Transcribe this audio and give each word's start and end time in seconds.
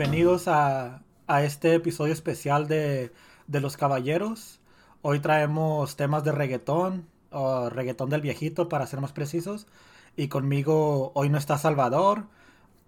bienvenidos 0.00 0.48
a, 0.48 1.02
a 1.26 1.42
este 1.42 1.74
episodio 1.74 2.14
especial 2.14 2.68
de, 2.68 3.12
de 3.48 3.60
Los 3.60 3.76
Caballeros. 3.76 4.58
Hoy 5.02 5.20
traemos 5.20 5.94
temas 5.96 6.24
de 6.24 6.32
reggaetón, 6.32 7.06
o 7.30 7.68
reggaetón 7.68 8.08
del 8.08 8.22
viejito 8.22 8.70
para 8.70 8.86
ser 8.86 9.02
más 9.02 9.12
precisos. 9.12 9.66
Y 10.16 10.28
conmigo 10.28 11.12
hoy 11.14 11.28
no 11.28 11.36
está 11.36 11.58
Salvador, 11.58 12.24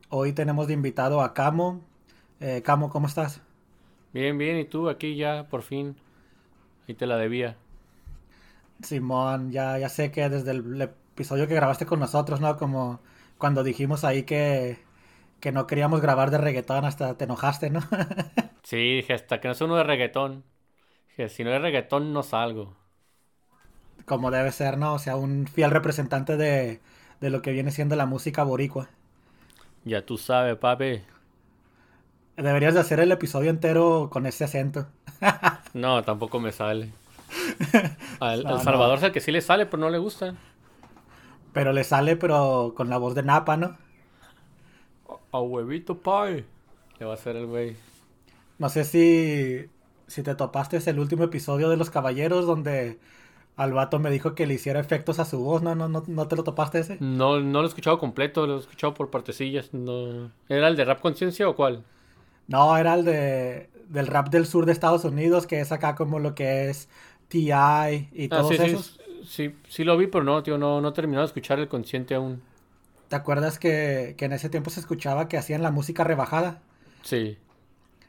hoy 0.08 0.32
tenemos 0.32 0.68
de 0.68 0.72
invitado 0.72 1.20
a 1.20 1.34
Camo. 1.34 1.82
Eh, 2.40 2.62
Camo, 2.64 2.88
¿cómo 2.88 3.08
estás? 3.08 3.42
Bien, 4.14 4.38
bien, 4.38 4.56
y 4.56 4.64
tú 4.64 4.88
aquí 4.88 5.14
ya 5.14 5.46
por 5.50 5.60
fin. 5.60 5.96
Ahí 6.88 6.94
te 6.94 7.04
la 7.04 7.18
debía. 7.18 7.58
Simón, 8.82 9.52
ya, 9.52 9.78
ya 9.78 9.90
sé 9.90 10.10
que 10.10 10.30
desde 10.30 10.52
el 10.52 10.80
episodio 10.80 11.46
que 11.46 11.56
grabaste 11.56 11.84
con 11.84 12.00
nosotros, 12.00 12.40
¿no? 12.40 12.56
Como 12.56 13.00
cuando 13.36 13.62
dijimos 13.62 14.02
ahí 14.02 14.22
que, 14.22 14.78
que 15.42 15.50
no 15.50 15.66
queríamos 15.66 16.00
grabar 16.00 16.30
de 16.30 16.38
reggaetón, 16.38 16.84
hasta 16.84 17.18
te 17.18 17.24
enojaste, 17.24 17.68
¿no? 17.68 17.80
sí, 18.62 18.76
dije, 18.76 19.12
hasta 19.12 19.40
que 19.40 19.48
no 19.48 19.54
sea 19.54 19.66
uno 19.66 19.74
de 19.74 19.82
reggaetón. 19.82 20.44
Dije, 21.08 21.28
si 21.28 21.42
no 21.42 21.52
es 21.52 21.60
reggaetón, 21.60 22.12
no 22.12 22.22
salgo. 22.22 22.76
Como 24.04 24.30
debe 24.30 24.52
ser, 24.52 24.78
¿no? 24.78 24.94
O 24.94 25.00
sea, 25.00 25.16
un 25.16 25.48
fiel 25.48 25.72
representante 25.72 26.36
de, 26.36 26.80
de 27.20 27.30
lo 27.30 27.42
que 27.42 27.50
viene 27.50 27.72
siendo 27.72 27.96
la 27.96 28.06
música 28.06 28.44
boricua. 28.44 28.88
Ya 29.84 30.06
tú 30.06 30.16
sabes, 30.16 30.56
papi. 30.58 31.02
Deberías 32.36 32.74
de 32.74 32.80
hacer 32.80 33.00
el 33.00 33.10
episodio 33.10 33.50
entero 33.50 34.10
con 34.12 34.26
ese 34.26 34.44
acento. 34.44 34.86
no, 35.74 36.04
tampoco 36.04 36.38
me 36.38 36.52
sale. 36.52 36.92
Al, 38.20 38.44
Salvador 38.62 39.00
sé 39.00 39.10
que 39.10 39.20
sí 39.20 39.32
le 39.32 39.40
sale, 39.40 39.66
pero 39.66 39.80
no 39.80 39.90
le 39.90 39.98
gusta. 39.98 40.36
Pero 41.52 41.72
le 41.72 41.82
sale, 41.82 42.14
pero 42.14 42.74
con 42.76 42.88
la 42.88 42.98
voz 42.98 43.16
de 43.16 43.24
Napa, 43.24 43.56
¿no? 43.56 43.76
A, 45.32 45.40
huevito 45.40 45.98
pie. 45.98 46.44
Le 46.98 47.06
va 47.06 47.12
a 47.12 47.14
hacer 47.14 47.36
el 47.36 47.46
güey. 47.46 47.76
No 48.58 48.68
sé 48.68 48.84
si, 48.84 49.66
si 50.06 50.22
te 50.22 50.34
topaste 50.34 50.76
es 50.76 50.86
el 50.86 50.98
último 50.98 51.24
episodio 51.24 51.68
de 51.68 51.76
Los 51.76 51.90
Caballeros 51.90 52.46
donde 52.46 52.98
al 53.56 53.72
vato 53.72 53.98
me 53.98 54.10
dijo 54.10 54.34
que 54.34 54.46
le 54.46 54.54
hiciera 54.54 54.78
efectos 54.78 55.18
a 55.18 55.24
su 55.24 55.40
voz. 55.40 55.62
¿No, 55.62 55.74
no, 55.74 55.88
no, 55.88 56.04
no 56.06 56.28
te 56.28 56.36
lo 56.36 56.44
topaste 56.44 56.78
ese? 56.78 56.98
No, 57.00 57.40
no 57.40 57.60
lo 57.60 57.64
he 57.64 57.68
escuchado 57.68 57.98
completo, 57.98 58.46
lo 58.46 58.56
he 58.56 58.60
escuchado 58.60 58.94
por 58.94 59.10
partecillas. 59.10 59.74
No. 59.74 60.30
¿Era 60.48 60.68
el 60.68 60.76
de 60.76 60.84
Rap 60.84 61.00
Conciencia 61.00 61.48
o 61.48 61.56
cuál? 61.56 61.82
No, 62.46 62.76
era 62.76 62.94
el 62.94 63.04
de 63.04 63.72
del 63.92 64.06
rap 64.06 64.30
del 64.30 64.46
sur 64.46 64.64
de 64.66 64.72
Estados 64.72 65.04
Unidos, 65.04 65.46
que 65.46 65.60
es 65.60 65.70
acá 65.70 65.94
como 65.94 66.18
lo 66.18 66.34
que 66.34 66.70
es 66.70 66.88
TI 67.28 67.50
y 67.50 67.50
ah, 67.52 68.28
todos 68.30 68.48
sí, 68.48 68.62
esos. 68.62 69.00
Sí, 69.24 69.54
sí, 69.68 69.84
lo 69.84 69.96
vi, 69.96 70.06
pero 70.06 70.24
no, 70.24 70.42
tío, 70.42 70.58
no, 70.58 70.80
no 70.80 70.88
he 70.88 70.92
terminado 70.92 71.22
de 71.22 71.26
escuchar 71.26 71.58
el 71.58 71.68
consciente 71.68 72.14
aún. 72.14 72.42
¿Te 73.12 73.16
acuerdas 73.16 73.58
que, 73.58 74.14
que 74.16 74.24
en 74.24 74.32
ese 74.32 74.48
tiempo 74.48 74.70
se 74.70 74.80
escuchaba 74.80 75.28
que 75.28 75.36
hacían 75.36 75.62
la 75.62 75.70
música 75.70 76.02
rebajada? 76.02 76.62
Sí. 77.02 77.36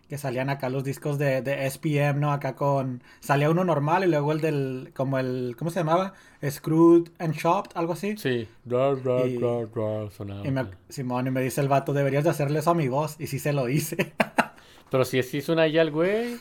Que 0.07 0.17
salían 0.17 0.49
acá 0.49 0.69
los 0.69 0.85
discos 0.85 1.17
de, 1.17 1.41
de 1.41 1.69
SPM, 1.69 2.21
¿no? 2.21 2.31
Acá 2.31 2.55
con... 2.55 3.03
Salía 3.19 3.49
uno 3.49 3.65
normal 3.65 4.05
y 4.05 4.07
luego 4.07 4.31
el 4.31 4.39
del... 4.39 4.93
Como 4.95 5.19
el... 5.19 5.57
¿Cómo 5.59 5.71
se 5.71 5.81
llamaba? 5.81 6.13
Screwed 6.49 7.09
and 7.19 7.35
Chopped, 7.35 7.71
algo 7.75 7.91
así. 7.91 8.15
Sí. 8.15 8.47
y, 8.65 8.69
sonaba. 8.69 10.47
Y 10.47 10.51
me, 10.51 10.67
Simón, 10.87 11.27
y 11.27 11.31
me 11.31 11.41
dice 11.41 11.59
el 11.59 11.67
vato, 11.67 11.91
deberías 11.91 12.23
de 12.23 12.29
hacerle 12.29 12.59
eso 12.59 12.69
a 12.69 12.73
mi 12.73 12.87
voz. 12.87 13.17
Y 13.19 13.27
sí 13.27 13.39
se 13.39 13.51
lo 13.51 13.67
hice. 13.67 14.13
Pero 14.89 15.03
si 15.03 15.19
así 15.19 15.41
suena 15.41 15.67
ya 15.67 15.81
el 15.81 15.91
güey. 15.91 16.37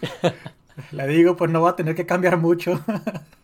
Le 0.92 1.08
digo, 1.08 1.34
pues 1.34 1.50
no 1.50 1.62
va 1.62 1.70
a 1.70 1.74
tener 1.74 1.96
que 1.96 2.06
cambiar 2.06 2.36
mucho. 2.36 2.80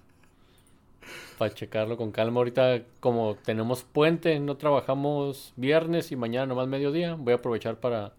Para 1.38 1.54
checarlo 1.54 1.96
con 1.96 2.10
calma. 2.10 2.38
Ahorita, 2.38 2.82
como 3.00 3.36
tenemos 3.36 3.84
puente, 3.84 4.40
no 4.40 4.56
trabajamos 4.56 5.52
viernes 5.56 6.10
y 6.10 6.16
mañana 6.16 6.46
nomás 6.46 6.66
mediodía. 6.66 7.14
Voy 7.14 7.32
a 7.32 7.36
aprovechar 7.36 7.78
para, 7.78 8.12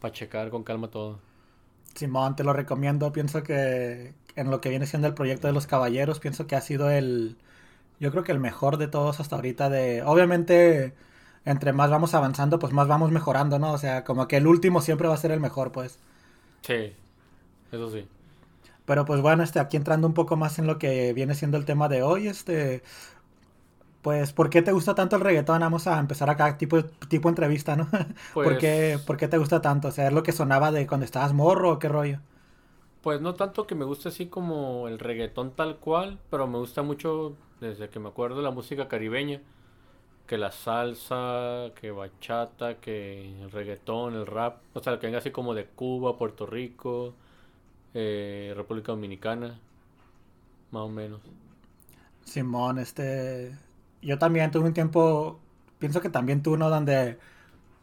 para 0.00 0.12
checar 0.12 0.50
con 0.50 0.64
calma 0.64 0.88
todo. 0.90 1.20
Simón, 1.94 2.34
te 2.34 2.42
lo 2.44 2.52
recomiendo. 2.52 3.12
Pienso 3.12 3.42
que 3.44 4.12
en 4.34 4.50
lo 4.50 4.60
que 4.60 4.70
viene 4.70 4.86
siendo 4.86 5.06
el 5.06 5.14
proyecto 5.14 5.46
de 5.46 5.52
los 5.52 5.66
caballeros, 5.66 6.18
pienso 6.18 6.46
que 6.46 6.56
ha 6.56 6.60
sido 6.60 6.90
el. 6.90 7.36
Yo 8.00 8.10
creo 8.10 8.24
que 8.24 8.32
el 8.32 8.40
mejor 8.40 8.76
de 8.76 8.88
todos 8.88 9.20
hasta 9.20 9.36
ahorita. 9.36 9.70
De. 9.70 10.02
Obviamente. 10.02 10.94
Entre 11.44 11.72
más 11.72 11.88
vamos 11.88 12.12
avanzando, 12.12 12.58
pues 12.58 12.74
más 12.74 12.88
vamos 12.88 13.10
mejorando, 13.10 13.58
¿no? 13.58 13.72
O 13.72 13.78
sea, 13.78 14.04
como 14.04 14.28
que 14.28 14.36
el 14.36 14.46
último 14.46 14.82
siempre 14.82 15.08
va 15.08 15.14
a 15.14 15.18
ser 15.18 15.30
el 15.30 15.40
mejor, 15.40 15.72
pues. 15.72 15.98
Sí, 16.62 16.92
eso 17.72 17.90
sí. 17.90 18.06
Pero 18.88 19.04
pues 19.04 19.20
bueno, 19.20 19.42
este, 19.42 19.60
aquí 19.60 19.76
entrando 19.76 20.06
un 20.06 20.14
poco 20.14 20.36
más 20.36 20.58
en 20.58 20.66
lo 20.66 20.78
que 20.78 21.12
viene 21.12 21.34
siendo 21.34 21.58
el 21.58 21.66
tema 21.66 21.90
de 21.90 22.02
hoy, 22.02 22.26
este, 22.26 22.82
pues, 24.00 24.32
¿por 24.32 24.48
qué 24.48 24.62
te 24.62 24.72
gusta 24.72 24.94
tanto 24.94 25.16
el 25.16 25.20
reggaetón? 25.20 25.60
Vamos 25.60 25.86
a 25.86 25.98
empezar 25.98 26.30
acá, 26.30 26.56
tipo, 26.56 26.82
tipo 26.82 27.28
entrevista, 27.28 27.76
¿no? 27.76 27.86
¿Por, 28.32 28.44
pues 28.44 28.58
qué, 28.58 28.98
¿Por, 29.06 29.18
qué, 29.18 29.28
te 29.28 29.36
gusta 29.36 29.60
tanto? 29.60 29.88
O 29.88 29.90
sea, 29.90 30.06
¿es 30.06 30.14
lo 30.14 30.22
que 30.22 30.32
sonaba 30.32 30.72
de 30.72 30.86
cuando 30.86 31.04
estabas 31.04 31.34
morro 31.34 31.72
o 31.72 31.78
qué 31.78 31.86
rollo? 31.90 32.20
Pues 33.02 33.20
no 33.20 33.34
tanto 33.34 33.66
que 33.66 33.74
me 33.74 33.84
guste 33.84 34.08
así 34.08 34.24
como 34.24 34.88
el 34.88 34.98
reggaetón 34.98 35.50
tal 35.50 35.76
cual, 35.76 36.18
pero 36.30 36.46
me 36.46 36.56
gusta 36.56 36.80
mucho 36.80 37.36
desde 37.60 37.90
que 37.90 37.98
me 37.98 38.08
acuerdo 38.08 38.40
la 38.40 38.52
música 38.52 38.88
caribeña. 38.88 39.42
Que 40.26 40.38
la 40.38 40.50
salsa, 40.50 41.72
que 41.78 41.90
bachata, 41.90 42.76
que 42.76 43.38
el 43.42 43.50
reggaetón, 43.50 44.14
el 44.14 44.26
rap. 44.26 44.62
O 44.72 44.80
sea, 44.82 44.98
que 44.98 45.08
venga 45.08 45.18
así 45.18 45.30
como 45.30 45.52
de 45.52 45.66
Cuba, 45.66 46.16
Puerto 46.16 46.46
Rico, 46.46 47.12
eh, 47.94 48.52
República 48.56 48.92
Dominicana, 48.92 49.58
más 50.70 50.82
o 50.82 50.88
menos. 50.88 51.20
Simón, 52.24 52.78
este, 52.78 53.56
yo 54.02 54.18
también 54.18 54.50
tuve 54.50 54.66
un 54.66 54.74
tiempo, 54.74 55.40
pienso 55.78 56.00
que 56.00 56.10
también 56.10 56.42
tú, 56.42 56.56
¿no? 56.56 56.68
Donde, 56.70 57.18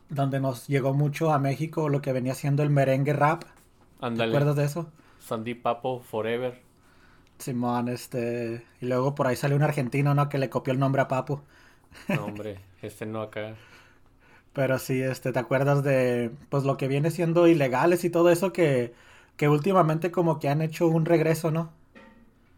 donde 0.10 0.40
nos 0.40 0.68
llegó 0.68 0.94
mucho 0.94 1.32
a 1.32 1.40
México 1.40 1.90
lo 1.90 2.02
que 2.02 2.14
venía 2.14 2.36
siendo 2.36 2.64
el 2.64 2.70
merengue 2.70 3.14
rap. 3.14 3.44
¿Te 4.00 4.24
acuerdas 4.24 4.56
de 4.56 4.66
eso? 4.66 4.92
Sandy 5.20 5.56
Papo 5.56 6.02
Forever. 6.02 6.62
Simón, 7.40 7.90
este, 7.90 8.64
y 8.80 8.86
luego 8.86 9.16
por 9.16 9.28
ahí 9.28 9.36
salió 9.36 9.58
un 9.58 9.64
argentino, 9.64 10.14
¿no? 10.14 10.30
Que 10.30 10.38
le 10.38 10.50
copió 10.50 10.72
el 10.74 10.80
nombre 10.80 11.02
a 11.02 11.08
Papo. 11.08 11.42
No, 12.08 12.26
hombre, 12.26 12.60
este 12.82 13.06
no 13.06 13.22
acá. 13.22 13.56
Pero 14.54 14.80
sí, 14.80 15.02
este, 15.02 15.34
¿te 15.34 15.40
acuerdas 15.40 15.84
de, 15.84 16.32
pues 16.50 16.64
lo 16.64 16.78
que 16.78 16.88
viene 16.88 17.12
siendo 17.12 17.48
ilegales 17.48 18.06
y 18.06 18.10
todo 18.10 18.30
eso 18.30 18.54
que 18.54 18.94
que 19.38 19.50
últimamente 19.50 20.12
como 20.12 20.40
que 20.40 20.50
han 20.50 20.62
hecho 20.62 20.88
un 20.88 21.06
regreso, 21.06 21.51
¿no? 21.51 21.72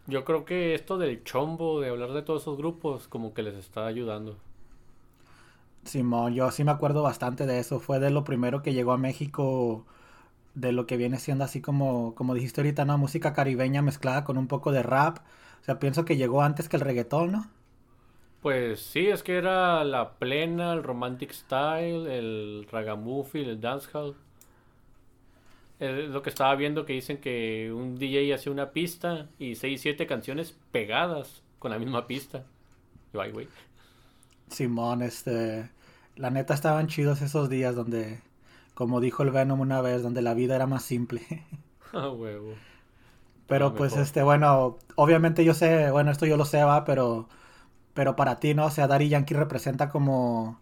Yo 0.07 0.25
creo 0.25 0.43
que 0.43 0.73
esto 0.73 0.97
del 0.97 1.23
chombo, 1.23 1.79
de 1.81 1.89
hablar 1.89 2.11
de 2.13 2.23
todos 2.23 2.41
esos 2.41 2.57
grupos, 2.57 3.07
como 3.07 3.33
que 3.35 3.43
les 3.43 3.55
está 3.55 3.85
ayudando. 3.85 4.39
Simón, 5.85 6.33
yo 6.35 6.51
sí 6.51 6.63
me 6.63 6.71
acuerdo 6.71 7.01
bastante 7.01 7.45
de 7.45 7.59
eso. 7.59 7.79
Fue 7.79 7.99
de 7.99 8.09
lo 8.11 8.23
primero 8.23 8.61
que 8.61 8.73
llegó 8.73 8.91
a 8.91 8.97
México, 8.97 9.85
de 10.55 10.71
lo 10.73 10.87
que 10.87 10.97
viene 10.97 11.19
siendo 11.19 11.45
así 11.45 11.61
como, 11.61 12.16
como 12.16 12.33
dijiste 12.35 12.61
ahorita, 12.61 12.85
¿no? 12.85 12.97
Música 12.99 13.33
caribeña 13.33 13.81
mezclada 13.83 14.23
con 14.25 14.37
un 14.37 14.47
poco 14.47 14.71
de 14.73 14.83
rap. 14.83 15.19
O 15.61 15.66
sea, 15.66 15.79
pienso 15.79 16.05
que 16.05 16.17
llegó 16.17 16.41
antes 16.43 16.69
que 16.69 16.77
el 16.77 16.83
reggaetón, 16.83 17.31
¿no? 17.33 17.47
Pues 18.41 18.81
sí, 18.81 19.07
es 19.07 19.21
que 19.23 19.37
era 19.37 19.83
la 19.83 20.17
plena, 20.17 20.73
el 20.73 20.83
romantic 20.83 21.31
style, 21.33 22.07
el 22.07 22.67
ragamuffin, 22.71 23.47
el 23.49 23.59
dancehall. 23.61 24.16
Es 25.79 26.09
lo 26.09 26.23
que 26.23 26.29
estaba 26.29 26.55
viendo 26.55 26.85
que 26.85 26.93
dicen 26.93 27.17
que 27.17 27.71
un 27.71 27.97
DJ 27.97 28.33
hace 28.33 28.49
una 28.49 28.71
pista 28.71 29.29
y 29.38 29.55
6, 29.55 29.79
7 29.79 30.07
canciones 30.07 30.55
pegadas 30.71 31.43
con 31.59 31.71
la 31.71 31.77
misma 31.77 32.07
pista. 32.07 32.43
Yo, 33.13 33.21
ay, 33.21 33.31
güey. 33.31 33.47
Simón, 34.49 35.01
este. 35.01 35.69
La 36.16 36.31
neta 36.31 36.55
estaban 36.55 36.87
chidos 36.87 37.21
esos 37.21 37.47
días 37.47 37.75
donde, 37.75 38.21
como 38.73 38.99
dijo 39.01 39.21
el 39.21 39.29
Venom 39.29 39.59
una 39.59 39.81
vez, 39.81 40.01
donde 40.01 40.23
la 40.23 40.33
vida 40.33 40.55
era 40.55 40.67
más 40.67 40.83
simple. 40.83 41.21
Ah, 41.93 42.09
huevo. 42.09 42.53
Pero 43.47 43.73
pues, 43.73 43.95
este, 43.95 44.21
bueno, 44.21 44.78
obviamente 44.96 45.46
yo 45.46 45.53
sé, 45.53 45.90
bueno, 45.90 46.11
esto 46.11 46.25
yo 46.25 46.35
lo 46.35 46.43
sé, 46.43 46.61
va, 46.63 46.84
pero. 46.84 47.29
Pero 47.93 48.17
para 48.17 48.41
ti, 48.41 48.53
¿no? 48.53 48.66
O 48.66 48.72
sea, 48.72 48.87
Daddy 48.87 49.07
Yankee 49.07 49.34
representa 49.34 49.90
como 49.90 50.59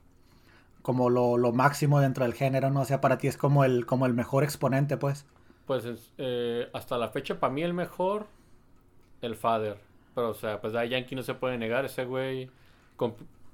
como 0.85 1.09
lo, 1.09 1.35
lo, 1.35 1.51
máximo 1.51 1.99
dentro 1.99 2.25
del 2.25 2.35
género, 2.35 2.69
¿no? 2.69 2.81
O 2.81 2.85
sea, 2.85 3.01
para 3.01 3.17
ti 3.17 3.27
es 3.27 3.37
como 3.37 3.65
el, 3.65 3.87
como 3.87 4.05
el 4.05 4.13
mejor 4.13 4.43
exponente, 4.43 4.97
pues. 4.97 5.25
Pues 5.65 5.83
eh, 6.19 6.69
hasta 6.73 6.99
la 6.99 7.09
fecha, 7.09 7.39
para 7.39 7.51
mí 7.51 7.63
el 7.63 7.73
mejor, 7.73 8.27
el 9.23 9.35
Father. 9.35 9.79
Pero, 10.13 10.29
o 10.29 10.33
sea, 10.35 10.61
pues 10.61 10.75
a 10.75 10.85
Yankee 10.85 11.15
no 11.15 11.23
se 11.23 11.33
puede 11.33 11.57
negar, 11.57 11.85
ese 11.85 12.05
güey 12.05 12.51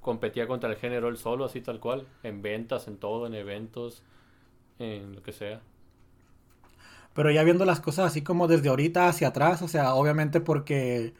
competía 0.02 0.46
contra 0.46 0.68
el 0.68 0.76
género 0.76 1.08
él 1.08 1.16
solo, 1.16 1.46
así 1.46 1.62
tal 1.62 1.80
cual, 1.80 2.06
en 2.22 2.42
ventas, 2.42 2.86
en 2.86 2.98
todo, 2.98 3.26
en 3.26 3.32
eventos, 3.32 4.02
en 4.78 5.14
lo 5.14 5.22
que 5.22 5.32
sea. 5.32 5.62
Pero 7.14 7.30
ya 7.30 7.44
viendo 7.44 7.64
las 7.64 7.80
cosas 7.80 8.08
así 8.08 8.20
como 8.20 8.46
desde 8.46 8.68
ahorita 8.68 9.08
hacia 9.08 9.28
atrás, 9.28 9.62
o 9.62 9.68
sea, 9.68 9.94
obviamente 9.94 10.42
porque 10.42 11.14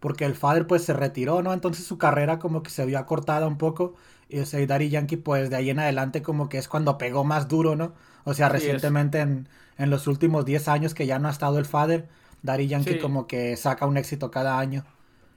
porque 0.00 0.24
el 0.24 0.34
Father 0.34 0.66
pues 0.66 0.82
se 0.84 0.94
retiró, 0.94 1.42
¿no? 1.42 1.52
Entonces 1.52 1.86
su 1.86 1.96
carrera 1.96 2.40
como 2.40 2.64
que 2.64 2.70
se 2.70 2.84
vio 2.84 2.98
acortada 2.98 3.46
un 3.46 3.56
poco 3.56 3.94
o 4.40 4.46
sea, 4.46 4.64
Daddy 4.66 4.88
Yankee, 4.88 5.16
pues 5.16 5.50
de 5.50 5.56
ahí 5.56 5.70
en 5.70 5.78
adelante, 5.78 6.22
como 6.22 6.48
que 6.48 6.58
es 6.58 6.68
cuando 6.68 6.98
pegó 6.98 7.24
más 7.24 7.48
duro, 7.48 7.76
¿no? 7.76 7.92
O 8.24 8.34
sea, 8.34 8.48
recientemente 8.48 9.20
en, 9.20 9.48
en, 9.78 9.90
los 9.90 10.06
últimos 10.06 10.44
10 10.44 10.68
años 10.68 10.94
que 10.94 11.06
ya 11.06 11.18
no 11.18 11.28
ha 11.28 11.30
estado 11.30 11.58
el 11.58 11.66
Father, 11.66 12.08
Daddy 12.42 12.68
Yankee 12.68 12.98
como 12.98 13.26
que 13.26 13.56
saca 13.56 13.86
un 13.86 13.96
éxito 13.96 14.30
cada 14.30 14.58
año. 14.58 14.84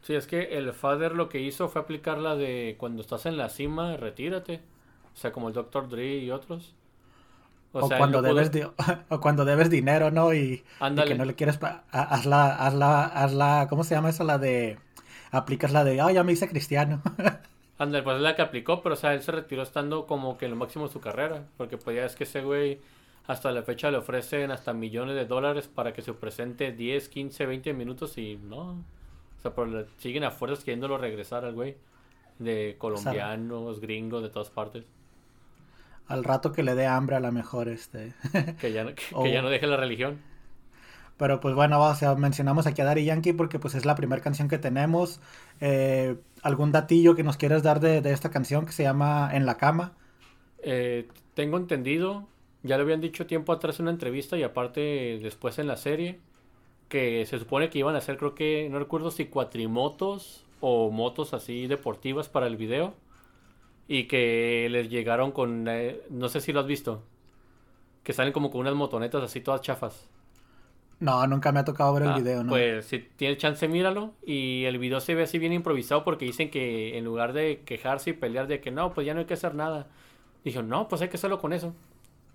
Sí, 0.01 0.15
es 0.15 0.27
que 0.27 0.57
el 0.57 0.71
Father 0.73 1.13
lo 1.13 1.29
que 1.29 1.39
hizo 1.39 1.67
fue 1.69 1.81
aplicar 1.81 2.17
la 2.17 2.35
de 2.35 2.75
cuando 2.77 3.01
estás 3.01 3.25
en 3.25 3.37
la 3.37 3.49
cima, 3.49 3.97
retírate. 3.97 4.61
O 5.13 5.17
sea, 5.17 5.31
como 5.31 5.47
el 5.47 5.53
Dr. 5.53 5.89
Dre 5.89 6.17
y 6.17 6.31
otros. 6.31 6.75
O, 7.73 7.89
cuando 7.89 8.21
debes 8.21 8.51
o 9.09 9.19
cuando 9.19 9.45
debes 9.45 9.69
dinero, 9.69 10.11
¿no? 10.11 10.33
Y, 10.33 10.63
que 11.05 11.15
no 11.15 11.25
le 11.25 11.35
quieres... 11.35 11.59
Hazla, 11.91 12.55
hazla, 12.55 13.03
hazla... 13.03 13.67
¿Cómo 13.69 13.83
se 13.83 13.95
llama 13.95 14.09
eso? 14.09 14.23
La 14.23 14.37
de... 14.37 14.77
Aplicas 15.31 15.71
la 15.71 15.83
de... 15.83 15.99
Ah, 15.99 16.11
ya 16.11 16.23
me 16.23 16.33
hice 16.33 16.47
cristiano. 16.47 17.01
Ándale, 17.77 18.03
pues 18.03 18.15
es 18.17 18.21
la 18.21 18.35
que 18.35 18.41
aplicó, 18.41 18.81
pero 18.81 18.93
o 18.93 18.97
sea, 18.97 19.13
él 19.13 19.21
se 19.21 19.31
retiró 19.31 19.61
estando 19.61 20.07
como 20.07 20.37
que 20.37 20.45
en 20.45 20.51
lo 20.51 20.57
máximo 20.57 20.87
de 20.87 20.93
su 20.93 20.99
carrera. 20.99 21.45
Porque 21.57 21.77
pues 21.77 21.95
ya 21.95 22.05
es 22.05 22.15
que 22.15 22.23
ese 22.23 22.41
güey 22.41 22.79
hasta 23.27 23.51
la 23.51 23.61
fecha 23.61 23.91
le 23.91 23.97
ofrecen 23.97 24.51
hasta 24.51 24.73
millones 24.73 25.15
de 25.15 25.25
dólares 25.25 25.67
para 25.67 25.93
que 25.93 26.01
se 26.01 26.13
presente 26.13 26.71
10, 26.71 27.09
15, 27.09 27.45
20 27.45 27.73
minutos 27.73 28.17
y 28.17 28.37
no. 28.37 28.71
O 29.37 29.41
sea, 29.41 29.53
pero 29.53 29.85
siguen 29.97 30.23
a 30.23 30.31
fuerzas 30.31 30.63
queriéndolo 30.63 30.97
regresar 30.97 31.45
al 31.45 31.53
güey. 31.53 31.75
De 32.39 32.75
colombianos, 32.77 33.79
gringos, 33.79 34.23
de 34.23 34.29
todas 34.29 34.49
partes. 34.49 34.85
Al 36.07 36.23
rato 36.23 36.51
que 36.53 36.63
le 36.63 36.73
dé 36.73 36.85
hambre 36.85 37.17
a 37.17 37.19
la 37.19 37.31
mejor, 37.31 37.67
este. 37.67 38.13
que, 38.59 38.71
ya, 38.71 38.85
que, 38.95 39.31
ya 39.31 39.41
no 39.41 39.49
deje 39.49 39.67
la 39.67 39.77
religión. 39.77 40.19
Pero 41.17 41.39
pues 41.39 41.55
bueno, 41.55 41.81
o 41.81 41.95
sea, 41.95 42.15
mencionamos 42.15 42.67
aquí 42.67 42.81
a 42.81 42.85
Daddy 42.85 43.05
Yankee 43.05 43.33
porque 43.33 43.57
pues 43.57 43.73
es 43.73 43.85
la 43.85 43.95
primera 43.95 44.21
canción 44.21 44.47
que 44.47 44.59
tenemos. 44.59 45.19
Eh, 45.59 46.15
¿Algún 46.43 46.71
datillo 46.71 47.15
que 47.15 47.23
nos 47.23 47.37
quieras 47.37 47.63
dar 47.63 47.79
de, 47.79 47.97
esta 48.11 48.29
canción 48.29 48.65
que 48.65 48.71
se 48.71 48.83
llama 48.83 49.31
En 49.33 49.45
la 49.47 49.57
cama? 49.57 49.93
Eh, 50.59 51.07
tengo 51.33 51.57
entendido, 51.57 52.27
ya 52.61 52.77
lo 52.77 52.83
habían 52.83 53.01
dicho 53.01 53.25
tiempo 53.25 53.51
atrás 53.51 53.79
en 53.79 53.85
una 53.85 53.91
entrevista 53.91 54.37
y 54.37 54.43
aparte 54.43 55.19
después 55.21 55.57
en 55.57 55.67
la 55.67 55.77
serie, 55.77 56.19
que 56.87 57.25
se 57.25 57.39
supone 57.39 57.69
que 57.69 57.79
iban 57.79 57.95
a 57.95 57.97
hacer, 57.97 58.17
creo 58.17 58.35
que, 58.35 58.67
no 58.69 58.77
recuerdo 58.77 59.09
si 59.09 59.25
cuatrimotos 59.25 60.45
o 60.59 60.91
motos 60.91 61.33
así 61.33 61.67
deportivas 61.67 62.29
para 62.29 62.47
el 62.47 62.57
video. 62.57 62.93
Y 63.87 64.03
que 64.03 64.67
les 64.69 64.89
llegaron 64.89 65.31
con, 65.31 65.67
eh, 65.69 66.01
no 66.09 66.27
sé 66.27 66.41
si 66.41 66.51
lo 66.51 66.59
has 66.59 66.67
visto, 66.67 67.03
que 68.03 68.13
salen 68.13 68.33
como 68.33 68.51
con 68.51 68.61
unas 68.61 68.75
motonetas 68.75 69.23
así 69.23 69.41
todas 69.41 69.61
chafas. 69.61 70.09
No, 70.99 71.27
nunca 71.27 71.51
me 71.51 71.59
ha 71.59 71.65
tocado 71.65 71.93
ver 71.93 72.03
el 72.03 72.09
ah, 72.09 72.17
video, 72.17 72.43
¿no? 72.43 72.49
Pues 72.49 72.85
si 72.85 72.99
tienes 72.99 73.37
chance, 73.37 73.67
míralo. 73.67 74.13
Y 74.25 74.65
el 74.65 74.79
video 74.79 74.99
se 74.99 75.13
ve 75.13 75.23
así 75.23 75.37
bien 75.37 75.53
improvisado 75.53 76.03
porque 76.03 76.25
dicen 76.25 76.49
que 76.49 76.97
en 76.97 77.05
lugar 77.05 77.33
de 77.33 77.61
quejarse 77.65 78.11
y 78.11 78.13
pelear 78.13 78.47
de 78.47 78.61
que 78.61 78.71
no, 78.71 78.93
pues 78.93 79.05
ya 79.05 79.13
no 79.13 79.19
hay 79.19 79.25
que 79.27 79.35
hacer 79.35 79.53
nada. 79.53 79.87
Dijo, 80.43 80.63
no, 80.63 80.87
pues 80.87 81.01
hay 81.01 81.09
que 81.09 81.17
hacerlo 81.17 81.39
con 81.39 81.53
eso. 81.53 81.73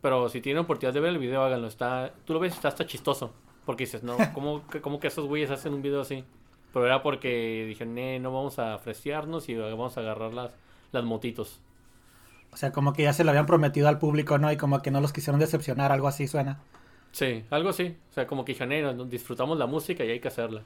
Pero 0.00 0.29
si 0.29 0.41
tienen 0.41 0.62
oportunidad 0.62 0.94
de 0.94 1.00
ver 1.00 1.11
el 1.11 1.19
video, 1.19 1.43
háganlo. 1.43 1.67
Está, 1.67 2.12
tú 2.25 2.35
lo 2.35 2.41
ves, 2.41 2.55
está 2.55 2.69
hasta 2.69 2.87
chistoso. 2.87 3.32
Porque 3.67 3.85
dices, 3.85 4.05
no, 4.05 4.17
¿cómo, 4.35 4.62
cómo 4.81 5.00
que 5.00 5.09
esos 5.09 5.26
güeyes 5.26 5.50
hacen 5.50 5.75
un 5.75 5.82
video 5.82 6.03
así? 6.03 6.25
Pero 6.73 6.87
era 6.87 7.03
porque 7.03 7.64
dijeron, 7.67 8.23
no 8.23 8.32
vamos 8.32 8.59
a 8.59 8.79
fresearnos 8.79 9.49
y 9.49 9.55
vamos 9.55 9.97
a 9.97 10.00
agarrar 10.00 10.32
las, 10.32 10.53
las 10.93 11.05
motitos. 11.05 11.61
O 12.53 12.56
sea, 12.56 12.70
como 12.70 12.93
que 12.93 13.03
ya 13.03 13.12
se 13.12 13.25
lo 13.25 13.31
habían 13.31 13.47
prometido 13.47 13.88
al 13.88 13.99
público, 13.99 14.38
¿no? 14.38 14.53
Y 14.53 14.56
como 14.56 14.82
que 14.82 14.91
no 14.91 15.00
los 15.00 15.12
quisieron 15.12 15.41
decepcionar, 15.41 15.91
algo 15.91 16.06
así 16.06 16.29
suena. 16.29 16.61
Sí, 17.12 17.44
algo 17.50 17.69
así. 17.70 17.97
O 18.11 18.12
sea, 18.14 18.26
como 18.26 18.44
que 18.44 18.53
dijeron, 18.53 19.09
disfrutamos 19.09 19.59
la 19.59 19.67
música 19.67 20.05
y 20.05 20.11
hay 20.11 20.20
que 20.20 20.29
hacerla. 20.29 20.62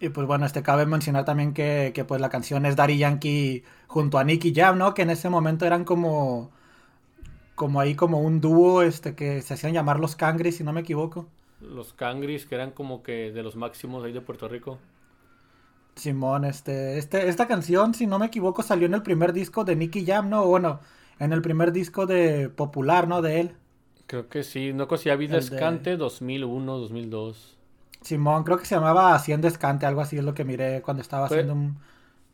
Y 0.00 0.08
pues 0.08 0.26
bueno, 0.26 0.46
este 0.46 0.62
cabe 0.62 0.84
mencionar 0.84 1.24
también 1.24 1.54
que, 1.54 1.92
que 1.94 2.04
pues 2.04 2.20
la 2.20 2.28
canción 2.28 2.66
es 2.66 2.74
Daddy 2.74 2.98
Yankee 2.98 3.62
junto 3.86 4.18
a 4.18 4.24
Nicky 4.24 4.52
Jam, 4.54 4.76
¿no? 4.78 4.94
Que 4.94 5.02
en 5.02 5.10
ese 5.10 5.28
momento 5.30 5.64
eran 5.64 5.84
como 5.84 6.50
como 7.54 7.80
ahí 7.80 7.94
como 7.94 8.20
un 8.20 8.40
dúo 8.40 8.82
este 8.82 9.14
que 9.14 9.42
se 9.42 9.54
hacían 9.54 9.72
llamar 9.74 10.00
los 10.00 10.16
Cangris, 10.16 10.56
si 10.56 10.64
no 10.64 10.72
me 10.72 10.80
equivoco. 10.80 11.28
Los 11.60 11.92
Cangris, 11.94 12.44
que 12.46 12.56
eran 12.56 12.72
como 12.72 13.02
que 13.02 13.32
de 13.32 13.42
los 13.42 13.56
máximos 13.56 14.04
ahí 14.04 14.12
de 14.12 14.20
Puerto 14.20 14.48
Rico. 14.48 14.78
Simón, 15.96 16.44
este, 16.44 16.98
este, 16.98 17.28
esta 17.28 17.46
canción, 17.46 17.94
si 17.94 18.06
no 18.06 18.18
me 18.18 18.26
equivoco, 18.26 18.62
salió 18.62 18.86
en 18.86 18.94
el 18.94 19.02
primer 19.02 19.32
disco 19.32 19.64
de 19.64 19.76
Nicky 19.76 20.04
Jam, 20.06 20.30
¿no? 20.30 20.46
Bueno, 20.46 20.80
en 21.18 21.32
el 21.32 21.42
primer 21.42 21.72
disco 21.72 22.06
de 22.06 22.48
popular, 22.48 23.06
¿no? 23.08 23.22
De 23.22 23.40
él. 23.40 23.56
Creo 24.12 24.28
que 24.28 24.42
sí, 24.42 24.74
no 24.74 24.88
conocía 24.88 25.16
Vida 25.16 25.38
Escante 25.38 25.96
2001, 25.96 26.78
2002. 26.78 27.56
Simón, 28.02 28.44
creo 28.44 28.58
que 28.58 28.66
se 28.66 28.74
llamaba 28.74 29.14
Haciendo 29.14 29.48
Escante, 29.48 29.86
algo 29.86 30.02
así 30.02 30.18
es 30.18 30.24
lo 30.24 30.34
que 30.34 30.44
miré 30.44 30.82
cuando 30.82 31.00
estaba 31.00 31.24
haciendo 31.24 31.54
un... 31.54 31.78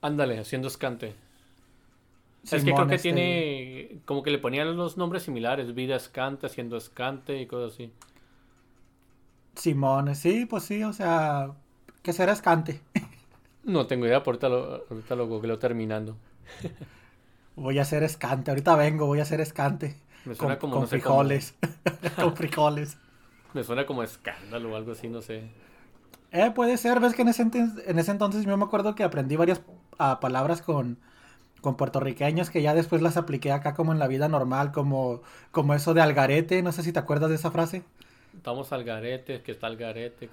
Ándale, 0.00 0.40
Haciendo 0.40 0.66
Escante 0.66 1.14
es 2.56 2.64
que 2.64 2.72
creo 2.72 2.86
que 2.88 2.94
este, 2.96 3.12
tiene. 3.12 4.00
Como 4.04 4.24
que 4.24 4.30
le 4.30 4.38
ponían 4.38 4.76
los 4.76 4.96
nombres 4.96 5.22
similares: 5.22 5.74
Vida 5.74 5.94
Escante, 5.96 6.46
Haciendo 6.46 6.76
Escante 6.76 7.40
y 7.40 7.46
cosas 7.46 7.74
así. 7.74 7.92
Simón, 9.54 10.14
sí, 10.14 10.46
pues 10.46 10.64
sí, 10.64 10.82
o 10.82 10.92
sea. 10.92 11.52
¿Qué 12.02 12.12
será 12.12 12.32
Escante? 12.32 12.80
no 13.64 13.86
tengo 13.86 14.06
idea, 14.06 14.22
ahorita 14.24 14.48
lo, 14.48 14.84
ahorita 14.90 15.14
lo 15.14 15.28
googleo 15.28 15.58
terminando. 15.58 16.16
voy 17.56 17.78
a 17.78 17.82
hacer 17.82 18.02
Escante, 18.02 18.50
ahorita 18.50 18.76
vengo, 18.76 19.06
voy 19.06 19.20
a 19.20 19.22
hacer 19.22 19.40
Escante. 19.40 19.96
Me 20.24 20.34
suena 20.34 20.58
como. 20.58 20.74
Con 20.76 20.88
frijoles. 20.88 21.54
con 22.16 22.36
frijoles. 22.36 22.96
Me 23.54 23.64
suena 23.64 23.86
como 23.86 24.02
escándalo 24.02 24.72
o 24.72 24.76
algo 24.76 24.92
así, 24.92 25.08
no 25.08 25.22
sé. 25.22 25.44
Eh, 26.32 26.50
puede 26.54 26.76
ser, 26.76 27.00
ves 27.00 27.14
que 27.14 27.22
en 27.22 27.28
ese, 27.28 27.42
en 27.42 27.98
ese 27.98 28.10
entonces 28.10 28.44
yo 28.44 28.56
me 28.56 28.64
acuerdo 28.64 28.94
que 28.94 29.02
aprendí 29.02 29.36
varias 29.36 29.62
ah, 29.98 30.20
palabras 30.20 30.60
con 30.60 30.98
con 31.60 31.76
puertorriqueños 31.76 32.50
que 32.50 32.62
ya 32.62 32.74
después 32.74 33.02
las 33.02 33.16
apliqué 33.16 33.52
acá 33.52 33.74
como 33.74 33.92
en 33.92 33.98
la 33.98 34.06
vida 34.06 34.28
normal, 34.28 34.72
como, 34.72 35.22
como 35.50 35.74
eso 35.74 35.94
de 35.94 36.00
algarete, 36.00 36.62
no 36.62 36.72
sé 36.72 36.82
si 36.82 36.92
te 36.92 36.98
acuerdas 36.98 37.30
de 37.30 37.36
esa 37.36 37.50
frase. 37.50 37.82
Estamos 38.36 38.72
algarete, 38.72 39.42
que 39.42 39.52
está 39.52 39.66
algarete, 39.66 40.28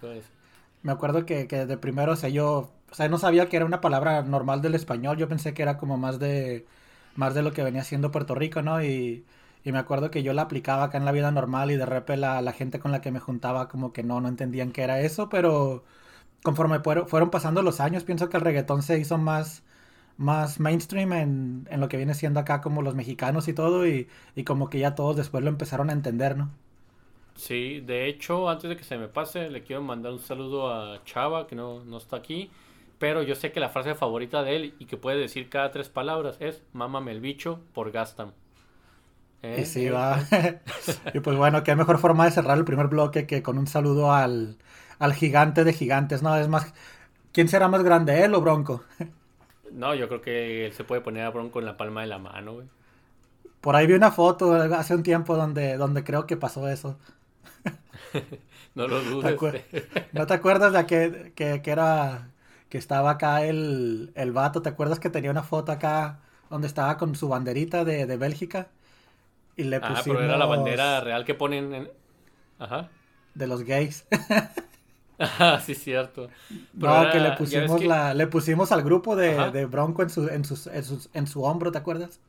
Me 0.83 0.91
acuerdo 0.91 1.25
que, 1.25 1.47
que 1.47 1.65
de 1.65 1.77
primero, 1.77 2.13
o 2.13 2.15
sea, 2.15 2.29
yo, 2.29 2.71
o 2.91 2.95
sea, 2.95 3.07
no 3.09 3.17
sabía 3.17 3.47
que 3.47 3.57
era 3.57 3.65
una 3.65 3.81
palabra 3.81 4.21
normal 4.23 4.61
del 4.61 4.75
español, 4.75 5.17
yo 5.17 5.27
pensé 5.27 5.53
que 5.53 5.63
era 5.63 5.77
como 5.77 5.97
más 5.97 6.19
de, 6.19 6.65
más 7.15 7.33
de 7.33 7.41
lo 7.41 7.53
que 7.53 7.63
venía 7.63 7.83
siendo 7.83 8.11
Puerto 8.11 8.35
Rico, 8.35 8.61
¿no? 8.61 8.83
Y, 8.83 9.25
y 9.65 9.71
me 9.73 9.79
acuerdo 9.79 10.11
que 10.11 10.23
yo 10.23 10.33
la 10.33 10.43
aplicaba 10.43 10.85
acá 10.85 10.97
en 10.97 11.05
la 11.05 11.11
vida 11.11 11.31
normal 11.31 11.71
y 11.71 11.75
de 11.77 11.85
repente 11.85 12.17
la, 12.21 12.41
la 12.41 12.53
gente 12.53 12.79
con 12.79 12.91
la 12.91 13.01
que 13.01 13.11
me 13.11 13.19
juntaba 13.19 13.67
como 13.67 13.91
que 13.93 14.03
no, 14.03 14.21
no 14.21 14.29
entendían 14.29 14.71
que 14.71 14.83
era 14.83 15.01
eso, 15.01 15.29
pero 15.29 15.83
conforme 16.43 16.79
fueron 17.07 17.31
pasando 17.31 17.61
los 17.63 17.79
años, 17.81 18.03
pienso 18.05 18.29
que 18.29 18.37
el 18.37 18.43
reggaetón 18.43 18.83
se 18.83 18.99
hizo 18.99 19.17
más 19.17 19.63
más 20.17 20.59
mainstream 20.59 21.13
en, 21.13 21.67
en, 21.71 21.81
lo 21.81 21.89
que 21.89 21.97
viene 21.97 22.13
siendo 22.15 22.39
acá 22.39 22.61
como 22.61 22.81
los 22.81 22.95
mexicanos 22.95 23.47
y 23.49 23.53
todo 23.53 23.87
y, 23.87 24.07
y, 24.35 24.43
como 24.45 24.69
que 24.69 24.79
ya 24.79 24.95
todos 24.95 25.15
después 25.17 25.43
lo 25.43 25.49
empezaron 25.49 25.89
a 25.89 25.93
entender, 25.93 26.37
¿no? 26.37 26.51
Sí, 27.35 27.81
de 27.81 28.07
hecho, 28.07 28.49
antes 28.49 28.69
de 28.69 28.77
que 28.77 28.83
se 28.83 28.97
me 28.97 29.07
pase, 29.09 29.49
le 29.49 29.63
quiero 29.63 29.81
mandar 29.81 30.13
un 30.13 30.19
saludo 30.19 30.73
a 30.73 31.03
Chava, 31.03 31.47
que 31.47 31.55
no, 31.55 31.83
no 31.83 31.97
está 31.97 32.15
aquí, 32.17 32.49
pero 32.97 33.23
yo 33.23 33.35
sé 33.35 33.51
que 33.51 33.59
la 33.59 33.69
frase 33.69 33.93
favorita 33.95 34.43
de 34.43 34.55
él 34.55 34.75
y 34.79 34.85
que 34.85 34.97
puede 34.97 35.19
decir 35.19 35.49
cada 35.49 35.71
tres 35.71 35.89
palabras 35.89 36.37
es 36.39 36.63
mámame 36.73 37.11
el 37.11 37.19
bicho 37.21 37.59
por 37.73 37.91
Gastam. 37.91 38.31
¿Eh? 39.45 39.61
Y 39.61 39.65
sí, 39.65 39.89
va. 39.89 40.19
y 41.13 41.19
pues 41.19 41.37
bueno, 41.37 41.63
qué 41.63 41.75
mejor 41.75 41.99
forma 41.99 42.25
de 42.25 42.31
cerrar 42.31 42.57
el 42.57 42.65
primer 42.65 42.87
bloque 42.87 43.27
que 43.27 43.43
con 43.43 43.57
un 43.57 43.67
saludo 43.67 44.11
al, 44.13 44.57
al 44.99 45.13
gigante 45.13 45.63
de 45.63 45.73
gigantes, 45.73 46.23
¿no? 46.23 46.35
Es 46.37 46.47
más, 46.47 46.73
¿quién 47.33 47.47
será 47.49 47.67
más 47.67 47.83
grande, 47.83 48.23
él 48.23 48.33
o 48.35 48.41
Bronco? 48.41 48.83
No, 49.71 49.93
yo 49.93 50.07
creo 50.07 50.21
que 50.21 50.65
él 50.65 50.73
se 50.73 50.83
puede 50.85 51.01
poner 51.01 51.23
a 51.23 51.31
Bronco 51.31 51.59
en 51.59 51.65
la 51.65 51.75
palma 51.77 52.01
de 52.01 52.07
la 52.07 52.17
mano, 52.17 52.53
güey. 52.53 52.67
Por 53.61 53.75
ahí 53.75 53.87
vi 53.87 53.93
una 53.93 54.11
foto 54.11 54.53
hace 54.53 54.95
un 54.95 55.03
tiempo 55.03 55.35
donde, 55.35 55.77
donde 55.77 56.03
creo 56.03 56.25
que 56.27 56.37
pasó 56.37 56.67
eso. 56.69 56.97
no 58.75 58.87
lo 58.87 59.01
dudes. 59.01 59.39
¿No 60.11 60.25
te 60.27 60.33
acuerdas 60.33 60.73
de 60.73 60.85
que, 60.85 61.33
que, 61.35 61.61
que, 61.61 61.71
era 61.71 62.31
que 62.69 62.77
estaba 62.77 63.11
acá 63.11 63.43
el, 63.45 64.11
el 64.15 64.31
vato? 64.31 64.61
¿Te 64.61 64.69
acuerdas 64.69 64.99
que 64.99 65.09
tenía 65.09 65.31
una 65.31 65.43
foto 65.43 65.71
acá 65.71 66.21
donde 66.49 66.67
estaba 66.67 66.97
con 66.97 67.15
su 67.15 67.27
banderita 67.27 67.83
de, 67.85 68.05
de 68.05 68.17
Bélgica? 68.17 68.69
Y 69.57 69.63
le 69.63 69.79
pusimos... 69.79 69.99
Ah, 69.99 70.03
pero 70.05 70.23
era 70.23 70.37
la 70.37 70.45
bandera 70.45 71.01
real 71.01 71.25
que 71.25 71.33
ponen 71.33 71.73
en... 71.73 71.91
Ajá. 72.59 72.89
De 73.33 73.47
los 73.47 73.63
gays. 73.63 74.07
Ah, 75.17 75.61
sí, 75.65 75.75
cierto. 75.75 76.29
no, 76.73 77.11
que 77.11 77.19
le 77.19 77.31
pusimos, 77.37 77.83
la, 77.85 78.13
le 78.13 78.27
pusimos 78.27 78.73
al 78.73 78.83
grupo 78.83 79.15
de, 79.15 79.49
de 79.51 79.65
Bronco 79.65 80.03
en 80.03 80.09
su, 80.09 80.27
en, 80.27 80.43
sus, 80.43 80.67
en, 80.67 80.83
sus, 80.83 81.09
en 81.13 81.25
su 81.25 81.43
hombro, 81.43 81.71
¿te 81.71 81.77
acuerdas? 81.77 82.19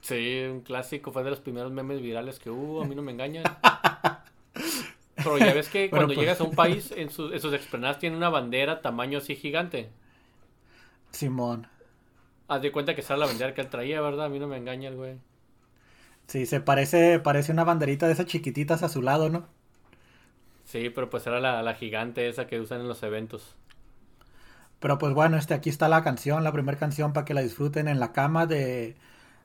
Sí, 0.00 0.42
un 0.50 0.62
clásico, 0.62 1.12
fue 1.12 1.22
de 1.22 1.30
los 1.30 1.38
primeros 1.38 1.70
memes 1.70 2.02
virales 2.02 2.40
que 2.40 2.50
hubo, 2.50 2.82
a 2.82 2.84
mí 2.84 2.96
no 2.96 3.02
me 3.02 3.12
engañan. 3.12 3.44
Pero 5.14 5.38
ya 5.38 5.54
ves 5.54 5.68
que 5.68 5.88
cuando 5.88 6.08
pues 6.08 6.18
llegas 6.18 6.40
a 6.40 6.44
un 6.44 6.56
país, 6.56 6.92
en, 6.96 7.10
sus, 7.10 7.32
en 7.32 7.40
sus 7.40 7.54
explanadas 7.54 8.00
tienen 8.00 8.16
una 8.16 8.28
bandera 8.28 8.82
tamaño 8.82 9.18
así 9.18 9.36
gigante. 9.36 9.90
Simón. 11.12 11.68
Haz 12.48 12.62
de 12.62 12.72
cuenta 12.72 12.96
que 12.96 13.02
esa 13.02 13.14
es 13.14 13.20
la 13.20 13.26
bandera 13.26 13.54
que 13.54 13.60
él 13.60 13.68
traía, 13.68 14.00
¿verdad? 14.00 14.26
A 14.26 14.28
mí 14.28 14.40
no 14.40 14.48
me 14.48 14.56
engaña 14.56 14.88
el 14.88 14.96
güey. 14.96 15.18
Sí, 16.26 16.46
se 16.46 16.60
parece, 16.60 17.18
parece 17.18 17.52
una 17.52 17.64
banderita 17.64 18.06
de 18.06 18.12
esas 18.12 18.26
chiquititas 18.26 18.82
a 18.82 18.88
su 18.88 19.02
lado, 19.02 19.28
¿no? 19.28 19.46
Sí, 20.64 20.88
pero 20.88 21.10
pues 21.10 21.26
era 21.26 21.40
la, 21.40 21.74
gigante 21.74 22.28
esa 22.28 22.46
que 22.46 22.58
usan 22.58 22.80
en 22.80 22.88
los 22.88 23.02
eventos. 23.02 23.56
Pero 24.80 24.98
pues 24.98 25.12
bueno, 25.12 25.36
este 25.36 25.54
aquí 25.54 25.68
está 25.68 25.88
la 25.88 26.02
canción, 26.02 26.42
la 26.42 26.52
primera 26.52 26.78
canción 26.78 27.12
para 27.12 27.24
que 27.24 27.34
la 27.34 27.42
disfruten 27.42 27.88
en 27.88 28.00
la 28.00 28.12
cama 28.12 28.46
de, 28.46 28.96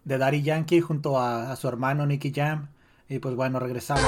de 0.06 0.18
Daddy 0.18 0.42
Yankee 0.42 0.80
junto 0.80 1.20
a, 1.20 1.56
su 1.58 1.68
hermano 1.68 2.06
Nicky 2.06 2.32
Jam. 2.34 2.70
Y 3.10 3.20
pues 3.20 3.36
bueno, 3.36 3.60
regresamos. 3.60 4.04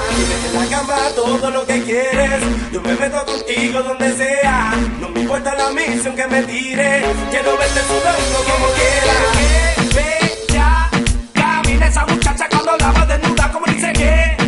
En 0.46 0.54
la 0.54 0.66
cama 0.66 0.96
todo 1.14 1.50
lo 1.50 1.66
que 1.66 1.82
quieres, 1.82 2.72
yo 2.72 2.82
me 2.82 2.94
meto 2.94 3.24
contigo 3.24 3.82
donde 3.82 4.12
sea. 4.12 4.74
No 5.00 5.10
me 5.10 5.20
importa 5.20 5.54
la 5.54 5.70
misión 5.70 6.16
que 6.16 6.26
me 6.26 6.42
tires, 6.42 7.04
quiero 7.30 7.56
verte 7.56 7.80
sudando 7.80 8.38
como 8.46 8.66
quieras 8.74 10.29
muchacha 12.32 12.48
cuando 12.48 12.76
la 12.76 12.92
va 12.92 13.06
desnuda, 13.06 13.52
como 13.52 13.66
dice 13.66 13.92
que. 13.92 14.39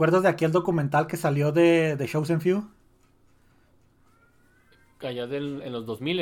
Acuerdas 0.00 0.22
de 0.22 0.28
aquel 0.30 0.52
documental 0.52 1.06
que 1.06 1.16
salió 1.16 1.52
de, 1.52 1.96
de 1.96 2.06
Shows 2.06 2.30
and 2.30 2.42
Few? 2.42 2.64
Allá 5.00 5.26
del- 5.26 5.62
en 5.62 5.72
los 5.72 5.84
2000 5.84 6.20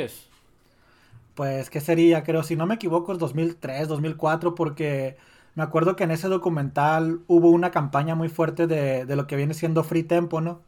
Pues, 1.35 1.69
¿qué 1.69 1.79
sería? 1.81 2.23
Creo, 2.23 2.43
si 2.43 2.55
no 2.55 2.65
me 2.65 2.75
equivoco, 2.75 3.13
es 3.13 3.19
2003, 3.19 3.87
2004, 3.87 4.55
porque 4.55 5.17
me 5.55 5.63
acuerdo 5.63 5.95
que 5.95 6.03
en 6.03 6.11
ese 6.11 6.27
documental 6.27 7.21
hubo 7.27 7.49
una 7.49 7.71
campaña 7.71 8.15
muy 8.15 8.27
fuerte 8.29 8.67
de, 8.67 9.05
de 9.05 9.15
lo 9.15 9.25
que 9.27 9.35
viene 9.37 9.53
siendo 9.53 9.83
Free 9.83 10.03
Tempo, 10.03 10.41
¿no? 10.41 10.61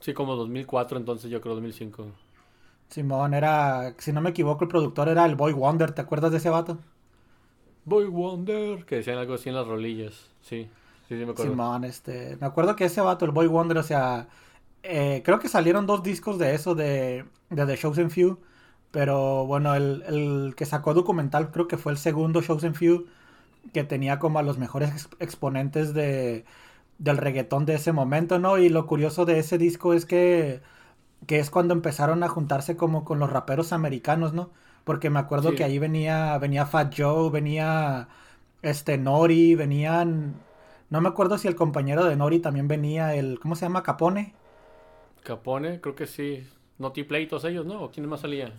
Sí, 0.00 0.12
como 0.14 0.34
2004, 0.36 0.98
entonces 0.98 1.30
yo 1.30 1.40
creo 1.40 1.54
2005. 1.54 2.12
Simón 2.90 3.32
era, 3.34 3.94
si 3.98 4.12
no 4.12 4.20
me 4.20 4.30
equivoco, 4.30 4.64
el 4.64 4.68
productor 4.68 5.08
era 5.08 5.24
el 5.24 5.34
Boy 5.36 5.52
Wonder, 5.54 5.92
¿te 5.92 6.02
acuerdas 6.02 6.30
de 6.32 6.36
ese 6.38 6.50
vato? 6.50 6.78
Boy 7.84 8.06
Wonder. 8.06 8.84
Que 8.86 8.96
decían 8.96 9.18
algo 9.18 9.34
así 9.34 9.48
en 9.50 9.54
las 9.56 9.66
rolillas. 9.66 10.30
Sí, 10.40 10.70
sí, 11.10 11.18
sí 11.18 11.26
me 11.26 11.32
acuerdo. 11.32 11.64
Simón, 11.64 11.84
este, 11.84 12.36
me 12.40 12.46
acuerdo 12.46 12.76
que 12.76 12.84
ese 12.86 13.00
vato, 13.00 13.24
el 13.24 13.30
Boy 13.30 13.46
Wonder, 13.46 13.78
o 13.78 13.82
sea, 13.82 14.28
eh, 14.82 15.22
creo 15.24 15.38
que 15.40 15.48
salieron 15.48 15.86
dos 15.86 16.02
discos 16.02 16.38
de 16.38 16.54
eso, 16.54 16.74
de, 16.74 17.26
de 17.50 17.66
The 17.66 17.76
Shows 17.76 17.98
and 17.98 18.10
Few, 18.10 18.38
pero 18.90 19.46
bueno, 19.46 19.74
el, 19.74 20.02
el 20.08 20.54
que 20.56 20.66
sacó 20.66 20.94
documental 20.94 21.50
creo 21.52 21.68
que 21.68 21.78
fue 21.78 21.92
el 21.92 21.98
segundo 21.98 22.42
Shows 22.42 22.64
and 22.64 22.76
Few, 22.76 23.06
que 23.74 23.84
tenía 23.84 24.18
como 24.20 24.38
a 24.40 24.42
los 24.44 24.58
mejores 24.58 24.90
ex- 24.92 25.10
exponentes 25.20 25.94
de, 25.94 26.44
del 26.98 27.18
reggaetón 27.18 27.66
de 27.66 27.74
ese 27.76 27.92
momento, 27.92 28.38
¿no? 28.40 28.58
Y 28.58 28.68
lo 28.70 28.86
curioso 28.86 29.24
de 29.26 29.38
ese 29.40 29.58
disco 29.58 29.94
es 29.94 30.06
que, 30.06 30.62
que 31.26 31.38
es 31.40 31.50
cuando 31.50 31.74
empezaron 31.74 32.22
a 32.22 32.28
juntarse 32.28 32.76
como 32.76 33.04
con 33.04 33.18
los 33.18 33.30
raperos 33.30 33.72
americanos, 33.72 34.32
¿no? 34.34 34.50
Porque 34.84 35.10
me 35.10 35.18
acuerdo 35.20 35.50
Sí. 35.50 35.56
que 35.56 35.64
ahí 35.64 35.78
venía, 35.78 36.36
venía 36.38 36.66
Fat 36.66 36.94
Joe, 36.96 37.30
venía 37.30 38.08
este 38.62 38.98
Nori, 38.98 39.54
venían... 39.54 40.44
No 40.90 41.00
me 41.00 41.08
acuerdo 41.08 41.38
si 41.38 41.48
el 41.48 41.56
compañero 41.56 42.04
de 42.04 42.16
Nori 42.16 42.38
también 42.40 42.68
venía, 42.68 43.14
el... 43.14 43.38
¿Cómo 43.40 43.56
se 43.56 43.62
llama? 43.62 43.82
Capone. 43.82 44.34
Capone, 45.22 45.80
creo 45.80 45.94
que 45.94 46.06
sí. 46.06 46.46
Naughty 46.78 47.04
Play, 47.04 47.26
todos 47.26 47.44
ellos, 47.44 47.64
¿no? 47.66 47.82
¿O 47.82 47.90
quién 47.90 48.06
más 48.08 48.20
salía? 48.20 48.52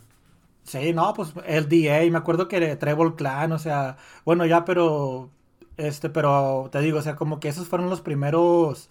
Sí, 0.64 0.94
no, 0.94 1.14
pues 1.14 1.34
el 1.46 1.68
DA, 1.68 2.12
me 2.12 2.18
acuerdo 2.18 2.48
que 2.48 2.76
Treble 2.76 3.16
Clan, 3.16 3.52
o 3.52 3.60
sea, 3.60 3.98
bueno, 4.24 4.46
ya, 4.46 4.64
pero, 4.64 5.32
este, 5.78 6.10
pero 6.10 6.70
te 6.72 6.80
digo, 6.82 7.00
o 7.00 7.02
sea, 7.02 7.16
como 7.16 7.40
que 7.40 7.50
esos 7.50 7.68
fueron 7.68 7.90
los 7.90 8.02
primeros 8.02 8.90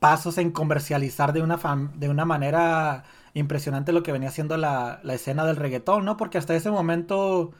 pasos 0.00 0.38
en 0.38 0.52
comercializar 0.52 1.32
de 1.34 1.42
una, 1.42 1.58
fam- 1.58 1.92
de 1.94 2.08
una 2.10 2.24
manera 2.26 3.04
impresionante 3.34 3.92
lo 3.92 4.02
que 4.02 4.12
venía 4.12 4.30
siendo 4.32 4.56
la, 4.58 5.00
la 5.04 5.14
escena 5.14 5.44
del 5.46 5.56
reggaetón, 5.56 6.04
¿no? 6.04 6.16
Porque 6.18 6.38
hasta 6.38 6.56
ese 6.56 6.70
momento, 6.70 7.52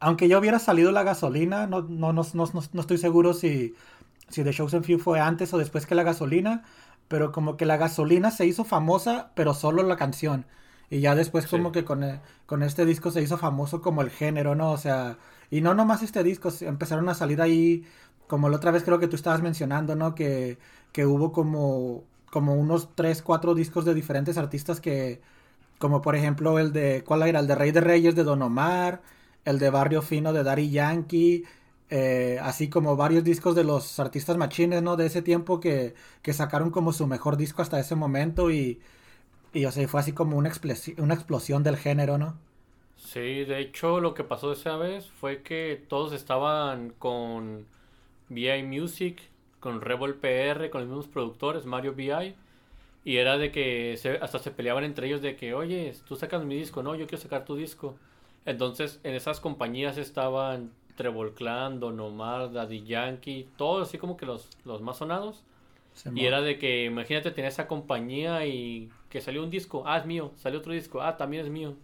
aunque 0.00 0.28
ya 0.28 0.38
hubiera 0.38 0.58
salido 0.58 0.92
la 0.92 1.02
gasolina, 1.04 1.66
no, 1.66 1.82
no, 1.82 2.12
no, 2.12 2.22
no- 2.34 2.50
no 2.72 2.80
estoy 2.80 2.98
seguro 2.98 3.34
si, 3.34 3.74
si 4.30 4.44
The 4.44 4.52
Shows 4.52 4.74
and 4.74 4.84
Few 4.84 4.98
fue 4.98 5.20
antes 5.20 5.52
o 5.54 5.58
después 5.58 5.86
que 5.86 5.94
la 5.94 6.02
gasolina, 6.02 6.64
pero 7.08 7.32
como 7.32 7.56
que 7.56 7.66
la 7.66 7.76
gasolina 7.76 8.30
se 8.30 8.46
hizo 8.46 8.64
famosa, 8.64 9.32
pero 9.34 9.54
solo 9.54 9.82
la 9.82 9.96
canción. 9.96 10.46
Y 10.90 11.00
ya 11.00 11.14
después 11.14 11.44
Sí. 11.44 11.50
como 11.50 11.72
que 11.72 11.84
con, 11.84 12.02
eh, 12.04 12.20
con 12.46 12.62
este 12.62 12.84
disco 12.84 13.10
se 13.10 13.22
hizo 13.22 13.38
famoso 13.38 13.80
como 13.80 14.02
el 14.02 14.10
género, 14.10 14.54
¿no? 14.54 14.72
O 14.72 14.78
sea, 14.78 15.18
y 15.50 15.60
no 15.60 15.74
nomás 15.74 16.02
este 16.02 16.22
disco, 16.24 16.50
se- 16.50 16.66
empezaron 16.68 17.08
a 17.08 17.14
salir 17.14 17.40
ahí, 17.42 17.84
como 18.26 18.48
la 18.48 18.56
otra 18.56 18.70
vez 18.70 18.84
creo 18.84 18.98
que 18.98 19.08
tú 19.08 19.16
estabas 19.16 19.42
mencionando, 19.42 19.94
¿no? 19.96 20.14
Que, 20.14 20.58
que 20.92 21.06
hubo 21.06 21.32
como, 21.32 22.04
como 22.30 22.54
unos 22.54 22.94
3, 22.94 23.22
4 23.22 23.54
discos 23.54 23.84
de 23.84 23.94
diferentes 23.94 24.38
artistas 24.38 24.80
que, 24.80 25.20
como 25.78 26.02
por 26.02 26.16
ejemplo 26.16 26.58
el 26.58 26.72
de, 26.72 27.02
¿cuál 27.04 27.22
era? 27.22 27.40
El 27.40 27.46
de 27.46 27.54
Rey 27.54 27.72
de 27.72 27.80
Reyes 27.80 28.14
de 28.14 28.24
Don 28.24 28.42
Omar, 28.42 29.02
el 29.44 29.58
de 29.58 29.70
Barrio 29.70 30.02
Fino 30.02 30.32
de 30.32 30.42
Daddy 30.44 30.70
Yankee, 30.70 31.44
eh, 31.90 32.38
así 32.40 32.70
como 32.70 32.96
varios 32.96 33.24
discos 33.24 33.56
de 33.56 33.64
los 33.64 33.98
artistas 33.98 34.36
machines, 34.36 34.82
¿no? 34.82 34.96
De 34.96 35.06
ese 35.06 35.22
tiempo 35.22 35.58
que, 35.58 35.94
que 36.22 36.32
sacaron 36.32 36.70
como 36.70 36.92
su 36.92 37.06
mejor 37.08 37.36
disco 37.36 37.62
hasta 37.62 37.80
ese 37.80 37.96
momento 37.96 38.50
y, 38.50 38.80
y 39.52 39.64
o 39.64 39.72
sea, 39.72 39.86
fue 39.88 40.00
así 40.00 40.12
como 40.12 40.36
una, 40.36 40.48
explosión 40.48 41.62
del 41.64 41.76
género, 41.76 42.16
¿no? 42.18 42.36
Sí, 42.96 43.44
de 43.44 43.58
hecho 43.60 44.00
lo 44.00 44.14
que 44.14 44.22
pasó 44.22 44.52
esa 44.52 44.76
vez 44.76 45.10
fue 45.10 45.42
que 45.42 45.82
todos 45.88 46.12
estaban 46.12 46.90
con 46.98 47.66
VI 48.28 48.62
Music, 48.62 49.20
con 49.58 49.80
Rebel 49.80 50.14
PR, 50.14 50.70
con 50.70 50.82
los 50.82 50.88
mismos 50.88 51.08
productores, 51.08 51.66
Mario 51.66 51.94
VI, 51.96 52.34
y 53.04 53.16
era 53.16 53.36
de 53.38 53.50
que 53.50 53.98
hasta 54.22 54.38
se 54.38 54.50
peleaban 54.52 54.84
entre 54.84 55.08
ellos 55.08 55.22
de 55.22 55.34
que, 55.34 55.54
oye, 55.54 55.92
tú 56.06 56.14
sacas 56.14 56.44
mi 56.44 56.56
disco, 56.56 56.82
no, 56.84 56.94
yo 56.94 57.06
quiero 57.06 57.22
sacar 57.22 57.44
tu 57.44 57.56
disco. 57.56 57.96
Entonces 58.46 59.00
en 59.02 59.14
esas 59.14 59.40
compañías 59.40 59.98
estaban 59.98 60.70
Treble 61.00 61.32
Clan, 61.32 61.80
Don 61.80 61.98
Omar, 61.98 62.52
Daddy 62.52 62.84
Yankee, 62.84 63.48
todos 63.56 63.88
así 63.88 63.96
como 63.96 64.18
que 64.18 64.26
los, 64.26 64.50
los 64.66 64.82
más 64.82 64.98
sonados. 64.98 65.42
Y 66.14 66.26
era 66.26 66.42
de 66.42 66.58
que, 66.58 66.84
imagínate, 66.84 67.30
tener 67.30 67.48
esa 67.48 67.66
compañía 67.66 68.44
y 68.44 68.90
que 69.08 69.22
salió 69.22 69.42
un 69.42 69.48
disco, 69.48 69.82
ah, 69.86 69.96
es 69.96 70.04
mío, 70.04 70.32
salió 70.36 70.58
otro 70.58 70.74
disco, 70.74 71.00
ah, 71.00 71.16
también 71.16 71.46
es 71.46 71.50
mío. 71.50 71.74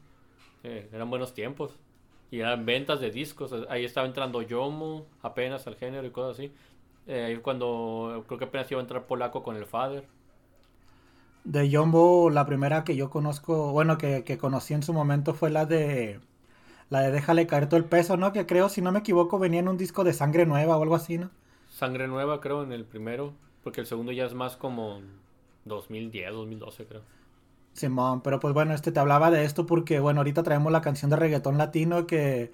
Eh, 0.64 0.88
eran 0.92 1.08
buenos 1.08 1.32
tiempos. 1.32 1.78
Y 2.30 2.40
eran 2.40 2.66
ventas 2.66 3.00
de 3.00 3.10
discos. 3.10 3.54
Ahí 3.70 3.84
estaba 3.86 4.06
entrando 4.06 4.42
Yomo 4.42 5.06
apenas 5.22 5.66
al 5.66 5.76
género 5.76 6.06
y 6.06 6.10
cosas 6.10 6.38
así. 6.38 6.52
Eh, 7.06 7.24
ahí 7.24 7.36
cuando 7.36 8.24
creo 8.26 8.38
que 8.38 8.44
apenas 8.44 8.70
iba 8.70 8.80
a 8.80 8.82
entrar 8.82 9.06
Polaco 9.06 9.42
con 9.42 9.56
el 9.56 9.64
Father. 9.64 10.04
De 11.44 11.70
Jumbo, 11.70 12.28
la 12.28 12.44
primera 12.44 12.84
que 12.84 12.96
yo 12.96 13.08
conozco, 13.08 13.72
bueno, 13.72 13.96
que, 13.96 14.24
que 14.24 14.36
conocí 14.36 14.74
en 14.74 14.82
su 14.82 14.92
momento 14.92 15.32
fue 15.32 15.48
la 15.48 15.64
de 15.64 16.20
la 16.90 17.00
de 17.00 17.10
Déjale 17.12 17.46
caer 17.46 17.68
todo 17.68 17.78
el 17.78 17.84
peso, 17.86 18.16
¿no? 18.16 18.32
Que 18.32 18.46
creo, 18.46 18.68
si 18.68 18.82
no 18.82 18.92
me 18.92 19.00
equivoco, 19.00 19.38
venía 19.38 19.60
en 19.60 19.68
un 19.68 19.76
disco 19.76 20.04
de 20.04 20.12
Sangre 20.12 20.46
Nueva 20.46 20.76
o 20.76 20.82
algo 20.82 20.94
así, 20.96 21.18
¿no? 21.18 21.30
Sangre 21.68 22.08
Nueva, 22.08 22.40
creo, 22.40 22.62
en 22.64 22.72
el 22.72 22.84
primero. 22.84 23.34
Porque 23.62 23.80
el 23.80 23.86
segundo 23.86 24.10
ya 24.12 24.24
es 24.26 24.34
más 24.34 24.56
como 24.56 25.00
2010, 25.64 26.32
2012, 26.32 26.86
creo. 26.86 27.02
Simón, 27.72 28.22
pero 28.22 28.40
pues 28.40 28.54
bueno, 28.54 28.72
este 28.74 28.90
te 28.90 29.00
hablaba 29.00 29.30
de 29.30 29.44
esto 29.44 29.66
porque, 29.66 30.00
bueno, 30.00 30.20
ahorita 30.20 30.42
traemos 30.42 30.72
la 30.72 30.80
canción 30.80 31.10
de 31.10 31.16
reggaetón 31.16 31.58
latino 31.58 32.06
que, 32.06 32.52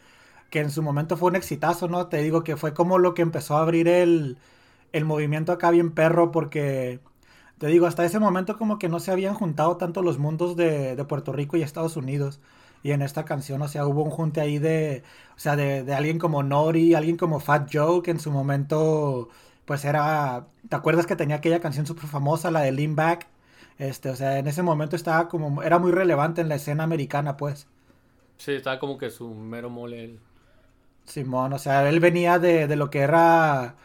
que 0.50 0.60
en 0.60 0.70
su 0.70 0.82
momento 0.82 1.16
fue 1.16 1.30
un 1.30 1.36
exitazo, 1.36 1.88
¿no? 1.88 2.08
Te 2.08 2.18
digo 2.18 2.42
que 2.44 2.56
fue 2.56 2.74
como 2.74 2.98
lo 2.98 3.14
que 3.14 3.22
empezó 3.22 3.56
a 3.56 3.62
abrir 3.62 3.86
el, 3.88 4.38
el 4.92 5.04
movimiento 5.04 5.52
acá 5.52 5.70
bien 5.70 5.92
perro 5.94 6.32
porque, 6.32 7.00
te 7.58 7.68
digo, 7.68 7.86
hasta 7.86 8.04
ese 8.04 8.18
momento 8.20 8.58
como 8.58 8.78
que 8.78 8.88
no 8.88 9.00
se 9.00 9.12
habían 9.12 9.34
juntado 9.34 9.76
tanto 9.76 10.02
los 10.02 10.18
mundos 10.18 10.56
de, 10.56 10.96
de 10.96 11.04
Puerto 11.04 11.32
Rico 11.32 11.56
y 11.56 11.62
Estados 11.62 11.96
Unidos. 11.96 12.40
Y 12.82 12.90
en 12.92 13.02
esta 13.02 13.24
canción, 13.24 13.62
o 13.62 13.68
sea, 13.68 13.86
hubo 13.86 14.02
un 14.02 14.10
junte 14.10 14.40
ahí 14.40 14.58
de, 14.58 15.04
o 15.36 15.38
sea, 15.38 15.56
de, 15.56 15.84
de 15.84 15.94
alguien 15.94 16.18
como 16.18 16.42
Nori, 16.42 16.94
alguien 16.94 17.16
como 17.16 17.40
Fat 17.40 17.68
Joe, 17.72 18.02
que 18.02 18.10
en 18.10 18.20
su 18.20 18.30
momento, 18.32 19.28
pues 19.64 19.84
era, 19.84 20.48
¿te 20.68 20.76
acuerdas 20.76 21.06
que 21.06 21.16
tenía 21.16 21.36
aquella 21.36 21.60
canción 21.60 21.86
súper 21.86 22.06
famosa, 22.08 22.50
la 22.50 22.60
de 22.62 22.72
Lean 22.72 22.96
Back? 22.96 23.28
Este, 23.78 24.10
o 24.10 24.16
sea, 24.16 24.38
en 24.38 24.46
ese 24.48 24.62
momento 24.62 24.96
estaba 24.96 25.28
como, 25.28 25.62
era 25.62 25.78
muy 25.78 25.92
relevante 25.92 26.40
en 26.40 26.48
la 26.48 26.56
escena 26.56 26.84
americana, 26.84 27.36
pues. 27.36 27.68
Sí, 28.36 28.52
estaba 28.52 28.78
como 28.78 28.98
que 28.98 29.08
su 29.10 29.28
mero 29.34 29.70
mole. 29.70 30.04
él. 30.04 30.20
Simón, 31.04 31.52
o 31.52 31.58
sea, 31.58 31.88
él 31.88 32.00
venía 32.00 32.38
de, 32.38 32.66
de 32.66 32.76
lo 32.76 32.90
que 32.90 33.00
era, 33.00 33.76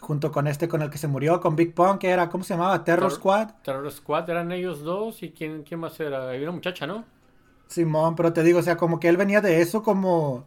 junto 0.00 0.32
con 0.32 0.46
este 0.46 0.68
con 0.68 0.82
el 0.82 0.90
que 0.90 0.98
se 0.98 1.08
murió, 1.08 1.40
con 1.40 1.56
Big 1.56 1.74
Pun, 1.74 1.98
que 1.98 2.10
era, 2.10 2.28
¿cómo 2.30 2.44
se 2.44 2.54
llamaba? 2.54 2.84
Terror 2.84 3.10
Squad. 3.12 3.50
Terror 3.62 3.90
Squad 3.90 4.30
eran 4.30 4.52
ellos 4.52 4.82
dos 4.82 5.22
y 5.24 5.32
quién, 5.32 5.64
quién 5.64 5.80
más 5.80 5.98
era. 6.00 6.28
Había 6.28 6.42
una 6.42 6.52
muchacha, 6.52 6.86
¿no? 6.86 7.04
Simón, 7.72 8.16
pero 8.16 8.32
te 8.32 8.42
digo, 8.42 8.58
o 8.60 8.62
sea, 8.62 8.76
como 8.76 9.00
que 9.00 9.08
él 9.08 9.16
venía 9.16 9.40
de 9.40 9.60
eso 9.62 9.82
como, 9.82 10.44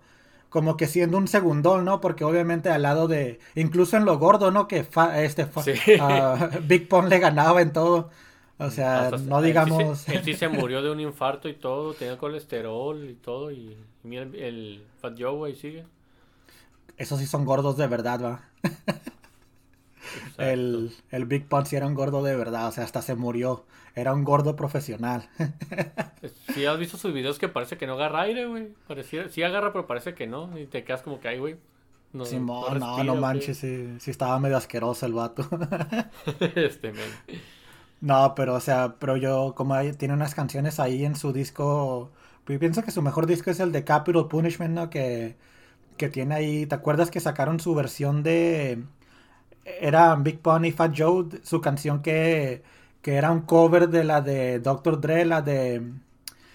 como 0.50 0.78
que 0.78 0.88
siendo 0.88 1.18
un 1.18 1.28
segundón, 1.28 1.86
¿no? 1.86 2.02
Porque 2.02 2.24
obviamente 2.24 2.70
al 2.70 2.84
lado 2.84 3.08
de, 3.08 3.40
incluso 3.56 3.98
en 3.98 4.06
lo 4.06 4.18
gordo, 4.20 4.52
¿no? 4.52 4.68
Que 4.68 4.84
fa- 4.84 5.22
este 5.24 5.46
fa- 5.46 5.64
Sí. 5.64 5.74
ah, 6.00 6.50
Big 6.64 6.88
Pun 6.90 7.10
le 7.10 7.20
ganaba 7.20 7.62
en 7.62 7.74
todo. 7.74 8.10
O 8.58 8.70
sea, 8.72 9.10
Hasta- 9.10 9.18
no 9.18 9.42
él 9.42 9.66
sí 9.66 9.72
digamos... 9.72 10.00
se- 10.00 10.16
Él 10.16 10.24
sí 10.24 10.34
se 10.34 10.48
murió 10.48 10.82
de 10.82 10.92
un 10.92 11.00
infarto 11.02 11.50
y 11.50 11.54
todo, 11.56 11.94
tenía 11.94 12.18
colesterol 12.18 13.10
y 13.10 13.16
todo. 13.16 13.52
Y, 13.52 13.78
mira 14.04 14.24
el, 14.24 14.36
el 14.36 14.84
Fat 15.02 15.16
Joe, 15.20 15.32
güey, 15.36 15.56
sigue. 15.56 15.86
Esos 16.98 17.20
sí 17.20 17.26
son 17.28 17.46
gordos 17.46 17.78
de 17.78 17.88
verdad, 17.88 18.22
va. 18.24 18.42
El, 20.38 20.94
el 21.12 21.26
Big 21.26 21.48
Pun 21.48 21.66
sí 21.66 21.76
era 21.76 21.88
un 21.88 21.94
gordo 21.96 22.24
de 22.24 22.36
verdad, 22.36 22.68
o 22.68 22.72
sea, 22.72 22.84
hasta 22.84 23.02
se 23.02 23.16
murió. 23.16 23.66
Era 23.96 24.14
un 24.14 24.24
gordo 24.24 24.56
profesional. 24.56 25.30
Si 26.54 26.66
has 26.66 26.78
visto 26.80 26.98
sus 26.98 27.14
videos 27.14 27.40
que 27.40 27.50
parece 27.50 27.78
que 27.78 27.88
no 27.88 27.94
agarra 27.94 28.22
aire, 28.22 28.46
güey. 28.46 28.70
Pareciera, 28.88 29.30
sí 29.30 29.44
agarra, 29.44 29.72
pero 29.74 29.88
parece 29.88 30.14
que 30.16 30.28
no. 30.28 30.58
Y 30.58 30.66
te 30.68 30.84
quedas 30.84 31.02
como 31.02 31.20
que, 31.20 31.28
ay, 31.28 31.40
güey. 31.40 31.58
No, 32.14 32.26
Simón, 32.26 32.80
no, 32.80 33.04
respira, 33.04 33.04
no 33.04 33.16
¿o 33.20 33.30
qué?". 33.30 33.30
manches, 33.30 33.58
sí, 33.60 34.00
sí 34.00 34.12
estaba 34.12 34.40
medio 34.40 34.58
asqueroso 34.58 35.06
el 35.06 35.14
vato. 35.14 35.48
este, 36.56 36.92
men. 36.92 37.20
No, 38.02 38.36
pero 38.36 38.56
o 38.56 38.60
sea, 38.60 38.98
pero 39.00 39.18
yo 39.18 39.54
como 39.56 39.74
hay- 39.74 39.94
tiene 39.94 40.14
unas 40.14 40.36
canciones 40.36 40.80
ahí 40.80 41.06
en 41.06 41.16
su 41.16 41.34
disco, 41.34 42.12
yo 42.48 42.60
pienso 42.60 42.84
que 42.84 42.92
su 42.92 43.02
mejor 43.02 43.26
disco 43.26 43.50
es 43.52 43.60
el 43.60 43.72
de 43.72 43.84
Capital 43.84 44.28
Punishment, 44.28 44.74
¿no? 44.76 44.90
Que, 44.90 45.36
que 45.98 46.10
tiene 46.10 46.36
ahí, 46.36 46.68
¿te 46.68 46.76
acuerdas 46.76 47.12
que 47.12 47.20
sacaron 47.22 47.60
su 47.60 47.76
versión 47.76 48.24
de, 48.24 48.84
era 49.66 50.16
Big 50.16 50.42
Pun 50.42 50.66
y 50.66 50.72
Fat 50.72 50.94
Joe, 50.98 51.26
su 51.44 51.62
canción 51.62 52.02
que, 52.04 52.64
que 53.06 53.16
era 53.16 53.32
un 53.32 53.42
cover 53.42 53.90
de 53.90 54.04
la 54.04 54.22
de 54.22 54.60
Dr. 54.60 55.00
Dre, 55.02 55.26
la 55.26 55.42
de 55.42 55.94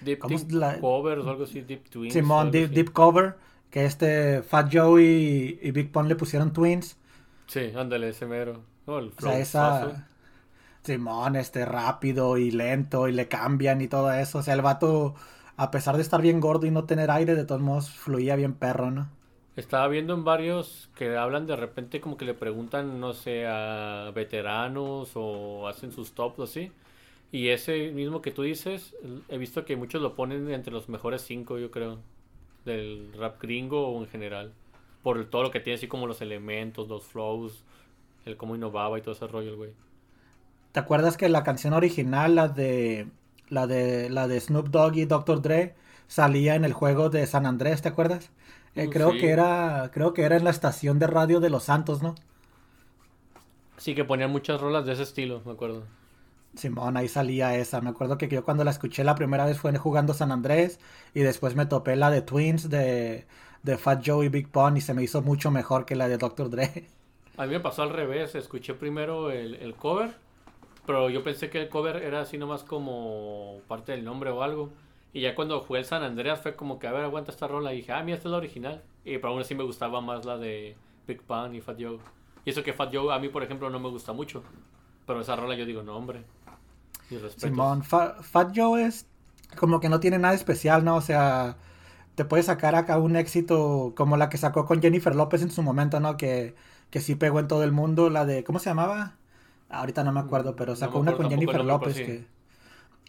Deep, 0.01 0.19
¿Cómo 0.19 0.39
deep 0.39 0.51
la- 0.53 0.81
Covers 0.81 1.25
o 1.25 1.31
algo 1.31 1.45
así, 1.45 1.61
Deep 1.63 1.89
Twins. 1.91 2.15
Simón, 2.15 2.51
Deep, 2.51 2.93
Cover, 2.93 3.37
que 3.71 3.85
este 3.87 4.43
Fat 4.43 4.69
Joe 4.73 5.03
y, 5.03 5.59
y 5.63 5.71
Big 5.71 5.93
Pun 5.93 6.09
le 6.09 6.17
pusieron 6.17 6.53
twins. 6.53 6.97
Sí, 7.47 7.73
ándale, 7.77 8.09
ese 8.11 8.27
mero. 8.27 8.65
Oh, 8.87 8.99
el 8.99 9.13
O 9.19 9.21
sea, 9.23 9.39
esa. 9.39 10.09
Simón, 10.85 11.37
este 11.37 11.65
rápido 11.67 12.37
y 12.39 12.51
lento 12.51 13.09
y 13.09 13.13
le 13.13 13.29
cambian 13.29 13.81
y 13.83 13.89
todo 13.89 14.13
eso. 14.13 14.39
O 14.39 14.43
sea, 14.43 14.55
el 14.55 14.63
vato, 14.63 15.15
a 15.57 15.71
pesar 15.71 15.97
de 15.97 16.03
estar 16.03 16.23
bien 16.23 16.41
gordo 16.41 16.67
y 16.67 16.71
no 16.71 16.85
tener 16.87 17.11
aire, 17.11 17.35
de 17.35 17.45
todos 17.45 17.61
modos 17.63 17.91
fluía 17.91 18.37
bien 18.37 18.55
perro, 18.55 18.91
¿no? 18.91 19.11
Estaba 19.61 19.89
viendo 19.89 20.15
en 20.15 20.25
varios 20.25 20.89
que 20.97 21.19
hablan 21.19 21.47
de 21.47 21.55
repente 21.55 22.01
como 22.01 22.17
que 22.17 22.25
le 22.25 22.33
preguntan, 22.33 22.99
no 22.99 23.13
sé, 23.13 23.47
a 23.47 24.11
veteranos 24.15 25.11
o 25.15 25.69
hacen 25.69 25.93
sus 25.93 26.13
tops 26.13 26.41
así. 26.41 26.73
Y 27.31 27.49
ese 27.49 27.91
mismo 27.93 28.23
que 28.23 28.31
tú 28.31 28.41
dices, 28.41 28.97
he 29.29 29.37
visto 29.37 29.67
que 29.67 29.77
muchos 29.77 30.01
lo 30.01 30.15
ponen 30.15 30.51
entre 30.51 30.73
los 30.73 30.89
mejores 30.89 31.21
cinco, 31.21 31.59
yo 31.59 31.71
creo, 31.71 31.99
del 32.65 33.13
rap 33.13 33.39
gringo 33.43 33.87
o 33.87 34.01
en 34.01 34.09
general. 34.09 34.55
Por 35.03 35.29
todo 35.29 35.43
lo 35.43 35.51
que 35.51 35.61
tiene, 35.61 35.77
así 35.77 35.89
como 35.89 36.07
los 36.07 36.23
elementos, 36.23 36.89
los 36.89 37.05
flows, 37.05 37.63
el 38.25 38.39
cómo 38.39 38.57
innovaba 38.57 38.99
y 38.99 39.03
todo 39.03 39.13
ese 39.13 39.27
rollo, 39.27 39.59
güey. 39.59 39.73
¿Te 40.73 40.81
acuerdas 40.81 41.19
que 41.19 41.29
la 41.29 41.45
canción 41.45 41.75
original, 41.75 42.35
la 42.35 42.49
de 42.49 43.09
la 43.51 43.67
de 43.67 44.09
la 44.09 44.27
de 44.27 44.41
Snoop 44.41 44.69
Dogg 44.69 44.97
y 44.97 45.05
Dr. 45.05 45.43
Dre, 45.43 45.75
salía 46.07 46.55
en 46.55 46.65
el 46.65 46.73
juego 46.73 47.11
de 47.11 47.27
San 47.27 47.45
Andrés, 47.45 47.83
¿te 47.83 47.89
acuerdas? 47.91 48.31
Eh, 48.75 48.89
Mm, 48.89 48.91
creo 48.91 49.17
sí. 49.17 49.17
que 49.17 49.31
era, 49.31 49.91
creo 49.93 50.13
que 50.15 50.23
era 50.25 50.37
en 50.37 50.45
la 50.45 50.51
estación 50.51 50.99
de 50.99 51.07
radio 51.07 51.41
de 51.41 51.51
Los 51.51 51.65
Santos, 51.65 52.03
¿no? 52.03 52.15
Sí 53.77 53.97
que 53.97 54.05
ponían 54.05 54.31
muchas 54.31 54.61
rolas 54.61 54.87
de 54.87 54.93
ese 54.93 55.03
estilo, 55.03 55.43
me 55.45 55.51
acuerdo. 55.53 55.89
Simón, 56.55 56.97
ahí 56.97 57.09
salía 57.09 57.57
esa. 57.57 57.81
Me 57.81 57.91
acuerdo 57.91 58.19
que 58.19 58.29
yo 58.29 58.45
cuando 58.45 58.65
la 58.65 58.71
escuché 58.73 59.05
la 59.05 59.15
primera 59.15 59.45
vez 59.45 59.59
fue 59.59 59.77
jugando 59.79 60.15
San 60.15 60.33
Andrés 60.33 60.79
y 61.15 61.21
después 61.21 61.55
me 61.57 61.67
topé 61.67 61.97
la 61.97 62.11
de 62.11 62.23
Twins 62.23 62.69
de, 62.71 63.27
de 63.63 63.79
Fat 63.79 64.03
Joe 64.07 64.27
y 64.27 64.29
Big 64.29 64.49
Pun 64.51 64.77
y 64.77 64.81
se 64.81 64.95
me 64.95 65.03
hizo 65.03 65.23
mucho 65.23 65.51
mejor 65.51 65.87
que 65.87 65.97
la 65.97 66.09
de 66.09 66.19
Dr. 66.19 66.51
Dre. 66.51 66.89
A 67.37 67.47
mí 67.47 67.53
me 67.53 67.61
pasó 67.61 67.83
al 67.83 67.91
revés, 67.91 68.35
escuché 68.35 68.75
primero 68.75 69.31
el, 69.31 69.55
el 69.57 69.75
cover, 69.77 70.15
pero 70.87 71.11
yo 71.11 71.25
pensé 71.25 71.51
que 71.51 71.61
el 71.63 71.69
cover 71.71 71.97
era 71.99 72.21
así 72.23 72.39
nomás 72.39 72.65
como 72.65 73.65
parte 73.69 73.93
del 73.93 74.05
nombre 74.05 74.31
o 74.31 74.43
algo. 74.43 74.71
Y 75.13 75.23
ya 75.23 75.35
cuando 75.35 75.61
jugué 75.61 75.81
el 75.81 75.85
San 75.87 76.03
Andreas 76.03 76.41
fue 76.41 76.57
como 76.57 76.79
que, 76.79 76.87
a 76.87 76.93
ver, 76.93 77.05
aguanta 77.05 77.31
esta 77.33 77.49
rola. 77.49 77.73
Y 77.73 77.79
dije, 77.79 77.93
ah, 77.93 78.03
mira, 78.03 78.17
esta 78.17 78.29
es 78.29 78.33
la 78.33 78.39
original. 78.39 78.83
Y 79.05 79.17
pero 79.19 79.29
aún 79.31 79.41
así 79.41 79.55
me 79.55 79.65
gustaba 79.65 80.01
más 80.01 80.25
la 80.25 80.39
de 80.39 80.77
Big 81.07 81.23
Pun 81.23 81.55
y 81.55 81.61
Fat 81.61 81.79
Joe. 81.81 81.99
Y 82.45 82.51
eso 82.51 82.63
que 82.63 82.73
Fat 82.73 82.95
Joe 82.95 83.13
a 83.15 83.19
mí, 83.19 83.29
por 83.29 83.43
ejemplo, 83.43 83.71
no 83.71 83.81
me 83.81 83.89
gusta 83.91 84.13
mucho. 84.13 84.43
Pero 85.07 85.21
esa 85.21 85.37
rola 85.37 85.55
yo 85.57 85.67
digo, 85.67 85.83
no, 85.83 85.97
hombre. 85.97 86.25
Simón, 87.37 87.83
Fa- 87.83 88.23
Fat 88.23 88.53
Joe 88.55 88.85
es 88.85 89.07
como 89.57 89.81
que 89.81 89.89
no 89.89 90.01
tiene 90.01 90.19
nada 90.19 90.35
especial, 90.35 90.85
¿no? 90.85 90.97
O 90.97 91.01
sea, 91.01 91.57
te 92.15 92.25
puede 92.25 92.43
sacar 92.43 92.75
acá 92.75 92.99
un 92.99 93.17
éxito 93.17 93.95
como 93.97 94.17
la 94.17 94.29
que 94.29 94.39
sacó 94.39 94.67
con 94.67 94.83
Jennifer 94.83 95.15
López 95.17 95.43
en 95.43 95.51
su 95.51 95.63
momento, 95.63 96.01
¿no? 96.01 96.17
Que, 96.17 96.55
que 96.91 97.01
sí 97.01 97.15
pegó 97.17 97.41
en 97.41 97.49
todo 97.49 97.65
el 97.65 97.73
mundo, 97.73 98.11
la 98.11 98.27
de, 98.27 98.45
¿cómo 98.45 98.59
se 98.59 98.71
llamaba? 98.71 99.17
Ahorita 99.71 100.05
no 100.05 100.13
me 100.13 100.21
acuerdo, 100.21 100.57
pero 100.57 100.77
No 100.77 100.77
sacó 100.77 100.99
una 100.99 101.15
con 101.15 101.29
Jennifer 101.31 101.65
López 101.65 101.95
pero 101.95 102.07
que, 102.07 102.27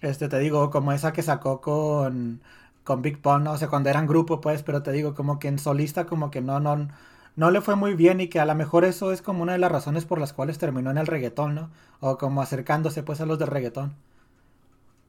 este, 0.02 0.30
te 0.30 0.40
digo, 0.40 0.70
como 0.72 0.92
esa 0.94 1.14
que 1.14 1.22
sacó 1.24 1.62
con, 1.62 2.42
con 2.84 3.02
Big 3.02 3.22
Pun, 3.22 3.44
¿no? 3.44 3.54
O 3.54 3.58
sea, 3.58 3.70
cuando 3.70 3.90
eran 3.90 4.08
grupo, 4.08 4.42
pues, 4.42 4.64
pero 4.64 4.84
te 4.84 4.92
digo, 4.92 5.16
como 5.16 5.40
que 5.40 5.48
en 5.48 5.60
solista, 5.60 6.06
como 6.06 6.32
que 6.32 6.42
no, 6.42 6.60
no, 6.60 6.90
no 7.36 7.52
le 7.52 7.62
fue 7.62 7.76
muy 7.76 7.94
bien 7.96 8.22
y 8.22 8.28
que 8.30 8.40
a 8.40 8.46
lo 8.46 8.56
mejor 8.56 8.86
eso 8.86 9.12
es 9.12 9.22
como 9.22 9.44
una 9.44 9.54
de 9.54 9.60
las 9.60 9.72
razones 9.72 10.06
por 10.06 10.20
las 10.20 10.34
cuales 10.34 10.58
terminó 10.58 10.92
en 10.92 10.98
el 10.98 11.08
reggaetón, 11.08 11.56
¿no? 11.56 11.72
O 12.00 12.18
como 12.18 12.42
acercándose, 12.42 13.04
pues, 13.04 13.22
a 13.22 13.26
los 13.26 13.40
del 13.40 13.48
reggaetón. 13.50 13.96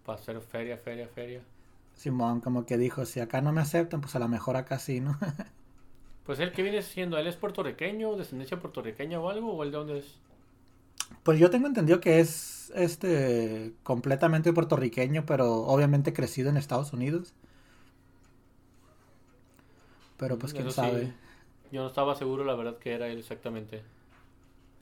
Para 0.05 0.19
hacer 0.19 0.41
feria, 0.41 0.77
feria, 0.79 1.09
feria. 1.09 1.43
Simón 1.95 2.41
como 2.43 2.67
que 2.67 2.77
dijo, 2.77 3.07
si 3.07 3.21
acá 3.21 3.41
no 3.41 3.51
me 3.53 3.63
aceptan, 3.63 4.01
pues 4.03 4.15
a 4.15 4.19
lo 4.19 4.29
mejor 4.29 4.57
acá 4.57 4.79
sí, 4.79 5.01
¿no? 5.01 5.19
Pues 6.25 6.41
él, 6.41 6.51
¿qué 6.53 6.63
viene 6.65 6.83
siendo? 6.83 7.17
¿Él 7.17 7.29
es 7.29 7.37
puertorriqueño, 7.37 8.17
descendencia 8.17 8.59
puertorriqueña 8.59 9.21
o 9.21 9.29
algo? 9.31 9.53
¿O 9.55 9.63
él 9.63 9.71
de 9.71 9.77
dónde 9.79 9.99
es? 9.99 10.19
pues 11.23 11.39
yo 11.39 11.51
tengo 11.51 11.67
entendido 11.67 12.01
que 12.01 12.21
es 12.21 12.62
este 12.75 13.75
completamente 13.83 14.53
puertorriqueño, 14.53 15.25
pero 15.27 15.65
obviamente 15.65 16.13
crecido 16.13 16.51
en 16.51 16.57
Estados 16.57 16.93
Unidos. 16.93 17.35
Pero 20.17 20.39
pues 20.39 20.53
quién 20.55 20.69
Eso 20.69 20.71
sí, 20.71 20.77
sabe. 20.77 21.13
Yo 21.71 21.83
no 21.83 21.89
estaba 21.89 22.15
seguro, 22.15 22.45
la 22.45 22.55
verdad, 22.55 22.79
que 22.79 22.93
era 22.93 23.09
él 23.09 23.19
exactamente. 23.19 23.83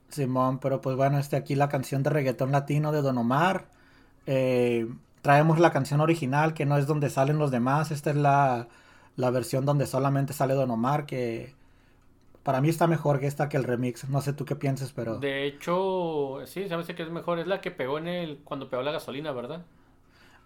Simón, 0.08 0.58
pero 0.58 0.80
pues 0.80 0.96
bueno, 0.96 1.18
este 1.18 1.36
aquí 1.36 1.54
la 1.54 1.68
canción 1.68 2.02
de 2.02 2.10
reggaetón 2.10 2.52
latino 2.52 2.92
de 2.92 3.02
Don 3.02 3.18
Omar. 3.18 3.68
Eh, 4.26 4.88
traemos 5.22 5.58
la 5.58 5.72
canción 5.72 6.00
original, 6.00 6.54
que 6.54 6.66
no 6.66 6.76
es 6.76 6.86
donde 6.86 7.10
salen 7.10 7.38
los 7.38 7.50
demás. 7.50 7.90
Esta 7.90 8.10
es 8.10 8.16
la, 8.16 8.68
la 9.16 9.30
versión 9.30 9.64
donde 9.64 9.86
solamente 9.86 10.32
sale 10.32 10.54
Don 10.54 10.70
Omar, 10.70 11.06
que 11.06 11.54
para 12.42 12.60
mí 12.60 12.68
está 12.68 12.86
mejor 12.86 13.20
que 13.20 13.26
esta 13.26 13.48
que 13.48 13.56
el 13.56 13.64
remix. 13.64 14.08
No 14.08 14.20
sé 14.22 14.32
tú 14.32 14.44
qué 14.44 14.56
piensas, 14.56 14.92
pero... 14.92 15.24
De 15.24 15.44
hecho, 15.46 16.40
sí, 16.46 16.68
se 16.68 16.76
me 16.76 16.82
hace 16.82 16.94
que 16.94 17.02
es 17.02 17.10
mejor. 17.10 17.38
Es 17.38 17.46
la 17.46 17.60
que 17.60 17.70
pegó 17.70 17.98
en 17.98 18.08
el 18.08 18.38
cuando 18.44 18.68
pegó 18.70 18.82
la 18.82 18.92
gasolina, 18.92 19.32
¿verdad? 19.32 19.66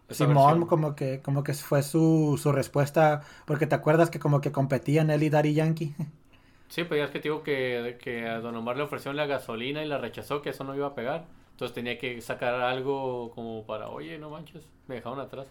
Esa 0.09 0.27
Simón 0.27 0.29
versión. 0.29 0.67
como 0.67 0.95
que, 0.95 1.21
como 1.21 1.43
que 1.45 1.53
fue 1.55 1.83
su, 1.83 2.39
su 2.43 2.53
respuesta, 2.53 3.23
porque 3.47 3.67
te 3.67 3.75
acuerdas 3.75 4.09
que 4.11 4.19
como 4.19 4.41
que 4.41 4.51
competían 4.53 5.11
él 5.11 5.23
y 5.25 5.29
Daddy 5.31 5.53
Yankee. 5.55 5.95
Sí, 6.69 6.85
pues 6.85 6.99
ya 6.99 7.05
es 7.05 7.11
que 7.11 7.21
te 7.21 7.29
digo 7.29 7.43
que, 7.43 7.99
que 8.03 8.27
a 8.29 8.41
Don 8.41 8.57
Omar 8.57 8.77
le 8.77 8.83
ofrecieron 8.83 9.17
la 9.17 9.27
gasolina 9.27 9.83
y 9.85 9.89
la 9.89 9.99
rechazó, 9.99 10.43
que 10.43 10.51
eso 10.51 10.65
no 10.65 10.75
iba 10.75 10.89
a 10.89 10.95
pegar. 10.95 11.29
Entonces 11.53 11.75
tenía 11.75 11.99
que 11.99 12.21
sacar 12.21 12.55
algo 12.61 13.31
como 13.31 13.65
para, 13.65 13.89
oye, 13.89 14.19
no 14.19 14.31
manches, 14.31 14.67
me 14.87 14.97
dejaron 14.97 15.21
atrás. 15.21 15.47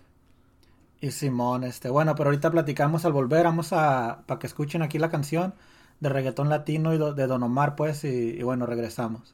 Y 1.02 1.12
Simón, 1.12 1.64
este, 1.66 1.90
bueno, 1.90 2.16
pero 2.16 2.30
ahorita 2.30 2.50
platicamos 2.52 3.04
al 3.06 3.12
volver, 3.12 3.44
vamos 3.44 3.74
a, 3.74 4.24
para 4.26 4.40
que 4.40 4.48
escuchen 4.48 4.82
aquí 4.82 5.00
la 5.00 5.10
canción 5.10 5.54
de 6.04 6.10
reggaetón 6.10 6.50
latino 6.50 6.94
y 6.94 6.98
de 6.98 7.28
Don 7.28 7.42
Omar, 7.44 7.76
pues, 7.76 8.04
y, 8.04 8.44
bueno, 8.44 8.66
regresamos. 8.66 9.34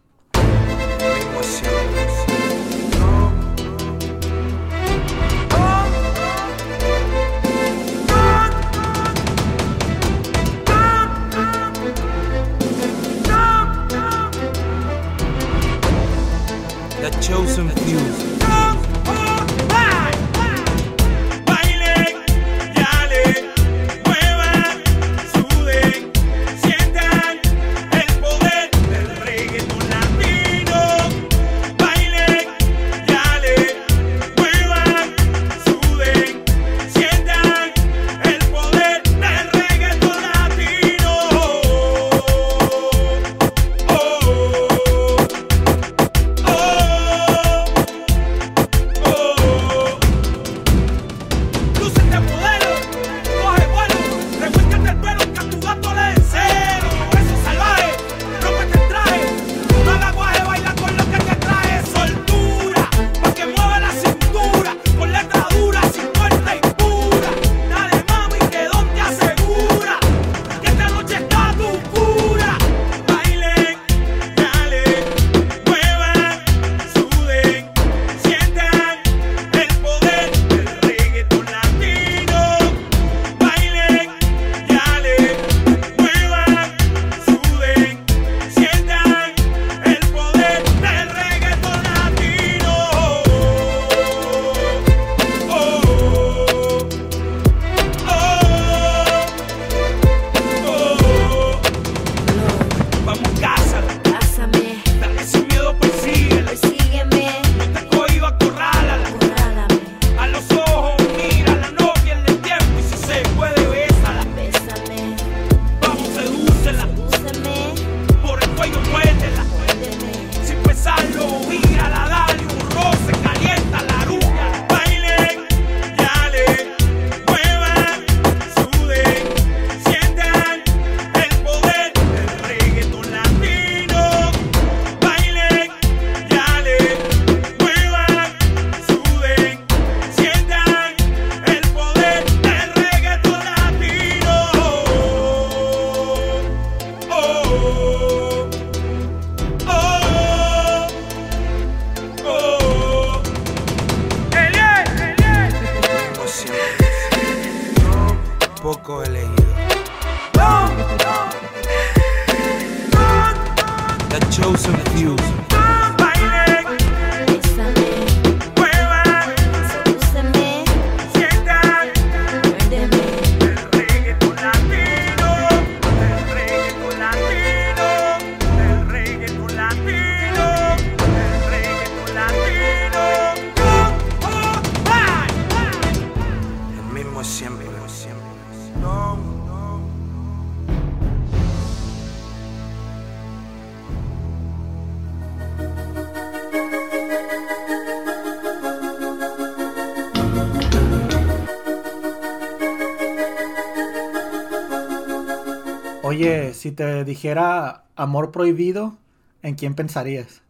Te 206.79 207.03
dijera 207.03 207.83
amor 207.97 208.31
prohibido, 208.31 208.97
¿en 209.43 209.55
quién 209.55 209.75
pensarías? 209.75 210.41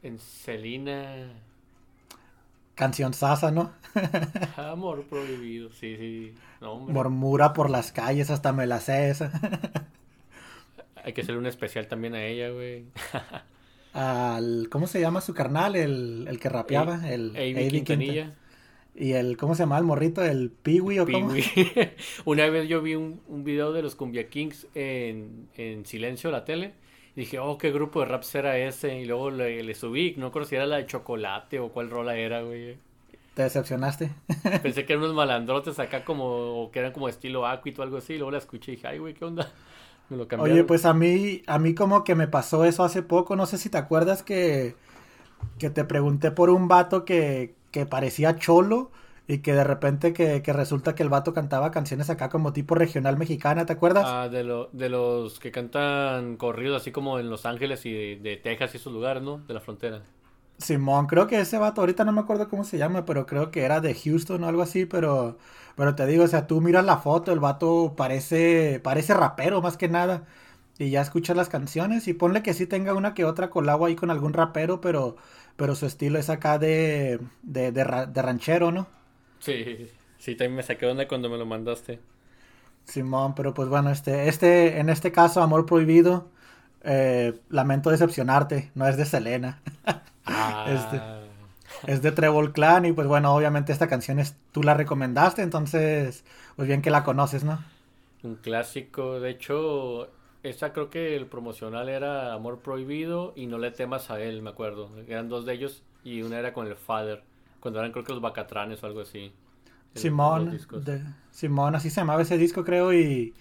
En 0.00 0.20
Selena. 0.20 1.32
Canción 2.76 3.14
sasa, 3.14 3.50
¿no? 3.50 3.72
Amor 4.56 5.06
prohibido, 5.06 5.72
sí, 5.72 5.96
sí. 5.96 6.34
No. 6.60 6.76
Murmura 6.76 7.52
por 7.52 7.68
las 7.68 7.90
calles, 7.90 8.30
hasta 8.30 8.52
me 8.52 8.68
la 8.68 8.78
sé 8.78 9.10
esa. 9.10 9.32
Hay 11.04 11.14
que 11.14 11.22
hacerle 11.22 11.40
un 11.40 11.46
especial 11.46 11.88
también 11.88 12.14
a 12.14 12.22
ella, 12.22 12.50
güey. 12.50 12.84
Al, 13.92 14.68
¿Cómo 14.70 14.86
se 14.86 15.00
llama 15.00 15.20
su 15.20 15.34
carnal? 15.34 15.74
El, 15.74 16.26
el 16.28 16.38
que 16.38 16.48
rapeaba, 16.48 17.10
el 17.10 17.30
Avi 17.30 17.56
Avi 17.56 17.70
Quintanilla. 17.70 18.36
Y 18.94 19.12
el, 19.12 19.36
¿cómo 19.36 19.54
se 19.54 19.62
llama 19.62 19.78
el 19.78 19.84
morrito? 19.84 20.22
El 20.22 20.50
Peewee 20.50 21.00
o 21.00 21.06
cómo? 21.06 21.32
Una 22.24 22.48
vez 22.48 22.68
yo 22.68 22.82
vi 22.82 22.94
un, 22.96 23.20
un 23.28 23.44
video 23.44 23.72
de 23.72 23.82
los 23.82 23.94
Cumbia 23.94 24.28
Kings 24.28 24.66
en, 24.74 25.48
en 25.56 25.86
silencio 25.86 26.30
la 26.30 26.44
tele. 26.44 26.74
Y 27.16 27.20
dije, 27.20 27.38
oh, 27.38 27.58
qué 27.58 27.70
grupo 27.72 28.00
de 28.00 28.06
rap 28.06 28.22
era 28.34 28.58
ese. 28.58 29.00
Y 29.00 29.04
luego 29.04 29.30
le, 29.30 29.62
le 29.62 29.74
subí, 29.74 30.14
no 30.16 30.30
creo 30.32 30.44
si 30.44 30.56
era 30.56 30.66
la 30.66 30.76
de 30.76 30.86
chocolate 30.86 31.60
o 31.60 31.70
cuál 31.70 31.90
rola 31.90 32.16
era, 32.16 32.42
güey. 32.42 32.78
¿Te 33.34 33.42
decepcionaste? 33.42 34.10
Pensé 34.62 34.84
que 34.84 34.92
eran 34.92 35.04
unos 35.04 35.14
malandrotes 35.16 35.78
acá 35.78 36.04
como, 36.04 36.62
o 36.62 36.70
que 36.70 36.80
eran 36.80 36.92
como 36.92 37.08
estilo 37.08 37.46
Aquit 37.46 37.78
o 37.78 37.82
algo 37.82 37.96
así. 37.98 38.14
Y 38.14 38.18
luego 38.18 38.32
la 38.32 38.38
escuché 38.38 38.72
y 38.72 38.76
dije, 38.76 38.88
ay, 38.88 38.98
güey, 38.98 39.14
¿qué 39.14 39.24
onda? 39.24 39.52
Me 40.08 40.16
lo 40.16 40.28
cambiaron. 40.28 40.60
Oye, 40.60 40.64
pues 40.64 40.84
a 40.84 40.94
mí, 40.94 41.42
a 41.46 41.58
mí 41.58 41.74
como 41.74 42.02
que 42.04 42.14
me 42.14 42.26
pasó 42.26 42.64
eso 42.64 42.82
hace 42.82 43.02
poco, 43.02 43.36
no 43.36 43.46
sé 43.46 43.58
si 43.58 43.68
te 43.68 43.78
acuerdas 43.78 44.22
que, 44.22 44.74
que 45.58 45.70
te 45.70 45.84
pregunté 45.84 46.30
por 46.30 46.50
un 46.50 46.68
vato 46.68 47.04
que, 47.04 47.54
que 47.70 47.86
parecía 47.86 48.36
cholo 48.36 48.90
y 49.28 49.38
que 49.38 49.52
de 49.54 49.64
repente 49.64 50.12
que, 50.12 50.42
que 50.42 50.52
resulta 50.52 50.94
que 50.94 51.02
el 51.02 51.08
vato 51.08 51.32
cantaba 51.34 51.70
canciones 51.70 52.10
acá 52.10 52.28
como 52.28 52.52
tipo 52.52 52.74
regional 52.74 53.16
mexicana, 53.16 53.66
¿te 53.66 53.72
acuerdas? 53.72 54.16
Ah, 54.16 54.28
de, 54.30 54.44
lo, 54.44 54.68
de 54.72 54.88
los 54.88 55.38
que 55.40 55.52
cantan 55.52 56.36
corridos 56.38 56.80
así 56.80 56.90
como 56.92 57.18
en 57.18 57.28
Los 57.28 57.44
Ángeles 57.46 57.84
y 57.86 57.92
de, 57.92 58.16
de 58.16 58.36
Texas 58.38 58.72
y 58.74 58.76
esos 58.78 58.92
lugares, 58.92 59.22
¿no? 59.22 59.38
De 59.38 59.52
la 59.54 59.60
frontera. 59.60 60.02
Simón, 60.58 61.06
creo 61.06 61.26
que 61.26 61.40
ese 61.40 61.56
vato, 61.58 61.80
ahorita 61.80 62.04
no 62.04 62.12
me 62.12 62.20
acuerdo 62.20 62.48
cómo 62.48 62.64
se 62.64 62.76
llama, 62.76 63.06
pero 63.06 63.24
creo 63.26 63.50
que 63.50 63.62
era 63.64 63.80
de 63.80 63.94
Houston 63.94 64.44
o 64.44 64.48
algo 64.48 64.60
así, 64.62 64.84
pero, 64.84 65.38
pero 65.74 65.94
te 65.94 66.06
digo, 66.06 66.24
o 66.24 66.26
sea, 66.28 66.46
tú 66.46 66.60
miras 66.60 66.84
la 66.84 66.98
foto, 66.98 67.32
el 67.32 67.40
vato 67.40 67.94
parece, 67.96 68.78
parece 68.84 69.14
rapero 69.14 69.62
más 69.62 69.78
que 69.78 69.88
nada, 69.88 70.26
y 70.78 70.90
ya 70.90 71.00
escuchas 71.00 71.34
las 71.36 71.48
canciones, 71.48 72.08
y 72.08 72.14
ponle 72.14 72.42
que 72.42 72.52
sí 72.52 72.66
tenga 72.66 72.92
una 72.94 73.14
que 73.14 73.24
otra 73.24 73.48
colabo 73.48 73.86
ahí 73.86 73.96
con 73.96 74.10
algún 74.10 74.34
rapero, 74.34 74.80
pero, 74.82 75.16
pero 75.56 75.74
su 75.74 75.86
estilo 75.86 76.18
es 76.18 76.30
acá 76.30 76.58
de, 76.58 77.20
de, 77.42 77.72
de, 77.72 77.84
ra- 77.84 78.06
de 78.06 78.22
ranchero, 78.22 78.72
¿no? 78.72 78.88
Sí, 79.38 79.98
sí, 80.18 80.34
también 80.36 80.56
me 80.56 80.62
saqué 80.62 80.86
onda 80.86 81.06
cuando 81.08 81.28
me 81.30 81.36
lo 81.38 81.44
mandaste. 81.46 82.06
Simón, 82.84 83.34
pero 83.34 83.54
pues 83.54 83.68
bueno, 83.68 83.90
este, 83.90 84.28
este, 84.28 84.80
en 84.80 84.88
este 84.90 85.12
caso, 85.12 85.42
Amor 85.42 85.64
Prohibido, 85.66 86.28
eh, 86.82 87.40
lamento 87.48 87.90
decepcionarte, 87.90 88.70
no 88.74 88.86
es 88.88 88.96
de 88.96 89.04
Selena. 89.04 89.62
Ah. 90.26 91.28
Es 91.86 92.02
de 92.02 92.12
Trevor 92.12 92.52
Clan 92.52 92.84
y 92.86 92.92
pues 92.92 93.06
bueno, 93.06 93.34
obviamente 93.34 93.72
esta 93.72 93.88
canción 93.88 94.18
es, 94.18 94.34
tú 94.52 94.62
la 94.62 94.74
recomendaste, 94.74 95.42
entonces 95.42 96.24
pues 96.56 96.68
bien 96.68 96.82
que 96.82 96.90
la 96.90 97.04
conoces, 97.04 97.44
¿no? 97.44 97.58
un 98.22 98.36
clásico. 98.36 99.20
De 99.20 99.30
hecho, 99.30 100.10
esa 100.42 100.72
creo 100.72 100.90
que 100.90 101.16
el 101.16 101.26
promocional 101.26 101.88
era 101.88 102.32
Amor 102.34 102.60
Prohibido 102.62 103.32
y 103.36 103.46
No 103.46 103.58
le 103.58 103.70
temas 103.70 104.10
a 104.10 104.20
él, 104.20 104.42
me 104.42 104.50
acuerdo. 104.50 104.90
Eran 105.08 105.28
dos 105.28 105.44
de 105.46 105.54
ellos 105.54 105.82
y 106.04 106.22
una 106.22 106.38
era 106.38 106.52
con 106.52 106.66
el 106.66 106.76
Father. 106.76 107.22
Cuando 107.60 107.80
eran 107.80 107.92
creo 107.92 108.04
que 108.04 108.12
los 108.12 108.22
Bacatranes 108.22 108.82
o 108.82 108.86
algo 108.86 109.00
así. 109.00 109.32
Simón, 109.94 110.58
de- 110.70 111.04
Simón, 111.30 111.74
así 111.74 111.90
se 111.90 112.00
llamaba 112.00 112.22
ese 112.22 112.38
disco 112.38 112.64
creo 112.64 112.92
y 112.94 113.34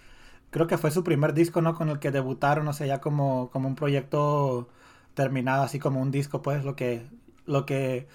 creo 0.51 0.67
que 0.67 0.77
fue 0.77 0.91
su 0.91 1.03
primer 1.03 1.33
disco, 1.33 1.61
¿no? 1.61 1.75
Con 1.75 1.89
el 1.89 1.99
que 1.99 2.11
debutaron, 2.11 2.67
o 2.67 2.73
sea, 2.73 2.87
ya 2.87 3.01
como, 3.01 3.49
como 3.51 3.67
un 3.69 3.75
proyecto 3.75 4.69
terminado, 5.15 5.63
así 5.63 5.79
como 5.79 6.01
un 6.01 6.11
disco, 6.11 6.41
pues, 6.41 6.65
lo 6.65 6.75
que, 6.75 7.07
lo 7.45 7.65
que, 7.65 8.07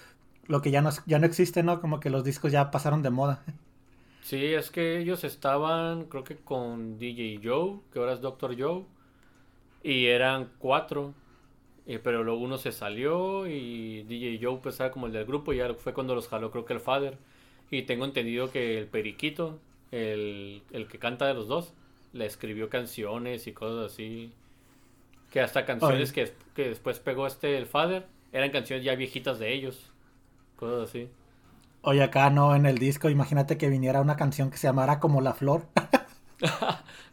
lo 0.46 0.62
que 0.62 0.70
ya 0.72 0.82
no, 0.82 0.90
ya 1.06 1.18
no 1.18 1.26
existe, 1.26 1.62
¿no? 1.62 1.80
Como 1.80 2.00
que 2.00 2.10
los 2.10 2.24
discos 2.24 2.52
ya 2.52 2.70
pasaron 2.72 3.02
de 3.02 3.10
moda. 3.10 3.44
Sí, 4.24 4.54
es 4.54 4.70
que 4.70 4.98
ellos 4.98 5.22
estaban, 5.22 6.06
creo 6.06 6.24
que 6.24 6.36
con 6.36 6.98
DJ 6.98 7.40
Joe, 7.44 7.80
que 7.92 7.98
ahora 7.98 8.14
es 8.14 8.22
Dr. 8.22 8.58
Joe, 8.58 8.84
y 9.82 10.06
eran 10.06 10.50
cuatro, 10.58 11.12
eh, 11.86 12.00
pero 12.02 12.24
luego 12.24 12.40
uno 12.40 12.56
se 12.56 12.72
salió 12.72 13.46
y 13.46 14.04
DJ 14.04 14.40
Joe 14.42 14.60
pues 14.62 14.80
era 14.80 14.90
como 14.90 15.08
el 15.08 15.12
del 15.12 15.26
grupo 15.26 15.52
y 15.52 15.58
ya 15.58 15.74
fue 15.74 15.92
cuando 15.92 16.14
los 16.14 16.28
jaló 16.28 16.50
creo 16.50 16.64
que 16.64 16.72
el 16.72 16.80
Father. 16.80 17.18
Y 17.70 17.82
tengo 17.82 18.06
entendido 18.06 18.50
que 18.50 18.78
el 18.78 18.86
Periquito, 18.86 19.58
el, 19.90 20.62
el 20.72 20.88
que 20.88 20.98
canta 20.98 21.26
de 21.26 21.34
los 21.34 21.46
dos, 21.46 21.74
le 22.14 22.24
escribió 22.24 22.70
canciones 22.70 23.46
y 23.46 23.52
cosas 23.52 23.92
así. 23.92 24.32
Que 25.30 25.40
hasta 25.42 25.66
canciones 25.66 26.12
que, 26.12 26.32
que 26.54 26.68
después 26.70 26.98
pegó 26.98 27.26
este 27.26 27.58
el 27.58 27.66
Father, 27.66 28.06
eran 28.32 28.50
canciones 28.52 28.86
ya 28.86 28.94
viejitas 28.94 29.38
de 29.38 29.52
ellos. 29.52 29.90
Cosas 30.56 30.88
así. 30.88 31.08
Oye, 31.86 32.02
acá 32.02 32.30
no 32.30 32.54
en 32.56 32.66
el 32.66 32.78
disco, 32.78 33.10
imagínate 33.10 33.56
que 33.58 33.68
viniera 33.68 34.00
una 34.00 34.16
canción 34.16 34.50
que 34.50 34.56
se 34.56 34.66
llamara 34.66 34.98
como 35.00 35.20
La 35.20 35.34
Flor. 35.34 35.66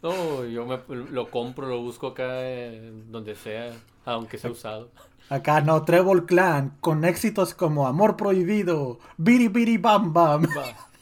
No, 0.01 0.43
yo 0.45 0.65
me, 0.65 0.79
lo 1.11 1.29
compro, 1.29 1.67
lo 1.67 1.79
busco 1.81 2.07
acá 2.07 2.25
eh, 2.41 2.91
donde 3.09 3.35
sea, 3.35 3.71
aunque 4.03 4.37
sea 4.39 4.49
usado. 4.49 4.89
Acá 5.29 5.61
no, 5.61 5.83
Trevor 5.85 6.25
Clan, 6.25 6.75
con 6.81 7.05
éxitos 7.05 7.53
como 7.53 7.87
Amor 7.87 8.17
Prohibido, 8.17 8.99
Biri 9.17 9.47
Biri 9.47 9.77
Bam 9.77 10.11
Bam. 10.11 10.47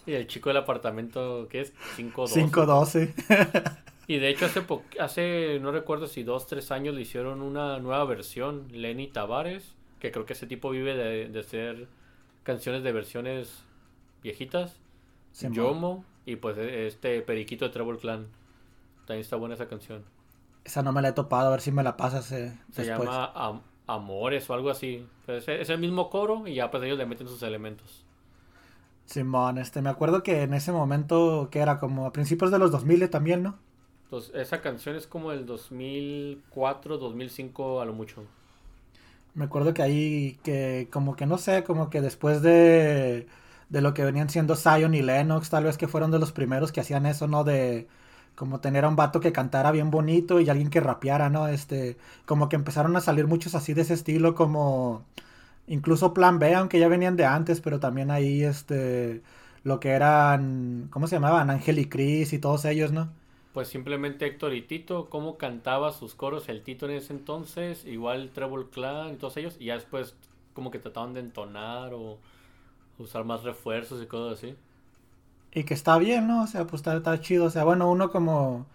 Y 0.05 0.13
el 0.13 0.27
chico 0.27 0.49
del 0.49 0.58
apartamento, 0.58 1.47
¿qué 1.49 1.62
es? 1.62 1.73
512. 1.95 2.39
512. 2.41 3.13
Y 4.08 4.17
de 4.17 4.29
hecho 4.29 4.45
hace, 4.47 4.62
po- 4.62 4.84
hace, 4.99 5.60
no 5.62 5.71
recuerdo 5.71 6.08
si 6.08 6.23
dos, 6.23 6.47
tres 6.47 6.71
años 6.71 6.95
le 6.95 7.01
hicieron 7.01 7.41
una 7.41 7.79
nueva 7.79 8.03
versión, 8.05 8.67
Lenny 8.71 9.08
Tavares, 9.08 9.75
que 9.99 10.12
creo 10.12 10.25
que 10.25 10.34
ese 10.34 10.47
tipo 10.47 10.71
vive 10.71 10.95
de, 10.95 11.29
de 11.29 11.39
hacer 11.39 11.88
canciones 12.49 12.81
de 12.83 12.91
versiones 12.91 13.63
viejitas. 14.23 14.75
Simón. 15.31 15.53
Yomo 15.55 16.05
y 16.25 16.38
pues 16.38 16.57
e- 16.57 16.88
este 16.88 17.21
Periquito 17.21 17.65
de 17.65 17.71
Trevor 17.71 17.99
Clan. 17.99 18.25
También 19.05 19.21
está 19.21 19.35
buena 19.35 19.53
esa 19.55 19.67
canción. 19.67 20.03
Esa 20.63 20.81
no 20.81 20.91
me 20.91 21.01
la 21.03 21.09
he 21.09 21.13
topado, 21.13 21.47
a 21.47 21.51
ver 21.51 21.62
si 21.62 21.71
me 21.71 21.83
la 21.83 21.95
pasas 21.95 22.31
eh, 22.31 22.57
Se 22.71 22.83
después. 22.83 23.07
llama 23.07 23.31
Am- 23.35 23.62
Amores 23.85 24.49
o 24.49 24.53
algo 24.55 24.69
así. 24.71 25.05
Pues 25.25 25.47
es, 25.47 25.62
es 25.62 25.69
el 25.69 25.79
mismo 25.79 26.09
coro 26.09 26.47
y 26.47 26.55
ya 26.55 26.71
pues 26.71 26.83
ellos 26.83 26.97
le 26.97 27.05
meten 27.05 27.27
sus 27.27 27.41
elementos. 27.43 28.03
Simón, 29.05 29.57
este, 29.57 29.81
me 29.81 29.89
acuerdo 29.89 30.21
que 30.23 30.43
en 30.43 30.53
ese 30.53 30.71
momento, 30.71 31.49
que 31.51 31.59
era 31.59 31.79
como 31.79 32.05
a 32.07 32.12
principios 32.13 32.51
de 32.51 32.59
los 32.59 32.71
2000 32.71 33.09
también, 33.09 33.41
¿no? 33.43 33.57
Entonces, 34.05 34.33
esa 34.35 34.62
canción 34.62 34.95
es 34.95 35.05
como 35.07 35.31
el 35.31 35.45
2004, 35.45 36.97
2005 36.97 37.81
a 37.81 37.85
lo 37.85 37.93
mucho. 37.93 38.23
Me 39.33 39.45
acuerdo 39.45 39.73
que 39.73 39.81
ahí, 39.81 40.39
que 40.43 40.89
como 40.91 41.15
que 41.15 41.25
no 41.25 41.37
sé, 41.37 41.63
como 41.63 41.89
que 41.89 42.01
después 42.01 42.41
de, 42.41 43.27
de 43.69 43.81
lo 43.81 43.93
que 43.93 44.03
venían 44.03 44.29
siendo 44.29 44.55
Zion 44.55 44.93
y 44.95 45.01
Lennox, 45.01 45.49
tal 45.49 45.63
vez 45.65 45.77
que 45.77 45.87
fueron 45.87 46.11
de 46.11 46.19
los 46.19 46.31
primeros 46.31 46.71
que 46.71 46.81
hacían 46.81 47.05
eso, 47.05 47.27
¿no? 47.27 47.43
De 47.43 47.87
como 48.35 48.59
tener 48.61 48.85
a 48.85 48.89
un 48.89 48.95
vato 48.95 49.19
que 49.19 49.31
cantara 49.33 49.71
bien 49.71 49.91
bonito 49.91 50.39
y 50.39 50.49
alguien 50.49 50.69
que 50.69 50.79
rapeara, 50.81 51.29
¿no? 51.29 51.47
Este, 51.47 51.97
como 52.25 52.49
que 52.49 52.55
empezaron 52.55 52.95
a 52.97 53.01
salir 53.01 53.27
muchos 53.27 53.55
así 53.55 53.73
de 53.73 53.81
ese 53.83 53.93
estilo, 53.95 54.35
como 54.35 55.05
incluso 55.67 56.13
Plan 56.13 56.39
B, 56.39 56.55
aunque 56.55 56.79
ya 56.79 56.87
venían 56.89 57.15
de 57.17 57.25
antes, 57.25 57.61
pero 57.61 57.79
también 57.79 58.11
ahí, 58.11 58.43
este, 58.43 59.23
lo 59.63 59.79
que 59.79 59.91
eran, 59.91 60.87
¿cómo 60.91 61.07
se 61.07 61.17
llamaban? 61.17 61.49
Ángel 61.49 61.79
y 61.79 61.87
Cris 61.89 62.33
y 62.33 62.39
todos 62.39 62.65
ellos, 62.65 62.91
¿no? 62.91 63.09
Pues 63.53 63.67
simplemente 63.67 64.25
Héctor 64.27 64.53
y 64.53 64.62
Tito, 64.63 65.09
cómo 65.09 65.38
cantaba 65.38 65.91
sus 65.91 66.15
coros 66.15 66.49
el 66.49 66.63
Tito 66.63 66.85
en 66.88 66.93
ese 66.93 67.13
entonces, 67.13 67.85
igual 67.85 68.31
Trevor 68.33 68.69
Clan 68.71 69.13
y 69.13 69.17
todos 69.17 69.38
ellos, 69.38 69.57
y 69.59 69.65
ya 69.65 69.75
después 69.75 70.15
como 70.53 70.71
que 70.71 70.79
trataban 70.79 71.13
de 71.13 71.21
entonar 71.21 71.93
o 71.93 72.19
usar 72.99 73.25
más 73.25 73.43
refuerzos 73.43 74.03
y 74.03 74.07
cosas 74.07 74.39
así. 74.39 74.57
y 75.51 75.63
que 75.63 75.73
está 75.73 75.97
bien, 75.97 76.27
¿no? 76.27 76.43
O 76.43 76.47
sea, 76.47 76.65
pues 76.67 76.81
está, 76.81 76.95
está 76.97 77.19
chido. 77.21 77.45
O 77.45 77.49
sea, 77.49 77.63
bueno, 77.63 77.89
uno 77.89 78.12
como, 78.12 78.67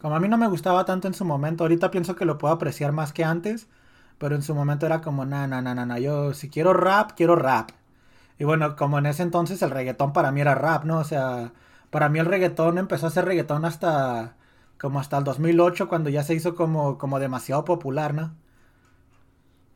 como 0.00 0.16
a 0.16 0.20
mí 0.20 0.28
no 0.28 0.38
me 0.38 0.48
gustaba 0.48 0.84
tanto 0.84 1.08
en 1.08 1.14
su 1.14 1.24
momento, 1.24 1.64
ahorita 1.64 1.90
pienso 1.90 2.16
que 2.16 2.24
lo 2.24 2.38
puedo 2.38 2.54
apreciar 2.54 2.92
más 2.92 3.12
que 3.12 3.24
antes, 3.24 3.68
pero 4.18 4.34
en 4.36 4.42
su 4.42 4.54
momento 4.54 4.86
era 4.86 5.00
como, 5.02 5.24
na, 5.26 5.46
na, 5.48 5.62
na, 5.62 5.74
na, 5.74 5.86
na, 5.86 5.98
yo 5.98 6.34
si 6.34 6.50
quiero 6.50 6.72
rap, 6.74 7.12
quiero 7.16 7.36
rap. 7.36 7.70
Y 8.38 8.44
bueno, 8.44 8.76
como 8.76 8.98
en 8.98 9.06
ese 9.06 9.22
entonces 9.22 9.62
el 9.62 9.70
reggaetón 9.70 10.12
para 10.12 10.32
mí 10.32 10.40
era 10.40 10.54
rap, 10.54 10.84
¿no? 10.84 10.98
O 11.00 11.04
sea, 11.04 11.52
para 11.92 12.10
mí 12.10 12.18
el 12.20 12.26
reggaetón 12.26 12.78
empezó 12.78 13.06
a 13.08 13.10
ser 13.12 13.26
reggaetón 13.26 13.66
hasta 13.66 14.36
como 14.80 15.00
hasta 15.00 15.18
el 15.18 15.24
2008 15.24 15.88
cuando 15.88 16.10
ya 16.10 16.24
se 16.24 16.34
hizo 16.34 16.56
como, 16.56 16.98
como 16.98 17.20
demasiado 17.20 17.64
popular, 17.66 18.14
¿no? 18.14 18.36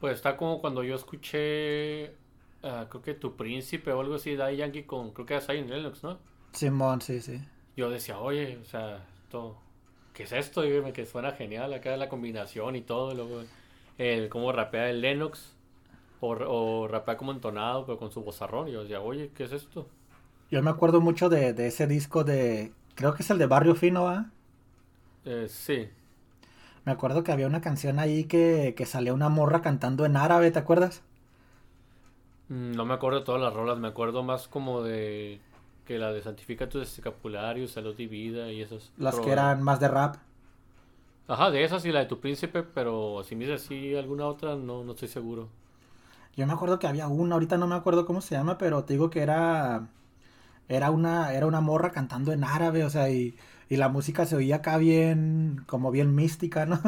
Pues 0.00 0.14
está 0.16 0.36
como 0.36 0.60
cuando 0.60 0.82
yo 0.84 0.94
escuché, 0.96 2.08
ah, 2.62 2.86
creo 2.90 3.02
que 3.02 3.14
Tu 3.14 3.34
Príncipe 3.36 3.92
o 3.92 4.00
algo 4.00 4.16
así, 4.16 4.36
Daddy 4.36 4.56
Yankee 4.58 4.84
con, 4.84 5.12
creo 5.12 5.26
que 5.26 5.34
era 5.34 5.40
Zion 5.42 5.68
Lennox, 5.70 6.02
¿no? 6.02 6.18
Simón, 6.52 7.00
sí, 7.02 7.20
sí. 7.20 7.40
Yo 7.76 7.90
decía, 7.90 8.18
oye, 8.18 8.58
o 8.62 8.64
sea, 8.64 9.06
esto, 9.24 9.58
¿qué 10.14 10.22
es 10.24 10.32
esto? 10.32 10.64
Y 10.66 10.92
que 10.92 11.04
suena 11.06 11.32
genial 11.32 11.72
acá 11.74 11.96
la 11.96 12.08
combinación 12.08 12.76
y 12.76 12.82
todo, 12.82 13.12
y 13.12 13.16
luego 13.16 13.42
el 13.98 14.28
cómo 14.30 14.52
rapea 14.52 14.88
el 14.90 15.00
Lennox, 15.02 15.54
o, 16.20 16.30
o 16.32 16.88
rapea 16.88 17.16
como 17.16 17.32
entonado, 17.32 17.86
pero 17.86 17.98
con 17.98 18.12
su 18.12 18.22
vozarrón. 18.24 18.68
Y 18.68 18.72
yo 18.72 18.82
decía, 18.82 19.00
oye, 19.00 19.32
¿qué 19.34 19.44
es 19.44 19.52
esto? 19.52 19.88
Yo 20.50 20.62
me 20.62 20.70
acuerdo 20.70 21.00
mucho 21.00 21.28
de, 21.28 21.52
de 21.52 21.68
ese 21.68 21.86
disco 21.86 22.24
de, 22.24 22.72
creo 22.94 23.14
que 23.14 23.22
es 23.22 23.30
el 23.30 23.38
de 23.38 23.46
Barrio 23.46 23.74
Fino, 23.74 24.04
¿va? 24.04 24.30
Eh, 25.24 25.48
sí, 25.48 25.90
Me 26.86 26.92
acuerdo 26.92 27.22
que 27.22 27.32
había 27.32 27.46
una 27.48 27.60
canción 27.60 27.98
ahí 27.98 28.24
que, 28.24 28.72
que 28.76 28.86
salía 28.86 29.12
una 29.12 29.28
morra 29.28 29.60
cantando 29.60 30.06
en 30.06 30.16
árabe, 30.16 30.50
¿te 30.50 30.58
acuerdas? 30.58 31.02
Mm, 32.48 32.72
no 32.76 32.84
me 32.84 32.94
acuerdo 32.94 33.18
de 33.20 33.24
todas 33.24 33.40
las 33.40 33.52
rolas, 33.54 33.78
me 33.78 33.88
acuerdo 33.88 34.22
más 34.22 34.48
como 34.48 34.82
de 34.82 35.40
que 35.84 35.98
la 35.98 36.12
de 36.12 36.22
Santifica 36.22 36.68
tus 36.68 36.82
escapularios, 36.98 37.72
Salud 37.72 37.98
y 37.98 38.06
Vida 38.06 38.50
y 38.52 38.62
esas. 38.62 38.92
Las 38.98 39.20
que 39.20 39.30
eran 39.30 39.62
más 39.62 39.80
de 39.80 39.88
rap. 39.88 40.16
Ajá, 41.28 41.50
de 41.52 41.62
esas 41.64 41.84
y 41.84 41.92
la 41.92 42.00
de 42.00 42.06
Tu 42.06 42.18
Príncipe, 42.20 42.62
pero 42.64 43.22
si 43.24 43.36
me 43.36 43.44
dices 43.44 43.62
así 43.64 43.94
alguna 43.94 44.26
otra, 44.26 44.56
no, 44.56 44.82
no 44.84 44.92
estoy 44.92 45.06
seguro. 45.08 45.48
Yo 46.36 46.46
me 46.46 46.52
acuerdo 46.52 46.78
que 46.78 46.86
había 46.86 47.08
una, 47.08 47.34
ahorita 47.34 47.56
no 47.58 47.66
me 47.66 47.74
acuerdo 47.74 48.06
cómo 48.06 48.20
se 48.20 48.34
llama, 48.34 48.58
pero 48.58 48.84
te 48.84 48.92
digo 48.94 49.10
que 49.10 49.20
era 49.22 49.88
era 50.68 50.90
una 50.90 51.32
era 51.34 51.46
una 51.46 51.60
morra 51.60 51.90
cantando 51.92 52.32
en 52.32 52.44
árabe, 52.44 52.84
o 52.84 52.90
sea, 52.90 53.10
y, 53.10 53.36
y 53.68 53.76
la 53.76 53.88
música 53.88 54.26
se 54.26 54.36
oía 54.36 54.56
acá 54.56 54.76
bien 54.78 55.64
como 55.66 55.90
bien 55.90 56.14
mística, 56.14 56.66
¿no? 56.66 56.80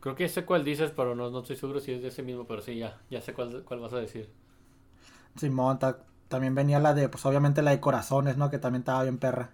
Creo 0.00 0.14
que 0.14 0.28
sé 0.28 0.44
cuál 0.44 0.64
dices, 0.64 0.90
pero 0.96 1.14
no, 1.14 1.30
no 1.30 1.40
estoy 1.40 1.56
seguro 1.56 1.80
si 1.80 1.92
es 1.92 2.02
de 2.02 2.08
ese 2.08 2.22
mismo, 2.22 2.46
pero 2.46 2.60
sí, 2.62 2.76
ya, 2.76 3.00
ya 3.10 3.20
sé 3.22 3.32
cuál, 3.34 3.64
cuál 3.64 3.80
vas 3.80 3.92
a 3.94 4.00
decir. 4.00 4.28
Simón, 5.36 5.78
ta- 5.80 6.04
también 6.28 6.54
venía 6.54 6.78
la 6.78 6.94
de 6.94 7.08
pues 7.08 7.24
obviamente 7.26 7.62
la 7.62 7.72
de 7.72 7.80
Corazones, 7.80 8.36
¿no? 8.36 8.48
Que 8.50 8.58
también 8.58 8.82
estaba 8.82 9.02
bien 9.02 9.18
perra. 9.18 9.50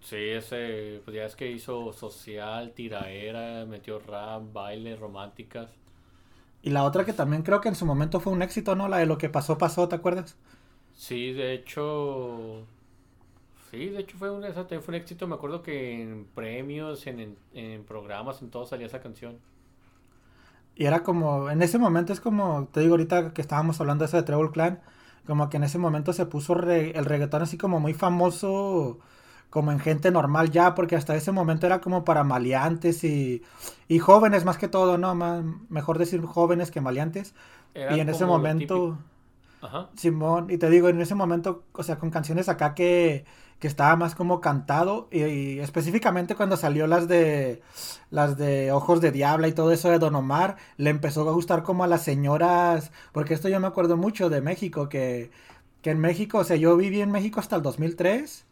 Sí, 0.00 0.16
ese, 0.16 1.02
pues 1.04 1.14
ya 1.16 1.24
es 1.26 1.36
que 1.36 1.50
hizo 1.50 1.92
social, 1.92 2.72
tiraera, 2.74 3.66
metió 3.66 3.98
rap, 3.98 4.42
baile, 4.52 4.96
románticas. 4.96 5.70
Y 6.62 6.70
la 6.70 6.84
otra 6.84 7.04
que 7.06 7.12
también 7.14 7.42
creo 7.42 7.60
que 7.62 7.68
en 7.68 7.74
su 7.76 7.86
momento 7.86 8.20
fue 8.20 8.32
un 8.32 8.42
éxito, 8.42 8.74
¿no? 8.76 8.88
La 8.88 8.98
de 8.98 9.06
lo 9.06 9.16
que 9.18 9.28
pasó 9.30 9.56
pasó, 9.58 9.88
¿te 9.88 9.94
acuerdas? 9.96 10.36
Sí, 10.96 11.32
de 11.32 11.52
hecho, 11.54 12.66
sí, 13.70 13.88
de 13.90 14.00
hecho 14.00 14.16
fue 14.18 14.30
un, 14.30 14.42
fue 14.54 14.80
un 14.88 14.94
éxito. 14.94 15.26
Me 15.28 15.34
acuerdo 15.34 15.62
que 15.62 16.02
en 16.02 16.26
premios, 16.34 17.06
en, 17.06 17.20
en, 17.20 17.38
en 17.54 17.84
programas, 17.84 18.42
en 18.42 18.50
todo 18.50 18.66
salía 18.66 18.86
esa 18.86 19.00
canción. 19.02 19.40
Y 20.74 20.84
era 20.86 21.02
como, 21.02 21.50
en 21.50 21.62
ese 21.62 21.78
momento 21.78 22.12
es 22.12 22.20
como, 22.20 22.68
te 22.72 22.80
digo 22.80 22.92
ahorita 22.94 23.32
que 23.32 23.40
estábamos 23.40 23.80
hablando 23.80 24.02
de 24.04 24.08
eso 24.08 24.16
de 24.18 24.22
Treble 24.24 24.50
Clan, 24.50 24.80
como 25.26 25.48
que 25.48 25.56
en 25.56 25.64
ese 25.64 25.78
momento 25.78 26.12
se 26.12 26.26
puso 26.26 26.54
re- 26.54 26.96
el 26.98 27.04
reggaetón 27.06 27.42
así 27.42 27.56
como 27.58 27.80
muy 27.80 27.94
famoso, 27.94 28.98
como 29.50 29.72
en 29.72 29.80
gente 29.80 30.10
normal 30.10 30.50
ya, 30.50 30.74
porque 30.74 30.96
hasta 30.96 31.16
ese 31.16 31.32
momento 31.32 31.66
era 31.66 31.80
como 31.80 32.04
para 32.04 32.24
maleantes 32.24 33.04
y, 33.04 33.42
y 33.88 33.98
jóvenes 34.00 34.44
más 34.44 34.58
que 34.58 34.68
todo, 34.68 34.98
¿no? 34.98 35.14
Más, 35.14 35.42
mejor 35.70 35.98
decir 35.98 36.20
jóvenes 36.22 36.70
que 36.70 36.80
maleantes. 36.82 37.34
Era 37.74 37.96
y 37.96 38.00
en 38.00 38.08
ese 38.10 38.26
momento... 38.26 38.54
típico. 38.56 38.98
Ajá. 39.60 39.90
Simón, 39.96 40.50
y 40.50 40.58
te 40.58 40.70
digo, 40.70 40.88
en 40.88 41.00
ese 41.00 41.14
momento, 41.14 41.64
o 41.72 41.82
sea, 41.82 41.98
con 41.98 42.10
canciones 42.10 42.48
acá 42.48 42.74
que, 42.74 43.24
que 43.58 43.66
estaba 43.68 43.96
más 43.96 44.14
como 44.14 44.40
cantado, 44.40 45.08
y, 45.10 45.58
específicamente 45.60 46.34
cuando 46.34 46.56
salió 46.56 46.86
las 46.86 47.08
de 47.08 47.62
las 48.10 48.36
de 48.36 48.70
Ojos 48.72 49.00
de 49.00 49.12
Diabla 49.12 49.48
y 49.48 49.52
todo 49.52 49.72
eso 49.72 49.90
de 49.90 49.98
Don 49.98 50.14
Omar, 50.14 50.56
le 50.76 50.90
empezó 50.90 51.28
a 51.28 51.32
gustar 51.32 51.62
como 51.62 51.84
a 51.84 51.86
las 51.86 52.02
señoras, 52.02 52.92
porque 53.12 53.34
esto 53.34 53.48
yo 53.48 53.58
me 53.60 53.66
acuerdo 53.66 53.96
mucho 53.96 54.28
de 54.28 54.42
México, 54.42 54.88
que, 54.88 55.30
que 55.82 55.90
en 55.90 56.00
México, 56.00 56.38
o 56.38 56.44
sea, 56.44 56.56
yo 56.56 56.76
viví 56.76 57.00
en 57.00 57.10
México 57.10 57.40
hasta 57.40 57.56
el 57.56 57.62
2003, 57.62 58.44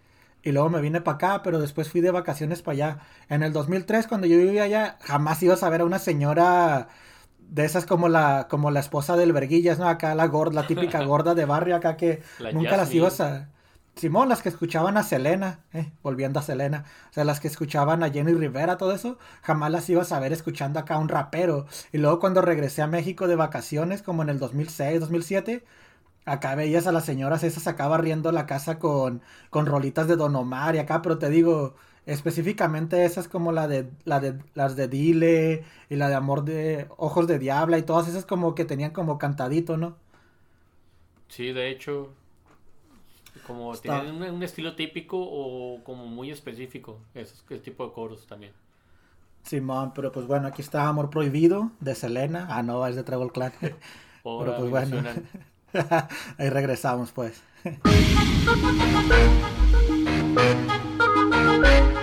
y 0.42 0.52
luego 0.52 0.68
me 0.70 0.80
vine 0.80 1.00
para 1.00 1.16
acá, 1.16 1.42
pero 1.42 1.58
después 1.58 1.90
fui 1.90 2.00
de 2.02 2.10
vacaciones 2.10 2.60
para 2.62 2.74
allá. 2.74 2.98
En 3.30 3.42
el 3.42 3.52
2003, 3.52 4.06
cuando 4.06 4.26
yo 4.26 4.36
vivía 4.36 4.64
allá, 4.64 4.98
jamás 5.00 5.42
ibas 5.42 5.62
a 5.62 5.70
ver 5.70 5.80
a 5.80 5.84
una 5.86 5.98
señora 5.98 6.88
de 7.48 7.64
esas 7.64 7.86
como 7.86 8.08
la 8.08 8.48
como 8.48 8.70
la 8.70 8.80
esposa 8.80 9.16
del 9.16 9.32
Verguillas, 9.32 9.78
¿no? 9.78 9.88
Acá 9.88 10.14
la 10.14 10.26
gorda, 10.26 10.62
la 10.62 10.66
típica 10.66 11.02
gorda 11.04 11.34
de 11.34 11.44
barrio 11.44 11.76
acá 11.76 11.96
que 11.96 12.22
La 12.38 12.52
nunca 12.52 12.76
las 12.76 12.92
ibas 12.94 13.20
a 13.20 13.50
Simón, 13.96 14.28
las 14.28 14.42
que 14.42 14.48
escuchaban 14.48 14.96
a 14.96 15.04
Selena, 15.04 15.60
eh, 15.72 15.92
volviendo 16.02 16.40
a 16.40 16.42
Selena, 16.42 16.84
o 17.10 17.12
sea, 17.12 17.24
las 17.24 17.38
que 17.38 17.46
escuchaban 17.48 18.02
a 18.02 18.10
Jenny 18.10 18.32
Rivera, 18.34 18.76
todo 18.76 18.92
eso, 18.92 19.18
jamás 19.42 19.70
las 19.70 19.88
ibas 19.88 20.10
a 20.10 20.18
ver 20.18 20.32
escuchando 20.32 20.80
acá 20.80 20.96
a 20.96 20.98
un 20.98 21.08
rapero. 21.08 21.66
Y 21.92 21.98
luego 21.98 22.18
cuando 22.18 22.42
regresé 22.42 22.82
a 22.82 22.88
México 22.88 23.28
de 23.28 23.36
vacaciones, 23.36 24.02
como 24.02 24.22
en 24.22 24.30
el 24.30 24.38
2006, 24.40 24.98
2007, 25.00 25.64
acá 26.24 26.54
veías 26.56 26.86
a 26.86 26.92
las 26.92 27.04
señoras 27.04 27.44
esas 27.44 27.66
acá 27.68 27.88
barriendo 27.88 28.32
la 28.32 28.46
casa 28.46 28.78
con, 28.78 29.22
con 29.50 29.66
rolitas 29.66 30.08
de 30.08 30.16
Don 30.16 30.34
Omar 30.36 30.74
y 30.74 30.78
acá, 30.78 31.02
pero 31.02 31.18
te 31.18 31.28
digo, 31.30 31.76
específicamente 32.06 33.04
esas 33.04 33.28
como 33.28 33.52
la 33.52 33.68
de, 33.68 33.88
la 34.04 34.20
de 34.20 34.38
las 34.54 34.76
de 34.76 34.88
Dile 34.88 35.64
y 35.88 35.96
la 35.96 36.08
de 36.08 36.14
Amor 36.14 36.44
de 36.44 36.86
Ojos 36.96 37.26
de 37.26 37.38
Diabla 37.38 37.78
y 37.78 37.82
todas 37.82 38.08
esas 38.08 38.24
como 38.26 38.54
que 38.54 38.64
tenían 38.64 38.90
como 38.92 39.18
cantadito, 39.18 39.76
¿no? 39.76 39.96
Sí, 41.28 41.52
de 41.52 41.70
hecho, 41.70 42.10
como 43.46 43.72
Está- 43.72 44.02
tienen 44.02 44.22
un, 44.22 44.34
un 44.36 44.42
estilo 44.42 44.76
típico 44.76 45.16
o 45.18 45.82
como 45.84 46.06
muy 46.06 46.30
específico, 46.30 46.98
ese, 47.14 47.34
ese 47.50 47.58
tipo 47.58 47.86
de 47.86 47.92
coros 47.92 48.26
también. 48.26 48.52
Simón, 49.42 49.92
pero 49.94 50.10
pues 50.10 50.26
bueno, 50.26 50.48
aquí 50.48 50.62
está 50.62 50.88
Amor 50.88 51.10
Prohibido 51.10 51.70
de 51.80 51.94
Selena. 51.94 52.46
Ah, 52.50 52.62
no, 52.62 52.86
es 52.86 52.96
de 52.96 53.02
Treble 53.02 53.28
Clan. 53.30 53.52
Pero 53.60 54.56
pues 54.56 54.70
bueno. 54.70 55.02
Ahí 56.38 56.48
regresamos 56.48 57.12
pues. 57.12 57.42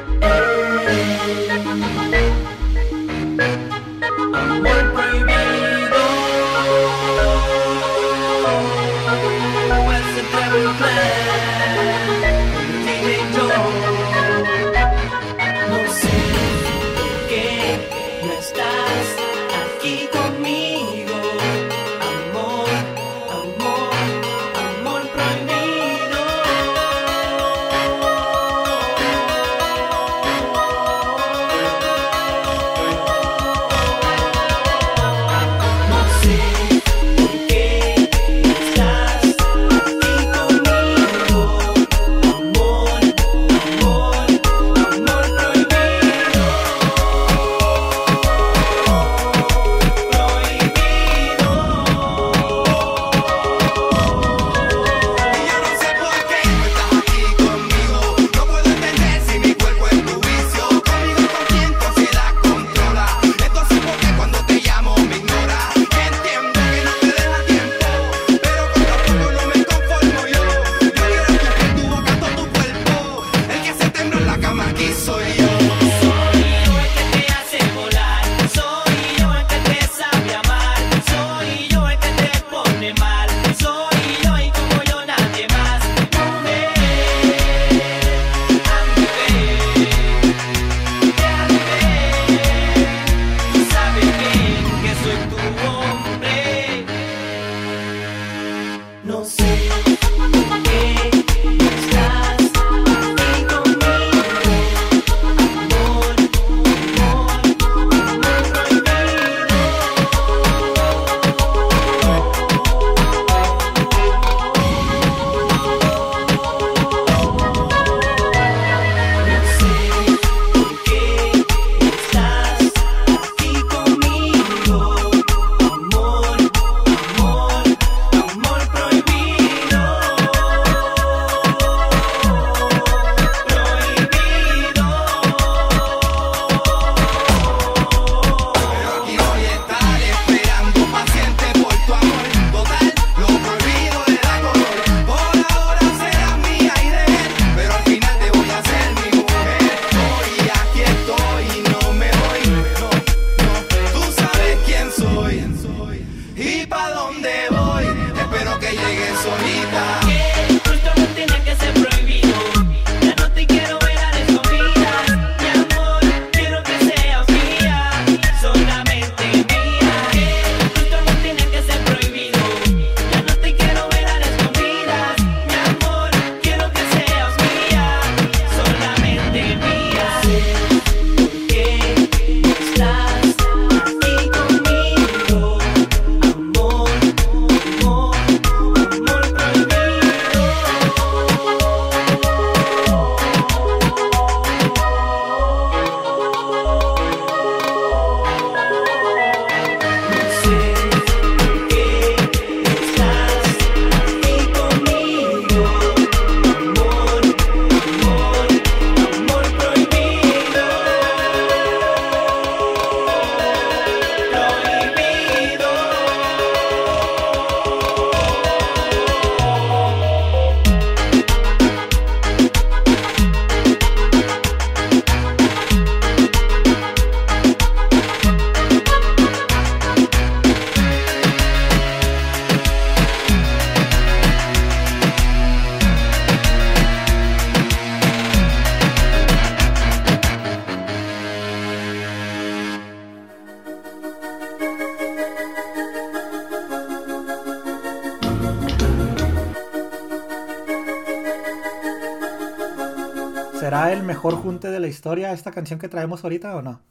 De 254.69 254.79
la 254.79 254.87
historia 254.87 255.31
esta 255.33 255.51
canción 255.51 255.79
que 255.79 255.89
traemos 255.89 256.23
ahorita 256.23 256.55
o 256.55 256.61
no? 256.61 256.81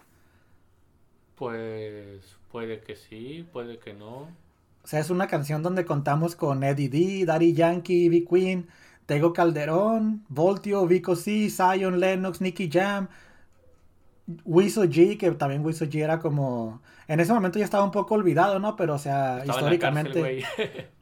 Pues 1.35 2.37
puede 2.51 2.81
que 2.83 2.97
sí, 2.97 3.49
puede 3.53 3.79
que 3.79 3.95
no. 3.95 4.37
O 4.83 4.87
sea, 4.87 5.01
es 5.01 5.11
una 5.11 5.27
canción 5.29 5.63
donde 5.63 5.85
contamos 5.85 6.37
con 6.37 6.63
Eddie 6.65 6.89
D, 6.89 7.25
Daddy 7.27 7.53
Yankee, 7.55 8.09
B 8.09 8.25
Queen, 8.29 8.69
Tego 9.07 9.33
Calderón, 9.33 10.25
Voltio, 10.29 10.87
Vico 10.87 11.17
C, 11.17 11.51
Zion, 11.51 12.01
Lennox, 12.01 12.41
Nicky 12.41 12.71
Jam, 12.73 13.09
Wiso 14.45 14.85
G, 14.85 15.19
que 15.19 15.31
también 15.33 15.65
Wiso 15.65 15.85
G 15.87 16.03
era 16.03 16.19
como... 16.21 16.83
En 17.09 17.21
ese 17.21 17.33
momento 17.33 17.59
ya 17.59 17.65
estaba 17.65 17.85
un 17.85 17.91
poco 17.91 18.15
olvidado, 18.15 18.59
¿no? 18.61 18.77
Pero, 18.77 18.95
o 18.95 18.99
sea, 18.99 19.39
Estaba 19.39 19.61
en 19.61 19.67
la 19.67 19.75
históricamente... 19.75 20.43
cárcel. 20.57 20.91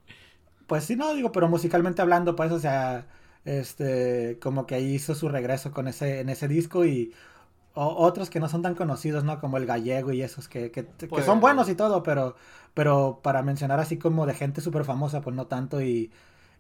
Pues 0.67 0.85
sí, 0.85 0.97
no, 0.97 1.15
digo, 1.15 1.33
pero 1.33 1.49
musicalmente 1.49 2.03
hablando, 2.03 2.37
pues, 2.37 2.53
o 2.53 2.59
sea, 2.59 3.07
este, 3.45 4.39
como 4.41 4.67
que 4.67 4.75
ahí 4.77 4.95
hizo 4.95 5.15
su 5.15 5.29
regreso 5.29 5.73
con 5.73 5.89
ese, 5.89 6.21
en 6.21 6.29
ese 6.29 6.49
disco 6.49 6.85
y 6.87 7.15
o- 7.75 7.97
otros 8.07 8.31
que 8.31 8.41
no 8.41 8.49
son 8.49 8.63
tan 8.63 8.75
conocidos, 8.75 9.25
¿no? 9.25 9.41
Como 9.41 9.57
el 9.59 9.67
gallego 9.67 10.13
y 10.13 10.23
esos 10.23 10.49
que, 10.49 10.71
que, 10.71 10.87
que 10.87 11.09
Pues- 11.09 11.25
son 11.25 11.41
buenos 11.41 11.69
y 11.69 11.75
todo, 11.77 12.03
pero, 12.03 12.37
pero 12.75 13.21
para 13.23 13.43
mencionar 13.43 13.81
así 13.81 13.99
como 13.99 14.27
de 14.27 14.35
gente 14.35 14.61
súper 14.61 14.85
famosa, 14.85 15.21
pues 15.23 15.37
no 15.37 15.47
tanto 15.47 15.83
y, 15.83 16.13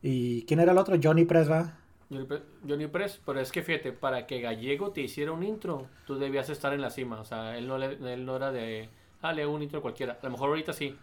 y 0.03 0.45
¿quién 0.45 0.61
era 0.61 0.73
el 0.73 0.79
otro? 0.79 0.97
Johnny 1.03 1.25
Press, 1.25 1.51
¿va? 1.51 1.75
Johnny 2.11 2.25
Press, 2.25 2.43
Johnny 2.67 2.87
Press, 2.87 3.21
pero 3.25 3.41
es 3.41 3.53
que 3.53 3.63
fíjate, 3.63 3.93
para 3.93 4.27
que 4.27 4.41
Gallego 4.41 4.93
te 4.93 5.03
hiciera 5.03 5.33
un 5.33 5.43
intro, 5.43 5.91
tú 6.05 6.19
debías 6.19 6.49
estar 6.49 6.73
en 6.73 6.81
la 6.81 6.91
cima. 6.91 7.21
O 7.21 7.25
sea, 7.25 7.57
él 7.59 7.67
no, 7.69 7.77
le- 7.79 7.99
él 8.15 8.25
no 8.25 8.37
era 8.37 8.51
de, 8.51 8.89
ah, 9.21 9.33
le 9.33 9.43
hago 9.43 9.53
un 9.55 9.63
intro 9.63 9.83
cualquiera. 9.83 10.19
A 10.23 10.25
lo 10.27 10.31
mejor 10.33 10.49
ahorita 10.49 10.73
sí, 10.73 10.99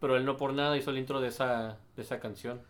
pero 0.00 0.16
él 0.16 0.24
no 0.26 0.36
por 0.36 0.52
nada 0.54 0.76
hizo 0.76 0.90
el 0.90 0.98
intro 0.98 1.20
de 1.20 1.28
esa, 1.28 1.78
de 1.96 2.02
esa 2.02 2.20
canción. 2.20 2.60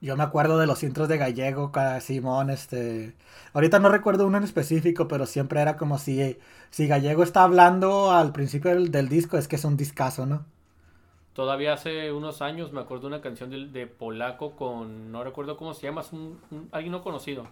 Yo 0.00 0.16
me 0.16 0.22
acuerdo 0.22 0.58
de 0.58 0.66
los 0.66 0.82
intros 0.84 1.08
de 1.08 1.18
Gallego, 1.18 1.72
Simón, 2.00 2.50
este... 2.50 3.16
Ahorita 3.52 3.78
no 3.80 3.88
recuerdo 3.88 4.26
uno 4.26 4.38
en 4.38 4.44
específico, 4.44 5.08
pero 5.08 5.26
siempre 5.26 5.60
era 5.60 5.76
como 5.76 5.98
si, 5.98 6.38
si 6.70 6.86
Gallego 6.86 7.22
está 7.24 7.42
hablando 7.42 8.12
al 8.12 8.32
principio 8.32 8.70
del, 8.72 8.90
del 8.92 9.08
disco, 9.08 9.38
es 9.38 9.48
que 9.48 9.56
es 9.56 9.64
un 9.64 9.76
discazo, 9.76 10.24
¿no? 10.26 10.46
Todavía 11.34 11.72
hace 11.74 12.10
unos 12.12 12.42
años 12.42 12.72
me 12.72 12.80
acuerdo 12.80 13.02
de 13.02 13.06
una 13.14 13.20
canción 13.20 13.72
de, 13.72 13.86
Polaco 13.86 14.56
con, 14.56 15.12
no 15.12 15.22
recuerdo 15.22 15.56
cómo 15.56 15.72
se 15.74 15.82
llama, 15.86 16.00
es 16.00 16.12
un- 16.12 16.40
alguien 16.72 16.92
no 16.92 17.02
conocido. 17.02 17.46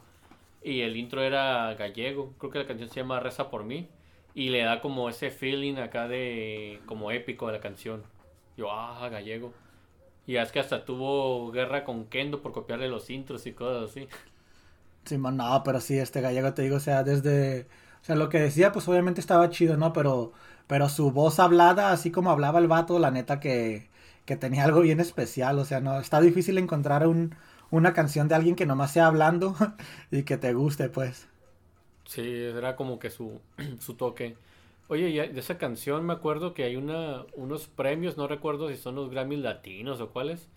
Y 0.63 0.83
el 0.83 0.97
intro 0.97 1.23
era 1.23 1.75
gallego, 1.75 2.35
creo 2.39 2.51
que 2.53 2.59
la 2.61 2.67
canción 2.67 2.89
se 2.91 2.97
llama 3.01 3.21
Reza 3.21 3.51
por 3.51 3.65
mí. 3.65 3.89
Y 4.35 4.51
le 4.51 4.63
da 4.63 4.81
como 4.81 5.09
ese 5.09 5.31
feeling 5.31 5.77
acá 5.77 6.09
de, 6.09 6.83
como 6.87 7.11
épico 7.13 7.47
de 7.49 7.55
la 7.55 7.61
canción. 7.61 8.05
Yo, 8.57 8.71
ah, 8.73 9.09
gallego. 9.11 9.53
Y 10.27 10.37
es 10.37 10.53
que 10.53 10.61
hasta 10.61 10.85
tuvo 10.85 11.51
guerra 11.53 11.85
con 11.85 12.07
Kendo 12.07 12.43
por 12.43 12.53
copiarle 12.53 12.89
los 12.89 13.11
intros 13.11 13.47
y 13.47 13.53
cosas 13.53 13.91
así. 13.91 14.09
Simón, 15.05 15.37
no, 15.37 15.63
pero 15.65 15.81
sí, 15.81 15.99
este 15.99 16.21
gallego 16.21 16.53
te 16.55 16.63
digo, 16.63 16.77
o 16.77 16.81
sea, 16.81 17.05
desde, 17.05 17.63
o 18.03 18.05
sea, 18.05 18.17
lo 18.17 18.29
que 18.29 18.41
decía, 18.41 18.73
pues 18.73 18.89
obviamente 18.89 19.21
estaba 19.21 19.49
chido, 19.51 19.77
¿no? 19.77 19.93
Pero, 19.93 20.33
pero 20.67 20.89
su 20.89 21.13
voz 21.13 21.39
hablada, 21.39 21.93
así 21.93 22.11
como 22.11 22.31
hablaba 22.31 22.59
el 22.59 22.67
vato, 22.69 22.99
la 22.99 23.11
neta 23.13 23.39
que, 23.41 23.89
que 24.25 24.37
tenía 24.37 24.65
algo 24.65 24.81
bien 24.81 24.99
especial, 25.01 25.59
o 25.59 25.65
sea, 25.65 25.81
no, 25.81 25.99
está 26.01 26.21
difícil 26.21 26.59
encontrar 26.59 27.07
un, 27.07 27.37
una 27.71 27.93
canción 27.93 28.27
de 28.29 28.35
alguien 28.35 28.57
que 28.57 28.67
nomás 28.67 28.93
sea 28.93 29.07
hablando 29.07 29.55
y 30.11 30.25
que 30.25 30.37
te 30.39 30.53
guste, 30.55 30.89
pues. 30.89 31.29
Sí, 32.07 32.23
era 32.23 32.77
como 32.77 32.99
que 32.99 33.11
su, 33.11 33.41
su 33.81 33.95
toque. 33.95 34.37
Oye, 34.89 35.29
de 35.29 35.41
esa 35.41 35.59
canción 35.59 36.07
me 36.07 36.13
acuerdo 36.13 36.55
que 36.55 36.63
hay 36.65 36.77
una, 36.77 37.25
unos 37.35 37.67
premios, 37.67 38.17
no 38.17 38.29
recuerdo 38.29 38.69
si 38.69 38.77
son 38.77 38.95
los 38.95 39.11
Grammys 39.11 39.41
latinos 39.41 40.01
o 40.01 40.11
cuáles. 40.11 40.49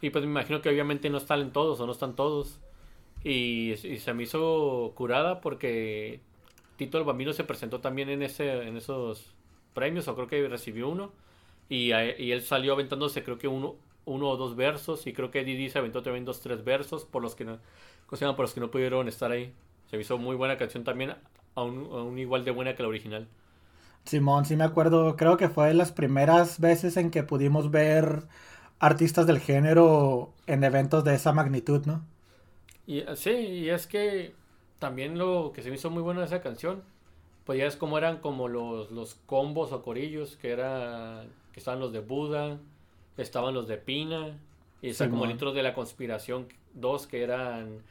Y 0.00 0.10
pues 0.10 0.24
me 0.24 0.30
imagino 0.30 0.62
que 0.62 0.70
obviamente 0.70 1.10
no 1.10 1.18
están 1.18 1.52
todos 1.52 1.80
o 1.80 1.86
no 1.86 1.92
están 1.92 2.16
todos. 2.16 2.60
Y, 3.24 3.74
se 3.76 4.14
me 4.14 4.22
hizo 4.24 4.92
curada 4.94 5.40
porque 5.40 6.20
Tito 6.76 6.98
el 6.98 7.04
Bambino 7.04 7.32
se 7.32 7.44
presentó 7.44 7.80
también 7.80 8.08
en 8.08 8.22
esos 8.22 9.34
premios, 9.74 10.08
o 10.08 10.14
creo 10.14 10.28
que 10.28 10.48
recibió 10.48 10.88
uno. 10.88 11.12
Y, 11.68 11.90
él 11.92 12.42
salió 12.42 12.72
aventándose 12.74 13.24
creo 13.24 13.38
que 13.38 13.48
uno, 13.48 13.76
o 14.04 14.36
dos 14.36 14.56
versos. 14.56 15.06
Y 15.06 15.12
creo 15.12 15.30
que 15.30 15.44
Didi 15.44 15.70
se 15.70 15.78
aventó 15.78 16.02
también 16.02 16.24
dos, 16.24 16.40
tres 16.40 16.64
versos 16.64 17.04
por 17.04 17.22
los 17.22 17.34
que 17.34 17.44
no. 17.44 17.58
Por 18.08 18.40
los 18.40 18.54
que 18.54 18.60
no 18.60 18.70
pudieron 18.70 19.08
estar 19.08 19.30
ahí. 19.32 19.52
Se 19.90 19.96
me 19.96 20.02
hizo 20.02 20.18
muy 20.18 20.36
buena 20.36 20.56
canción 20.56 20.84
también, 20.84 21.14
aún, 21.54 21.88
aún 21.92 22.18
igual 22.18 22.44
de 22.44 22.50
buena 22.52 22.74
que 22.74 22.82
la 22.82 22.88
original. 22.88 23.28
Simón, 24.06 24.44
sí 24.46 24.56
me 24.56 24.64
acuerdo, 24.64 25.16
creo 25.16 25.36
que 25.36 25.48
fue 25.48 25.74
las 25.74 25.92
primeras 25.92 26.60
veces 26.60 26.96
en 26.96 27.10
que 27.10 27.22
pudimos 27.22 27.70
ver 27.70 28.26
artistas 28.78 29.26
del 29.26 29.40
género 29.40 30.34
en 30.46 30.64
eventos 30.64 31.04
de 31.04 31.14
esa 31.14 31.32
magnitud, 31.32 31.84
¿no? 31.86 32.06
Y 32.86 33.00
eh, 33.00 33.16
sí, 33.16 33.30
y 33.30 33.70
es 33.70 33.86
que 33.86 34.34
también 34.78 35.18
lo 35.18 35.52
que 35.52 35.62
se 35.62 35.70
me 35.70 35.76
hizo 35.76 35.90
muy 35.90 36.02
bueno 36.02 36.20
de 36.20 36.26
esa 36.26 36.40
canción, 36.42 36.82
pues 37.44 37.58
ya 37.58 37.66
es 37.66 37.76
como 37.76 37.98
eran 37.98 38.18
como 38.20 38.48
los, 38.48 38.90
los 38.90 39.14
combos 39.26 39.72
o 39.72 39.82
corillos, 39.82 40.36
que 40.36 40.50
era 40.52 41.26
que 41.52 41.60
estaban 41.60 41.80
los 41.80 41.92
de 41.92 42.00
Buda, 42.00 42.60
estaban 43.16 43.54
los 43.54 43.68
de 43.68 43.78
Pina, 43.78 44.38
y 44.82 44.90
está 44.90 45.10
como 45.10 45.24
el 45.24 45.30
Simón. 45.30 45.32
intro 45.32 45.52
de 45.52 45.62
la 45.62 45.74
conspiración 45.74 46.48
2, 46.74 47.06
que 47.06 47.22
eran 47.22 47.82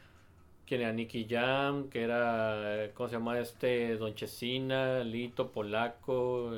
que 0.66 0.76
era 0.76 0.92
Nicky 0.92 1.26
Jam, 1.28 1.88
que 1.88 2.02
era, 2.02 2.90
¿cómo 2.94 3.08
se 3.08 3.14
llama 3.16 3.38
este? 3.38 3.96
Don 3.96 4.14
Chesina, 4.14 5.04
Lito, 5.04 5.52
Polaco, 5.52 6.52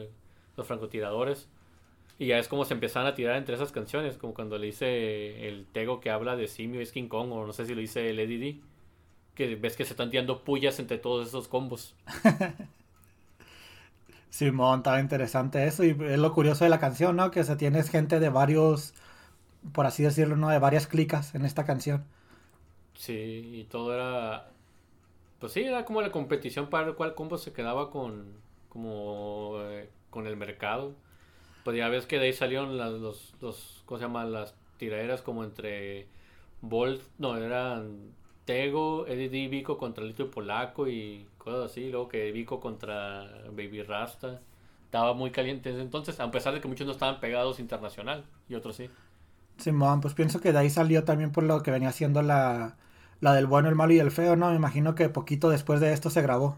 los 0.56 0.66
francotiradores. 0.66 1.48
Y 2.18 2.26
ya 2.26 2.38
es 2.38 2.48
como 2.48 2.64
se 2.64 2.74
empezaban 2.74 3.06
a 3.06 3.14
tirar 3.14 3.36
entre 3.36 3.54
esas 3.54 3.70
canciones, 3.70 4.16
como 4.16 4.34
cuando 4.34 4.58
le 4.58 4.66
dice 4.66 5.48
el 5.48 5.66
Tego 5.66 6.00
que 6.00 6.10
habla 6.10 6.36
de 6.36 6.48
Simio 6.48 6.80
es 6.80 6.90
King 6.90 7.08
Kong, 7.08 7.30
o 7.32 7.46
no 7.46 7.52
sé 7.52 7.66
si 7.66 7.74
lo 7.74 7.80
dice 7.80 8.10
el 8.10 8.18
Eddie 8.18 8.60
que 9.38 9.54
ves 9.54 9.76
que 9.76 9.84
se 9.84 9.92
están 9.92 10.10
tirando 10.10 10.42
pullas 10.42 10.80
entre 10.80 10.98
todos 10.98 11.28
esos 11.28 11.46
combos. 11.46 11.94
Simón, 14.30 14.80
estaba 14.80 14.98
interesante 14.98 15.64
eso 15.64 15.84
y 15.84 15.90
es 15.90 16.18
lo 16.18 16.34
curioso 16.34 16.64
de 16.64 16.70
la 16.70 16.80
canción, 16.80 17.14
¿no? 17.14 17.30
Que 17.30 17.44
se 17.44 17.54
tienes 17.54 17.88
gente 17.88 18.18
de 18.18 18.30
varios, 18.30 18.94
por 19.72 19.86
así 19.86 20.02
decirlo, 20.02 20.36
¿no? 20.36 20.48
De 20.48 20.58
varias 20.58 20.88
clicas 20.88 21.36
en 21.36 21.44
esta 21.44 21.64
canción. 21.64 22.04
Sí, 22.98 23.12
y 23.54 23.64
todo 23.70 23.94
era, 23.94 24.50
pues 25.40 25.52
sí, 25.52 25.62
era 25.62 25.84
como 25.84 26.02
la 26.02 26.10
competición 26.10 26.68
para 26.68 26.86
ver 26.86 26.94
cuál 26.96 27.14
combo 27.14 27.38
se 27.38 27.52
quedaba 27.52 27.90
con, 27.90 28.34
como, 28.68 29.54
eh, 29.62 29.88
con 30.10 30.26
el 30.26 30.36
mercado. 30.36 30.94
Pues 31.64 31.76
ya 31.76 31.88
ves 31.88 32.06
que 32.06 32.18
de 32.18 32.26
ahí 32.26 32.32
salieron 32.32 32.76
las, 32.76 32.92
los, 32.92 33.34
los, 33.40 33.82
¿cómo 33.86 33.98
se 33.98 34.04
llama? 34.06 34.24
Las 34.24 34.54
tiraderas 34.78 35.22
como 35.22 35.44
entre 35.44 36.08
Bolt, 36.60 37.00
no, 37.18 37.36
eran 37.36 38.12
Tego, 38.46 39.06
Eddie 39.06 39.28
D, 39.28 39.48
Vico 39.48 39.78
contra 39.78 40.04
Lito 40.04 40.24
y 40.24 40.28
Polaco 40.28 40.88
y 40.88 41.26
cosas 41.38 41.70
así. 41.70 41.90
Luego 41.90 42.08
que 42.08 42.32
Vico 42.32 42.58
contra 42.60 43.28
Baby 43.52 43.82
Rasta. 43.84 44.40
Estaba 44.86 45.14
muy 45.14 45.30
caliente 45.30 45.70
desde 45.70 45.82
entonces, 45.82 46.18
a 46.18 46.30
pesar 46.30 46.54
de 46.54 46.60
que 46.60 46.68
muchos 46.68 46.86
no 46.86 46.94
estaban 46.94 47.20
pegados 47.20 47.60
internacional 47.60 48.24
y 48.48 48.54
otros 48.56 48.76
sí. 48.76 48.90
Simón, 49.58 50.00
pues 50.00 50.14
pienso 50.14 50.40
que 50.40 50.52
de 50.52 50.58
ahí 50.58 50.70
salió 50.70 51.04
también 51.04 51.30
por 51.30 51.44
lo 51.44 51.62
que 51.62 51.70
venía 51.70 51.92
siendo 51.92 52.22
la, 52.22 52.76
la 53.20 53.34
del 53.34 53.46
bueno, 53.46 53.68
el 53.68 53.74
malo 53.76 53.92
y 53.92 53.98
el 54.00 54.10
feo, 54.10 54.36
¿no? 54.36 54.50
Me 54.50 54.56
imagino 54.56 54.94
que 54.94 55.08
poquito 55.08 55.50
después 55.50 55.80
de 55.80 55.92
esto 55.92 56.10
se 56.10 56.22
grabó. 56.22 56.56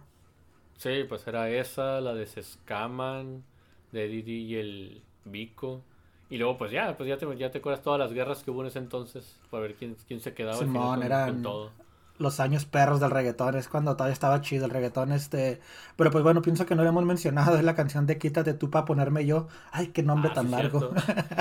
Sí, 0.78 1.04
pues 1.08 1.26
era 1.26 1.48
esa, 1.50 2.00
la 2.00 2.14
de 2.14 2.26
Se 2.26 2.40
Escaman, 2.40 3.44
de 3.92 4.08
Didi 4.08 4.44
y 4.46 4.56
el 4.56 5.02
Vico. 5.24 5.82
Y 6.30 6.38
luego, 6.38 6.56
pues 6.58 6.70
ya, 6.72 6.96
pues 6.96 7.08
ya 7.08 7.18
te, 7.18 7.26
ya 7.36 7.50
te 7.50 7.58
acuerdas 7.58 7.82
todas 7.82 7.98
las 7.98 8.12
guerras 8.12 8.42
que 8.42 8.50
hubo 8.50 8.62
en 8.62 8.68
ese 8.68 8.78
entonces, 8.78 9.36
para 9.50 9.62
ver 9.62 9.74
quién, 9.74 9.96
quién 10.06 10.20
se 10.20 10.32
quedaba 10.34 10.68
Simón, 10.68 10.72
con, 10.72 11.02
eran- 11.02 11.26
con 11.26 11.42
todo. 11.42 11.72
Los 12.18 12.40
años 12.40 12.66
perros 12.66 13.00
del 13.00 13.10
reggaetón, 13.12 13.56
es 13.56 13.68
cuando 13.68 13.96
todavía 13.96 14.12
estaba 14.14 14.40
chido 14.42 14.66
el 14.66 14.70
reggaetón, 14.72 15.12
este... 15.12 15.60
Pero 15.96 16.10
pues 16.10 16.24
bueno, 16.24 16.42
pienso 16.42 16.66
que 16.66 16.74
no 16.76 16.82
lo 16.84 16.90
hemos 16.90 17.04
mencionado, 17.04 17.56
es 17.58 17.64
la 17.64 17.74
canción 17.76 18.06
de 18.06 18.18
Quítate 18.18 18.54
tú 18.54 18.70
para 18.70 18.84
ponerme 18.86 19.26
yo. 19.26 19.48
Ay, 19.72 19.88
qué 19.88 20.02
nombre 20.02 20.30
Ah, 20.30 20.34
tan 20.34 20.50
sí, 20.50 20.50
largo. 20.50 20.90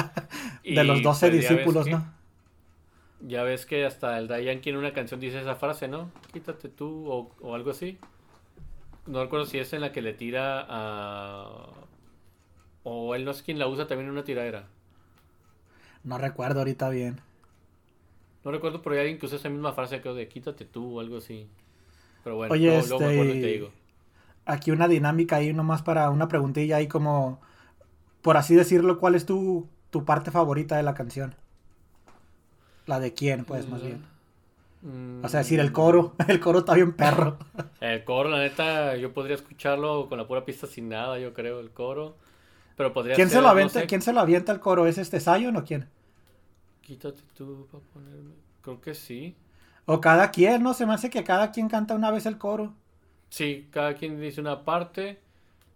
de 0.70 0.84
los 0.86 1.02
12 1.04 1.30
pues, 1.30 1.32
discípulos, 1.32 1.90
¿no? 1.90 2.14
Ya 3.22 3.44
ves 3.44 3.66
que 3.66 3.86
hasta 3.86 4.18
el 4.18 4.28
Dayan 4.28 4.62
en 4.64 4.78
una 4.78 4.94
canción 4.94 5.20
dice 5.20 5.42
esa 5.42 5.56
frase, 5.56 5.88
¿no? 5.88 6.10
Quítate 6.32 6.70
tú 6.70 7.12
o, 7.12 7.32
o 7.42 7.56
algo 7.56 7.72
así. 7.72 7.98
No 9.06 9.24
recuerdo 9.24 9.46
si 9.46 9.58
es 9.58 9.74
en 9.74 9.82
la 9.82 9.92
que 9.92 10.02
le 10.02 10.14
tira 10.14 10.66
a... 10.70 11.68
O 12.84 13.16
él 13.16 13.26
no 13.26 13.32
es 13.32 13.42
quien 13.42 13.60
la 13.60 13.68
usa 13.68 13.88
también 13.88 14.08
en 14.08 14.14
una 14.14 14.24
tiradera. 14.24 14.68
No 16.04 16.18
recuerdo 16.18 16.60
ahorita 16.60 16.90
bien. 16.90 17.20
No 18.46 18.52
recuerdo, 18.52 18.82
pero 18.82 18.96
hay 18.96 19.02
alguien 19.02 19.20
que 19.20 19.26
usa 19.26 19.38
esa 19.38 19.50
misma 19.50 19.74
frase 19.74 20.00
creo 20.00 20.16
de 20.16 20.30
quítate 20.30 20.64
tú 20.64 20.98
o 20.98 21.00
algo 21.02 21.18
así. 21.18 21.50
Pero 22.24 22.38
bueno, 22.38 22.54
Oye, 22.54 22.68
luego, 22.68 22.88
luego 22.88 23.00
me 23.00 23.12
acuerdo 23.12 23.32
y 23.32 23.34
te 23.34 23.40
este, 23.40 23.52
digo. 23.52 23.72
Aquí 24.46 24.72
una 24.72 24.88
dinámica 24.88 25.38
ahí 25.38 25.54
nomás 25.54 25.82
para 25.82 26.10
una 26.10 26.28
preguntilla 26.28 26.78
ahí 26.78 26.88
como... 26.88 27.42
Por 28.22 28.38
así 28.38 28.56
decirlo, 28.56 29.00
¿cuál 29.00 29.16
es 29.16 29.26
tu, 29.26 29.68
tu 29.90 30.06
parte 30.06 30.32
favorita 30.32 30.78
de 30.78 30.84
la 30.84 30.94
canción? 30.94 31.36
La 32.90 33.00
de 33.00 33.14
quién, 33.14 33.46
pues, 33.46 33.68
más 33.70 33.82
bien. 33.82 34.06
Mm, 34.82 35.24
O 35.24 35.30
sea, 35.30 35.40
decir 35.42 35.60
el 35.62 35.72
coro. 35.72 36.16
El 36.28 36.40
coro 36.42 36.60
está 36.60 36.74
bien 36.74 36.94
perro. 36.94 37.38
El 37.80 38.04
coro, 38.06 38.30
la 38.30 38.40
neta, 38.40 38.96
yo 38.98 39.14
podría 39.14 39.36
escucharlo 39.36 40.08
con 40.10 40.18
la 40.18 40.28
pura 40.28 40.46
pista 40.46 40.68
sin 40.68 40.90
nada, 40.90 41.18
yo 41.20 41.34
creo, 41.34 41.60
el 41.60 41.72
coro. 41.72 42.18
Pero 42.76 42.94
podría 42.94 43.18
¿Quién 43.18 43.30
ser, 43.30 43.30
se 43.30 43.42
lo 43.42 43.50
no 43.50 43.50
avienta, 43.50 43.70
sé, 43.70 43.88
¿quién 43.88 44.02
se 44.02 44.14
lo 44.14 44.20
avienta 44.22 44.52
el 44.52 44.60
coro? 44.60 44.88
¿Es 44.88 44.98
este 44.98 45.20
Zion 45.20 45.56
o 45.58 45.64
quién? 45.64 45.90
Quítate 46.82 47.22
tú 47.36 47.68
para 47.72 47.84
ponerme. 47.94 48.36
Creo 48.62 48.82
que 48.82 48.94
sí. 48.94 49.36
O 49.86 50.00
cada 50.00 50.32
quien, 50.32 50.64
¿no? 50.64 50.74
Se 50.74 50.86
me 50.86 50.94
hace 50.94 51.10
que 51.10 51.26
cada 51.26 51.52
quien 51.52 51.68
canta 51.68 51.94
una 51.96 52.12
vez 52.12 52.26
el 52.26 52.38
coro. 52.38 52.74
Sí, 53.30 53.68
cada 53.72 53.96
quien 53.96 54.20
dice 54.20 54.42
una 54.42 54.64
parte. 54.66 55.20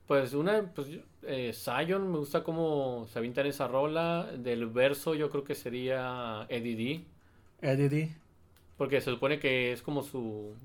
Pues 0.07 0.33
una, 0.33 0.63
pues 0.73 0.89
eh, 1.27 1.53
Zion, 1.53 2.11
me 2.11 2.17
gusta 2.19 2.43
cómo 2.43 3.05
se 3.07 3.19
avienta 3.19 3.41
en 3.41 3.47
esa 3.47 3.67
rola. 3.67 4.31
Del 4.37 4.67
verso 4.67 5.15
yo 5.15 5.29
creo 5.29 5.43
que 5.43 5.55
sería 5.55 6.45
Eddie 6.49 6.75
D. 6.75 7.05
Eddie 7.61 7.89
D. 7.89 8.15
Porque 8.77 9.01
se 9.01 9.11
supone 9.11 9.39
que 9.39 9.71
es 9.73 9.81
como 9.81 10.03
su... 10.03 10.55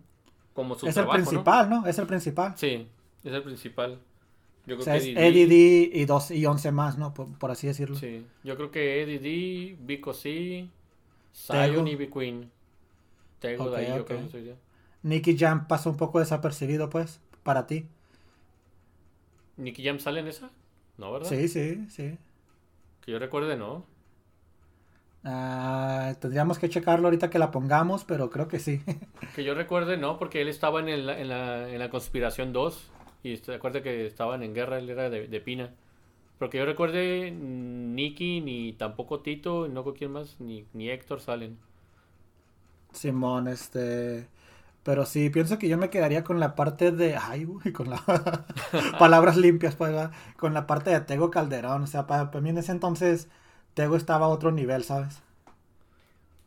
Como 0.55 0.75
su 0.77 0.87
Es 0.87 0.95
trabajo, 0.95 1.17
el 1.19 1.25
principal, 1.25 1.71
¿no? 1.71 1.87
Es 1.87 1.99
el 1.99 2.07
principal. 2.07 2.57
Sí, 2.57 2.87
es 3.25 3.33
el 3.33 3.43
principal. 3.43 3.99
Yo 4.67 4.77
creo 4.77 4.81
O 4.81 4.83
sea, 4.83 4.95
que 4.95 4.99
es 4.99 5.07
Eddie 5.15 5.47
D. 5.47 5.91
Y, 5.95 6.05
dos, 6.05 6.31
y 6.31 6.45
11 6.47 6.73
más, 6.73 6.99
¿no? 6.99 7.15
Por, 7.15 7.29
por 7.39 7.51
así 7.51 7.67
decirlo. 7.67 7.97
Sí, 7.97 8.27
yo 8.45 8.57
creo 8.57 8.71
que 8.71 9.03
Eddie 9.03 9.19
D, 9.19 9.77
Vico 9.81 10.13
C. 10.15 10.69
Zion 11.35 11.89
y 11.89 11.97
B 11.97 12.11
Queen. 12.11 12.51
Tego 13.41 13.65
Ok, 13.65 13.71
de 13.71 13.77
ahí, 13.79 13.95
yo 13.95 14.05
creo 14.05 14.29
que. 14.31 14.57
Nicky 15.03 15.37
Jam 15.39 15.67
pasó 15.69 15.91
un 15.91 15.97
poco 15.97 16.19
desapercibido, 16.21 16.91
pues, 16.91 17.21
para 17.43 17.67
ti. 17.67 17.89
¿Nicky 19.59 19.85
Jam 19.85 19.99
sale 20.01 20.21
en 20.21 20.29
esa? 20.29 20.51
¿No, 20.97 21.13
verdad? 21.13 21.35
Sí, 21.35 21.49
sí, 21.49 21.87
sí. 21.91 22.19
Que 23.01 23.11
yo 23.13 23.19
recuerde, 23.19 23.57
no. 23.57 23.87
Ah, 25.25 26.15
tendríamos 26.21 26.59
que 26.59 26.69
checarlo 26.69 27.07
ahorita 27.09 27.29
que 27.31 27.39
la 27.39 27.51
pongamos, 27.51 28.05
pero 28.05 28.31
creo 28.31 28.49
que 28.49 28.59
sí. 28.61 28.83
Que 29.33 29.43
yo 29.45 29.55
recuerde, 29.55 29.97
no, 29.97 30.19
porque 30.19 30.43
él 30.43 30.49
estaba 30.49 30.81
en, 30.81 30.89
el- 30.89 31.09
en, 31.11 31.29
la, 31.29 31.69
en 31.71 31.79
la 31.79 31.91
Conspiración 31.91 32.53
2. 32.53 32.91
Y 33.23 33.37
se 33.39 33.55
acuerda 33.55 33.83
que 33.83 34.07
estaban 34.07 34.43
en 34.43 34.55
guerra, 34.55 34.79
él 34.79 34.89
era 34.91 35.11
de, 35.11 35.27
de 35.29 35.41
Pina. 35.41 35.75
Porque 36.39 36.59
yo 36.59 36.67
recuerde, 36.67 37.33
Nicky, 37.33 38.41
ni 38.43 38.75
tampoco 38.75 39.21
Tito, 39.23 39.69
no 39.69 39.85
con 39.85 39.95
quién 39.95 40.13
más, 40.13 40.41
ni, 40.41 40.67
ni 40.75 40.91
Héctor 40.91 41.21
salen. 41.21 41.59
Simón, 42.93 43.49
este... 43.49 44.29
Pero 44.83 45.05
sí, 45.07 45.31
pienso 45.31 45.59
que 45.59 45.69
yo 45.69 45.77
me 45.79 45.91
quedaría 45.91 46.25
con 46.25 46.41
la 46.41 46.55
parte 46.55 46.93
de... 46.93 47.17
Ay, 47.17 47.45
uy, 47.47 47.73
con 47.73 47.91
las 47.91 48.01
palabras 48.99 49.37
limpias, 49.37 49.77
pues. 49.77 50.11
Con 50.39 50.55
la 50.55 50.67
parte 50.67 50.91
de 50.91 51.01
Tego 51.01 51.31
Calderón. 51.31 51.83
O 51.83 51.87
sea, 51.87 52.07
para, 52.07 52.31
para 52.31 52.43
mí 52.43 52.51
en 52.51 52.59
ese 52.59 52.73
entonces 52.73 53.29
Tego 53.75 53.97
estaba 53.97 54.27
a 54.27 54.29
otro 54.31 54.51
nivel, 54.53 54.85
¿sabes? 54.85 55.23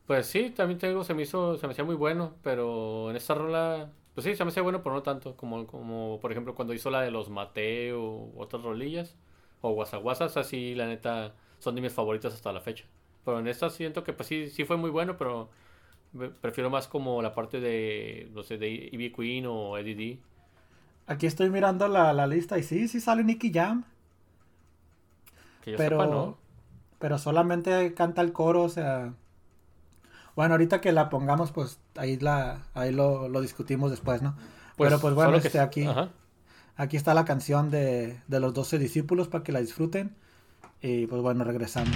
Pues 0.06 0.28
sí, 0.28 0.50
también 0.52 0.80
tengo, 0.80 1.04
se 1.04 1.14
me 1.14 1.22
hizo, 1.24 1.58
se 1.58 1.68
me 1.68 1.72
hacía 1.74 1.86
muy 1.86 1.96
bueno, 1.96 2.36
pero 2.44 3.10
en 3.10 3.16
esta 3.16 3.34
rola, 3.34 3.92
pues 4.14 4.26
sí, 4.26 4.36
se 4.36 4.44
me 4.44 4.50
hacía 4.50 4.62
bueno, 4.64 4.84
pero 4.84 4.96
no 4.96 5.04
tanto, 5.04 5.38
como, 5.38 5.66
como 5.68 6.20
por 6.20 6.32
ejemplo 6.32 6.54
cuando 6.56 6.74
hizo 6.74 6.90
la 6.90 7.02
de 7.02 7.12
los 7.12 7.30
Mateo 7.30 8.04
o 8.04 8.42
otras 8.42 8.64
rolillas, 8.64 9.16
o 9.62 9.72
Guasaguasas, 9.72 10.36
así 10.38 10.76
la 10.76 10.88
neta 10.88 11.34
son 11.60 11.76
de 11.76 11.82
mis 11.82 11.94
favoritas 11.94 12.34
hasta 12.34 12.52
la 12.52 12.60
fecha. 12.62 12.86
Pero 13.24 13.40
en 13.40 13.48
esta 13.48 13.70
siento 13.70 14.04
que 14.04 14.12
pues 14.14 14.28
sí, 14.28 14.50
sí 14.50 14.66
fue 14.66 14.76
muy 14.78 14.90
bueno, 14.90 15.16
pero 15.18 15.50
prefiero 16.42 16.70
más 16.70 16.88
como 16.88 17.22
la 17.22 17.34
parte 17.34 17.60
de, 17.60 18.30
no 18.34 18.44
sé, 18.44 18.58
de 18.58 18.70
Ivy 18.92 19.12
Queen 19.12 19.46
o 19.48 19.78
Eddie 19.78 19.96
D. 19.96 20.20
Aquí 21.08 21.26
estoy 21.26 21.50
mirando 21.50 21.88
la, 21.88 22.14
la 22.14 22.28
lista 22.28 22.58
y 22.58 22.64
sí, 22.64 22.88
sí 22.88 23.00
sale 23.00 23.24
Nicky 23.24 23.52
Jam. 23.52 23.84
Que 25.64 25.72
yo 25.72 25.78
Pero, 25.78 26.02
sepa, 26.02 26.08
¿no? 26.08 26.38
pero 27.00 27.18
solamente 27.18 27.94
canta 27.94 28.22
el 28.22 28.32
coro, 28.34 28.64
o 28.64 28.70
sea... 28.70 29.14
Bueno, 30.36 30.54
ahorita 30.54 30.80
que 30.80 30.92
la 30.94 31.10
pongamos, 31.10 31.52
pues 31.52 31.80
ahí 31.96 32.18
la 32.18 32.62
ahí 32.74 32.94
lo, 32.94 33.28
lo 33.28 33.42
discutimos 33.42 33.92
después, 33.92 34.22
¿no? 34.22 34.34
pero 34.78 35.00
pues 35.00 35.14
bueno, 35.14 35.34
que 35.42 35.48
este, 35.48 35.60
aquí, 35.60 35.84
Ajá. 35.86 36.10
aquí 36.78 36.96
está 36.96 37.14
la 37.14 37.26
canción 37.26 37.70
de, 37.70 38.22
de 38.28 38.40
los 38.40 38.54
12 38.54 38.80
discípulos 38.80 39.28
para 39.28 39.44
que 39.44 39.52
la 39.52 39.60
disfruten. 39.60 40.16
Y 40.82 41.06
pues 41.08 41.22
bueno, 41.22 41.44
regresamos. 41.44 41.96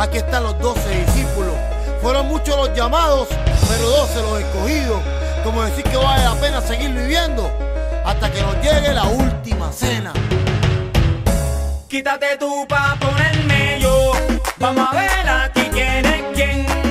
Aquí 0.00 0.18
están 0.18 0.42
los 0.42 0.58
doce 0.58 0.88
discípulos. 1.04 1.54
Fueron 2.00 2.26
muchos 2.26 2.56
los 2.56 2.74
llamados, 2.74 3.28
pero 3.68 3.88
doce 3.88 4.22
los 4.22 4.40
escogidos. 4.40 5.00
Como 5.44 5.62
decir 5.62 5.84
que 5.84 5.96
vale 5.96 6.24
la 6.24 6.34
pena 6.34 6.60
seguir 6.60 6.90
viviendo 6.90 7.50
hasta 8.04 8.30
que 8.30 8.42
nos 8.42 8.54
llegue 8.56 8.92
la 8.92 9.04
última 9.04 9.72
cena. 9.72 10.12
Quítate 11.88 12.36
tú 12.38 12.66
pa' 12.68 12.96
ponerme 13.00 13.78
yo. 13.80 14.12
Vamos 14.58 14.88
a 14.90 14.94
ver 14.94 15.28
aquí 15.28 15.68
quién 15.72 16.06
es 16.06 16.22
quién. 16.34 16.89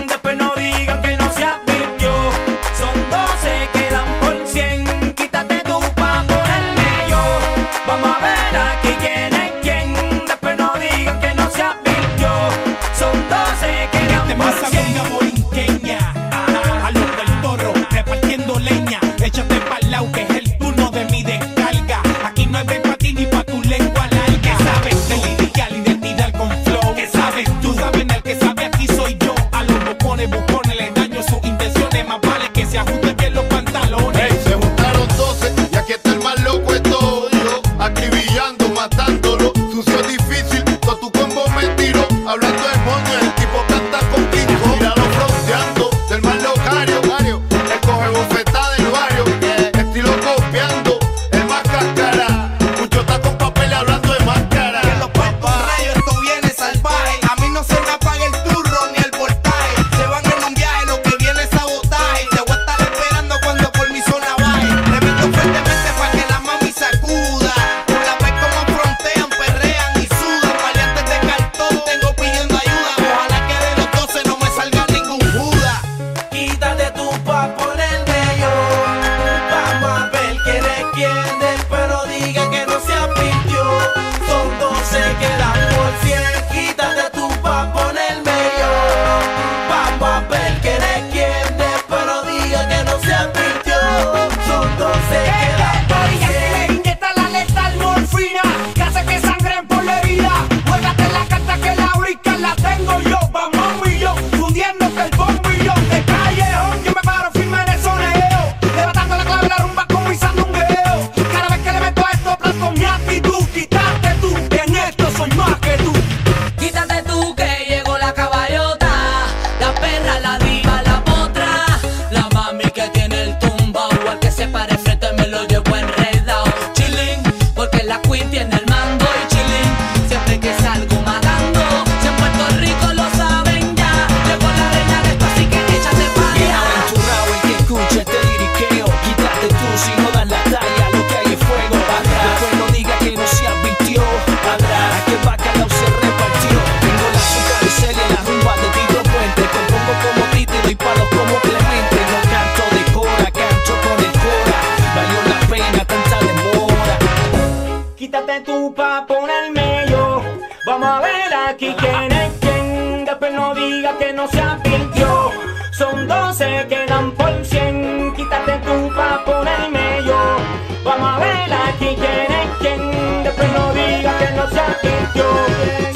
fuiste 158.40 158.52
tú 158.52 158.74
pa' 158.74 159.06
ponerme 159.06 159.86
yo. 159.90 160.22
Vamos 160.66 160.88
a 160.88 161.00
ver 161.02 161.34
aquí 161.50 161.76
quién 161.78 162.12
es 162.12 162.32
quién. 162.40 163.06
Después 163.06 163.34
no 163.34 163.54
digas 163.56 163.96
que 163.98 164.14
no 164.14 164.28
se 164.28 164.40
advirtió. 164.40 165.32
Son 165.72 166.08
12 166.08 166.66
que 166.70 166.86
dan 166.86 167.12
por 167.12 167.46
100. 167.46 168.14
Quítate 168.16 168.58
tú 168.60 168.92
pa' 168.96 169.24
ponerme 169.26 170.04
yo. 170.06 170.38
Vamos 170.84 171.10
a 171.10 171.20
ver 171.20 171.54
aquí 171.54 171.96
quién 171.96 172.32
es 172.42 172.50
quién. 172.60 173.24
Después 173.24 173.52
no 173.54 173.74
digas 173.74 174.16
que 174.24 174.32
no 174.36 174.50
se 174.50 174.60
advirtió. 174.60 175.26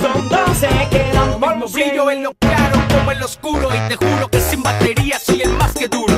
Son 0.02 0.30
12 0.30 0.68
que 0.90 1.12
dan 1.14 1.40
por 1.40 1.70
100. 1.70 1.72
brillo 1.72 2.12
en 2.12 2.24
lo 2.24 2.34
claro 2.34 2.80
como 2.94 3.12
en 3.12 3.20
lo 3.20 3.26
oscuro. 3.26 3.70
Y 3.76 3.90
te 3.90 3.96
juro 3.96 4.28
que 4.30 4.40
sin 4.40 4.64
batería 4.64 5.20
soy 5.20 5.42
el 5.42 5.52
más 5.52 5.74
que 5.74 5.88
duro. 5.88 6.13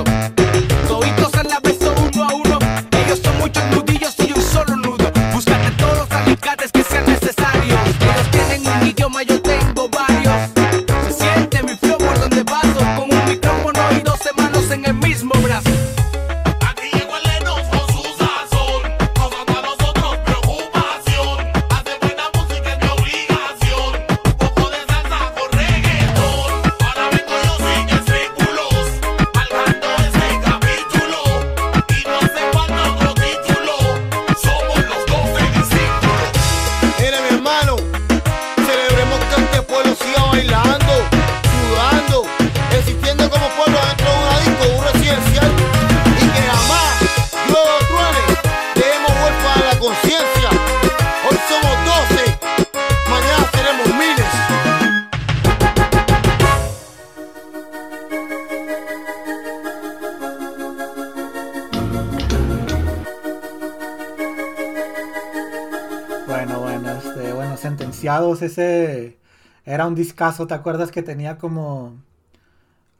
Era 69.65 69.87
un 69.87 69.95
discazo, 69.95 70.47
¿te 70.47 70.53
acuerdas 70.53 70.91
que 70.91 71.03
tenía 71.03 71.37
como 71.37 71.95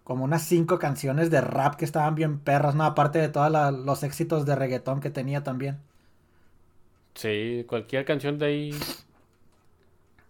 como 0.06 0.24
unas 0.24 0.44
cinco 0.44 0.80
canciones 0.80 1.30
de 1.32 1.42
rap 1.42 1.76
que 1.76 1.84
estaban 1.86 2.16
bien 2.16 2.40
perras, 2.40 2.76
no? 2.76 2.86
Aparte 2.86 3.20
de 3.20 3.28
todos 3.30 3.52
los 3.74 4.04
éxitos 4.04 4.46
de 4.46 4.56
reggaetón 4.56 5.02
que 5.02 5.10
tenía 5.10 5.44
también. 5.44 5.80
Sí, 7.16 7.66
cualquier 7.68 8.06
canción 8.06 8.38
de 8.38 8.46
ahí. 8.46 8.96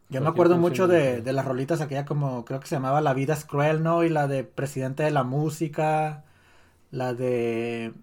Yo 0.09 0.21
me 0.21 0.29
acuerdo 0.29 0.57
mucho 0.57 0.87
de 0.87 1.21
de 1.21 1.33
las 1.33 1.45
rolitas 1.45 1.81
aquella 1.81 2.05
como, 2.05 2.45
creo 2.45 2.59
que 2.59 2.67
se 2.67 2.75
llamaba 2.75 3.01
La 3.01 3.13
vida 3.13 3.33
es 3.33 3.45
cruel, 3.45 3.81
¿no? 3.83 4.03
Y 4.03 4.09
la 4.09 4.27
de 4.27 4.43
Presidente 4.43 5.03
de 5.03 5.11
la 5.11 5.23
Música, 5.23 6.23
la 6.91 7.13
de... 7.13 7.93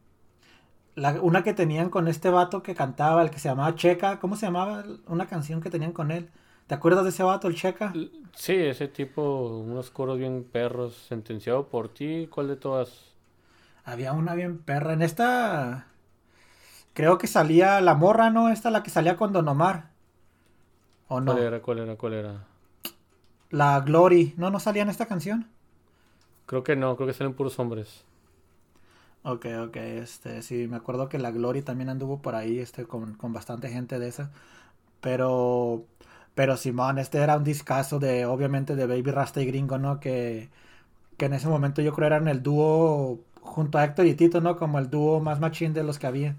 La, 0.95 1.21
una 1.23 1.43
que 1.43 1.55
tenían 1.55 1.91
con 1.91 2.09
este 2.09 2.31
vato 2.31 2.63
que 2.63 2.75
cantaba, 2.75 3.23
el 3.23 3.31
que 3.31 3.39
se 3.39 3.49
llamaba 3.49 3.75
Checa, 3.75 4.19
¿cómo 4.21 4.37
se 4.37 4.47
llamaba? 4.47 4.85
Una 5.07 5.27
canción 5.27 5.61
que 5.63 5.71
tenían 5.71 5.93
con 5.93 6.11
él. 6.11 6.31
¿Te 6.67 6.75
acuerdas 6.75 7.05
de 7.05 7.11
ese 7.11 7.23
vato, 7.23 7.49
el 7.49 7.55
Checa? 7.57 8.01
Sí, 8.35 8.53
ese 8.55 8.89
tipo, 8.89 9.23
unos 9.61 9.91
coros 9.91 10.19
bien 10.19 10.45
perros, 10.45 10.95
sentenciado 11.09 11.69
por 11.69 11.89
ti. 11.89 12.27
¿Cuál 12.31 12.49
de 12.49 12.57
todas? 12.57 13.15
Había 13.85 14.13
una 14.13 14.35
bien 14.35 14.59
perra. 14.59 14.93
En 14.95 15.03
esta. 15.03 15.87
Creo 16.95 17.19
que 17.19 17.27
salía 17.27 17.81
la 17.83 17.95
morra, 17.95 18.31
¿no? 18.31 18.49
Esta 18.49 18.71
la 18.71 18.83
que 18.83 18.91
salía 18.91 19.17
con 19.19 19.33
Don 19.33 19.47
Omar. 19.49 19.91
¿O 21.09 21.21
no? 21.21 21.35
¿Cuál 21.35 21.39
era? 21.39 21.61
¿Cuál 21.61 21.79
era? 21.81 21.97
¿Cuál 21.97 22.13
era? 22.15 22.47
La 23.51 23.79
Glory. 23.79 24.35
¿No? 24.37 24.51
¿No 24.51 24.59
salía 24.59 24.83
en 24.83 24.89
esta 24.89 25.07
canción? 25.07 25.47
Creo 26.47 26.63
que 26.63 26.77
no, 26.77 26.95
creo 26.97 27.09
que 27.09 27.15
salen 27.15 27.35
puros 27.35 27.59
hombres. 27.59 28.05
Ok, 29.25 29.47
ok. 29.67 29.77
Este, 29.77 30.43
sí, 30.43 30.67
me 30.69 30.77
acuerdo 30.77 31.09
que 31.09 31.19
la 31.19 31.31
Glory 31.31 31.63
también 31.63 31.89
anduvo 31.89 32.21
por 32.23 32.35
ahí, 32.35 32.59
este, 32.59 32.87
con, 32.87 33.15
con 33.15 33.33
bastante 33.33 33.69
gente 33.69 33.99
de 33.99 34.09
esa. 34.09 34.33
Pero. 35.01 35.87
Pero 36.35 36.57
Simón, 36.57 36.99
este 36.99 37.19
era 37.19 37.37
un 37.37 37.45
discazo 37.45 37.99
de, 37.99 38.25
obviamente, 38.27 38.75
de 38.77 38.87
Baby 38.87 39.11
Rasta 39.11 39.41
y 39.43 39.47
Gringo, 39.47 39.79
¿no? 39.79 40.01
Que, 40.01 40.51
que 41.19 41.27
en 41.27 41.35
ese 41.35 41.49
momento 41.49 41.83
yo 41.83 41.95
creo 41.95 42.09
eran 42.09 42.29
el 42.29 42.43
dúo 42.43 43.21
junto 43.41 43.79
a 43.79 43.85
Héctor 43.85 44.07
y 44.07 44.15
Tito, 44.17 44.41
¿no? 44.41 44.57
Como 44.59 44.79
el 44.81 44.91
dúo 44.91 45.21
más 45.21 45.41
machín 45.41 45.75
de 45.75 45.85
los 45.85 45.99
que 45.99 46.07
había. 46.09 46.33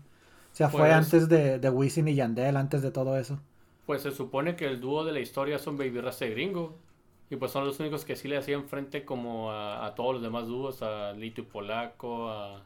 O 0.53 0.55
sea, 0.55 0.69
fue 0.69 0.93
Pues- 0.93 0.93
antes 0.93 1.29
de, 1.29 1.59
de 1.59 1.69
Wisin 1.71 2.07
y 2.09 2.15
Yandel, 2.15 2.57
antes 2.57 2.81
de 2.83 2.91
todo 2.91 3.17
eso. 3.17 3.39
Pues 3.85 4.01
se 4.01 4.11
supone 4.11 4.55
que 4.55 4.65
el 4.65 4.79
dúo 4.81 5.03
de 5.05 5.11
la 5.11 5.19
historia 5.19 5.59
son 5.59 5.77
Baby 5.77 5.99
Rasta 6.01 6.25
y 6.25 6.31
Gringo. 6.31 6.81
Y 7.29 7.35
pues 7.37 7.51
son 7.51 7.65
los 7.65 7.79
únicos 7.79 8.05
que 8.05 8.15
sí 8.15 8.27
le 8.27 8.37
hacían 8.37 8.65
frente 8.67 9.05
como 9.05 9.51
a, 9.51 9.85
a 9.85 9.95
todos 9.95 10.13
los 10.15 10.21
demás 10.23 10.47
dúos, 10.47 10.81
a 10.83 11.13
Lito 11.13 11.41
y 11.41 11.45
Polaco, 11.45 12.29
a 12.29 12.65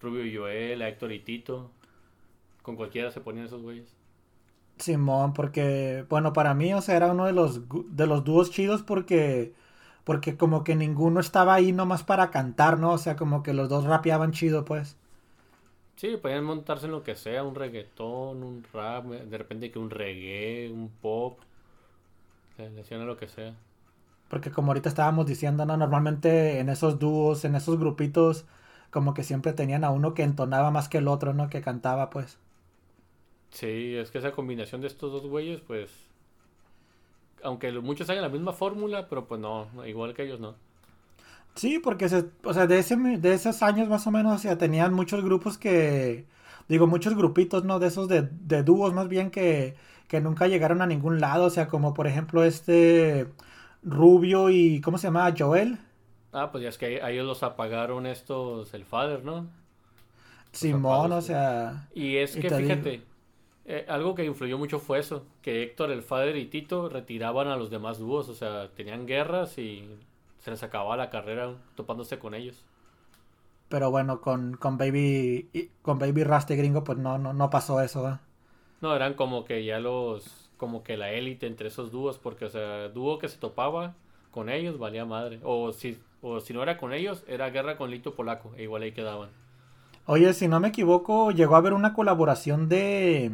Rubio 0.00 0.26
y 0.26 0.36
Joel, 0.36 0.82
a 0.82 0.88
Héctor 0.90 1.12
y 1.12 1.20
Tito. 1.20 1.72
Con 2.62 2.76
cualquiera 2.76 3.12
se 3.12 3.22
ponían 3.22 3.46
esos 3.46 3.62
güeyes. 3.62 3.97
Simón, 4.80 5.32
porque, 5.34 6.04
bueno, 6.08 6.32
para 6.32 6.54
mí, 6.54 6.72
o 6.74 6.80
sea, 6.82 6.96
era 6.96 7.12
uno 7.12 7.26
de 7.26 7.32
los, 7.32 7.62
de 7.96 8.06
los 8.06 8.24
dúos 8.24 8.50
chidos 8.50 8.82
porque, 8.82 9.54
porque 10.04 10.36
como 10.36 10.64
que 10.64 10.76
ninguno 10.76 11.20
estaba 11.20 11.54
ahí 11.54 11.72
nomás 11.72 12.04
para 12.04 12.30
cantar, 12.30 12.78
¿no? 12.78 12.92
O 12.92 12.98
sea, 12.98 13.16
como 13.16 13.42
que 13.42 13.54
los 13.54 13.68
dos 13.68 13.84
rapeaban 13.84 14.32
chido, 14.32 14.64
pues. 14.64 14.96
Sí, 15.96 16.16
podían 16.16 16.44
montarse 16.44 16.86
en 16.86 16.92
lo 16.92 17.02
que 17.02 17.14
sea, 17.14 17.42
un 17.44 17.54
reggaetón, 17.54 18.42
un 18.42 18.64
rap, 18.72 19.04
de 19.06 19.36
repente 19.38 19.70
que 19.70 19.78
un 19.78 19.90
reggae, 19.90 20.70
un 20.72 20.88
pop. 20.88 21.40
Le 22.58 22.80
hacían 22.80 23.06
lo 23.06 23.16
que 23.16 23.26
sea. 23.26 23.56
Porque 24.28 24.50
como 24.52 24.70
ahorita 24.70 24.88
estábamos 24.88 25.26
diciendo, 25.26 25.64
¿no? 25.66 25.76
Normalmente 25.76 26.60
en 26.60 26.68
esos 26.68 26.98
dúos, 26.98 27.44
en 27.44 27.54
esos 27.54 27.78
grupitos, 27.78 28.46
como 28.90 29.14
que 29.14 29.22
siempre 29.24 29.52
tenían 29.52 29.84
a 29.84 29.90
uno 29.90 30.14
que 30.14 30.22
entonaba 30.22 30.70
más 30.70 30.88
que 30.88 30.98
el 30.98 31.08
otro, 31.08 31.34
¿no? 31.34 31.48
Que 31.50 31.62
cantaba, 31.62 32.10
pues. 32.10 32.38
Sí, 33.50 33.94
es 33.96 34.10
que 34.10 34.18
esa 34.18 34.32
combinación 34.32 34.80
de 34.80 34.86
estos 34.86 35.12
dos 35.12 35.26
güeyes, 35.26 35.60
pues. 35.60 35.90
Aunque 37.42 37.72
muchos 37.72 38.08
hagan 38.10 38.22
la 38.22 38.28
misma 38.28 38.52
fórmula, 38.52 39.08
pero 39.08 39.26
pues 39.26 39.40
no, 39.40 39.68
igual 39.86 40.14
que 40.14 40.22
ellos 40.24 40.38
no. 40.40 40.56
Sí, 41.54 41.80
porque, 41.80 42.08
se, 42.08 42.30
o 42.44 42.54
sea, 42.54 42.66
de, 42.66 42.78
ese, 42.78 42.96
de 42.96 43.32
esos 43.34 43.62
años 43.62 43.88
más 43.88 44.06
o 44.06 44.10
menos, 44.12 44.34
o 44.36 44.38
sea, 44.38 44.56
tenían 44.58 44.94
muchos 44.94 45.24
grupos 45.24 45.58
que, 45.58 46.26
digo, 46.68 46.86
muchos 46.86 47.14
grupitos, 47.16 47.64
¿no? 47.64 47.78
De 47.80 47.88
esos 47.88 48.08
de, 48.08 48.22
de 48.22 48.62
dúos 48.62 48.94
más 48.94 49.08
bien 49.08 49.30
que, 49.30 49.76
que 50.06 50.20
nunca 50.20 50.46
llegaron 50.46 50.82
a 50.82 50.86
ningún 50.86 51.20
lado, 51.20 51.46
o 51.46 51.50
sea, 51.50 51.66
como 51.68 51.94
por 51.94 52.06
ejemplo 52.06 52.44
este 52.44 53.26
Rubio 53.82 54.50
y, 54.50 54.80
¿cómo 54.80 54.98
se 54.98 55.08
llama? 55.08 55.34
Joel. 55.36 55.78
Ah, 56.32 56.50
pues 56.50 56.62
ya 56.62 56.68
es 56.70 56.78
que 56.78 57.02
a 57.02 57.10
ellos 57.10 57.26
los 57.26 57.42
apagaron 57.42 58.06
estos, 58.06 58.72
el 58.74 58.84
Father, 58.86 59.24
¿no? 59.24 59.50
Simón, 60.52 61.12
o 61.12 61.20
sea... 61.22 61.88
Y 61.92 62.16
es 62.16 62.36
que 62.36 62.50
digo- 62.50 62.50
fíjate, 62.50 63.07
eh, 63.68 63.86
algo 63.88 64.14
que 64.16 64.24
influyó 64.24 64.58
mucho 64.58 64.80
fue 64.80 64.98
eso, 65.00 65.26
que 65.42 65.62
Héctor, 65.62 65.92
el 65.92 66.02
Father 66.02 66.36
y 66.36 66.46
Tito 66.46 66.88
retiraban 66.90 67.48
a 67.48 67.56
los 67.56 67.70
demás 67.70 67.98
dúos, 67.98 68.28
o 68.30 68.34
sea, 68.34 68.70
tenían 68.74 69.06
guerras 69.06 69.58
y 69.58 69.88
se 70.40 70.50
les 70.50 70.62
acababa 70.64 70.96
la 70.98 71.10
carrera 71.10 71.54
topándose 71.76 72.18
con 72.18 72.34
ellos. 72.34 72.64
Pero 73.68 73.90
bueno, 73.90 74.20
con, 74.20 74.56
con 74.58 74.76
Baby 74.78 75.48
y- 75.54 75.68
con 75.82 75.98
Baby 75.98 76.24
Rasta 76.24 76.52
y 76.54 76.56
Gringo, 76.58 76.84
pues 76.84 76.98
no, 76.98 77.16
no, 77.18 77.32
no 77.32 77.50
pasó 77.50 77.80
eso, 77.80 78.08
¿eh? 78.08 78.18
No, 78.80 78.94
eran 78.94 79.14
como 79.14 79.44
que 79.44 79.64
ya 79.64 79.80
los, 79.80 80.50
como 80.56 80.82
que 80.84 80.96
la 80.96 81.10
élite 81.12 81.46
entre 81.46 81.68
esos 81.68 81.90
dúos, 81.90 82.18
porque, 82.18 82.44
o 82.46 82.48
sea, 82.50 82.88
dúo 82.88 83.18
que 83.18 83.28
se 83.28 83.38
topaba 83.38 83.96
con 84.30 84.48
ellos 84.48 84.78
valía 84.78 85.04
madre. 85.04 85.40
O 85.44 85.72
si, 85.72 85.98
o 86.22 86.40
si 86.40 86.52
no 86.54 86.62
era 86.62 86.78
con 86.78 86.92
ellos, 86.92 87.24
era 87.26 87.50
guerra 87.50 87.76
con 87.76 87.90
Lito 87.90 88.14
Polaco, 88.14 88.52
e 88.56 88.62
igual 88.64 88.82
ahí 88.82 88.92
quedaban. 88.92 89.30
Oye, 90.06 90.32
si 90.32 90.48
no 90.48 90.58
me 90.60 90.68
equivoco, 90.68 91.30
llegó 91.32 91.54
a 91.54 91.58
haber 91.58 91.74
una 91.74 91.92
colaboración 91.92 92.68
de, 92.68 93.30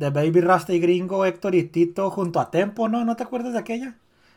de 0.00 0.10
Baby 0.10 0.40
Rasta 0.40 0.72
y 0.72 0.80
Gringo, 0.80 1.24
Héctor 1.24 1.54
y 1.54 1.64
Tito 1.64 2.10
junto 2.10 2.40
a 2.40 2.50
Tempo, 2.50 2.88
¿no? 2.88 3.04
¿No 3.04 3.16
te 3.16 3.22
acuerdas 3.24 3.52
de 3.52 3.60
aquella? 3.60 3.96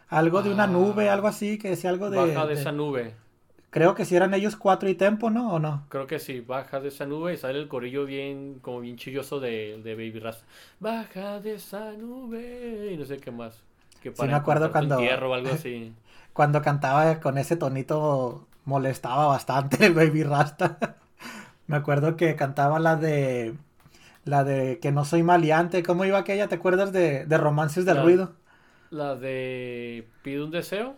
Algo 0.09 0.43
de 0.43 0.51
una 0.53 0.65
Ah. 0.65 0.67
nube, 0.67 1.09
algo 1.09 1.27
así, 1.27 1.57
que 1.57 1.69
decía 1.69 1.89
algo 1.89 2.09
de... 2.11 2.17
Baja 2.17 2.45
de 2.45 2.55
de- 2.55 2.61
esa 2.61 2.71
nube. 2.71 3.15
Creo 3.71 3.95
que 3.95 4.05
si 4.05 4.15
eran 4.15 4.33
ellos 4.33 4.55
cuatro 4.55 4.87
y 4.89 4.95
Tempo, 4.95 5.29
¿no? 5.31 5.53
¿O 5.53 5.59
no? 5.59 5.85
Creo 5.89 6.05
que 6.07 6.19
sí, 6.19 6.41
baja 6.41 6.79
de 6.79 6.89
esa 6.89 7.05
nube 7.05 7.33
y 7.33 7.37
sale 7.37 7.59
el 7.59 7.67
corillo 7.67 8.05
bien, 8.05 8.59
como 8.61 8.81
bien 8.81 8.97
chilloso 8.97 9.39
de, 9.39 9.79
de 9.83 9.95
Baby 9.95 10.19
Rasta. 10.19 10.45
Baja 10.79 11.39
de 11.39 11.55
esa 11.55 11.91
nube 11.93 12.91
y 12.93 12.97
no 12.97 13.05
sé 13.05 13.17
qué 13.17 13.31
más. 13.31 13.63
Que 14.01 14.09
Sí, 14.09 14.15
para 14.17 14.31
me 14.31 14.37
acuerdo 14.37 14.71
cuando- 14.71 14.97
o 14.97 15.33
algo 15.33 15.49
así. 15.53 15.93
Cuando 16.33 16.61
cantaba 16.61 17.19
con 17.19 17.37
ese 17.37 17.55
tonito 17.57 18.47
molestaba 18.65 19.27
bastante 19.27 19.85
el 19.85 19.93
Baby 19.93 20.23
Rasta. 20.23 20.97
me 21.67 21.77
acuerdo 21.77 22.15
que 22.17 22.35
cantaba 22.35 22.79
la 22.79 22.95
de... 22.95 23.55
La 24.25 24.43
de 24.43 24.79
que 24.81 24.91
no 24.91 25.05
soy 25.05 25.23
maleante. 25.23 25.83
¿Cómo 25.83 26.05
iba 26.05 26.17
aquella? 26.19 26.47
¿Te 26.49 26.55
acuerdas 26.55 26.91
de, 26.93 27.25
de 27.25 27.37
Romances 27.37 27.85
del 27.85 27.97
La- 27.97 28.01
Ruido? 28.01 28.35
La 28.91 29.15
de 29.15 30.07
Pide 30.23 30.43
un 30.43 30.51
deseo. 30.51 30.97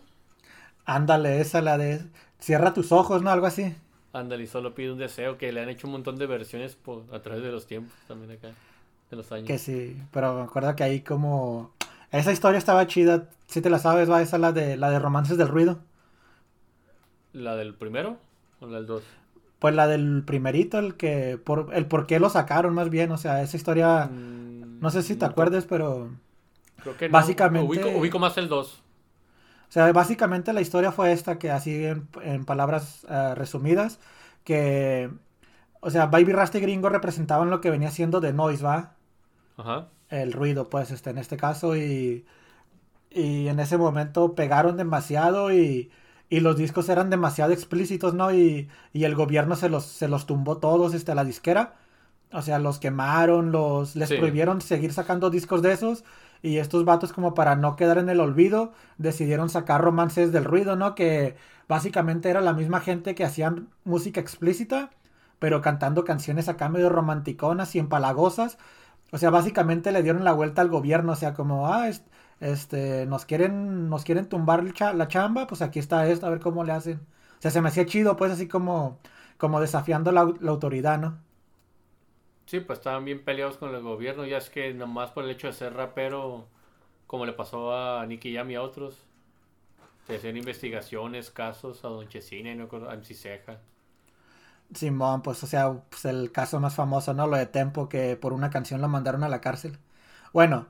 Ándale, 0.86 1.40
esa 1.40 1.60
la 1.60 1.76
de 1.78 2.06
Cierra 2.40 2.72
tus 2.74 2.90
ojos, 2.92 3.22
¿no? 3.22 3.30
Algo 3.30 3.46
así. 3.46 3.74
Ándale, 4.12 4.44
y 4.44 4.46
solo 4.48 4.74
pide 4.74 4.90
un 4.92 4.98
deseo. 4.98 5.38
Que 5.38 5.52
le 5.52 5.60
han 5.60 5.68
hecho 5.68 5.86
un 5.86 5.92
montón 5.92 6.16
de 6.18 6.26
versiones 6.26 6.74
por, 6.76 7.04
a 7.14 7.22
través 7.22 7.42
de 7.44 7.52
los 7.52 7.66
tiempos 7.66 7.94
también 8.06 8.32
acá. 8.32 8.56
De 9.10 9.16
los 9.16 9.30
años. 9.32 9.54
Que 9.54 9.58
sí, 9.58 9.96
pero 10.12 10.34
me 10.34 10.42
acuerdo 10.42 10.74
que 10.76 10.84
ahí 10.84 11.02
como... 11.02 11.72
Esa 12.10 12.32
historia 12.32 12.58
estaba 12.58 12.86
chida, 12.86 13.30
si 13.46 13.60
te 13.60 13.70
la 13.70 13.78
sabes, 13.78 14.10
va 14.10 14.22
esa 14.22 14.38
la 14.38 14.52
de 14.52 14.76
la 14.76 14.90
de 14.90 14.98
Romances 14.98 15.38
del 15.38 15.48
Ruido. 15.48 15.80
¿La 17.32 17.54
del 17.54 17.76
primero 17.76 18.18
o 18.58 18.66
la 18.66 18.78
del 18.78 18.86
dos? 18.86 19.04
Pues 19.58 19.74
la 19.74 19.86
del 19.88 20.22
primerito, 20.24 20.78
el 20.78 20.96
que 20.96 21.38
por 21.38 21.70
el 21.74 21.86
por 21.86 22.06
qué 22.06 22.20
lo 22.20 22.30
sacaron 22.30 22.74
más 22.74 22.90
bien, 22.90 23.10
o 23.12 23.18
sea, 23.18 23.42
esa 23.42 23.56
historia 23.56 24.10
Mm, 24.10 24.80
no 24.80 24.90
sé 24.90 25.02
si 25.02 25.16
te 25.16 25.24
no, 25.24 25.26
acuerdes, 25.26 25.66
pero 25.66 26.10
Creo 26.80 26.96
que 26.96 27.08
no. 27.10 27.12
básicamente- 27.12 27.66
Ubico, 27.66 27.88
ubico 27.90 28.18
más 28.18 28.36
el 28.38 28.48
2. 28.48 28.82
O 29.68 29.72
sea, 29.72 29.92
básicamente 29.92 30.52
la 30.52 30.60
historia 30.60 30.92
fue 30.92 31.12
esta, 31.12 31.38
que 31.38 31.50
así 31.50 31.84
en, 31.84 32.08
en 32.22 32.44
palabras 32.44 33.04
eh, 33.10 33.34
resumidas, 33.34 33.98
que, 34.44 35.10
o 35.80 35.90
sea, 35.90 36.06
Baby 36.06 36.32
Rasta 36.32 36.58
y 36.58 36.62
Gringo 36.62 36.88
representaban 36.90 37.50
lo 37.50 37.60
que 37.62 37.70
venía 37.70 37.90
siendo 37.92 38.20
The 38.20 38.32
Noise, 38.34 38.64
¿va? 38.64 38.96
Ajá. 39.56 39.88
El 40.08 40.32
ruido, 40.32 40.68
pues, 40.70 40.90
este, 40.92 41.10
en 41.10 41.18
este 41.18 41.36
caso, 41.36 41.76
y, 41.76 42.26
y 43.10 43.48
en 43.48 43.60
ese 43.60 43.78
momento 43.78 44.34
pegaron 44.36 44.76
demasiado 44.78 45.52
y, 45.52 45.90
y 46.28 46.40
los 46.40 46.56
discos 46.56 46.88
eran 46.88 47.10
demasiado 47.10 47.52
explícitos, 47.52 48.14
¿no? 48.14 48.32
Y, 48.32 48.68
y 48.92 49.04
el 49.04 49.14
gobierno 49.14 49.56
se 49.56 49.68
los, 49.68 49.84
se 49.86 50.08
los 50.08 50.26
tumbó 50.26 50.58
todos, 50.58 50.94
este, 50.94 51.12
a 51.12 51.14
la 51.14 51.24
disquera. 51.24 51.74
O 52.32 52.42
sea, 52.42 52.58
los 52.58 52.78
quemaron, 52.78 53.52
los, 53.52 53.96
les 53.96 54.10
Sí. 54.10 54.16
prohibieron 54.16 54.60
seguir 54.60 54.92
sacando 54.92 55.30
discos 55.30 55.62
de 55.62 55.72
esos. 55.72 56.04
Y 56.42 56.58
estos 56.58 56.84
vatos, 56.84 57.12
como 57.12 57.34
para 57.34 57.56
no 57.56 57.76
quedar 57.76 57.98
en 57.98 58.08
el 58.08 58.20
olvido, 58.20 58.72
decidieron 58.98 59.48
sacar 59.48 59.80
romances 59.82 60.32
del 60.32 60.44
ruido, 60.44 60.76
¿no? 60.76 60.94
Que 60.94 61.36
básicamente 61.68 62.28
era 62.30 62.40
la 62.40 62.52
misma 62.52 62.80
gente 62.80 63.14
que 63.14 63.24
hacían 63.24 63.68
música 63.84 64.20
explícita, 64.20 64.90
pero 65.38 65.62
cantando 65.62 66.04
canciones 66.04 66.48
acá 66.48 66.68
medio 66.68 66.88
romanticonas 66.90 67.74
y 67.74 67.78
empalagosas. 67.78 68.58
O 69.12 69.18
sea, 69.18 69.30
básicamente 69.30 69.92
le 69.92 70.02
dieron 70.02 70.24
la 70.24 70.32
vuelta 70.32 70.62
al 70.62 70.68
gobierno, 70.68 71.12
o 71.12 71.16
sea, 71.16 71.34
como, 71.34 71.72
ah, 71.72 71.88
es- 71.88 72.02
este, 72.40 73.06
nos 73.06 73.24
quieren, 73.26 73.88
nos 73.88 74.04
quieren 74.04 74.28
tumbar 74.28 74.64
la 74.94 75.08
chamba, 75.08 75.46
pues 75.46 75.62
aquí 75.62 75.78
está 75.78 76.06
esto, 76.08 76.26
a 76.26 76.30
ver 76.30 76.40
cómo 76.40 76.64
le 76.64 76.72
hacen. 76.72 76.98
O 77.38 77.42
sea, 77.42 77.50
se 77.50 77.60
me 77.60 77.68
hacía 77.68 77.86
chido, 77.86 78.16
pues, 78.16 78.32
así 78.32 78.48
como, 78.48 78.98
como 79.38 79.60
desafiando 79.60 80.12
la, 80.12 80.32
la 80.40 80.50
autoridad, 80.52 80.98
¿no? 80.98 81.18
Sí, 82.46 82.60
pues 82.60 82.78
estaban 82.78 83.04
bien 83.04 83.24
peleados 83.24 83.56
con 83.58 83.74
el 83.74 83.82
gobierno. 83.82 84.24
Ya 84.26 84.38
es 84.38 84.50
que 84.50 84.72
nomás 84.74 85.10
por 85.10 85.24
el 85.24 85.30
hecho 85.30 85.46
de 85.48 85.52
ser 85.52 85.74
rapero, 85.74 86.48
como 87.06 87.26
le 87.26 87.32
pasó 87.32 87.74
a 87.76 88.06
Nicky 88.06 88.34
Jam 88.34 88.50
y 88.50 88.54
a 88.56 88.62
otros, 88.62 89.06
se 90.06 90.16
hacían 90.16 90.38
investigaciones, 90.38 91.30
casos 91.30 91.84
a 91.84 91.88
Don 91.88 92.08
Chesina 92.08 92.50
y 92.52 92.56
no 92.56 92.68
a 92.88 92.94
MC 92.94 93.14
Ceja. 93.14 93.60
Simón, 94.74 95.22
pues, 95.22 95.42
o 95.44 95.46
sea, 95.46 95.72
pues 95.90 96.04
el 96.06 96.32
caso 96.32 96.58
más 96.60 96.74
famoso, 96.74 97.14
¿no? 97.14 97.26
Lo 97.26 97.36
de 97.36 97.46
Tempo, 97.46 97.88
que 97.88 98.16
por 98.16 98.32
una 98.32 98.50
canción 98.50 98.80
lo 98.80 98.88
mandaron 98.88 99.22
a 99.24 99.28
la 99.28 99.40
cárcel. 99.40 99.78
Bueno, 100.32 100.68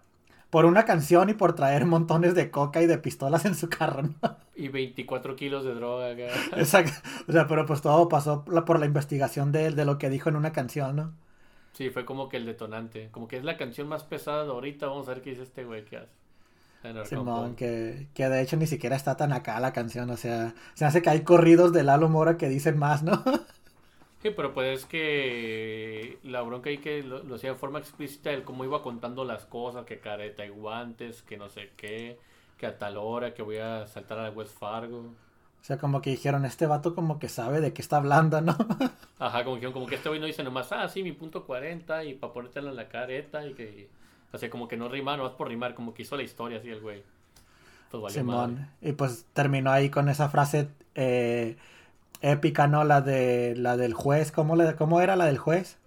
por 0.56 0.64
una 0.64 0.86
canción 0.86 1.28
y 1.28 1.34
por 1.34 1.54
traer 1.54 1.84
montones 1.84 2.34
de 2.34 2.50
coca 2.50 2.80
y 2.80 2.86
de 2.86 2.96
pistolas 2.96 3.44
en 3.44 3.54
su 3.54 3.68
carro, 3.68 4.04
¿no? 4.22 4.36
Y 4.54 4.68
24 4.68 5.36
kilos 5.36 5.66
de 5.66 5.74
droga. 5.74 6.08
Exacto. 6.56 6.94
O 7.28 7.32
sea, 7.32 7.46
pero 7.46 7.66
pues 7.66 7.82
todo 7.82 8.08
pasó 8.08 8.42
por 8.42 8.80
la 8.80 8.86
investigación 8.86 9.52
de, 9.52 9.70
de 9.70 9.84
lo 9.84 9.98
que 9.98 10.08
dijo 10.08 10.30
en 10.30 10.36
una 10.36 10.52
canción, 10.52 10.96
¿no? 10.96 11.12
Sí, 11.74 11.90
fue 11.90 12.06
como 12.06 12.30
que 12.30 12.38
el 12.38 12.46
detonante. 12.46 13.10
Como 13.10 13.28
que 13.28 13.36
es 13.36 13.44
la 13.44 13.58
canción 13.58 13.86
más 13.86 14.02
pesada 14.02 14.44
de 14.44 14.50
ahorita. 14.50 14.86
Vamos 14.86 15.08
a 15.08 15.12
ver 15.12 15.22
qué 15.22 15.28
dice 15.28 15.42
este 15.42 15.64
güey 15.64 15.84
que 15.84 15.98
hace. 15.98 16.16
Simón, 17.04 17.54
que, 17.54 18.08
que 18.14 18.28
de 18.30 18.40
hecho 18.40 18.56
ni 18.56 18.66
siquiera 18.66 18.96
está 18.96 19.14
tan 19.16 19.32
acá 19.32 19.60
la 19.60 19.72
canción, 19.72 20.08
o 20.10 20.16
sea, 20.16 20.54
se 20.74 20.84
hace 20.84 21.02
que 21.02 21.10
hay 21.10 21.24
corridos 21.24 21.72
de 21.72 21.82
Lalo 21.82 22.08
Mora 22.08 22.36
que 22.36 22.48
dicen 22.48 22.78
más, 22.78 23.02
¿no? 23.02 23.24
Sí, 24.26 24.32
pero 24.34 24.52
pues 24.52 24.80
es 24.80 24.86
que 24.86 26.18
la 26.24 26.42
bronca 26.42 26.68
ahí 26.68 26.78
que 26.78 27.00
lo, 27.04 27.22
lo 27.22 27.36
hacía 27.36 27.50
de 27.50 27.56
forma 27.56 27.78
explícita, 27.78 28.32
el 28.32 28.42
cómo 28.42 28.64
iba 28.64 28.82
contando 28.82 29.24
las 29.24 29.44
cosas, 29.44 29.84
que 29.84 30.00
careta 30.00 30.44
y 30.44 30.48
guantes, 30.48 31.22
que 31.22 31.36
no 31.36 31.48
sé 31.48 31.70
qué, 31.76 32.18
que 32.58 32.66
a 32.66 32.76
tal 32.76 32.96
hora, 32.96 33.34
que 33.34 33.42
voy 33.42 33.58
a 33.58 33.86
saltar 33.86 34.18
a 34.18 34.30
West 34.30 34.58
Fargo. 34.58 34.98
O 34.98 35.64
sea, 35.64 35.78
como 35.78 36.02
que 36.02 36.10
dijeron, 36.10 36.44
este 36.44 36.66
vato 36.66 36.96
como 36.96 37.20
que 37.20 37.28
sabe 37.28 37.60
de 37.60 37.72
qué 37.72 37.82
está 37.82 37.98
hablando, 37.98 38.40
¿no? 38.40 38.56
Ajá, 39.20 39.44
como 39.44 39.60
que, 39.60 39.70
como 39.70 39.86
que 39.86 39.94
este 39.94 40.08
güey 40.08 40.20
no 40.20 40.26
dice 40.26 40.42
nomás, 40.42 40.72
ah, 40.72 40.88
sí, 40.88 41.04
mi 41.04 41.12
punto 41.12 41.46
40 41.46 42.02
y 42.04 42.14
para 42.14 42.32
ponértelo 42.32 42.70
en 42.70 42.76
la 42.76 42.88
careta 42.88 43.46
y 43.46 43.54
que... 43.54 43.88
O 44.32 44.38
sea, 44.38 44.50
como 44.50 44.66
que 44.66 44.76
no 44.76 44.88
rima, 44.88 45.16
nomás 45.16 45.34
por 45.34 45.46
rimar, 45.48 45.74
como 45.76 45.94
que 45.94 46.02
hizo 46.02 46.16
la 46.16 46.24
historia 46.24 46.58
así 46.58 46.68
el 46.68 46.80
güey. 46.80 47.04
Pues 47.92 48.02
valió 48.02 48.24
madre. 48.24 48.54
Simón. 48.54 48.70
Y 48.82 48.90
pues 48.90 49.24
terminó 49.32 49.70
ahí 49.70 49.88
con 49.88 50.08
esa 50.08 50.28
frase 50.28 50.68
eh, 50.96 51.56
épica, 52.22 52.66
¿no? 52.66 52.84
La 52.84 53.00
de 53.00 53.54
la 53.56 53.76
del 53.76 53.94
juez, 53.94 54.32
¿cómo, 54.32 54.56
le, 54.56 54.74
¿cómo 54.76 55.00
era 55.00 55.16
la 55.16 55.26
del 55.26 55.38
juez? 55.38 55.78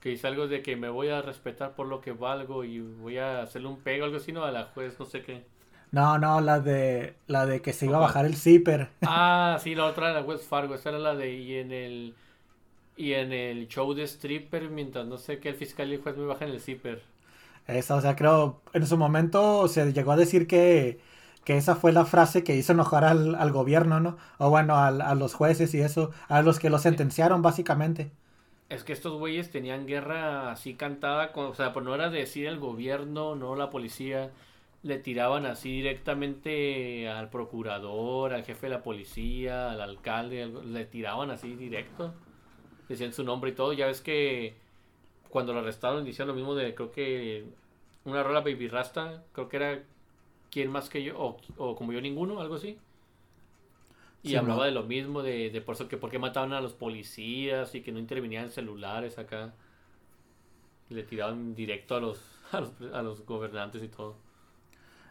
Que 0.00 0.08
dice 0.08 0.26
algo 0.26 0.48
de 0.48 0.62
que 0.62 0.74
me 0.76 0.88
voy 0.88 1.10
a 1.10 1.20
respetar 1.20 1.74
por 1.74 1.86
lo 1.86 2.00
que 2.00 2.12
valgo 2.12 2.64
y 2.64 2.80
voy 2.80 3.18
a 3.18 3.42
hacerle 3.42 3.68
un 3.68 3.82
pego, 3.82 4.06
algo 4.06 4.16
así, 4.16 4.32
no, 4.32 4.44
a 4.44 4.50
la 4.50 4.64
juez, 4.64 4.98
no 4.98 5.04
sé 5.04 5.20
qué. 5.22 5.44
No, 5.92 6.18
no, 6.18 6.40
la 6.40 6.60
de 6.60 7.16
la 7.26 7.44
de 7.46 7.60
que 7.62 7.72
se 7.72 7.86
iba 7.86 7.96
a 7.98 8.00
bajar 8.00 8.24
el 8.26 8.36
zipper. 8.36 8.90
Ah, 9.04 9.58
sí, 9.62 9.74
la 9.74 9.86
otra 9.86 10.10
era 10.10 10.20
la 10.20 10.26
West 10.26 10.44
Fargo, 10.48 10.74
esa 10.74 10.90
era 10.90 10.98
la 10.98 11.14
de 11.14 11.32
y 11.34 11.54
en 11.56 11.72
el 11.72 12.16
y 12.96 13.14
en 13.14 13.32
el 13.32 13.68
show 13.68 13.94
de 13.94 14.04
stripper 14.04 14.70
mientras 14.70 15.06
no 15.06 15.18
sé 15.18 15.40
qué 15.40 15.50
el 15.50 15.56
fiscal 15.56 15.90
y 15.90 15.94
el 15.96 16.02
juez 16.02 16.16
me 16.16 16.26
bajan 16.26 16.50
el 16.50 16.60
zipper. 16.60 17.04
Esa, 17.66 17.96
o 17.96 18.00
sea, 18.00 18.14
creo, 18.14 18.62
en 18.72 18.86
su 18.86 18.96
momento 18.96 19.66
se 19.68 19.92
llegó 19.92 20.12
a 20.12 20.16
decir 20.16 20.46
que, 20.46 21.00
que 21.46 21.56
esa 21.58 21.76
fue 21.76 21.92
la 21.92 22.04
frase 22.06 22.44
que 22.44 22.56
hizo 22.56 22.72
enojar 22.74 23.04
al, 23.06 23.36
al 23.36 23.52
gobierno, 23.52 24.00
¿no? 24.00 24.18
O 24.38 24.50
bueno, 24.50 24.76
al- 24.78 25.00
a 25.02 25.16
los 25.16 25.34
jueces 25.34 25.74
y 25.74 25.80
eso, 25.82 26.12
a 26.28 26.42
los 26.42 26.60
que 26.60 26.70
lo 26.70 26.78
sentenciaron 26.80 27.42
básicamente. 27.42 28.12
Es 28.68 28.82
que 28.84 28.92
estos 28.92 29.12
güeyes 29.18 29.50
tenían 29.50 29.86
guerra 29.86 30.50
así 30.50 30.74
cantada, 30.74 31.32
con, 31.32 31.46
o 31.46 31.54
sea, 31.54 31.72
pues 31.72 31.84
no 31.84 31.94
era 31.94 32.10
de 32.10 32.18
decir 32.20 32.46
el 32.46 32.58
gobierno, 32.58 33.36
no 33.36 33.54
la 33.54 33.70
policía, 33.70 34.32
le 34.82 34.98
tiraban 34.98 35.46
así 35.46 35.70
directamente 35.70 37.08
al 37.08 37.30
procurador, 37.30 38.32
al 38.34 38.44
jefe 38.44 38.66
de 38.66 38.70
la 38.74 38.82
policía, 38.82 39.70
al 39.70 39.80
alcalde, 39.80 40.42
al- 40.42 40.72
le 40.72 40.84
tiraban 40.86 41.30
así 41.30 41.54
directo, 41.54 42.14
decían 42.88 43.12
su 43.14 43.24
nombre 43.24 43.50
y 43.52 43.54
todo, 43.54 43.72
ya 43.74 43.86
ves 43.86 44.00
que 44.02 44.56
cuando 45.30 45.52
lo 45.52 45.60
arrestaron 45.60 46.06
hicieron 46.06 46.28
lo 46.28 46.34
mismo 46.34 46.54
de, 46.54 46.74
creo 46.74 46.92
que 46.92 47.46
una 48.04 48.22
rola 48.22 48.40
Baby 48.40 48.68
Rasta, 48.68 49.24
creo 49.32 49.48
que 49.48 49.56
era 49.56 49.84
quién 50.50 50.70
más 50.70 50.88
que 50.90 51.02
yo, 51.02 51.18
o, 51.18 51.38
o 51.56 51.76
como 51.76 51.92
yo 51.92 52.00
ninguno, 52.00 52.40
algo 52.40 52.56
así. 52.56 52.78
Y 54.22 54.34
Sí, 54.34 54.36
hablaba 54.36 54.66
de 54.66 54.72
lo 54.72 54.82
mismo, 54.82 55.22
de, 55.22 55.48
de 55.50 55.60
por 55.62 55.74
eso 55.76 55.88
que 55.88 55.96
por 55.96 56.10
qué 56.10 56.18
mataban 56.18 56.52
a 56.52 56.60
los 56.60 56.74
policías 56.74 57.74
y 57.74 57.82
que 57.82 57.92
no 57.92 57.98
intervenían 57.98 58.50
celulares 58.50 59.18
acá. 59.18 59.54
Le 60.88 61.04
tiraban 61.04 61.54
directo 61.54 61.94
a 61.94 62.00
los, 62.00 62.20
a 62.52 62.60
los, 62.60 62.72
a 62.92 63.02
los 63.02 63.24
gobernantes 63.24 63.82
y 63.84 63.88
todo. 63.88 64.16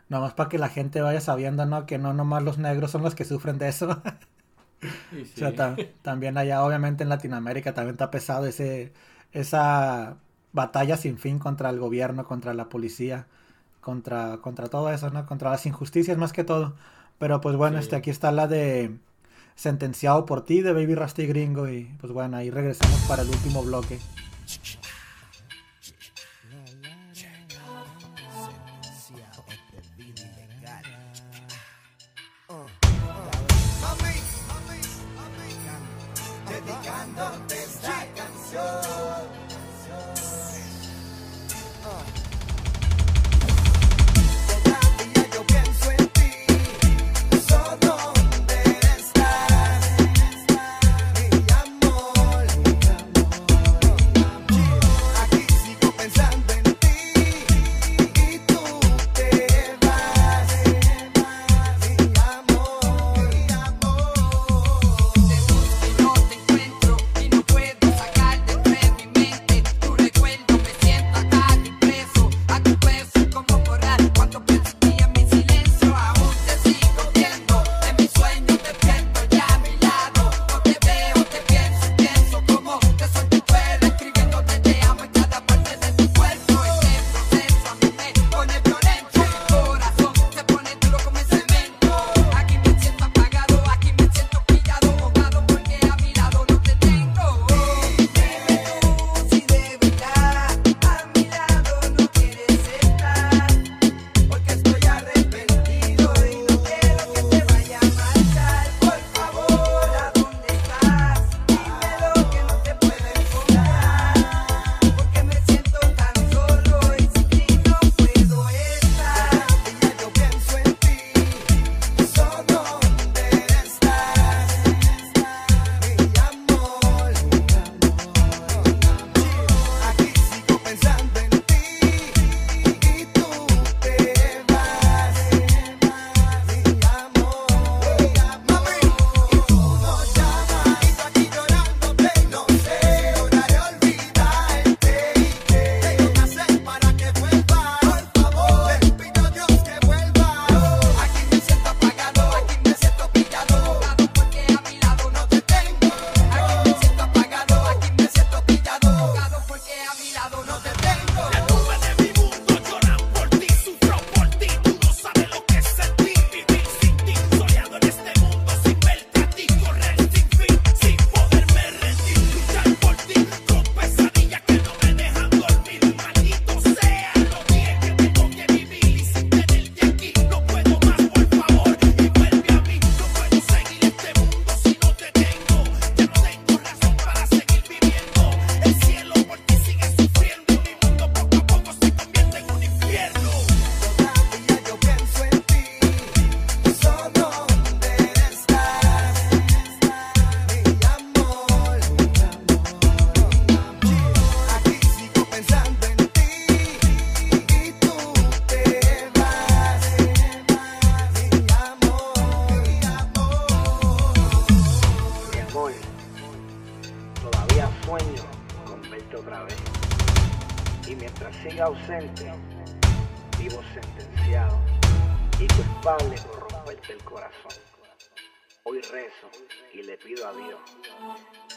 Nomás 0.10 0.34
para 0.34 0.50
que 0.50 0.58
la 0.60 0.70
gente 0.70 1.02
vaya 1.02 1.22
sabiendo, 1.22 1.66
¿no? 1.66 1.86
Que 1.86 1.98
no 1.98 2.14
nomás 2.14 2.44
los 2.44 2.58
negros 2.58 2.92
son 2.92 3.02
los 3.04 3.16
que 3.16 3.26
sufren 3.26 3.58
de 3.58 3.70
eso. 3.70 4.02
O 5.34 5.38
sea, 5.38 5.54
también 6.02 6.38
allá, 6.38 6.64
obviamente 6.64 7.04
en 7.04 7.10
Latinoamérica, 7.10 7.74
también 7.74 7.94
está 7.96 8.12
pesado 8.12 8.46
ese, 8.46 8.94
esa 9.32 10.18
batalla 10.54 10.98
sin 10.98 11.18
fin 11.18 11.40
contra 11.40 11.70
el 11.70 11.80
gobierno, 11.80 12.26
contra 12.26 12.54
la 12.54 12.70
policía, 12.70 13.28
contra, 13.86 14.38
contra 14.42 14.68
todo 14.68 14.90
eso, 14.90 15.12
¿no? 15.12 15.26
Contra 15.28 15.52
las 15.52 15.66
injusticias 15.68 16.18
más 16.18 16.34
que 16.34 16.44
todo. 16.44 16.74
Pero 17.20 17.40
pues 17.40 17.56
bueno, 17.56 17.78
Sí. 17.78 17.84
este, 17.84 17.96
aquí 17.96 18.10
está 18.10 18.32
la 18.32 18.48
de 18.48 18.98
Sentenciado 19.56 20.26
por 20.26 20.44
ti, 20.44 20.62
de 20.62 20.74
Baby 20.74 20.96
Rasta 20.96 21.22
y 21.22 21.28
Gringo. 21.28 21.70
Y 21.70 21.86
pues 22.02 22.12
bueno, 22.12 22.36
ahí 22.36 22.50
regresamos 22.50 23.00
para 23.08 23.22
el 23.22 23.30
último 23.30 23.64
bloque. 23.64 24.00
Dedicándote 36.50 37.45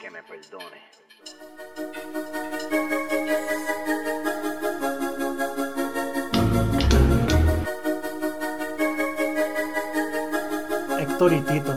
que 0.01 0.11
me 0.11 0.23
perdone. 0.23 0.99
Héctor 11.01 11.33
y 11.33 11.41
Tito, 11.41 11.75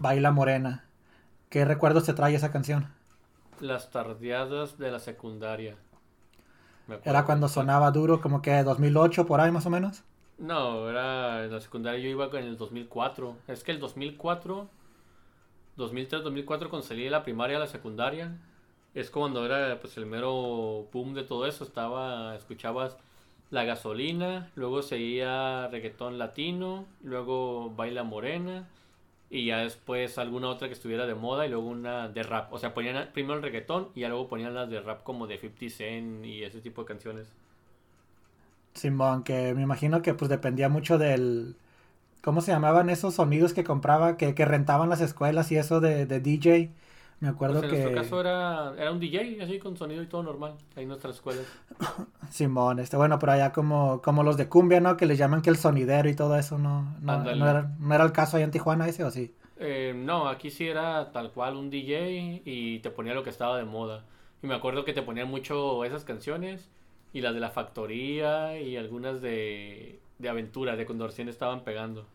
Baila 0.00 0.30
Morena. 0.32 0.84
¿Qué 1.48 1.64
recuerdos 1.64 2.04
te 2.04 2.14
trae 2.14 2.34
esa 2.34 2.50
canción? 2.50 2.92
Las 3.60 3.90
tardeadas 3.90 4.76
de 4.78 4.90
la 4.90 4.98
secundaria. 4.98 5.76
Era 7.04 7.24
cuando 7.24 7.48
sonaba 7.48 7.90
duro, 7.90 8.20
como 8.20 8.42
que 8.42 8.62
2008 8.62 9.26
por 9.26 9.40
ahí 9.40 9.50
más 9.50 9.66
o 9.66 9.70
menos. 9.70 10.02
No, 10.38 10.90
era 10.90 11.44
en 11.44 11.52
la 11.52 11.60
secundaria 11.60 12.00
yo 12.00 12.08
iba 12.08 12.26
en 12.26 12.46
el 12.46 12.56
2004. 12.56 13.36
Es 13.46 13.62
que 13.62 13.72
el 13.72 13.80
2004, 13.80 14.68
2003, 15.76 16.22
2004 16.22 16.70
cuando 16.70 16.86
salí 16.86 17.04
de 17.04 17.10
la 17.10 17.22
primaria 17.24 17.56
a 17.56 17.60
la 17.60 17.66
secundaria, 17.66 18.38
es 18.94 19.10
cuando 19.10 19.44
era 19.44 19.80
pues 19.80 19.96
el 19.96 20.06
mero 20.06 20.88
boom 20.92 21.14
de 21.14 21.24
todo 21.24 21.46
eso. 21.46 21.64
Estaba, 21.64 22.36
escuchabas 22.36 22.96
la 23.50 23.64
gasolina, 23.64 24.50
luego 24.54 24.82
seguía 24.82 25.68
reggaetón 25.68 26.18
latino, 26.18 26.86
luego 27.02 27.70
baila 27.70 28.04
morena 28.04 28.68
y 29.30 29.46
ya 29.46 29.58
después 29.58 30.18
alguna 30.18 30.48
otra 30.48 30.68
que 30.68 30.74
estuviera 30.74 31.06
de 31.06 31.14
moda 31.14 31.46
y 31.46 31.50
luego 31.50 31.66
una 31.66 32.08
de 32.08 32.22
rap. 32.22 32.52
O 32.52 32.58
sea, 32.58 32.74
ponían 32.74 33.10
primero 33.12 33.34
el 33.34 33.42
reggaetón 33.42 33.88
y 33.94 34.00
ya 34.00 34.08
luego 34.08 34.28
ponían 34.28 34.54
las 34.54 34.70
de 34.70 34.80
rap 34.80 35.02
como 35.02 35.26
de 35.26 35.38
50 35.38 35.74
Cent 35.74 36.24
y 36.24 36.44
ese 36.44 36.60
tipo 36.60 36.82
de 36.82 36.88
canciones. 36.88 37.32
Simón, 38.74 39.22
que 39.24 39.54
me 39.54 39.62
imagino 39.62 40.02
que 40.02 40.14
pues 40.14 40.28
dependía 40.28 40.68
mucho 40.68 40.98
del... 40.98 41.56
¿Cómo 42.24 42.40
se 42.40 42.52
llamaban 42.52 42.90
esos 42.90 43.14
sonidos 43.14 43.52
que 43.54 43.64
compraba, 43.64 44.16
que, 44.16 44.34
que 44.34 44.44
rentaban 44.46 44.88
las 44.88 45.00
escuelas 45.02 45.52
y 45.52 45.56
eso 45.56 45.80
de, 45.80 46.06
de 46.06 46.20
DJ? 46.20 46.72
Me 47.20 47.28
acuerdo 47.28 47.60
Pues 47.60 47.62
en 47.62 47.68
que... 47.68 47.76
nuestro 47.76 47.90
caso 47.92 48.20
era, 48.20 48.74
era 48.78 48.90
un 48.92 48.98
DJ, 49.00 49.42
así 49.42 49.58
con 49.58 49.76
sonido 49.76 50.02
y 50.02 50.06
todo 50.08 50.22
normal, 50.22 50.58
ahí 50.76 50.82
en 50.82 50.88
nuestras 50.88 51.14
escuelas. 51.16 51.46
Simón, 52.30 52.78
este, 52.80 52.96
bueno, 52.96 53.18
pero 53.18 53.32
allá 53.32 53.52
como, 53.52 54.00
como 54.02 54.22
los 54.22 54.36
de 54.36 54.48
cumbia, 54.48 54.80
¿no? 54.80 54.96
Que 54.96 55.06
les 55.06 55.18
llaman 55.18 55.42
que 55.42 55.50
el 55.50 55.56
sonidero 55.56 56.08
y 56.08 56.14
todo 56.14 56.36
eso, 56.38 56.58
¿no? 56.58 56.96
No, 57.00 57.18
no, 57.32 57.48
era, 57.48 57.74
no 57.78 57.94
era 57.94 58.04
el 58.04 58.12
caso 58.12 58.36
allá 58.36 58.44
en 58.44 58.50
Tijuana 58.50 58.88
ese 58.88 59.04
o 59.04 59.10
sí. 59.10 59.34
Eh, 59.56 59.92
no, 59.96 60.28
aquí 60.28 60.50
sí 60.50 60.66
era 60.68 61.12
tal 61.12 61.32
cual 61.32 61.56
un 61.56 61.70
DJ 61.70 62.42
y 62.44 62.80
te 62.80 62.90
ponía 62.90 63.14
lo 63.14 63.22
que 63.22 63.30
estaba 63.30 63.56
de 63.58 63.64
moda. 63.64 64.04
Y 64.42 64.46
me 64.46 64.54
acuerdo 64.54 64.84
que 64.84 64.92
te 64.92 65.02
ponían 65.02 65.28
mucho 65.28 65.84
esas 65.84 66.04
canciones 66.04 66.70
y 67.12 67.20
las 67.20 67.34
de 67.34 67.40
la 67.40 67.50
factoría 67.50 68.58
y 68.60 68.76
algunas 68.76 69.20
de, 69.22 70.00
de 70.18 70.28
aventura, 70.28 70.76
de 70.76 70.86
cuando 70.86 71.06
recién 71.06 71.28
estaban 71.28 71.62
pegando. 71.64 72.06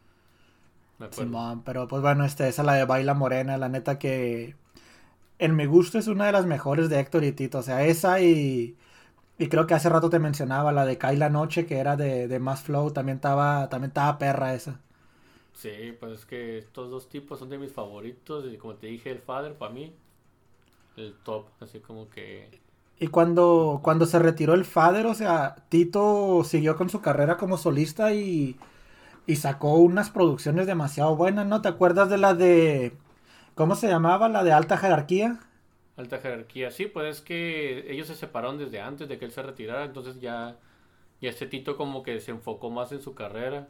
Simón, 1.12 1.64
pero 1.64 1.88
pues 1.88 2.02
bueno, 2.02 2.26
este, 2.26 2.48
esa 2.48 2.64
la 2.64 2.74
de 2.74 2.86
Baila 2.86 3.14
Morena, 3.14 3.58
la 3.58 3.70
neta 3.70 3.98
que 4.00 4.56
en 5.40 5.56
mi 5.56 5.66
gusto 5.68 6.00
es 6.00 6.08
una 6.08 6.28
de 6.28 6.34
las 6.34 6.46
mejores 6.48 6.90
de 6.90 7.00
Héctor 7.00 7.24
y 7.26 7.34
Tito. 7.34 7.60
O 7.60 7.64
sea, 7.64 7.86
esa 7.86 8.22
y, 8.22 8.78
y 9.40 9.50
creo 9.50 9.68
que 9.68 9.76
hace 9.76 9.90
rato 9.90 10.10
te 10.10 10.20
mencionaba 10.20 10.72
la 10.74 10.86
de 10.86 10.98
Cae 11.00 11.18
la 11.18 11.30
Noche, 11.30 11.66
que 11.68 11.78
era 11.80 11.98
de, 11.98 12.28
de 12.28 12.40
Más 12.40 12.64
Flow, 12.64 12.92
también 12.94 13.18
estaba, 13.18 13.70
también 13.70 13.90
estaba 13.92 14.18
perra 14.20 14.54
esa. 14.56 14.82
Sí, 15.54 15.96
pues 16.00 16.14
es 16.22 16.26
que 16.26 16.58
estos 16.58 16.90
dos 16.90 17.08
tipos 17.10 17.38
son 17.40 17.50
de 17.50 17.58
mis 17.60 17.72
favoritos 17.72 18.46
y 18.52 18.58
como 18.58 18.76
te 18.76 18.88
dije, 18.88 19.12
el 19.12 19.20
Father 19.20 19.56
para 19.58 19.72
mí, 19.74 19.94
el 20.98 21.16
top, 21.24 21.48
así 21.62 21.80
como 21.82 22.10
que... 22.10 22.52
Y 23.00 23.08
cuando, 23.08 23.80
cuando 23.84 24.06
se 24.06 24.20
retiró 24.20 24.54
el 24.54 24.66
Fader, 24.66 25.06
o 25.06 25.14
sea, 25.14 25.56
Tito 25.70 26.44
siguió 26.44 26.76
con 26.76 26.90
su 26.90 27.02
carrera 27.02 27.38
como 27.38 27.58
solista 27.58 28.14
y, 28.14 28.58
y 29.30 29.36
sacó 29.36 29.76
unas 29.76 30.10
producciones 30.10 30.66
demasiado 30.66 31.16
buenas, 31.16 31.46
¿no? 31.46 31.62
¿Te 31.62 31.68
acuerdas 31.68 32.10
de 32.10 32.18
la 32.18 32.34
de... 32.34 32.98
¿Cómo 33.54 33.76
se 33.76 33.88
llamaba? 33.88 34.28
La 34.28 34.44
de 34.44 34.52
alta 34.52 34.76
jerarquía. 34.76 35.40
Alta 35.98 36.18
jerarquía, 36.18 36.72
sí, 36.72 36.88
pues 36.88 37.18
es 37.18 37.22
que 37.22 37.92
ellos 37.92 38.08
se 38.08 38.16
separaron 38.16 38.58
desde 38.58 38.82
antes 38.82 39.08
de 39.08 39.20
que 39.20 39.26
él 39.26 39.32
se 39.32 39.44
retirara, 39.44 39.86
entonces 39.86 40.20
ya, 40.20 40.58
ya 41.22 41.30
este 41.30 41.46
Tito 41.46 41.78
como 41.78 42.02
que 42.02 42.20
se 42.22 42.32
enfocó 42.32 42.72
más 42.72 42.92
en 42.92 43.04
su 43.04 43.14
carrera 43.14 43.68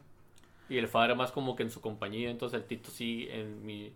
y 0.70 0.78
el 0.78 0.88
Father 0.88 1.14
más 1.14 1.30
como 1.30 1.56
que 1.56 1.62
en 1.62 1.70
su 1.70 1.82
compañía, 1.82 2.30
entonces 2.30 2.58
el 2.58 2.66
Tito 2.66 2.90
sí, 2.90 3.28
en 3.30 3.62
mi, 3.66 3.92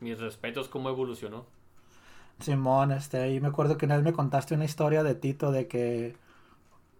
mis 0.00 0.18
respetos, 0.18 0.68
cómo 0.68 0.88
evolucionó. 0.88 1.44
Simón, 2.40 2.92
este, 2.92 3.18
ahí 3.18 3.40
me 3.40 3.48
acuerdo 3.48 3.76
que 3.76 3.84
una 3.84 3.96
vez 3.96 4.04
me 4.04 4.14
contaste 4.14 4.54
una 4.54 4.64
historia 4.64 5.02
de 5.02 5.14
Tito 5.14 5.52
de 5.52 5.68
que, 5.68 6.16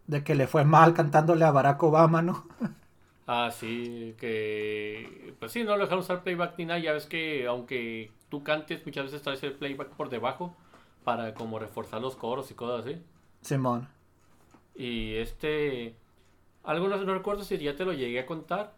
de 0.07 0.25
que 0.25 0.35
le 0.35 0.47
fue 0.47 0.65
mal 0.65 0.93
cantándole 0.95 1.45
a 1.47 1.53
Barack 1.53 1.83
Obama, 1.83 2.21
¿no? 2.21 2.47
Ah, 3.27 3.51
sí, 3.51 4.15
que 4.19 5.35
pues 5.39 5.51
sí, 5.53 5.65
no 5.65 5.77
lo 5.77 5.85
dejaron 5.85 6.01
usar 6.01 6.23
playback 6.23 6.59
ni 6.59 6.67
nada, 6.67 6.79
ya 6.79 6.93
ves 6.93 7.07
que 7.07 7.47
aunque 7.47 8.11
tú 8.29 8.45
cantes, 8.45 8.85
muchas 8.85 9.07
veces 9.07 9.23
traes 9.23 9.43
el 9.43 9.55
playback 9.55 9.89
por 9.91 10.11
debajo 10.11 10.55
para 11.05 11.35
como 11.35 11.59
reforzar 11.59 12.03
los 12.03 12.17
coros 12.17 12.51
y 12.51 12.55
cosas 12.55 12.87
así. 12.87 13.03
Simón. 13.43 13.89
Y 14.75 15.15
este, 15.15 15.95
algo 16.65 16.89
no, 16.89 16.97
recuerdo 17.15 17.45
si 17.45 17.59
ya 17.59 17.77
te 17.77 17.85
lo 17.85 17.93
llegué 17.93 18.21
a 18.21 18.27
contar, 18.27 18.75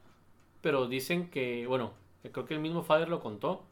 pero 0.63 0.89
dicen 0.89 1.31
que, 1.31 1.67
bueno, 1.67 1.93
creo 2.33 2.47
que 2.47 2.55
el 2.55 2.61
mismo 2.61 2.83
Father 2.83 3.09
lo 3.09 3.21
contó, 3.21 3.65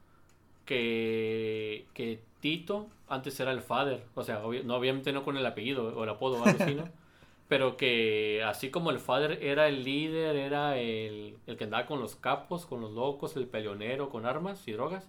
que, 0.66 1.86
que 1.94 2.22
Tito 2.40 2.88
antes 3.08 3.38
era 3.40 3.52
el 3.52 3.62
Father, 3.62 4.04
o 4.14 4.24
sea, 4.24 4.44
obvi- 4.44 4.64
no, 4.64 4.76
obviamente 4.76 5.12
no 5.12 5.24
con 5.24 5.36
el 5.36 5.46
apellido 5.46 5.96
o 5.96 6.04
el 6.04 6.10
apodo 6.10 6.38
o 6.40 6.44
algo 6.44 6.58
así, 6.58 6.74
¿no? 6.74 6.88
Pero 7.48 7.76
que 7.76 8.42
así 8.44 8.70
como 8.70 8.90
el 8.90 8.98
Father 8.98 9.38
era 9.42 9.68
el 9.68 9.84
líder, 9.84 10.36
era 10.36 10.78
el, 10.78 11.36
el 11.46 11.56
que 11.56 11.64
andaba 11.64 11.86
con 11.86 12.00
los 12.00 12.16
capos, 12.16 12.66
con 12.66 12.80
los 12.80 12.92
locos, 12.92 13.36
el 13.36 13.46
peleonero, 13.46 14.08
con 14.10 14.26
armas 14.26 14.66
y 14.66 14.72
drogas, 14.72 15.08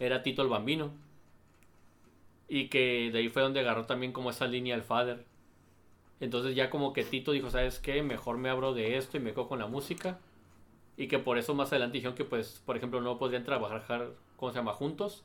era 0.00 0.22
Tito 0.22 0.42
el 0.42 0.48
Bambino. 0.48 0.90
Y 2.48 2.68
que 2.68 3.10
de 3.12 3.18
ahí 3.18 3.28
fue 3.28 3.42
donde 3.42 3.60
agarró 3.60 3.86
también 3.86 4.12
como 4.12 4.30
esa 4.30 4.46
línea 4.46 4.74
el 4.74 4.82
Father. 4.82 5.24
Entonces 6.20 6.56
ya 6.56 6.70
como 6.70 6.92
que 6.92 7.04
Tito 7.04 7.32
dijo, 7.32 7.50
¿sabes 7.50 7.78
qué? 7.78 8.02
Mejor 8.02 8.38
me 8.38 8.50
abro 8.50 8.74
de 8.74 8.96
esto 8.96 9.16
y 9.16 9.20
me 9.20 9.32
quedo 9.32 9.48
con 9.48 9.58
la 9.58 9.66
música. 9.66 10.18
Y 10.96 11.08
que 11.08 11.18
por 11.18 11.38
eso 11.38 11.54
más 11.54 11.68
adelante 11.70 11.98
dijeron 11.98 12.16
que 12.16 12.24
pues, 12.24 12.60
por 12.66 12.76
ejemplo, 12.76 13.00
no 13.00 13.18
podrían 13.18 13.44
trabajar, 13.44 14.10
¿cómo 14.36 14.50
se 14.52 14.58
llama? 14.58 14.72
Juntos. 14.72 15.24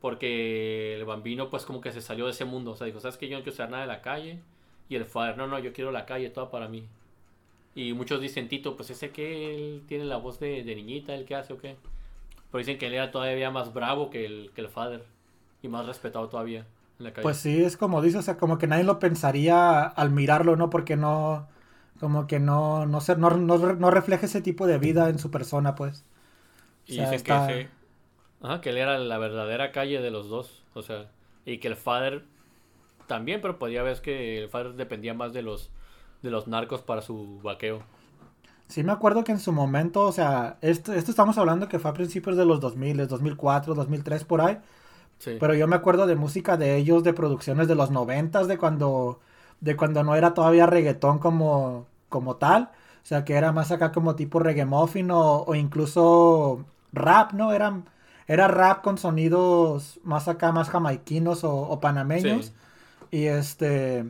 Porque 0.00 0.96
el 0.96 1.04
bambino 1.04 1.48
pues 1.48 1.64
como 1.64 1.80
que 1.80 1.92
se 1.92 2.02
salió 2.02 2.26
de 2.26 2.32
ese 2.32 2.44
mundo. 2.44 2.72
O 2.72 2.76
sea, 2.76 2.86
dijo, 2.86 3.00
¿sabes 3.00 3.16
qué? 3.16 3.28
Yo 3.28 3.38
no 3.38 3.42
quiero 3.42 3.54
hacer 3.54 3.70
nada 3.70 3.82
de 3.82 3.88
la 3.88 4.02
calle. 4.02 4.40
Y 4.92 4.96
el 4.96 5.04
father, 5.06 5.36
no, 5.38 5.46
no, 5.46 5.58
yo 5.58 5.72
quiero 5.72 5.90
la 5.92 6.06
calle, 6.06 6.30
toda 6.30 6.50
para 6.50 6.68
mí. 6.68 6.86
Y 7.74 7.94
muchos 7.94 8.20
dicen, 8.20 8.48
Tito, 8.48 8.76
pues 8.76 8.90
ese 8.90 9.10
que 9.12 9.54
él 9.54 9.84
tiene 9.88 10.04
la 10.04 10.16
voz 10.18 10.38
de, 10.40 10.64
de 10.64 10.74
niñita, 10.76 11.14
¿el 11.14 11.24
qué 11.26 11.34
hace 11.36 11.52
o 11.54 11.58
qué? 11.58 11.76
Pero 12.50 12.60
dicen 12.60 12.78
que 12.78 12.86
él 12.88 12.94
era 12.94 13.10
todavía 13.12 13.50
más 13.50 13.72
bravo 13.74 14.10
que 14.10 14.26
el, 14.26 14.52
que 14.54 14.62
el 14.62 14.68
father. 14.68 15.04
Y 15.62 15.68
más 15.68 15.86
respetado 15.86 16.28
todavía 16.28 16.66
en 16.98 17.04
la 17.06 17.12
calle. 17.14 17.22
Pues 17.22 17.36
sí, 17.38 17.62
es 17.62 17.76
como 17.76 18.02
dices, 18.02 18.20
o 18.20 18.22
sea, 18.22 18.36
como 18.36 18.58
que 18.58 18.66
nadie 18.66 18.84
lo 18.84 18.98
pensaría 18.98 19.82
al 19.82 20.10
mirarlo, 20.10 20.56
¿no? 20.56 20.70
Porque 20.70 20.96
no, 20.96 21.48
como 22.00 22.26
que 22.26 22.40
no, 22.40 22.84
no, 22.86 23.00
se, 23.00 23.16
no, 23.16 23.30
no, 23.30 23.58
no 23.74 23.90
refleja 23.90 24.26
ese 24.26 24.42
tipo 24.42 24.66
de 24.66 24.78
vida 24.78 25.08
en 25.08 25.18
su 25.18 25.30
persona, 25.30 25.74
pues. 25.76 26.04
O 26.88 26.92
Y 26.92 26.92
sea, 26.92 27.10
dicen 27.10 27.14
está- 27.14 27.46
que, 27.46 27.62
ese- 27.62 27.70
ajá, 28.42 28.60
que 28.60 28.70
él 28.70 28.78
era 28.78 28.98
la 28.98 29.18
verdadera 29.18 29.72
calle 29.72 30.00
de 30.00 30.10
los 30.10 30.28
dos. 30.28 30.62
O 30.74 30.82
sea, 30.82 31.10
y 31.46 31.58
que 31.58 31.68
el 31.68 31.76
father 31.76 32.24
también, 33.06 33.40
pero 33.40 33.58
podía 33.58 33.82
ver 33.82 34.00
que 34.00 34.38
el 34.38 34.48
father 34.48 34.74
dependía 34.74 35.14
más 35.14 35.32
de 35.32 35.42
los, 35.42 35.70
de 36.22 36.30
los 36.30 36.48
narcos 36.48 36.82
para 36.82 37.02
su 37.02 37.40
vaqueo. 37.42 37.82
Sí 38.68 38.82
me 38.84 38.92
acuerdo 38.92 39.22
que 39.24 39.32
en 39.32 39.38
su 39.40 39.52
momento, 39.52 40.02
o 40.02 40.12
sea, 40.12 40.58
esto, 40.62 40.94
esto 40.94 41.10
estamos 41.10 41.36
hablando 41.38 41.68
que 41.68 41.78
fue 41.78 41.90
a 41.90 41.94
principios 41.94 42.36
de 42.36 42.46
los 42.46 42.60
2000, 42.60 43.06
2004, 43.06 43.74
2003, 43.74 44.24
por 44.24 44.40
ahí. 44.40 44.58
Sí. 45.18 45.38
Pero 45.38 45.54
yo 45.54 45.68
me 45.68 45.76
acuerdo 45.76 46.06
de 46.06 46.16
música 46.16 46.56
de 46.56 46.76
ellos, 46.76 47.04
de 47.04 47.14
producciones 47.14 47.68
de 47.68 47.74
los 47.76 47.90
noventas, 47.90 48.48
de 48.48 48.58
cuando, 48.58 49.20
de 49.60 49.76
cuando 49.76 50.04
no 50.04 50.16
era 50.16 50.34
todavía 50.34 50.66
reggaetón 50.66 51.18
como, 51.18 51.86
como 52.08 52.36
tal. 52.36 52.70
O 53.02 53.06
sea, 53.06 53.24
que 53.24 53.34
era 53.34 53.52
más 53.52 53.72
acá 53.72 53.92
como 53.92 54.16
tipo 54.16 54.38
reggae 54.40 54.66
muffin 54.66 55.10
o, 55.10 55.42
o 55.44 55.54
incluso 55.54 56.64
rap, 56.92 57.32
¿no? 57.34 57.52
Era, 57.52 57.82
era 58.28 58.48
rap 58.48 58.82
con 58.82 58.98
sonidos 58.98 60.00
más 60.04 60.28
acá, 60.28 60.52
más 60.52 60.70
jamaiquinos 60.70 61.44
o, 61.44 61.54
o 61.56 61.80
panameños. 61.80 62.52
Sí. 62.52 62.61
Y 63.12 63.26
este... 63.26 64.04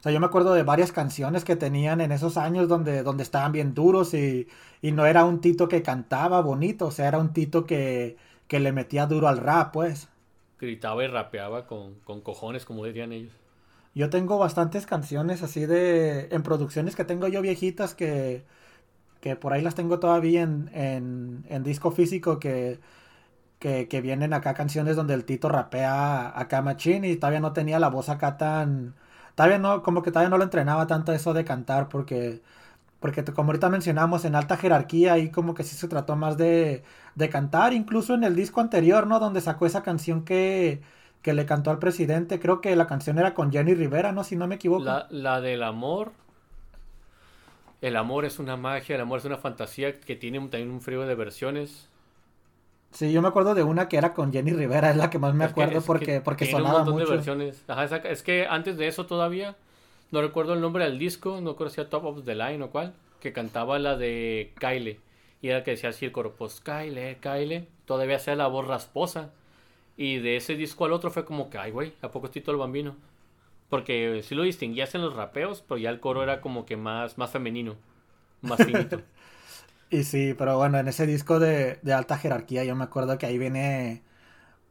O 0.00 0.02
sea, 0.02 0.12
yo 0.12 0.20
me 0.20 0.26
acuerdo 0.26 0.52
de 0.54 0.64
varias 0.64 0.92
canciones 0.92 1.44
que 1.44 1.56
tenían 1.56 2.00
en 2.00 2.12
esos 2.12 2.36
años 2.36 2.68
donde, 2.68 3.02
donde 3.04 3.22
estaban 3.22 3.52
bien 3.52 3.72
duros 3.74 4.14
y, 4.14 4.48
y 4.82 4.92
no 4.92 5.06
era 5.06 5.24
un 5.24 5.40
Tito 5.40 5.68
que 5.68 5.82
cantaba 5.82 6.40
bonito, 6.42 6.86
o 6.88 6.90
sea, 6.90 7.08
era 7.08 7.18
un 7.18 7.32
Tito 7.32 7.66
que, 7.66 8.16
que 8.48 8.60
le 8.60 8.72
metía 8.72 9.06
duro 9.06 9.28
al 9.28 9.38
rap, 9.38 9.72
pues. 9.72 10.08
Gritaba 10.58 11.04
y 11.04 11.08
rapeaba 11.08 11.66
con, 11.66 12.00
con 12.04 12.22
cojones, 12.22 12.64
como 12.64 12.86
dirían 12.86 13.12
ellos. 13.12 13.32
Yo 13.94 14.08
tengo 14.10 14.38
bastantes 14.38 14.86
canciones 14.86 15.42
así 15.42 15.66
de... 15.66 16.28
en 16.30 16.42
producciones 16.42 16.96
que 16.96 17.04
tengo 17.04 17.28
yo 17.28 17.42
viejitas 17.42 17.94
que, 17.94 18.44
que 19.20 19.36
por 19.36 19.52
ahí 19.52 19.62
las 19.62 19.74
tengo 19.76 20.00
todavía 20.00 20.42
en, 20.42 20.70
en, 20.74 21.44
en 21.48 21.64
disco 21.64 21.90
físico 21.92 22.38
que, 22.40 22.80
que, 23.62 24.00
vienen 24.02 24.32
acá 24.34 24.54
canciones 24.54 24.96
donde 24.96 25.14
el 25.14 25.24
Tito 25.24 25.48
rapea 25.48 26.38
acá 26.38 26.62
machín 26.62 27.04
y 27.04 27.16
todavía 27.16 27.40
no 27.40 27.52
tenía 27.52 27.78
la 27.78 27.88
voz 27.88 28.08
acá 28.08 28.36
tan... 28.36 28.94
Todavía 29.34 29.58
no, 29.58 29.82
como 29.82 30.02
que 30.02 30.10
todavía 30.10 30.28
no 30.30 30.38
lo 30.38 30.44
entrenaba 30.44 30.86
tanto 30.86 31.12
eso 31.12 31.32
de 31.32 31.44
cantar 31.44 31.88
porque 31.88 32.42
Porque 33.00 33.24
como 33.24 33.50
ahorita 33.50 33.70
mencionamos, 33.70 34.24
en 34.24 34.36
alta 34.36 34.56
jerarquía 34.56 35.14
ahí 35.14 35.30
como 35.30 35.54
que 35.54 35.64
sí 35.64 35.76
se 35.76 35.88
trató 35.88 36.16
más 36.16 36.36
de, 36.38 36.84
de 37.16 37.28
cantar, 37.30 37.72
incluso 37.74 38.14
en 38.14 38.24
el 38.24 38.36
disco 38.36 38.60
anterior, 38.60 39.06
¿no? 39.06 39.20
Donde 39.20 39.40
sacó 39.42 39.66
esa 39.66 39.82
canción 39.82 40.24
que, 40.24 40.82
que 41.22 41.34
le 41.34 41.46
cantó 41.46 41.70
al 41.70 41.78
presidente, 41.78 42.40
creo 42.40 42.60
que 42.60 42.74
la 42.76 42.86
canción 42.86 43.18
era 43.18 43.34
con 43.34 43.52
Jenny 43.52 43.74
Rivera, 43.74 44.12
¿no? 44.12 44.24
Si 44.24 44.36
no 44.36 44.46
me 44.48 44.56
equivoco. 44.56 44.84
La, 45.10 45.40
del 45.40 45.62
amor. 45.62 46.12
El 47.80 47.96
amor 47.96 48.24
es 48.24 48.38
una 48.38 48.56
magia, 48.56 48.94
el 48.96 49.02
amor 49.02 49.18
es 49.18 49.24
una 49.24 49.38
fantasía 49.38 50.00
que 50.00 50.16
tiene 50.16 50.38
también 50.40 50.70
un 50.70 50.80
frío 50.80 51.02
de 51.02 51.14
versiones. 51.14 51.88
Sí, 52.92 53.10
yo 53.12 53.22
me 53.22 53.28
acuerdo 53.28 53.54
de 53.54 53.62
una 53.62 53.88
que 53.88 53.96
era 53.96 54.12
con 54.12 54.32
Jenny 54.32 54.52
Rivera, 54.52 54.90
es 54.90 54.96
la 54.96 55.08
que 55.10 55.18
más 55.18 55.34
me 55.34 55.44
Es 55.44 55.52
que- 55.52 55.62
acuerdo 55.62 55.78
es 55.78 55.84
que 55.84 55.86
porque, 55.86 56.20
porque 56.20 56.44
tiene 56.44 56.58
sonaba 56.60 56.80
un 56.80 56.84
montón 56.84 56.94
mucho. 57.00 57.10
de 57.10 57.16
versiones. 57.16 57.64
Ajá, 57.68 57.84
esa- 57.84 57.96
es 57.96 58.22
que 58.22 58.46
antes 58.46 58.76
de 58.76 58.86
eso 58.86 59.06
todavía, 59.06 59.56
no 60.10 60.20
recuerdo 60.20 60.52
el 60.52 60.60
nombre 60.60 60.84
del 60.84 60.98
disco, 60.98 61.40
no 61.40 61.56
era 61.58 61.88
Top 61.88 62.04
of 62.04 62.24
the 62.24 62.34
Line 62.34 62.62
o 62.62 62.70
cuál, 62.70 62.92
que 63.20 63.32
cantaba 63.32 63.78
la 63.78 63.96
de 63.96 64.52
Kyle. 64.60 65.00
Y 65.40 65.48
era 65.48 65.64
que 65.64 65.72
decía 65.72 65.88
así 65.90 66.04
el 66.04 66.12
coro, 66.12 66.34
pues 66.36 66.60
Kyle, 66.60 67.16
Kyle, 67.20 67.66
todavía 67.86 68.18
sea 68.18 68.36
la 68.36 68.46
voz 68.46 68.66
rasposa. 68.68 69.30
Y 69.96 70.18
de 70.18 70.36
ese 70.36 70.54
disco 70.54 70.84
al 70.84 70.92
otro 70.92 71.10
fue 71.10 71.24
como 71.24 71.50
que, 71.50 71.58
ay, 71.58 71.70
güey, 71.70 71.92
¿a 72.02 72.10
poco 72.10 72.26
es 72.26 72.32
Tito 72.32 72.50
el 72.50 72.56
Bambino? 72.58 72.94
Porque 73.68 74.20
sí 74.22 74.34
lo 74.34 74.42
distinguías 74.42 74.94
en 74.94 75.00
los 75.02 75.14
rapeos, 75.14 75.64
pero 75.66 75.78
ya 75.78 75.90
el 75.90 75.98
coro 76.00 76.22
era 76.22 76.40
como 76.42 76.66
que 76.66 76.76
más, 76.76 77.16
más 77.18 77.30
femenino, 77.30 77.74
más 78.42 78.62
finito. 78.64 79.00
Y 79.92 80.02
sí, 80.04 80.34
pero 80.36 80.56
bueno, 80.56 80.78
en 80.78 80.88
ese 80.88 81.06
disco 81.06 81.38
de, 81.38 81.78
de 81.82 81.92
alta 81.92 82.18
jerarquía 82.18 82.64
yo 82.64 82.74
me 82.76 82.82
acuerdo 82.84 83.16
que 83.18 83.26
ahí 83.26 83.38
viene 83.38 84.02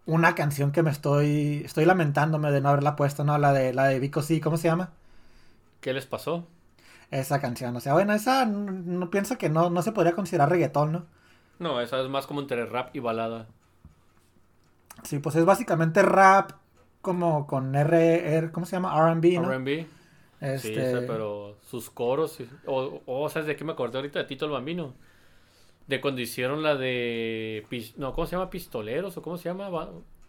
una 0.06 0.36
canción 0.36 0.72
que 0.74 0.84
me 0.84 0.92
estoy 0.92 1.64
estoy 1.66 1.86
lamentándome 1.86 2.52
de 2.52 2.62
no 2.62 2.70
haberla 2.70 2.96
puesto, 2.98 3.24
¿no? 3.26 3.38
La 3.40 3.54
de 3.54 3.74
la 3.74 3.86
de 3.88 4.00
Vico 4.00 4.22
sí, 4.24 4.42
¿cómo 4.42 4.58
se 4.58 4.70
llama? 4.70 4.94
¿Qué 5.80 5.94
les 5.94 6.06
pasó? 6.06 6.48
Esa 7.12 7.40
canción, 7.42 7.76
o 7.76 7.80
sea, 7.80 7.94
bueno, 7.94 8.14
esa 8.14 8.46
no, 8.46 8.72
no 8.72 9.10
pienso 9.12 9.38
que 9.38 9.50
no, 9.50 9.70
no 9.70 9.82
se 9.84 9.92
podría 9.92 10.16
considerar 10.16 10.50
reggaetón, 10.50 10.92
¿no? 10.94 11.06
No, 11.60 11.80
esa 11.80 12.02
es 12.02 12.10
más 12.10 12.28
como 12.28 12.42
entre 12.42 12.66
rap 12.66 12.94
y 12.94 13.00
balada. 13.00 13.48
Sí, 15.04 15.20
pues 15.20 15.36
es 15.36 15.46
básicamente 15.46 16.02
rap 16.04 16.52
como 17.02 17.48
con 17.48 17.76
R, 17.76 18.38
R 18.38 18.52
¿cómo 18.52 18.66
se 18.66 18.74
llama? 18.76 18.96
R&B, 18.98 19.40
¿no? 19.40 19.60
R&B. 19.60 19.88
Sí, 20.54 20.76
Este, 20.76 20.82
esa, 20.82 21.06
pero 21.06 21.58
sus 21.62 21.90
coros. 21.90 22.34
sí. 22.34 22.50
O, 22.66 23.02
o, 23.06 23.30
¿sabes 23.30 23.48
de 23.48 23.56
qué 23.56 23.64
me 23.64 23.72
acordé 23.74 23.98
ahorita 23.98 24.20
de 24.20 24.26
Tito 24.26 24.46
el 24.46 24.52
Bambino? 24.52 24.96
De 25.88 26.00
cuando 26.02 26.22
hicieron 26.22 26.64
la 26.64 26.76
de. 26.76 27.66
No, 27.98 28.14
¿cómo 28.14 28.26
se 28.28 28.34
llama? 28.36 28.50
¿Pistoleros? 28.50 29.18
¿O 29.18 29.22
cómo 29.22 29.38
se 29.38 29.46
llama? 29.50 29.70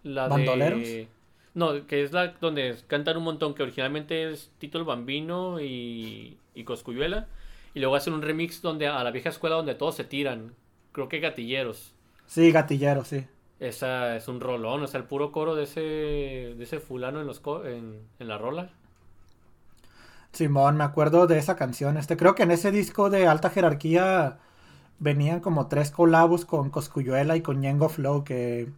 La 0.03 0.29
¿Bandoleros? 0.29 0.81
de. 0.81 1.09
No, 1.55 1.87
que 1.87 2.03
es 2.03 2.13
la 2.13 2.29
donde 2.41 2.77
cantan 2.89 3.17
un 3.19 3.25
montón, 3.25 3.55
que 3.55 3.63
originalmente 3.63 4.31
es 4.31 4.53
Tito 4.59 4.79
el 4.79 4.85
Bambino 4.85 5.61
y, 5.61 6.39
y 6.55 6.65
Coscuyuela. 6.65 7.29
Y 7.75 7.81
luego 7.81 7.95
hacen 7.97 8.15
un 8.15 8.23
remix 8.23 8.63
donde 8.63 8.87
a 8.89 9.03
la 9.05 9.11
vieja 9.11 9.29
escuela 9.29 9.57
donde 9.57 9.75
todos 9.75 9.95
se 9.97 10.05
tiran. 10.05 10.55
Creo 10.93 11.09
que 11.09 11.21
gatilleros. 11.21 11.95
Sí, 12.27 12.51
gatillero, 12.51 13.05
sí. 13.05 13.27
Esa 13.61 14.17
es 14.17 14.29
un 14.29 14.41
rolón, 14.41 14.83
o 14.83 14.87
sea, 14.87 15.01
el 15.01 15.07
puro 15.07 15.33
coro 15.33 15.55
de 15.55 15.63
ese, 15.65 15.81
de 15.81 16.63
ese 16.65 16.81
fulano 16.81 17.21
en, 17.21 17.27
los 17.27 17.41
co- 17.41 17.65
en, 17.65 18.01
en 18.19 18.29
la 18.29 18.37
rola. 18.37 18.71
Simón, 20.33 20.77
me 20.77 20.85
acuerdo 20.85 21.27
de 21.27 21.39
esa 21.39 21.57
canción. 21.57 21.97
Este, 21.97 22.17
creo 22.17 22.35
que 22.35 22.43
en 22.45 22.51
ese 22.51 22.71
disco 22.71 23.11
de 23.11 23.27
alta 23.27 23.51
jerarquía 23.51 24.39
venían 24.99 25.41
como 25.41 25.69
tres 25.69 25.91
colabos 25.91 26.45
con 26.47 26.71
Coscuyuela 26.71 27.37
y 27.37 27.43
con 27.43 27.61
Ñengo 27.61 27.89
Flow, 27.89 28.25
que, 28.25 28.73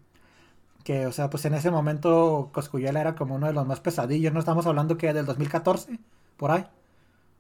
que, 0.85 1.07
o 1.07 1.13
sea, 1.13 1.31
pues 1.31 1.45
en 1.47 1.55
ese 1.55 1.71
momento 1.73 2.51
Coscuyuela 2.53 3.01
era 3.01 3.15
como 3.17 3.37
uno 3.37 3.47
de 3.49 3.55
los 3.55 3.67
más 3.67 3.81
pesadillos, 3.81 4.33
¿no? 4.33 4.41
Estamos 4.41 4.67
hablando 4.67 4.99
que 4.99 5.13
del 5.15 5.27
2014, 5.27 5.99
por 6.39 6.51
ahí. 6.53 6.67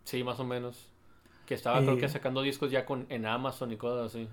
Sí, 0.04 0.22
más 0.24 0.40
o 0.40 0.44
menos. 0.44 0.88
Que 1.46 1.54
estaba, 1.54 1.84
creo 1.84 1.96
Y- 1.96 1.98
que 1.98 2.08
sacando 2.08 2.42
discos 2.42 2.70
ya 2.70 2.86
con, 2.86 3.06
en 3.10 3.26
Amazon 3.26 3.72
y 3.72 3.76
cosas 3.76 4.06
así. 4.14 4.28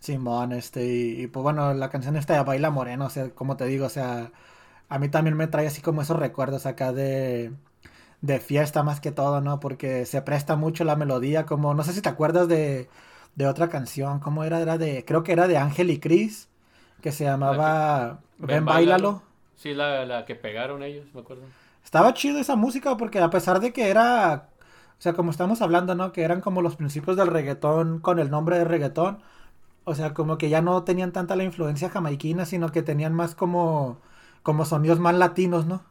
Simón, 0.00 0.52
este, 0.52 0.84
y, 0.86 1.22
y, 1.22 1.26
pues 1.28 1.42
bueno, 1.42 1.72
la 1.74 1.88
canción 1.90 2.16
esta 2.16 2.34
de 2.34 2.42
Baila 2.44 2.70
Moreno, 2.70 3.06
o 3.06 3.10
sea, 3.10 3.30
como 3.30 3.56
te 3.56 3.64
digo, 3.66 3.86
o 3.86 3.88
sea, 3.88 4.32
a 4.88 4.98
mí 4.98 5.08
también 5.10 5.36
me 5.36 5.46
trae 5.48 5.66
así 5.66 5.82
como 5.82 6.02
esos 6.02 6.18
recuerdos 6.18 6.66
acá 6.66 6.92
de, 6.92 7.52
de 8.22 8.40
fiesta 8.40 8.82
más 8.84 9.00
que 9.00 9.12
todo, 9.12 9.40
¿no? 9.42 9.60
Porque 9.60 10.06
se 10.06 10.22
presta 10.22 10.56
mucho 10.56 10.84
la 10.84 10.96
melodía, 10.96 11.46
como, 11.46 11.74
no 11.74 11.84
sé 11.84 11.92
si 11.94 12.02
te 12.02 12.08
acuerdas 12.10 12.48
de, 12.48 12.88
de 13.36 13.46
otra 13.46 13.68
canción, 13.68 14.20
¿cómo 14.20 14.44
era? 14.44 14.60
Era 14.60 14.78
de, 14.78 15.04
creo 15.04 15.22
que 15.22 15.32
era 15.32 15.48
de 15.48 15.58
Ángel 15.58 15.90
y 15.90 16.00
Cris, 16.00 16.48
que 17.02 17.12
se 17.12 17.24
llamaba 17.24 18.20
Ven, 18.38 18.64
Báilalo. 18.64 19.22
Sí, 19.56 19.74
la, 19.74 20.04
la 20.04 20.24
que 20.24 20.34
pegaron 20.36 20.82
ellos, 20.82 21.12
me 21.14 21.20
acuerdo. 21.20 21.52
Estaba 21.84 22.14
chido 22.14 22.38
esa 22.38 22.56
música 22.56 22.96
porque 22.96 23.18
a 23.20 23.30
pesar 23.30 23.60
de 23.60 23.72
que 23.72 23.88
era, 23.90 24.48
o 24.98 25.02
sea, 25.02 25.12
como 25.14 25.30
estamos 25.30 25.62
hablando, 25.62 25.94
¿no? 25.94 26.12
Que 26.12 26.22
eran 26.22 26.40
como 26.40 26.62
los 26.62 26.76
principios 26.76 27.16
del 27.16 27.28
reggaetón 27.28 28.00
con 28.00 28.18
el 28.18 28.30
nombre 28.30 28.58
de 28.58 28.64
reggaetón. 28.64 29.22
O 29.84 29.94
sea, 29.94 30.14
como 30.14 30.38
que 30.38 30.50
ya 30.50 30.62
no 30.62 30.84
tenían 30.84 31.12
tanta 31.12 31.36
la 31.36 31.44
influencia 31.44 31.90
jamaiquina, 31.90 32.46
sino 32.46 32.70
que 32.72 32.82
tenían 32.82 33.14
más 33.14 33.34
como, 33.34 34.00
como 34.42 34.64
sonidos 34.66 35.00
más 35.00 35.14
latinos, 35.16 35.66
¿no? 35.66 35.82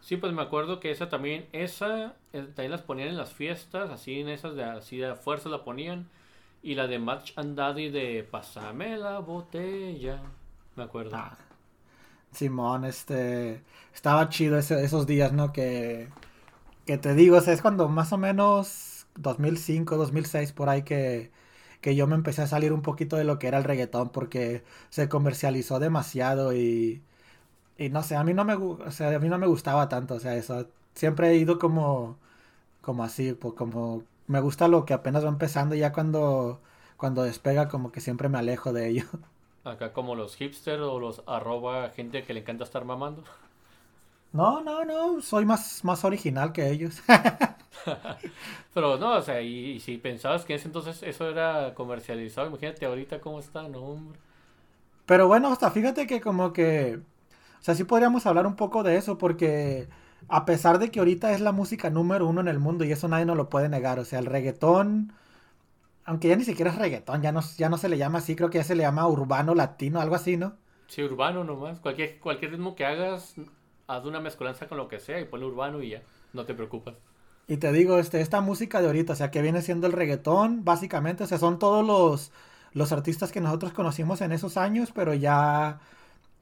Sí, 0.00 0.16
pues 0.18 0.32
me 0.32 0.42
acuerdo 0.42 0.80
que 0.80 0.90
esa 0.90 1.08
también, 1.08 1.48
esa 1.52 2.16
eh, 2.32 2.42
también 2.54 2.70
las 2.70 2.82
ponían 2.82 3.08
en 3.08 3.16
las 3.16 3.32
fiestas, 3.32 3.90
así 3.90 4.20
en 4.20 4.28
esas 4.28 4.54
de 4.54 4.64
así 4.64 4.98
de 4.98 5.14
fuerza 5.16 5.48
la 5.48 5.64
ponían. 5.64 6.10
Y 6.64 6.74
la 6.74 6.88
de 6.88 6.98
Match 6.98 7.32
and 7.36 7.56
Daddy 7.56 7.90
de 7.90 8.24
Pásame 8.24 8.96
la 8.96 9.20
botella. 9.20 10.20
Me 10.74 10.82
acuerdo. 10.82 11.16
Ah, 11.16 11.36
Simón, 12.32 12.84
este, 12.84 13.62
estaba 13.94 14.28
chido 14.28 14.58
esos 14.58 15.06
días, 15.06 15.32
¿no? 15.32 15.52
Que, 15.52 16.08
que 16.86 16.98
te 16.98 17.14
digo, 17.14 17.38
o 17.38 17.40
sea, 17.42 17.54
es 17.54 17.62
cuando 17.62 17.88
más 17.88 18.12
o 18.12 18.18
menos 18.18 19.06
2005, 19.16 19.96
2006, 19.96 20.52
por 20.52 20.68
ahí 20.70 20.82
que, 20.84 21.32
que 21.80 21.96
yo 21.96 22.06
me 22.08 22.16
empecé 22.16 22.42
a 22.42 22.46
salir 22.48 22.72
un 22.72 22.82
poquito 22.82 23.16
de 23.16 23.24
lo 23.24 23.38
que 23.38 23.48
era 23.48 23.58
el 23.58 23.64
reggaetón, 23.64 24.10
porque 24.10 24.64
se 24.90 25.08
comercializó 25.08 25.80
demasiado 25.80 26.54
y, 26.54 27.02
y 27.78 27.90
no 27.90 28.02
sé, 28.02 28.16
a 28.16 28.24
mí 28.24 28.34
no 28.34 28.44
me, 28.44 28.54
o 28.54 28.90
sea, 28.92 29.14
a 29.16 29.18
mí 29.20 29.28
no 29.28 29.38
me 29.38 29.46
gustaba 29.46 29.88
tanto, 29.88 30.14
o 30.14 30.20
sea, 30.20 30.36
eso, 30.36 30.68
siempre 30.94 31.30
he 31.30 31.36
ido 31.36 31.58
como, 31.58 32.18
como 32.82 33.04
así, 33.04 33.34
pues 33.34 33.54
como, 33.54 34.04
me 34.26 34.40
gusta 34.40 34.68
lo 34.68 34.84
que 34.84 34.94
apenas 34.94 35.24
va 35.24 35.28
empezando, 35.28 35.74
y 35.74 35.80
ya 35.80 35.92
cuando, 35.92 36.60
cuando 36.96 37.22
despega 37.24 37.68
como 37.68 37.92
que 37.92 38.00
siempre 38.00 38.28
me 38.28 38.38
alejo 38.38 38.72
de 38.72 38.88
ello. 38.88 39.04
Acá 39.64 39.92
como 39.92 40.14
los 40.14 40.36
hipsters 40.36 40.80
o 40.82 41.00
los 41.00 41.22
arroba 41.26 41.90
gente 41.90 42.22
que 42.24 42.34
le 42.34 42.40
encanta 42.40 42.62
estar 42.64 42.84
mamando. 42.84 43.24
No, 44.32 44.60
no, 44.62 44.84
no, 44.84 45.22
soy 45.22 45.44
más, 45.46 45.84
más 45.84 46.04
original 46.04 46.52
que 46.52 46.68
ellos. 46.70 47.02
Pero 48.74 48.96
no, 48.98 49.16
o 49.16 49.22
sea, 49.22 49.40
y, 49.42 49.72
y 49.72 49.80
si 49.80 49.98
pensabas 49.98 50.44
que 50.44 50.54
en 50.54 50.58
ese 50.58 50.68
entonces 50.68 51.02
eso 51.02 51.28
era 51.28 51.74
comercializado, 51.74 52.48
imagínate 52.48 52.84
ahorita 52.86 53.20
cómo 53.20 53.38
está, 53.40 53.68
no, 53.68 53.80
hombre. 53.80 54.18
Pero 55.06 55.26
bueno, 55.28 55.48
hasta 55.52 55.70
fíjate 55.70 56.06
que 56.06 56.20
como 56.20 56.52
que, 56.52 56.96
o 57.60 57.62
sea, 57.62 57.74
sí 57.74 57.84
podríamos 57.84 58.26
hablar 58.26 58.46
un 58.46 58.56
poco 58.56 58.82
de 58.82 58.96
eso 58.96 59.18
porque 59.18 59.88
a 60.28 60.44
pesar 60.44 60.78
de 60.78 60.90
que 60.90 60.98
ahorita 61.00 61.32
es 61.32 61.40
la 61.40 61.52
música 61.52 61.90
número 61.90 62.26
uno 62.28 62.40
en 62.40 62.48
el 62.48 62.58
mundo 62.58 62.84
y 62.84 62.92
eso 62.92 63.08
nadie 63.08 63.26
nos 63.26 63.36
lo 63.36 63.48
puede 63.48 63.68
negar, 63.68 63.98
o 63.98 64.04
sea, 64.04 64.18
el 64.18 64.26
reggaetón, 64.26 65.12
aunque 66.04 66.28
ya 66.28 66.36
ni 66.36 66.44
siquiera 66.44 66.70
es 66.72 66.78
reggaetón, 66.78 67.22
ya 67.22 67.32
no, 67.32 67.40
ya 67.58 67.68
no 67.68 67.78
se 67.78 67.88
le 67.88 67.98
llama 67.98 68.18
así, 68.18 68.36
creo 68.36 68.50
que 68.50 68.58
ya 68.58 68.64
se 68.64 68.74
le 68.76 68.82
llama 68.84 69.08
urbano 69.08 69.54
latino, 69.54 70.00
algo 70.00 70.14
así, 70.16 70.36
¿no? 70.36 70.56
Sí, 70.86 71.02
urbano 71.02 71.44
nomás. 71.44 71.80
Cualquier, 71.80 72.18
cualquier 72.20 72.52
ritmo 72.52 72.74
que 72.74 72.84
hagas, 72.86 73.34
haz 73.86 74.04
una 74.04 74.20
mezcolanza 74.20 74.66
con 74.68 74.78
lo 74.78 74.88
que 74.88 75.00
sea 75.00 75.20
y 75.20 75.24
ponle 75.26 75.46
urbano 75.46 75.82
y 75.82 75.90
ya. 75.90 76.02
No 76.32 76.46
te 76.46 76.54
preocupas. 76.54 76.94
Y 77.46 77.58
te 77.58 77.72
digo, 77.72 77.98
este, 77.98 78.20
esta 78.20 78.40
música 78.40 78.80
de 78.80 78.86
ahorita, 78.86 79.12
o 79.12 79.16
sea, 79.16 79.30
que 79.30 79.42
viene 79.42 79.60
siendo 79.62 79.86
el 79.86 79.92
reggaetón, 79.92 80.64
básicamente, 80.64 81.24
o 81.24 81.26
sea, 81.26 81.38
son 81.38 81.58
todos 81.58 81.84
los, 81.86 82.32
los 82.72 82.90
artistas 82.92 83.32
que 83.32 83.40
nosotros 83.42 83.72
conocimos 83.74 84.22
en 84.22 84.32
esos 84.32 84.56
años, 84.56 84.92
pero 84.94 85.12
ya, 85.14 85.80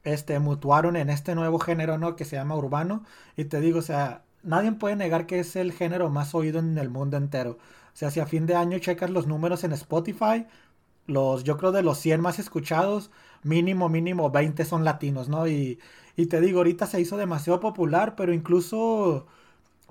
este, 0.03 0.39
mutuaron 0.39 0.95
en 0.95 1.09
este 1.09 1.35
nuevo 1.35 1.59
género, 1.59 1.97
¿no? 1.97 2.15
Que 2.15 2.25
se 2.25 2.35
llama 2.35 2.55
urbano. 2.55 3.03
Y 3.37 3.45
te 3.45 3.59
digo, 3.61 3.79
o 3.79 3.81
sea, 3.81 4.23
nadie 4.43 4.71
puede 4.73 4.95
negar 4.95 5.25
que 5.27 5.39
es 5.39 5.55
el 5.55 5.71
género 5.73 6.09
más 6.09 6.35
oído 6.35 6.59
en 6.59 6.77
el 6.77 6.89
mundo 6.89 7.17
entero. 7.17 7.51
O 7.93 7.95
sea, 7.97 8.11
si 8.11 8.19
a 8.19 8.25
fin 8.25 8.45
de 8.45 8.55
año 8.55 8.79
checas 8.79 9.09
los 9.09 9.27
números 9.27 9.63
en 9.63 9.71
Spotify, 9.73 10.45
los, 11.07 11.43
yo 11.43 11.57
creo 11.57 11.71
de 11.71 11.83
los 11.83 11.97
100 11.99 12.21
más 12.21 12.39
escuchados, 12.39 13.11
mínimo, 13.43 13.89
mínimo 13.89 14.29
20 14.31 14.65
son 14.65 14.83
latinos, 14.85 15.29
¿no? 15.29 15.47
Y, 15.47 15.79
y 16.15 16.27
te 16.27 16.41
digo, 16.41 16.59
ahorita 16.59 16.87
se 16.87 17.01
hizo 17.01 17.17
demasiado 17.17 17.59
popular, 17.59 18.15
pero 18.15 18.33
incluso 18.33 19.27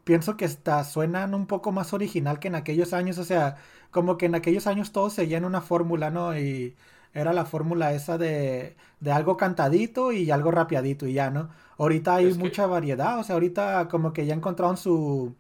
pienso 0.05 0.37
que 0.37 0.45
hasta 0.45 0.85
suenan 0.85 1.35
un 1.35 1.47
poco 1.47 1.73
más 1.73 1.93
original 1.93 2.39
que 2.41 2.49
en 2.49 2.55
aquellos 2.57 2.93
años, 2.93 3.19
o 3.19 3.25
sea, 3.25 3.57
como 3.91 4.17
que 4.19 4.27
en 4.27 4.35
aquellos 4.35 4.67
años 4.67 4.93
todos 4.93 5.13
seguían 5.15 5.45
una 5.45 5.61
fórmula, 5.61 6.11
¿no? 6.11 6.37
Y 6.39 6.77
era 7.15 7.33
la 7.33 7.45
fórmula 7.45 7.93
esa 7.95 8.19
de, 8.19 8.77
de 9.01 9.13
algo 9.13 9.37
cantadito 9.37 10.13
y 10.13 10.31
algo 10.31 10.51
rapeadito 10.51 11.07
y 11.07 11.15
ya, 11.15 11.31
¿no? 11.31 11.51
Ahorita 11.79 12.17
hay 12.17 12.27
Es 12.29 12.37
que- 12.39 12.43
mucha 12.45 12.67
variedad, 12.67 13.19
o 13.19 13.25
sea, 13.25 13.35
ahorita 13.35 13.89
como 13.89 14.13
que 14.13 14.27
ya 14.27 14.35
encontraron 14.35 14.77
su, 14.77 15.35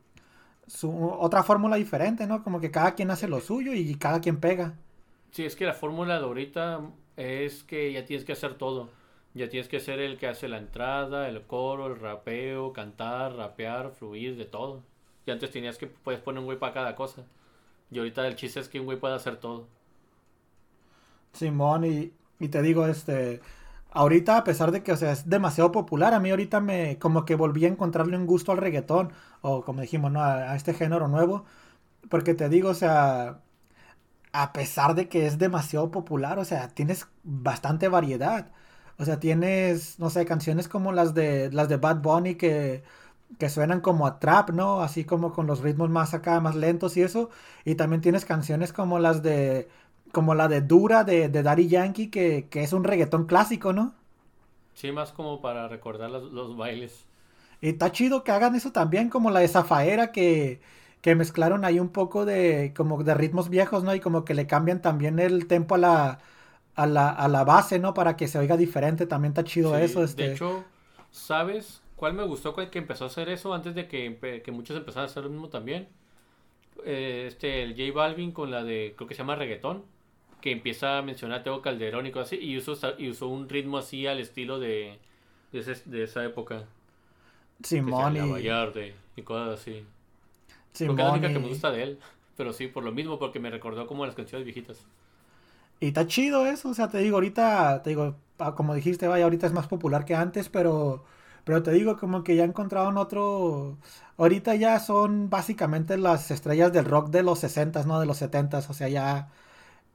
su 0.66 0.90
otra 1.18 1.42
fórmula 1.42 1.76
diferente, 1.76 2.26
¿no? 2.26 2.42
Como 2.44 2.60
que 2.60 2.70
cada 2.70 2.94
quien 2.94 3.10
hace 3.10 3.28
lo 3.28 3.40
suyo 3.40 3.72
y 3.74 3.94
cada 3.96 4.20
quien 4.20 4.38
pega. 4.40 4.74
Sí, 5.30 5.44
es 5.44 5.56
que 5.56 5.64
la 5.64 5.74
fórmula 5.74 6.18
de 6.18 6.24
ahorita 6.24 6.80
es 7.16 7.64
que 7.64 7.92
ya 7.92 8.04
tienes 8.04 8.24
que 8.24 8.32
hacer 8.32 8.54
todo. 8.54 8.90
Ya 9.34 9.48
tienes 9.48 9.68
que 9.68 9.80
ser 9.80 9.98
el 10.00 10.18
que 10.18 10.26
hace 10.28 10.46
la 10.48 10.58
entrada, 10.58 11.28
el 11.28 11.42
coro, 11.46 11.86
el 11.86 11.98
rapeo, 11.98 12.72
cantar, 12.74 13.34
rapear, 13.34 13.92
fluir, 13.92 14.36
de 14.36 14.44
todo. 14.44 14.82
Y 15.24 15.30
antes 15.30 15.50
tenías 15.50 15.78
que 15.78 15.86
puedes 15.86 16.20
poner 16.20 16.40
un 16.40 16.44
güey 16.46 16.58
para 16.58 16.74
cada 16.74 16.94
cosa. 16.96 17.24
Y 17.90 17.98
ahorita 17.98 18.26
el 18.26 18.36
chiste 18.36 18.60
es 18.60 18.68
que 18.68 18.80
un 18.80 18.86
güey 18.86 18.98
puede 18.98 19.14
hacer 19.14 19.36
todo. 19.38 19.68
Simón, 21.32 21.84
y, 21.84 22.12
y 22.38 22.48
te 22.48 22.62
digo, 22.62 22.86
este, 22.86 23.40
ahorita 23.90 24.36
a 24.38 24.44
pesar 24.44 24.70
de 24.72 24.82
que, 24.82 24.92
o 24.92 24.96
sea, 24.96 25.12
es 25.12 25.28
demasiado 25.28 25.72
popular, 25.72 26.14
a 26.14 26.20
mí 26.20 26.30
ahorita 26.30 26.60
me, 26.60 26.98
como 26.98 27.24
que 27.24 27.34
volví 27.36 27.64
a 27.64 27.68
encontrarle 27.68 28.16
un 28.16 28.26
gusto 28.26 28.52
al 28.52 28.58
reggaetón, 28.58 29.12
o 29.40 29.64
como 29.64 29.80
dijimos, 29.80 30.12
¿no? 30.12 30.20
A, 30.22 30.52
a 30.52 30.56
este 30.56 30.74
género 30.74 31.08
nuevo, 31.08 31.44
porque 32.10 32.34
te 32.34 32.48
digo, 32.48 32.70
o 32.70 32.74
sea, 32.74 33.42
a 34.32 34.52
pesar 34.52 34.94
de 34.94 35.08
que 35.08 35.26
es 35.26 35.38
demasiado 35.38 35.90
popular, 35.90 36.38
o 36.38 36.44
sea, 36.44 36.68
tienes 36.68 37.08
bastante 37.24 37.88
variedad. 37.88 38.50
O 38.98 39.04
sea, 39.04 39.20
tienes, 39.20 39.98
no 39.98 40.10
sé, 40.10 40.24
canciones 40.26 40.68
como 40.68 40.92
las 40.92 41.14
de 41.14 41.50
las 41.52 41.68
de 41.68 41.76
Bad 41.78 42.02
Bunny 42.02 42.36
que, 42.36 42.82
que 43.38 43.48
suenan 43.48 43.80
como 43.80 44.06
a 44.06 44.18
trap, 44.20 44.50
¿no? 44.50 44.82
Así 44.82 45.04
como 45.04 45.32
con 45.32 45.46
los 45.46 45.60
ritmos 45.60 45.90
más 45.90 46.14
acá, 46.14 46.40
más 46.40 46.54
lentos 46.56 46.96
y 46.96 47.02
eso. 47.02 47.30
Y 47.64 47.74
también 47.76 48.02
tienes 48.02 48.24
canciones 48.24 48.72
como 48.72 48.98
las 48.98 49.22
de 49.22 49.68
como 50.12 50.34
la 50.34 50.48
de 50.48 50.60
Dura 50.62 51.04
de, 51.04 51.28
de 51.28 51.42
Daddy 51.42 51.68
Yankee, 51.68 52.10
que, 52.10 52.48
que 52.50 52.62
es 52.64 52.72
un 52.72 52.84
reggaetón 52.84 53.26
clásico, 53.26 53.72
¿no? 53.72 53.94
Sí, 54.74 54.92
más 54.92 55.12
como 55.12 55.40
para 55.40 55.66
recordar 55.68 56.10
los, 56.10 56.30
los 56.32 56.56
bailes. 56.56 57.06
Y 57.60 57.68
está 57.70 57.92
chido 57.92 58.24
que 58.24 58.32
hagan 58.32 58.54
eso 58.54 58.72
también, 58.72 59.08
como 59.08 59.30
la 59.30 59.40
de 59.40 59.48
Zafaera, 59.48 60.10
que, 60.12 60.60
que 61.00 61.14
mezclaron 61.14 61.64
ahí 61.64 61.78
un 61.80 61.90
poco 61.90 62.24
de 62.24 62.72
como 62.76 63.02
de 63.04 63.14
ritmos 63.14 63.48
viejos, 63.48 63.84
¿no? 63.84 63.94
Y 63.94 64.00
como 64.00 64.24
que 64.24 64.34
le 64.34 64.46
cambian 64.46 64.82
también 64.82 65.18
el 65.18 65.46
tempo 65.46 65.76
a 65.76 65.78
la, 65.78 66.18
a 66.74 66.86
la, 66.86 67.10
a 67.10 67.28
la 67.28 67.44
base, 67.44 67.78
¿no? 67.78 67.94
Para 67.94 68.16
que 68.16 68.28
se 68.28 68.38
oiga 68.38 68.56
diferente, 68.56 69.06
también 69.06 69.32
está 69.32 69.44
chido 69.44 69.76
Sí, 69.76 69.78
eso. 69.78 70.02
Este... 70.04 70.24
De 70.24 70.26
hecho, 70.26 70.72
¿sabes 71.10 71.82
cuál 71.94 72.14
me 72.14 72.24
gustó 72.24 72.52
cuál 72.54 72.70
que 72.70 72.78
empezó 72.78 73.04
a 73.04 73.06
hacer 73.08 73.28
eso 73.28 73.54
antes 73.54 73.74
de 73.74 73.86
que, 73.88 74.42
que 74.44 74.52
muchos 74.52 74.76
empezaran 74.76 75.04
a 75.08 75.10
hacer 75.10 75.24
lo 75.24 75.30
mismo 75.30 75.48
también? 75.48 75.88
Eh, 76.84 77.26
este, 77.28 77.62
el 77.62 77.72
J 77.76 77.92
Balvin 77.94 78.32
con 78.32 78.50
la 78.50 78.64
de, 78.64 78.94
creo 78.96 79.08
que 79.08 79.14
se 79.14 79.20
llama 79.20 79.36
reggaetón, 79.36 79.86
que 80.42 80.52
empieza 80.52 80.98
a 80.98 81.02
mencionar 81.02 81.40
a 81.40 81.44
Tego 81.44 81.62
Calderón 81.62 82.06
y 82.06 82.12
cosas 82.12 82.28
así, 82.34 82.38
y 82.38 82.58
usó, 82.58 82.74
y 82.98 83.10
usó 83.10 83.28
un 83.28 83.48
ritmo 83.48 83.78
así 83.78 84.06
al 84.08 84.20
estilo 84.20 84.60
de, 84.60 84.98
de, 85.52 85.60
ese- 85.60 85.82
de 85.90 86.04
esa 86.04 86.24
época. 86.24 86.68
Simón 87.64 88.16
Vallarde 88.30 88.94
y 89.16 89.22
cosas 89.22 89.60
así. 89.60 89.86
Que 90.82 90.90
es 90.92 90.96
la 90.96 91.06
Simón 91.06 91.10
única 91.10 91.32
que 91.32 91.38
me 91.40 91.48
gusta 91.48 91.70
de 91.72 91.82
él, 91.84 92.00
pero 92.36 92.52
sí, 92.52 92.68
por 92.68 92.84
lo 92.84 92.92
mismo, 92.92 93.18
porque 93.18 93.40
me 93.40 93.50
recordó 93.50 93.86
como 93.86 94.06
las 94.06 94.14
canciones 94.16 94.44
viejitas. 94.46 94.86
Y 95.80 95.88
está 95.88 96.06
chido 96.06 96.46
eso, 96.46 96.68
o 96.70 96.74
sea, 96.74 96.88
te 96.88 96.98
digo, 96.98 97.16
ahorita, 97.16 97.82
te 97.82 97.90
digo, 97.90 98.16
ah, 98.38 98.54
como 98.54 98.74
dijiste, 98.74 99.08
vaya, 99.08 99.24
ahorita 99.24 99.46
es 99.46 99.52
más 99.52 99.66
popular 99.66 100.04
que 100.04 100.14
antes, 100.14 100.48
pero, 100.48 101.04
pero 101.44 101.62
te 101.62 101.72
digo, 101.72 101.96
como 101.98 102.22
que 102.22 102.36
ya 102.36 102.44
encontraron 102.44 102.96
otro, 102.98 103.78
ahorita 104.16 104.54
ya 104.54 104.78
son 104.78 105.28
básicamente 105.28 105.96
las 105.98 106.30
estrellas 106.30 106.72
del 106.72 106.84
rock 106.84 107.10
de 107.10 107.22
los 107.24 107.40
60 107.40 107.82
¿no? 107.84 107.98
De 108.00 108.06
los 108.06 108.18
70 108.18 108.58
o 108.58 108.72
sea, 108.74 108.88
ya, 108.88 109.28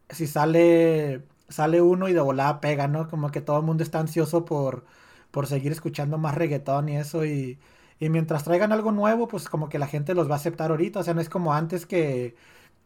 si 0.09 0.27
sale, 0.27 1.23
sale 1.49 1.81
uno 1.81 2.07
y 2.09 2.13
de 2.13 2.21
volada 2.21 2.61
pega, 2.61 2.88
¿no? 2.88 3.07
Como 3.09 3.31
que 3.31 3.41
todo 3.41 3.57
el 3.59 3.63
mundo 3.65 3.84
está 3.84 3.99
ansioso 3.99 4.45
por, 4.45 4.85
por 5.31 5.47
seguir 5.47 5.71
escuchando 5.71 6.17
más 6.17 6.35
reggaetón 6.35 6.89
y 6.89 6.97
eso, 6.97 7.25
y, 7.25 7.59
y 7.99 8.09
mientras 8.09 8.43
traigan 8.43 8.71
algo 8.71 8.91
nuevo, 8.91 9.27
pues 9.27 9.49
como 9.49 9.69
que 9.69 9.79
la 9.79 9.88
gente 9.88 10.13
los 10.15 10.29
va 10.29 10.34
a 10.35 10.38
aceptar 10.38 10.71
ahorita, 10.71 10.99
o 11.01 11.03
sea, 11.03 11.13
no 11.13 11.21
es 11.21 11.29
como 11.29 11.53
antes 11.53 11.85
que 11.85 12.35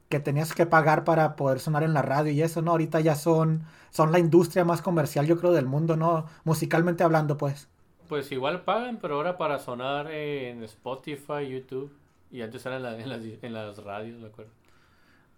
que 0.09 0.19
tenías 0.19 0.53
que 0.53 0.65
pagar 0.65 1.03
para 1.05 1.35
poder 1.35 1.59
sonar 1.59 1.83
en 1.83 1.93
la 1.93 2.01
radio 2.01 2.31
y 2.31 2.41
eso, 2.41 2.61
¿no? 2.61 2.71
Ahorita 2.71 2.99
ya 2.99 3.15
son, 3.15 3.65
son 3.91 4.11
la 4.11 4.19
industria 4.19 4.65
más 4.65 4.81
comercial, 4.81 5.25
yo 5.27 5.37
creo, 5.37 5.53
del 5.53 5.65
mundo, 5.67 5.97
¿no? 5.97 6.25
Musicalmente 6.43 7.03
hablando, 7.03 7.37
pues. 7.37 7.69
Pues 8.07 8.31
igual 8.31 8.63
pagan, 8.63 8.99
pero 8.99 9.15
ahora 9.15 9.37
para 9.37 9.57
sonar 9.59 10.11
en 10.11 10.63
Spotify, 10.63 11.47
YouTube, 11.49 11.97
y 12.29 12.41
antes 12.41 12.63
era 12.65 12.77
en, 12.77 13.01
en 13.01 13.09
las, 13.09 13.23
en 13.23 13.53
las 13.53 13.77
radios, 13.83 14.19
me 14.19 14.27
acuerdo. 14.27 14.53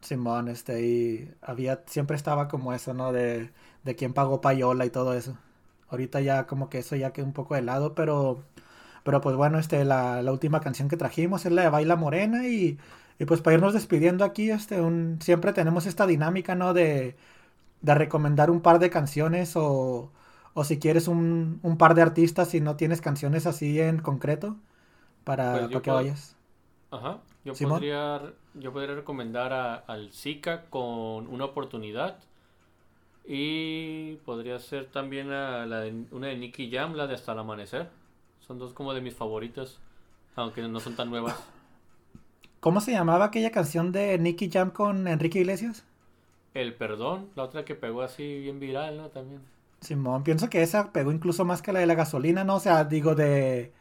Simón, 0.04 0.48
este, 0.50 0.86
y 0.86 1.32
había, 1.42 1.84
siempre 1.88 2.16
estaba 2.16 2.48
como 2.48 2.74
eso, 2.74 2.94
¿no? 2.94 3.12
De, 3.14 3.52
de 3.84 3.96
quién 3.96 4.14
pagó 4.14 4.42
payola 4.42 4.86
y 4.86 4.90
todo 4.90 5.14
eso. 5.14 5.38
Ahorita 5.90 6.22
ya 6.22 6.48
como 6.48 6.70
que 6.70 6.80
eso 6.80 6.96
ya 6.96 7.14
queda 7.14 7.26
un 7.26 7.34
poco 7.34 7.56
de 7.56 7.62
lado, 7.62 7.96
pero, 7.96 8.44
pero 9.04 9.22
pues 9.22 9.36
bueno, 9.36 9.60
este, 9.60 9.86
la, 9.86 10.22
la 10.24 10.32
última 10.32 10.62
canción 10.62 10.90
que 10.90 10.98
trajimos 10.98 11.46
es 11.46 11.52
la 11.54 11.64
de 11.64 11.70
Baila 11.70 11.96
Morena 11.98 12.48
y, 12.48 12.80
y 13.20 13.26
pues 13.26 13.42
para 13.42 13.56
irnos 13.56 13.74
despidiendo 13.74 14.26
aquí, 14.26 14.52
este, 14.52 14.82
un, 14.82 15.20
siempre 15.22 15.54
tenemos 15.54 15.86
esta 15.88 16.08
dinámica, 16.08 16.56
¿no? 16.56 16.74
De, 16.74 17.16
de 17.82 17.96
recomendar 17.96 18.50
un 18.52 18.62
par 18.62 18.80
de 18.80 18.90
canciones 18.90 19.54
o, 19.56 20.12
o 20.54 20.64
si 20.64 20.80
quieres 20.80 21.08
un, 21.08 21.60
un 21.64 21.78
par 21.78 21.96
de 21.96 22.02
artistas 22.02 22.50
si 22.50 22.62
no 22.62 22.76
tienes 22.78 23.02
canciones 23.02 23.46
así 23.48 23.80
en 23.82 24.00
concreto 24.00 24.58
para, 25.26 25.70
Pues 25.70 25.72
para 25.72 25.84
que 25.84 25.92
puedo- 25.92 25.94
vayas. 25.94 26.36
Ajá. 26.92 27.24
Yo 27.46 27.54
podría, 27.54 28.22
yo 28.54 28.72
podría 28.72 28.96
recomendar 28.96 29.52
a- 29.54 29.76
al 29.76 30.12
Zika 30.12 30.66
con 30.70 31.28
una 31.28 31.46
oportunidad. 31.46 32.18
Y 33.26 34.16
podría 34.26 34.60
ser 34.60 34.88
también 34.88 35.32
a 35.32 35.66
la 35.66 35.82
de- 35.82 36.06
una 36.12 36.28
de 36.28 36.38
Nicky 36.38 36.70
Jam, 36.72 36.94
la 36.96 37.08
de 37.08 37.16
Hasta 37.16 37.32
el 37.34 37.40
Amanecer. 37.40 37.90
Son 38.46 38.60
dos 38.60 38.74
como 38.74 38.94
de 38.94 39.02
mis 39.02 39.14
favoritas, 39.16 39.80
aunque 40.36 40.62
no 40.62 40.80
son 40.80 40.96
tan 40.96 41.10
nuevas. 41.10 41.36
¿Cómo 42.60 42.80
se 42.82 42.92
llamaba 42.92 43.26
aquella 43.26 43.52
canción 43.52 43.92
de 43.92 44.18
Nicky 44.20 44.50
Jam 44.50 44.72
con 44.72 45.08
Enrique 45.08 45.40
Iglesias? 45.40 45.86
El 46.54 46.74
Perdón, 46.76 47.30
la 47.36 47.44
otra 47.44 47.66
que 47.66 47.76
pegó 47.76 48.04
así 48.04 48.40
bien 48.40 48.60
viral, 48.60 48.98
¿no? 48.98 49.10
También. 49.10 49.42
Simón, 49.82 50.24
pienso 50.24 50.50
que 50.50 50.62
esa 50.62 50.92
pegó 50.94 51.12
incluso 51.12 51.44
más 51.44 51.62
que 51.62 51.74
la 51.74 51.80
de 51.80 51.88
la 51.88 51.96
gasolina, 51.96 52.44
¿no? 52.46 52.56
O 52.56 52.60
sea, 52.60 52.86
digo, 52.86 53.16
de, 53.16 53.74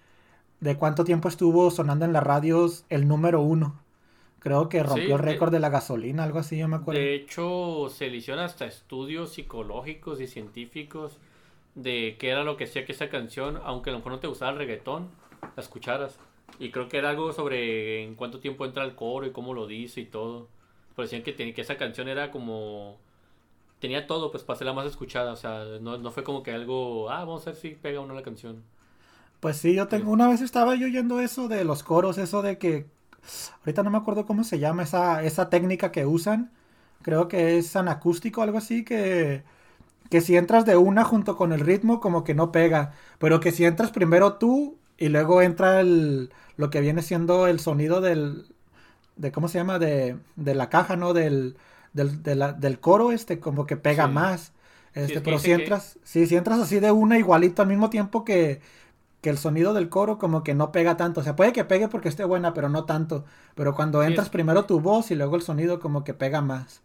de 0.63 0.77
cuánto 0.79 1.05
tiempo 1.05 1.29
estuvo 1.29 1.71
sonando 1.73 2.05
en 2.05 2.13
las 2.13 2.23
radios 2.23 2.85
el 2.89 3.09
número 3.09 3.41
uno. 3.43 3.83
Creo 4.39 4.69
que 4.69 4.83
rompió 4.85 5.17
Sí, 5.17 5.17
el 5.17 5.23
récord 5.23 5.51
de 5.53 5.61
la 5.61 5.71
gasolina, 5.71 6.23
algo 6.25 6.39
así, 6.39 6.57
yo 6.59 6.69
me 6.69 6.77
acuerdo. 6.77 7.01
De 7.01 7.15
hecho, 7.15 7.89
se 7.91 8.09
le 8.11 8.19
hicieron 8.19 8.45
hasta 8.45 8.67
estudios 8.67 9.33
psicológicos 9.33 10.21
y 10.21 10.27
científicos 10.27 11.19
de 11.75 12.17
qué 12.19 12.31
era 12.31 12.45
lo 12.45 12.57
que 12.57 12.65
hacía 12.65 12.85
que 12.85 12.93
esa 12.93 13.09
canción, 13.09 13.61
aunque 13.65 13.91
a 13.91 13.93
lo 13.93 13.99
mejor 14.01 14.13
no 14.13 14.21
te 14.21 14.27
gustaba 14.29 14.53
el 14.53 14.59
reggaetón, 14.59 15.11
la 15.57 15.63
escucharas. 15.63 16.19
Y 16.59 16.71
creo 16.71 16.89
que 16.89 16.99
era 16.99 17.11
algo 17.11 17.33
sobre 17.33 18.03
en 18.05 18.15
cuánto 18.15 18.41
tiempo 18.41 18.65
entra 18.67 18.85
el 18.85 18.95
coro 18.95 19.27
y 19.27 19.33
cómo 19.33 19.55
lo 19.55 19.67
dice 19.67 20.01
y 20.03 20.07
todo. 20.07 20.49
Pero 20.95 21.05
decían 21.09 21.23
que, 21.23 21.35
que 21.35 21.61
esa 21.61 21.77
canción 21.79 22.09
era 22.09 22.31
como... 22.31 22.99
Tenía 23.81 24.07
todo, 24.07 24.31
pues, 24.31 24.45
para 24.45 24.59
ser 24.59 24.67
la 24.67 24.73
más 24.75 24.87
escuchada. 24.87 25.33
O 25.33 25.37
sea, 25.37 25.65
no, 25.81 25.99
no 25.99 26.11
fue 26.13 26.25
como 26.25 26.43
que 26.43 26.53
algo... 26.53 27.11
Ah, 27.11 27.21
vamos 27.21 27.47
a 27.47 27.51
ver 27.51 27.57
si 27.61 27.71
pega 27.71 28.01
o 28.01 28.07
no 28.07 28.15
la 28.15 28.23
canción. 28.23 28.65
Pues 29.43 29.57
sí, 29.59 29.75
yo 29.75 29.89
tengo, 29.89 30.13
una 30.13 30.29
vez 30.29 30.41
estaba 30.41 30.77
yo 30.77 30.87
oyendo 30.87 31.21
eso 31.21 31.49
de 31.49 31.65
los 31.65 31.83
coros, 31.83 32.19
eso 32.19 32.43
de 32.43 32.59
que, 32.59 32.87
ahorita 33.61 33.83
no 33.83 33.91
me 33.91 33.99
acuerdo 33.99 34.27
cómo 34.27 34.45
se 34.45 34.59
llama 34.61 34.85
esa, 34.85 35.25
esa 35.25 35.51
técnica 35.51 35.93
que 35.93 36.07
usan, 36.07 36.53
creo 37.03 37.29
que 37.29 37.59
es 37.59 37.77
anacústico, 37.77 38.43
algo 38.43 38.59
así, 38.59 38.85
que, 38.85 39.45
que 40.11 40.21
si 40.23 40.37
entras 40.37 40.67
de 40.67 40.77
una 40.77 41.05
junto 41.05 41.37
con 41.37 41.53
el 41.53 41.61
ritmo, 41.61 42.01
como 42.01 42.25
que 42.25 42.35
no 42.35 42.53
pega, 42.53 42.95
pero 43.19 43.41
que 43.41 43.53
si 43.53 43.65
entras 43.67 43.93
primero 43.93 44.35
tú 44.39 44.79
y 44.99 45.09
luego 45.11 45.43
entra 45.43 45.81
el, 45.81 46.33
lo 46.57 46.71
que 46.71 46.81
viene 46.83 47.03
siendo 47.03 47.47
el 47.49 47.61
sonido 47.61 48.01
del, 48.03 48.47
de, 49.17 49.33
¿cómo 49.33 49.49
se 49.49 49.59
llama? 49.59 49.79
De, 49.79 50.17
de 50.37 50.55
la 50.55 50.69
caja, 50.71 50.97
¿no? 50.97 51.13
Del, 51.13 51.57
del, 51.93 52.23
de 52.23 52.35
la- 52.35 52.53
del 52.53 52.81
coro, 52.81 53.13
este, 53.13 53.39
como 53.41 53.67
que 53.67 53.77
pega 53.77 54.07
Sí. 54.07 54.13
más. 54.13 54.53
Sí, 54.95 54.95
Este, 54.95 55.19
es 55.19 55.23
pero 55.23 55.39
si 55.39 55.53
que- 55.53 55.55
entras, 55.55 55.99
sí, 56.05 56.27
si 56.27 56.37
entras 56.37 56.59
así 56.61 56.81
de 56.81 56.91
una 56.93 57.19
igualito 57.19 57.63
al 57.63 57.69
mismo 57.69 57.91
tiempo 57.91 58.25
que, 58.25 58.61
que 59.23 59.31
el 59.31 59.39
sonido 59.39 59.75
del 59.75 59.89
coro 59.91 60.19
como 60.19 60.45
que 60.45 60.55
no 60.55 60.73
pega 60.73 60.97
tanto. 60.99 61.21
O 61.23 61.25
sea, 61.25 61.37
puede 61.37 61.53
que 61.55 61.65
pegue 61.65 61.89
porque 61.89 62.09
esté 62.11 62.25
buena, 62.27 62.55
pero 62.55 62.69
no 62.71 62.85
tanto. 62.87 63.25
Pero 63.57 63.75
cuando 63.75 64.03
Sí, 64.05 64.13
entras 64.13 64.31
es- 64.31 64.31
primero 64.31 64.67
tu 64.67 64.81
voz 64.81 65.11
y 65.13 65.17
luego 65.17 65.37
el 65.37 65.43
sonido 65.43 65.81
como 65.81 66.05
que 66.05 66.15
pega 66.15 66.43
más. 66.43 66.83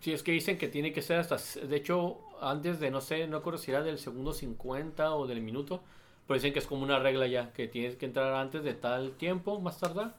Sí, 0.00 0.12
es 0.12 0.22
que 0.22 0.32
dicen 0.32 0.58
que 0.58 0.68
tiene 0.68 0.92
que 0.92 1.00
ser 1.02 1.18
hasta, 1.18 1.36
de 1.66 1.76
hecho, 1.76 2.18
antes 2.40 2.78
de, 2.80 2.90
no 2.90 3.00
sé, 3.00 3.26
no 3.26 3.38
recuerdo 3.38 3.58
si 3.58 3.70
era 3.70 3.82
del 3.82 3.98
segundo 3.98 4.32
50 4.32 5.14
o 5.14 5.26
del 5.26 5.40
minuto, 5.40 5.82
pero 6.26 6.34
dicen 6.34 6.52
que 6.52 6.58
es 6.58 6.66
como 6.66 6.82
una 6.82 6.98
regla 6.98 7.26
ya, 7.26 7.52
que 7.52 7.68
tienes 7.68 7.96
que 7.96 8.04
entrar 8.06 8.34
antes 8.34 8.62
de 8.64 8.74
tal 8.74 9.12
tiempo, 9.16 9.60
más 9.60 9.78
tardar, 9.80 10.14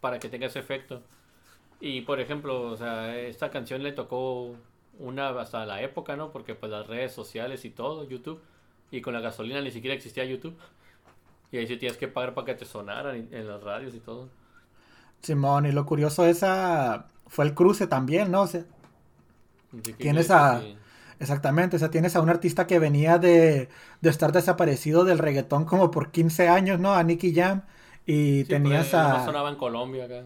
para 0.00 0.18
que 0.18 0.28
tenga 0.28 0.46
ese 0.46 0.58
efecto. 0.58 1.02
Y, 1.80 2.02
por 2.02 2.20
ejemplo, 2.20 2.62
o 2.72 2.76
sea, 2.76 3.18
esta 3.18 3.50
canción 3.50 3.82
le 3.82 3.92
tocó 3.92 4.56
una 4.98 5.30
hasta 5.40 5.66
la 5.66 5.82
época, 5.82 6.16
¿no? 6.16 6.32
Porque 6.32 6.54
pues 6.54 6.72
las 6.72 6.86
redes 6.88 7.12
sociales 7.12 7.64
y 7.64 7.70
todo, 7.70 8.04
YouTube, 8.08 8.42
y 8.90 9.00
con 9.02 9.14
la 9.14 9.20
gasolina 9.20 9.60
ni 9.62 9.70
siquiera 9.72 9.94
existía 9.96 10.24
YouTube. 10.26 10.56
Y 11.52 11.58
ahí 11.58 11.66
sí 11.66 11.76
tienes 11.76 11.98
que 11.98 12.08
pagar 12.08 12.34
para 12.34 12.46
que 12.46 12.54
te 12.54 12.64
sonaran 12.64 13.28
en, 13.32 13.48
las 13.48 13.62
radios 13.62 13.94
y 13.94 14.00
todo. 14.00 14.30
Simón, 15.22 15.66
y 15.66 15.72
lo 15.72 15.86
curioso 15.86 16.26
esa 16.26 17.08
fue 17.26 17.44
el 17.44 17.54
cruce 17.54 17.86
también, 17.86 18.30
¿no? 18.30 18.42
O 18.42 18.46
sea, 18.46 18.64
tienes 19.98 20.30
a... 20.30 20.60
sí. 20.60 20.76
Exactamente, 21.18 21.76
o 21.76 21.78
sea, 21.78 21.90
tienes 21.90 22.16
a 22.16 22.22
un 22.22 22.30
artista 22.30 22.66
que 22.66 22.78
venía 22.78 23.18
de, 23.18 23.68
de 24.00 24.10
estar 24.10 24.32
desaparecido 24.32 25.04
del 25.04 25.18
reggaetón 25.18 25.66
como 25.66 25.90
por 25.90 26.10
15 26.12 26.48
años, 26.48 26.80
¿no? 26.80 26.94
A 26.94 27.02
Nicky 27.02 27.34
Jam. 27.34 27.62
Y 28.06 28.44
Sí, 28.44 28.48
tenías 28.48 28.94
a... 28.94 29.20
sonaba 29.24 29.48
en 29.50 29.56
Colombia 29.56 30.04
acá. 30.06 30.24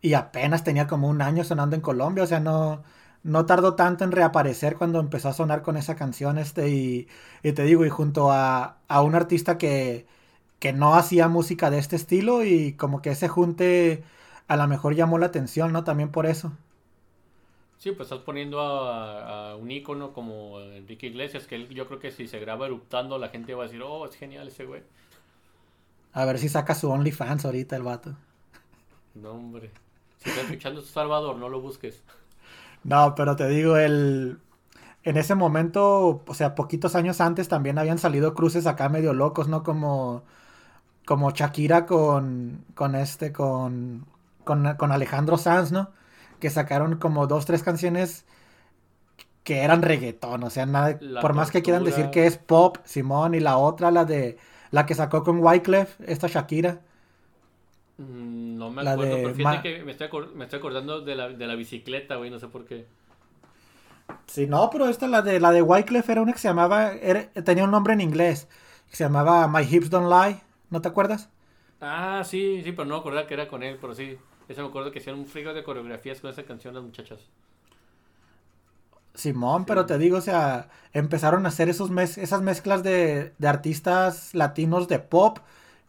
Y 0.00 0.14
apenas 0.14 0.64
tenía 0.64 0.86
como 0.86 1.08
un 1.08 1.22
año 1.22 1.44
sonando 1.44 1.74
en 1.76 1.82
Colombia, 1.82 2.24
o 2.24 2.26
sea, 2.26 2.40
no, 2.40 2.84
no 3.24 3.46
tardó 3.46 3.74
tanto 3.74 4.04
en 4.04 4.12
reaparecer 4.12 4.76
cuando 4.76 5.00
empezó 5.00 5.28
a 5.28 5.32
sonar 5.32 5.62
con 5.62 5.76
esa 5.76 5.96
canción, 5.96 6.38
este, 6.38 6.68
y, 6.70 7.08
y 7.42 7.52
te 7.52 7.64
digo, 7.64 7.84
y 7.84 7.88
junto 7.90 8.30
a, 8.30 8.78
a 8.88 9.02
un 9.02 9.14
artista 9.16 9.58
que, 9.58 10.06
que 10.58 10.72
no 10.72 10.94
hacía 10.94 11.28
música 11.28 11.70
de 11.70 11.78
este 11.78 11.96
estilo, 11.96 12.44
y 12.44 12.74
como 12.74 13.02
que 13.02 13.10
ese 13.10 13.28
junte 13.28 14.04
a 14.48 14.56
lo 14.56 14.66
mejor 14.68 14.94
llamó 14.94 15.18
la 15.18 15.26
atención, 15.26 15.72
¿no? 15.72 15.84
También 15.84 16.10
por 16.10 16.26
eso. 16.26 16.52
Sí, 17.78 17.92
pues 17.92 18.06
estás 18.10 18.24
poniendo 18.24 18.60
a, 18.60 19.52
a 19.52 19.56
un 19.56 19.70
ícono 19.70 20.12
como 20.12 20.60
Enrique 20.60 21.06
Iglesias, 21.06 21.46
que 21.46 21.54
él, 21.54 21.68
yo 21.68 21.86
creo 21.86 22.00
que 22.00 22.10
si 22.10 22.26
se 22.26 22.40
graba 22.40 22.66
eruptando, 22.66 23.18
la 23.18 23.28
gente 23.28 23.54
va 23.54 23.64
a 23.64 23.66
decir, 23.66 23.82
oh, 23.82 24.04
es 24.06 24.16
genial 24.16 24.48
ese 24.48 24.64
güey. 24.64 24.82
A 26.12 26.26
ver 26.26 26.38
si 26.38 26.50
saca 26.50 26.74
su 26.74 26.90
OnlyFans 26.90 27.46
ahorita 27.46 27.74
el 27.76 27.82
vato. 27.82 28.14
No, 29.14 29.32
hombre. 29.32 29.70
Si 30.18 30.30
estás 30.30 30.44
escuchando 30.44 30.80
Salvador, 30.82 31.36
no 31.36 31.48
lo 31.50 31.60
busques. 31.60 32.02
No, 32.84 33.14
pero 33.14 33.36
te 33.36 33.48
digo, 33.48 33.76
el... 33.76 34.38
En 35.04 35.16
ese 35.16 35.34
momento, 35.34 36.24
o 36.26 36.34
sea, 36.34 36.54
poquitos 36.54 36.94
años 36.96 37.20
antes 37.20 37.48
también 37.48 37.78
habían 37.78 37.98
salido 37.98 38.34
cruces 38.34 38.66
acá 38.66 38.88
medio 38.90 39.14
locos, 39.14 39.48
¿no? 39.48 39.62
Como, 39.64 40.24
como 41.08 41.32
Shakira 41.32 41.86
con, 41.86 42.64
con 42.76 42.94
este, 42.96 43.32
con, 43.32 44.06
con, 44.44 44.76
con 44.76 44.92
Alejandro 44.92 45.38
Sanz, 45.38 45.72
¿no? 45.72 45.92
Que 46.40 46.50
sacaron 46.50 46.98
como 46.98 47.26
dos, 47.28 47.46
tres 47.46 47.64
canciones 47.64 48.26
que 49.44 49.62
eran 49.62 49.82
reggaetón, 49.82 50.42
o 50.44 50.50
sea, 50.50 50.66
nada, 50.66 51.00
La 51.00 51.20
por 51.20 51.32
más 51.34 51.50
que 51.50 51.62
quieran 51.62 51.84
decir 51.84 52.10
que 52.10 52.26
es 52.26 52.36
pop, 52.38 52.78
Simón, 52.84 53.34
y 53.34 53.40
la 53.40 53.56
otra, 53.56 53.90
la 53.90 54.04
de, 54.04 54.38
la 54.70 54.84
que 54.86 54.94
sacó 54.94 55.22
con 55.24 55.38
Wyclef, 55.42 56.00
esta 56.06 56.28
Shakira. 56.28 56.80
Mm, 57.98 58.56
No 58.58 58.70
me 58.70 58.82
La 58.86 58.96
acuerdo, 58.96 59.20
de 59.20 59.20
pero 59.20 59.34
fíjate 59.34 59.60
Ma- 59.60 59.60
que 59.60 59.82
me 59.84 59.92
estoy, 59.92 60.08
me 60.34 60.44
estoy 60.44 60.58
acordando 60.58 61.00
de 61.00 61.14
la, 61.16 61.28
de 61.30 61.46
la 61.46 61.54
bicicleta, 61.56 62.16
güey, 62.16 62.30
no 62.30 62.38
sé 62.38 62.48
por 62.48 62.64
qué. 62.66 62.86
Sí, 64.26 64.46
no, 64.46 64.68
pero 64.70 64.88
esta, 64.88 65.06
la 65.08 65.22
de, 65.22 65.40
la 65.40 65.50
de 65.52 65.62
Wyclef 65.62 66.08
era 66.08 66.20
una 66.22 66.32
que 66.32 66.38
se 66.38 66.48
llamaba, 66.48 66.92
era- 66.92 67.30
tenía 67.44 67.64
un 67.64 67.70
nombre 67.70 67.94
en 67.94 68.00
inglés, 68.00 68.48
que 68.90 68.96
se 68.96 69.04
llamaba 69.04 69.48
My 69.48 69.62
Hips 69.62 69.90
Don't 69.90 70.08
Lie, 70.10 70.40
¿no 70.70 70.80
te 70.82 70.88
acuerdas? 70.88 71.30
Ah, 71.80 72.22
sí, 72.24 72.62
sí, 72.64 72.70
pero 72.72 72.84
no 72.86 72.94
me 72.96 73.00
acordaba 73.00 73.26
que 73.26 73.34
era 73.34 73.48
con 73.48 73.62
él, 73.64 73.78
pero 73.80 73.94
sí. 73.94 74.16
Ese 74.48 74.62
me 74.62 74.68
acuerdo 74.68 74.90
que 74.92 74.98
hacían 75.00 75.18
un 75.18 75.26
frigo 75.26 75.52
de 75.54 75.62
coreografías 75.64 76.20
con 76.20 76.30
esa 76.30 76.44
canción 76.44 76.74
las 76.74 76.82
muchachas. 76.84 77.30
Simón, 79.14 79.64
pero 79.66 79.84
te 79.86 79.98
digo, 79.98 80.18
o 80.18 80.20
sea, 80.20 80.68
empezaron 80.92 81.44
a 81.44 81.48
hacer 81.48 81.68
esos 81.68 81.90
mez- 81.90 82.18
esas 82.18 82.40
mezclas 82.42 82.82
de, 82.84 83.34
de 83.38 83.48
artistas 83.48 84.32
latinos 84.34 84.86
de 84.88 85.00
pop 85.00 85.38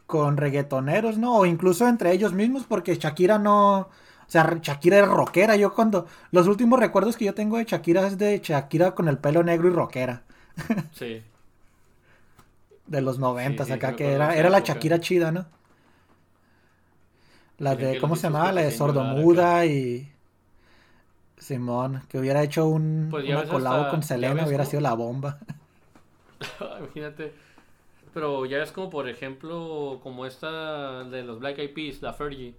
con 0.07 0.37
reggaetoneros, 0.37 1.17
¿no? 1.19 1.37
O 1.37 1.45
incluso 1.45 1.87
entre 1.87 2.11
ellos 2.11 2.33
mismos, 2.33 2.63
porque 2.67 2.95
Shakira 2.95 3.37
no... 3.37 3.79
O 3.81 4.31
sea, 4.31 4.57
Shakira 4.61 4.97
era 4.97 5.07
rockera. 5.07 5.55
Yo 5.55 5.73
cuando... 5.75 6.07
Los 6.31 6.47
últimos 6.47 6.79
recuerdos 6.79 7.17
que 7.17 7.25
yo 7.25 7.33
tengo 7.35 7.57
de 7.57 7.65
Shakira 7.65 8.07
es 8.07 8.17
de 8.17 8.39
Shakira 8.43 8.95
con 8.95 9.07
el 9.07 9.19
pelo 9.19 9.43
negro 9.43 9.67
y 9.67 9.71
rockera. 9.71 10.23
Sí. 10.91 11.23
De 12.89 13.01
los 13.01 13.19
noventas 13.19 13.67
sí, 13.67 13.73
acá, 13.73 13.95
que 13.95 14.11
era, 14.13 14.35
era 14.35 14.49
la 14.49 14.57
época. 14.59 14.73
Shakira 14.73 14.99
chida, 14.99 15.31
¿no? 15.31 15.45
La 17.59 17.75
Tenía 17.75 17.89
de, 17.91 17.97
¿cómo 17.99 18.15
se 18.15 18.23
llamaba? 18.23 18.51
La 18.51 18.61
de 18.61 18.71
Sordomuda 18.71 19.65
y... 19.65 20.11
Simón, 21.37 22.03
que 22.09 22.19
hubiera 22.19 22.43
hecho 22.43 22.67
un, 22.67 23.07
Pues 23.09 23.25
una 23.25 23.41
hasta- 23.41 23.89
con 23.89 24.03
Selena, 24.03 24.45
hubiera 24.45 24.63
cómo- 24.65 24.71
sido 24.71 24.81
la 24.81 24.93
bomba. 24.93 25.39
Imagínate. 26.79 27.33
Pero 28.13 28.45
ya 28.45 28.63
es 28.63 28.71
como, 28.71 28.89
por 28.89 29.09
ejemplo, 29.09 29.99
como 30.03 30.25
esta 30.25 31.03
de 31.05 31.23
los 31.23 31.39
Black 31.39 31.59
Eyed 31.59 31.73
Peas, 31.73 32.01
la 32.01 32.13
Fergie, 32.13 32.55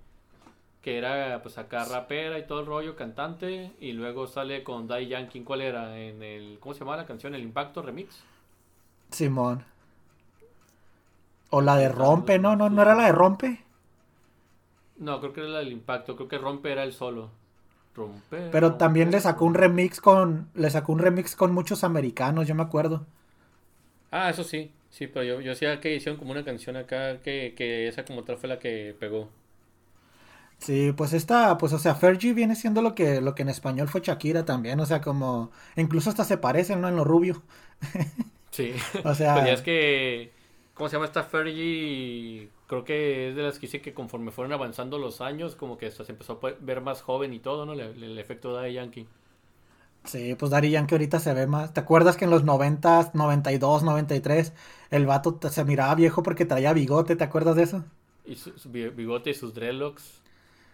que 0.83 0.99
era 0.99 1.43
pues 1.43 1.59
acá 1.59 1.85
rapera 1.87 2.39
y 2.39 2.47
todo 2.47 2.61
el 2.61 2.67
rollo, 2.67 2.97
cantante, 2.97 3.77
y 3.81 3.93
luego 3.93 4.27
sale 4.29 4.65
con 4.65 4.89
Daddy 4.89 5.09
Yankee, 5.09 5.43
¿cuál 5.45 5.63
era? 5.63 5.99
En 5.99 6.23
el, 6.23 6.59
¿cómo 6.61 6.75
se 6.75 6.81
llama 6.81 6.97
la 6.99 7.07
canción? 7.07 7.35
El 7.35 7.43
Impacto 7.43 7.83
Remix. 7.83 8.29
Simón. 9.11 9.65
O 11.51 11.61
la 11.61 11.77
de 11.77 11.89
Rompe, 11.91 12.39
¿no? 12.41 12.57
¿No, 12.57 12.71
no 12.71 12.83
era 12.83 12.95
la 12.97 13.05
de 13.05 13.13
Rompe? 13.13 13.65
No, 14.99 15.19
creo 15.21 15.33
que 15.33 15.41
era 15.41 15.49
la 15.49 15.59
del 15.59 15.73
Impacto, 15.73 16.15
creo 16.15 16.29
que 16.29 16.39
Rompe 16.39 16.71
era 16.71 16.85
el 16.85 16.93
solo. 16.93 17.33
Rompe. 17.95 18.41
Pero 18.51 18.77
también 18.77 19.11
le 19.11 19.21
sacó 19.21 19.45
un 19.45 19.55
remix 19.55 20.01
con... 20.01 20.51
Le 20.55 20.71
sacó 20.71 20.93
un 20.93 20.99
remix 21.01 21.35
con 21.37 21.53
muchos 21.53 21.85
americanos, 21.85 22.47
yo 22.47 22.55
me 22.55 22.63
acuerdo. 22.63 23.07
Ah, 24.13 24.31
eso 24.31 24.45
sí, 24.45 24.73
sí, 24.91 25.07
pero 25.07 25.25
yo, 25.25 25.41
yo 25.41 25.51
decía 25.51 25.81
que 25.81 25.95
hicieron 25.95 26.19
como 26.19 26.33
una 26.33 26.45
canción 26.45 26.77
acá 26.77 27.21
que, 27.23 27.55
que 27.57 27.89
esa 27.89 28.05
como 28.05 28.25
tal 28.25 28.39
fue 28.39 28.49
la 28.49 28.59
que 28.59 28.95
pegó. 28.99 29.31
Sí, 30.59 30.93
pues 30.97 31.13
esta, 31.15 31.57
pues 31.59 31.73
o 31.73 31.79
sea, 31.79 31.95
Fergie 31.95 32.35
viene 32.35 32.55
siendo 32.55 32.83
lo 32.83 32.95
que, 32.95 33.21
lo 33.23 33.35
que 33.35 33.43
en 33.43 33.49
español 33.49 33.89
fue 33.89 34.03
Shakira 34.03 34.45
también, 34.45 34.79
o 34.81 34.87
sea, 34.87 35.01
como... 35.01 35.51
Incluso 35.77 36.11
hasta 36.11 36.25
se 36.25 36.37
parecen, 36.39 36.81
¿no? 36.83 36.89
En 36.89 36.97
lo 36.97 37.05
rubio. 37.05 37.43
Sí. 38.51 38.75
O 39.05 39.15
sea- 39.15 39.33
Pues 39.33 39.45
ya 39.45 39.53
es 39.53 39.63
que. 39.63 40.33
¿Cómo 40.81 40.89
se 40.89 40.97
llama 40.97 41.05
esta 41.07 41.23
Fergie? 41.25 42.51
Creo 42.67 42.85
que 42.85 43.29
es 43.29 43.37
de 43.37 43.43
las 43.43 43.59
que 43.59 43.67
dice 43.67 43.83
que 43.83 43.93
conforme 43.93 44.31
fueron 44.31 44.53
avanzando 44.55 44.99
los 44.99 45.21
años, 45.21 45.55
como 45.55 45.77
que 45.77 45.87
hasta 45.87 46.05
se 46.05 46.13
empezó 46.13 46.41
a 46.43 46.51
ver 46.61 46.81
más 46.81 47.03
joven 47.03 47.35
y 47.35 47.39
todo, 47.41 47.67
¿no? 47.67 47.75
El, 47.75 47.81
el 48.03 48.19
efecto 48.19 48.57
de 48.57 48.73
Yankee. 48.73 49.07
Sí, 50.05 50.35
pues 50.35 50.51
Daddy 50.51 50.71
Yankee 50.71 50.95
ahorita 50.95 51.21
se 51.21 51.33
ve 51.35 51.47
más. 51.47 51.73
¿Te 51.75 51.81
acuerdas 51.81 52.17
que 52.17 52.25
en 52.25 52.31
los 52.31 52.45
90, 52.45 53.11
92, 53.15 53.83
93, 53.83 54.53
el 54.91 55.07
vato 55.07 55.39
se 55.51 55.65
miraba 55.65 55.95
viejo 55.95 56.23
porque 56.23 56.45
traía 56.47 56.73
bigote? 56.73 57.17
¿Te 57.17 57.25
acuerdas 57.25 57.57
de 57.57 57.63
eso? 57.65 57.85
Y 58.25 58.37
su, 58.37 58.57
su 58.59 58.71
bi- 58.71 58.89
bigote 58.91 59.31
y 59.31 59.35
sus 59.35 59.55
dreadlocks. 59.55 60.23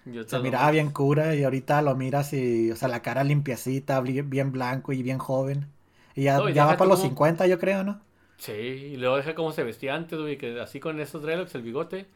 Yo 0.05 0.25
Se 0.27 0.39
miraba 0.39 0.71
bien 0.71 0.91
cura 0.91 1.35
y 1.35 1.43
ahorita 1.45 1.83
lo 1.83 1.97
miras 1.97 2.33
y, 2.33 2.71
o 2.71 2.77
sea, 2.77 2.89
la 2.89 3.03
cara 3.03 3.25
limpiecita, 3.25 4.01
bien 4.01 4.53
blanco 4.53 4.93
y 4.93 5.03
bien 5.03 5.19
joven. 5.19 5.73
Y 6.15 6.25
ya, 6.25 6.39
No, 6.39 6.49
y 6.49 6.55
ya 6.55 6.65
va 6.67 6.77
para 6.77 6.89
los 6.91 7.01
tú- 7.01 7.01
50, 7.01 7.47
yo 7.47 7.59
creo, 7.59 7.83
¿no? 7.85 8.01
Sí, 8.39 8.53
y 8.53 8.97
luego 8.97 9.17
deja 9.17 9.35
cómo 9.35 9.53
se 9.53 9.65
vestía 9.65 9.95
antes, 9.95 10.19
güey, 10.19 10.37
que 10.39 10.61
así 10.61 10.79
con 10.81 11.01
esos 11.01 11.23
dreadlocks, 11.23 11.55
el 11.55 11.63
bigote, 11.63 12.07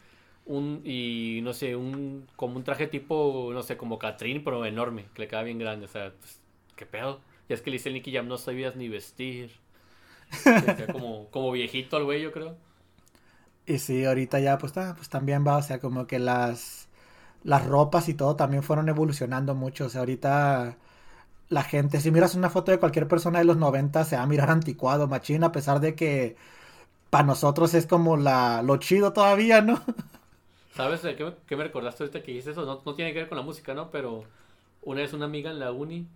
un, 0.47 0.83
y 0.85 1.41
no 1.43 1.53
sé, 1.55 1.77
un, 1.77 2.29
como 2.37 2.57
un 2.57 2.65
traje 2.65 2.87
tipo, 2.89 3.51
no 3.53 3.63
sé, 3.63 3.77
como 3.77 3.99
Catrín, 3.99 4.45
pero 4.45 4.65
enorme, 4.67 5.07
que 5.15 5.23
le 5.23 5.29
queda 5.29 5.43
bien 5.43 5.59
grande, 5.59 5.87
o 5.87 5.89
sea, 5.89 6.13
pues, 6.21 6.41
qué 6.77 6.87
pedo. 6.87 7.21
Y 7.49 7.55
es 7.55 7.63
que 7.63 7.71
le 7.71 7.77
dice 7.77 7.89
el 7.89 7.95
Nicky 7.95 8.13
Jam, 8.13 8.29
no 8.29 8.39
sabías 8.39 8.77
ni 8.77 8.89
vestir. 8.89 9.51
Como, 10.91 11.29
como 11.31 11.53
viejito 11.53 11.97
al 11.97 12.05
güey, 12.05 12.23
yo 12.23 12.33
creo. 12.33 12.57
Y 13.67 13.79
sí, 13.79 14.05
ahorita 14.05 14.41
ya, 14.41 14.59
pues, 14.59 14.77
ah, 14.79 14.95
pues 14.97 15.09
también 15.09 15.47
va, 15.47 15.57
o 15.59 15.63
sea, 15.63 15.81
como 15.81 16.07
que 16.07 16.19
las, 16.19 16.89
las 17.45 17.67
ropas 17.67 18.09
y 18.09 18.15
todo 18.15 18.37
también 18.37 18.63
fueron 18.63 18.89
evolucionando 18.89 19.55
mucho. 19.55 19.87
O 19.87 19.89
sea, 19.91 20.01
ahorita 20.01 20.79
la 21.51 21.65
gente, 21.65 22.01
si 22.01 22.13
miras 22.13 22.35
una 22.37 22.51
foto 22.51 22.73
de 22.73 22.81
cualquier 22.81 23.09
persona 23.09 23.41
de 23.41 23.47
los 23.47 23.59
90, 23.59 24.05
se 24.07 24.17
va 24.17 24.23
a 24.25 24.27
mirar 24.29 24.51
anticuado, 24.51 25.09
machín, 25.09 25.45
a 25.45 25.53
pesar 25.53 25.81
de 25.81 25.95
que 25.97 26.37
para 27.11 27.25
nosotros 27.27 27.75
es 27.75 27.87
como 27.87 28.17
la, 28.19 28.63
lo 28.63 28.79
chido 28.79 29.13
todavía, 29.15 29.63
¿no? 29.63 29.83
¿Sabes 30.71 31.01
qué, 31.03 31.25
me- 31.25 31.35
qué 31.47 31.57
me 31.57 31.65
recordaste 31.65 32.05
ahorita 32.05 32.23
que 32.23 32.29
dijiste 32.33 32.53
eso? 32.53 32.65
No, 32.65 32.83
no 32.85 32.95
tiene 32.95 33.13
que 33.13 33.19
ver 33.21 33.29
con 33.29 33.39
la 33.39 33.45
música, 33.45 33.75
¿no? 33.75 33.91
Pero 33.91 34.29
una 34.83 35.01
vez 35.03 35.13
una 35.13 35.27
amiga 35.27 35.51
en 35.51 35.59
la 35.59 35.73
uni 35.73 36.09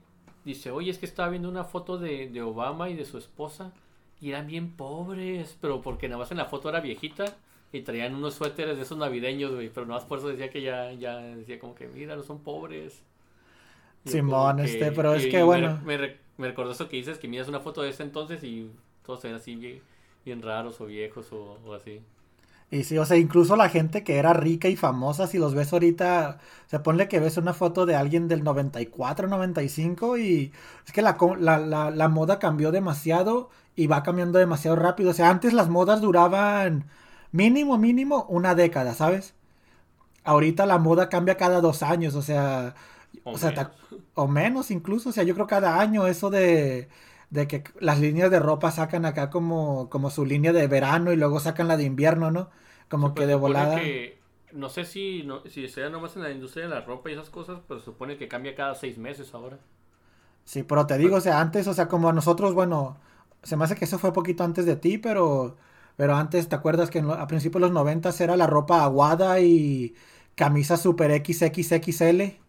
dice, 0.44 0.70
oye, 0.70 0.90
es 0.90 0.98
que 0.98 1.06
estaba 1.06 1.28
viendo 1.30 1.48
una 1.48 1.64
foto 1.64 1.98
de, 1.98 2.28
de 2.30 2.42
Obama 2.42 2.88
y 2.90 2.94
de 2.96 3.04
su 3.04 3.18
esposa 3.18 3.72
y 4.20 4.30
eran 4.30 4.46
bien 4.46 4.76
pobres, 4.76 5.56
pero 5.60 5.82
porque 5.82 6.08
nada 6.08 6.20
más 6.20 6.30
en 6.30 6.38
la 6.38 6.46
foto 6.46 6.68
era 6.68 6.80
viejita 6.80 7.36
y 7.72 7.82
traían 7.82 8.14
unos 8.14 8.34
suéteres 8.34 8.76
de 8.76 8.82
esos 8.84 8.98
navideños, 8.98 9.52
güey, 9.54 9.68
pero 9.70 9.86
nada 9.86 10.00
más 10.00 10.08
por 10.08 10.18
eso 10.18 10.28
decía 10.28 10.50
que 10.50 10.62
ya, 10.62 10.92
ya 10.92 11.16
decía 11.18 11.58
como 11.58 11.74
que, 11.74 11.88
mira, 11.88 12.14
no 12.16 12.22
son 12.22 12.42
pobres. 12.42 13.02
Simón, 14.06 14.60
este, 14.60 14.92
pero 14.92 15.14
es 15.14 15.26
que 15.26 15.42
me- 15.44 15.44
bueno. 15.44 15.80
Me, 15.82 15.96
re- 15.96 16.20
me 16.36 16.48
recordó 16.48 16.72
eso 16.72 16.88
que 16.88 16.96
dices, 16.96 17.18
que 17.18 17.28
miras 17.28 17.48
una 17.48 17.60
foto 17.60 17.82
de 17.82 17.90
ese 17.90 18.02
entonces 18.02 18.42
y 18.44 18.70
todos 19.04 19.20
se 19.20 19.28
ven 19.28 19.36
así 19.36 19.56
bien, 19.56 19.82
bien 20.24 20.42
raros 20.42 20.80
o 20.80 20.86
viejos 20.86 21.32
o, 21.32 21.58
o 21.64 21.74
así. 21.74 22.00
Y 22.70 22.84
sí, 22.84 22.98
o 22.98 23.04
sea, 23.04 23.16
incluso 23.18 23.56
la 23.56 23.68
gente 23.68 24.02
que 24.02 24.16
era 24.16 24.32
rica 24.32 24.68
y 24.68 24.76
famosa, 24.76 25.26
si 25.26 25.38
los 25.38 25.54
ves 25.54 25.72
ahorita, 25.72 26.38
se 26.66 26.80
ponle 26.80 27.08
que 27.08 27.20
ves 27.20 27.36
una 27.36 27.52
foto 27.54 27.86
de 27.86 27.94
alguien 27.94 28.26
del 28.26 28.42
94, 28.42 29.28
95 29.28 30.18
y 30.18 30.52
es 30.86 30.92
que 30.92 31.02
la, 31.02 31.16
la, 31.38 31.90
la 31.90 32.08
moda 32.08 32.38
cambió 32.38 32.72
demasiado 32.72 33.50
y 33.76 33.86
va 33.86 34.02
cambiando 34.02 34.38
demasiado 34.38 34.76
rápido. 34.76 35.10
O 35.10 35.14
sea, 35.14 35.30
antes 35.30 35.52
las 35.52 35.68
modas 35.68 36.00
duraban 36.00 36.86
mínimo, 37.32 37.78
mínimo 37.78 38.24
una 38.28 38.54
década, 38.54 38.94
¿sabes? 38.94 39.34
Ahorita 40.24 40.66
la 40.66 40.78
moda 40.78 41.08
cambia 41.10 41.36
cada 41.36 41.60
dos 41.60 41.82
años, 41.82 42.14
o 42.14 42.22
sea, 42.22 42.74
O 43.24 43.32
o 43.32 43.38
sea, 43.38 43.52
menos. 43.54 43.72
o 44.14 44.28
menos 44.28 44.70
incluso, 44.70 45.10
o 45.10 45.12
sea, 45.12 45.24
yo 45.24 45.34
creo 45.34 45.46
cada 45.46 45.80
año 45.80 46.06
eso 46.06 46.30
de, 46.30 46.88
de 47.30 47.48
que 47.48 47.64
las 47.80 48.00
líneas 48.00 48.30
de 48.30 48.38
ropa 48.40 48.70
sacan 48.70 49.04
acá 49.06 49.30
como, 49.30 49.88
como 49.90 50.10
su 50.10 50.24
línea 50.24 50.52
de 50.52 50.66
verano 50.68 51.12
y 51.12 51.16
luego 51.16 51.40
sacan 51.40 51.68
la 51.68 51.76
de 51.76 51.84
invierno, 51.84 52.30
¿no? 52.30 52.50
Como 52.88 53.14
que 53.14 53.26
de 53.26 53.34
volada. 53.34 53.94
que- 53.94 54.18
no 54.52 54.68
sé 54.68 54.84
si, 54.84 55.22
no, 55.24 55.44
si 55.46 55.68
sea 55.68 55.88
nomás 55.90 56.16
en 56.16 56.22
la 56.22 56.30
industria 56.30 56.64
de 56.64 56.70
la 56.70 56.80
ropa 56.82 57.10
y 57.10 57.14
esas 57.14 57.30
cosas, 57.30 57.60
pero 57.66 57.80
se 57.80 57.86
supone 57.86 58.16
que 58.16 58.28
cambia 58.28 58.54
cada 58.54 58.74
seis 58.74 58.98
meses 58.98 59.34
ahora. 59.34 59.58
Sí, 60.44 60.62
pero 60.62 60.86
te 60.86 60.98
digo, 60.98 61.16
o 61.16 61.20
sea, 61.20 61.40
antes, 61.40 61.66
o 61.66 61.74
sea, 61.74 61.88
como 61.88 62.08
a 62.08 62.12
nosotros, 62.12 62.54
bueno, 62.54 62.98
se 63.42 63.56
me 63.56 63.64
hace 63.64 63.76
que 63.76 63.84
eso 63.86 63.98
fue 63.98 64.12
poquito 64.12 64.44
antes 64.44 64.66
de 64.66 64.76
ti, 64.76 64.98
pero, 64.98 65.56
pero 65.96 66.14
antes, 66.16 66.48
¿te 66.48 66.54
acuerdas 66.56 66.90
que 66.90 67.00
lo- 67.02 67.14
a 67.14 67.26
principios 67.26 67.60
de 67.62 67.68
los 67.68 67.72
noventas 67.72 68.20
era 68.20 68.36
la 68.36 68.46
ropa 68.46 68.84
aguada 68.84 69.40
y 69.40 69.94
camisa 70.34 70.76
super 70.76 71.10
XXXL? 71.12 72.40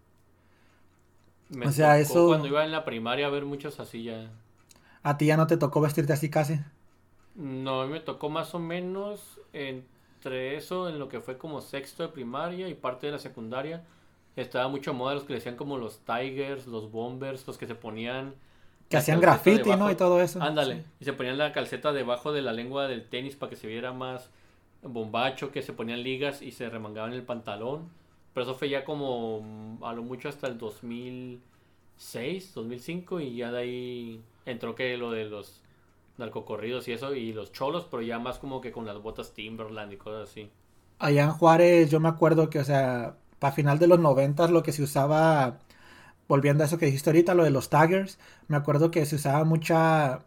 Me 1.49 1.67
O 1.67 1.71
sea, 1.71 1.89
tocó 1.91 2.01
eso- 2.01 2.27
Cuando 2.27 2.47
iba 2.47 2.63
en 2.65 2.71
la 2.71 2.85
primaria 2.85 3.27
a 3.27 3.29
ver 3.29 3.45
muchos 3.45 3.79
así 3.79 4.03
ya. 4.03 4.29
A 5.03 5.17
ti 5.17 5.27
ya 5.27 5.37
no 5.37 5.47
te 5.47 5.57
tocó 5.57 5.81
vestirte 5.81 6.13
así 6.13 6.29
casi. 6.29 6.59
No, 7.35 7.81
a 7.81 7.85
mí 7.85 7.91
me 7.91 7.99
tocó 7.99 8.29
más 8.29 8.55
o 8.55 8.59
menos 8.59 9.39
entre 9.53 10.55
eso, 10.55 10.89
en 10.89 10.97
lo 10.99 11.09
que 11.09 11.19
fue 11.19 11.37
como 11.37 11.61
sexto 11.61 12.03
de 12.03 12.09
primaria 12.09 12.67
y 12.67 12.73
parte 12.73 13.07
de 13.07 13.13
la 13.13 13.19
secundaria, 13.19 13.83
Estaba 14.35 14.67
mucho 14.67 14.93
moda 14.93 15.13
los 15.13 15.23
que 15.23 15.29
le 15.31 15.39
decían 15.39 15.55
como 15.55 15.77
los 15.77 15.99
Tigers, 15.99 16.67
los 16.67 16.91
Bombers, 16.91 17.47
los 17.47 17.57
que 17.57 17.67
se 17.67 17.75
ponían... 17.75 18.35
Que 18.89 18.97
hacían 18.97 19.21
graffiti, 19.21 19.69
¿no? 19.77 19.89
Y 19.89 19.95
todo 19.95 20.19
eso. 20.21 20.41
Ándale. 20.41 20.75
Sí. 20.75 20.83
Y 20.99 21.05
se 21.05 21.13
ponían 21.13 21.37
la 21.37 21.53
calceta 21.53 21.93
debajo 21.93 22.33
de 22.33 22.41
la 22.41 22.51
lengua 22.51 22.87
del 22.87 23.07
tenis 23.07 23.35
para 23.35 23.49
que 23.49 23.55
se 23.55 23.65
viera 23.67 23.93
más 23.93 24.29
bombacho, 24.83 25.51
que 25.51 25.61
se 25.61 25.73
ponían 25.73 26.03
ligas 26.03 26.41
y 26.41 26.51
se 26.51 26.69
remangaban 26.69 27.13
el 27.13 27.23
pantalón. 27.23 27.89
Pero 28.35 28.43
eso 28.43 28.55
fue 28.55 28.69
ya 28.69 28.85
como 28.85 29.79
a 29.81 29.93
lo 29.93 30.03
mucho 30.03 30.29
hasta 30.29 30.47
el 30.47 30.57
2006, 30.59 32.53
2005 32.53 33.21
y 33.21 33.37
ya 33.37 33.51
de 33.51 33.59
ahí 33.59 34.21
entró 34.45 34.75
que 34.75 34.97
lo 34.97 35.11
de 35.11 35.25
los 35.25 35.61
narcocorridos 36.17 36.87
y 36.89 36.93
eso 36.93 37.15
y 37.15 37.33
los 37.33 37.53
cholos, 37.53 37.87
pero 37.89 38.03
ya 38.03 38.19
más 38.19 38.37
como 38.39 38.61
que 38.61 38.73
con 38.73 38.85
las 38.85 39.01
botas 39.01 39.33
Timberland 39.33 39.93
y 39.93 39.97
cosas 39.97 40.29
así. 40.29 40.51
Allá 40.99 41.23
en 41.23 41.31
Juárez, 41.31 41.89
yo 41.91 41.99
me 42.01 42.09
acuerdo 42.09 42.49
que, 42.49 42.59
o 42.59 42.63
sea, 42.65 43.17
para 43.39 43.53
final 43.53 43.79
de 43.79 43.87
los 43.87 43.99
noventas 43.99 44.51
lo 44.51 44.63
que 44.63 44.73
se 44.73 44.83
usaba, 44.83 45.59
volviendo 46.27 46.63
a 46.63 46.67
eso 46.67 46.77
que 46.77 46.87
dijiste 46.87 47.09
ahorita, 47.09 47.35
lo 47.35 47.43
de 47.45 47.51
los 47.51 47.69
taggers, 47.69 48.19
me 48.49 48.57
acuerdo 48.57 48.91
que 48.91 49.05
se 49.05 49.15
usaba 49.17 49.45
mucha, 49.45 50.25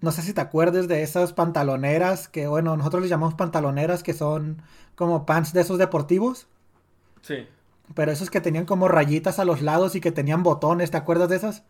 no 0.00 0.12
sé 0.12 0.22
si 0.22 0.34
te 0.34 0.40
acuerdas 0.42 0.88
de 0.88 1.02
esas 1.02 1.32
pantaloneras 1.34 2.28
que, 2.28 2.46
bueno, 2.48 2.76
nosotros 2.76 3.02
les 3.02 3.10
llamamos 3.10 3.34
pantaloneras 3.34 4.02
que 4.02 4.14
son 4.14 4.62
como 4.96 5.26
pants 5.26 5.52
de 5.52 5.62
esos 5.62 5.78
deportivos, 5.78 6.48
Sí. 7.26 7.46
pero 7.94 8.12
esos 8.12 8.30
que 8.30 8.40
tenían 8.40 8.66
como 8.66 8.88
rayitas 8.88 9.38
a 9.40 9.44
los 9.44 9.62
lados 9.62 9.94
y 9.96 10.00
que 10.00 10.12
tenían 10.12 10.42
botones, 10.44 10.90
¿te 10.92 10.96
acuerdas 10.98 11.28
de 11.28 11.36
esas? 11.36 11.64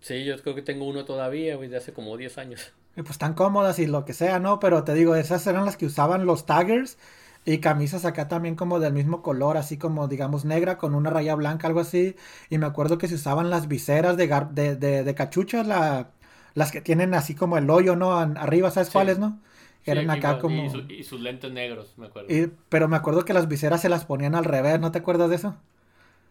Sí, 0.00 0.24
yo 0.24 0.40
creo 0.42 0.54
que 0.56 0.62
tengo 0.62 0.86
uno 0.88 1.04
todavía, 1.04 1.54
güey, 1.56 1.68
de 1.68 1.76
hace 1.76 1.92
como 1.92 2.16
10 2.16 2.36
años. 2.38 2.72
Y 2.96 3.02
pues 3.02 3.18
tan 3.18 3.34
cómodas 3.34 3.78
y 3.78 3.86
lo 3.86 4.04
que 4.04 4.12
sea, 4.12 4.38
¿no? 4.40 4.58
Pero 4.58 4.82
te 4.84 4.94
digo, 4.94 5.14
esas 5.14 5.46
eran 5.46 5.64
las 5.64 5.76
que 5.76 5.86
usaban 5.86 6.26
los 6.26 6.46
taggers 6.46 6.98
y 7.44 7.58
camisas 7.60 8.04
acá 8.04 8.26
también 8.28 8.56
como 8.56 8.80
del 8.80 8.92
mismo 8.92 9.22
color, 9.22 9.56
así 9.56 9.78
como 9.78 10.08
digamos 10.08 10.44
negra 10.44 10.78
con 10.78 10.94
una 10.94 11.10
raya 11.10 11.34
blanca, 11.36 11.68
algo 11.68 11.80
así. 11.80 12.16
Y 12.50 12.58
me 12.58 12.66
acuerdo 12.66 12.98
que 12.98 13.06
se 13.08 13.14
usaban 13.14 13.50
las 13.50 13.68
viseras 13.68 14.16
de, 14.16 14.28
gar- 14.28 14.50
de, 14.50 14.74
de, 14.76 15.04
de 15.04 15.14
cachuchas, 15.14 15.66
la, 15.66 16.10
las 16.54 16.72
que 16.72 16.80
tienen 16.80 17.14
así 17.14 17.34
como 17.36 17.56
el 17.56 17.70
hoyo, 17.70 17.94
¿no? 17.96 18.18
Arriba, 18.18 18.70
¿sabes 18.72 18.90
Sí. 18.90 18.90
cuáles, 18.90 19.18
no? 19.20 19.38
Que 19.84 19.90
Sí, 19.90 19.96
eran 19.96 20.10
acá 20.10 20.38
igual, 20.38 20.38
como... 20.38 20.64
Y, 20.64 20.68
su- 20.70 20.84
y 20.88 21.02
sus 21.04 21.20
lentes 21.20 21.50
negros, 21.52 21.94
me 21.98 22.06
acuerdo. 22.06 22.28
y- 22.28 22.46
pero 22.68 22.86
me 22.88 22.96
acuerdo 22.96 23.24
que 23.24 23.32
las 23.34 23.48
viseras 23.48 23.80
se 23.82 23.88
las 23.88 24.04
ponían 24.04 24.34
al 24.36 24.44
revés, 24.44 24.78
¿no 24.80 24.92
te 24.92 24.98
acuerdas 24.98 25.30
de 25.30 25.36
eso? 25.36 25.56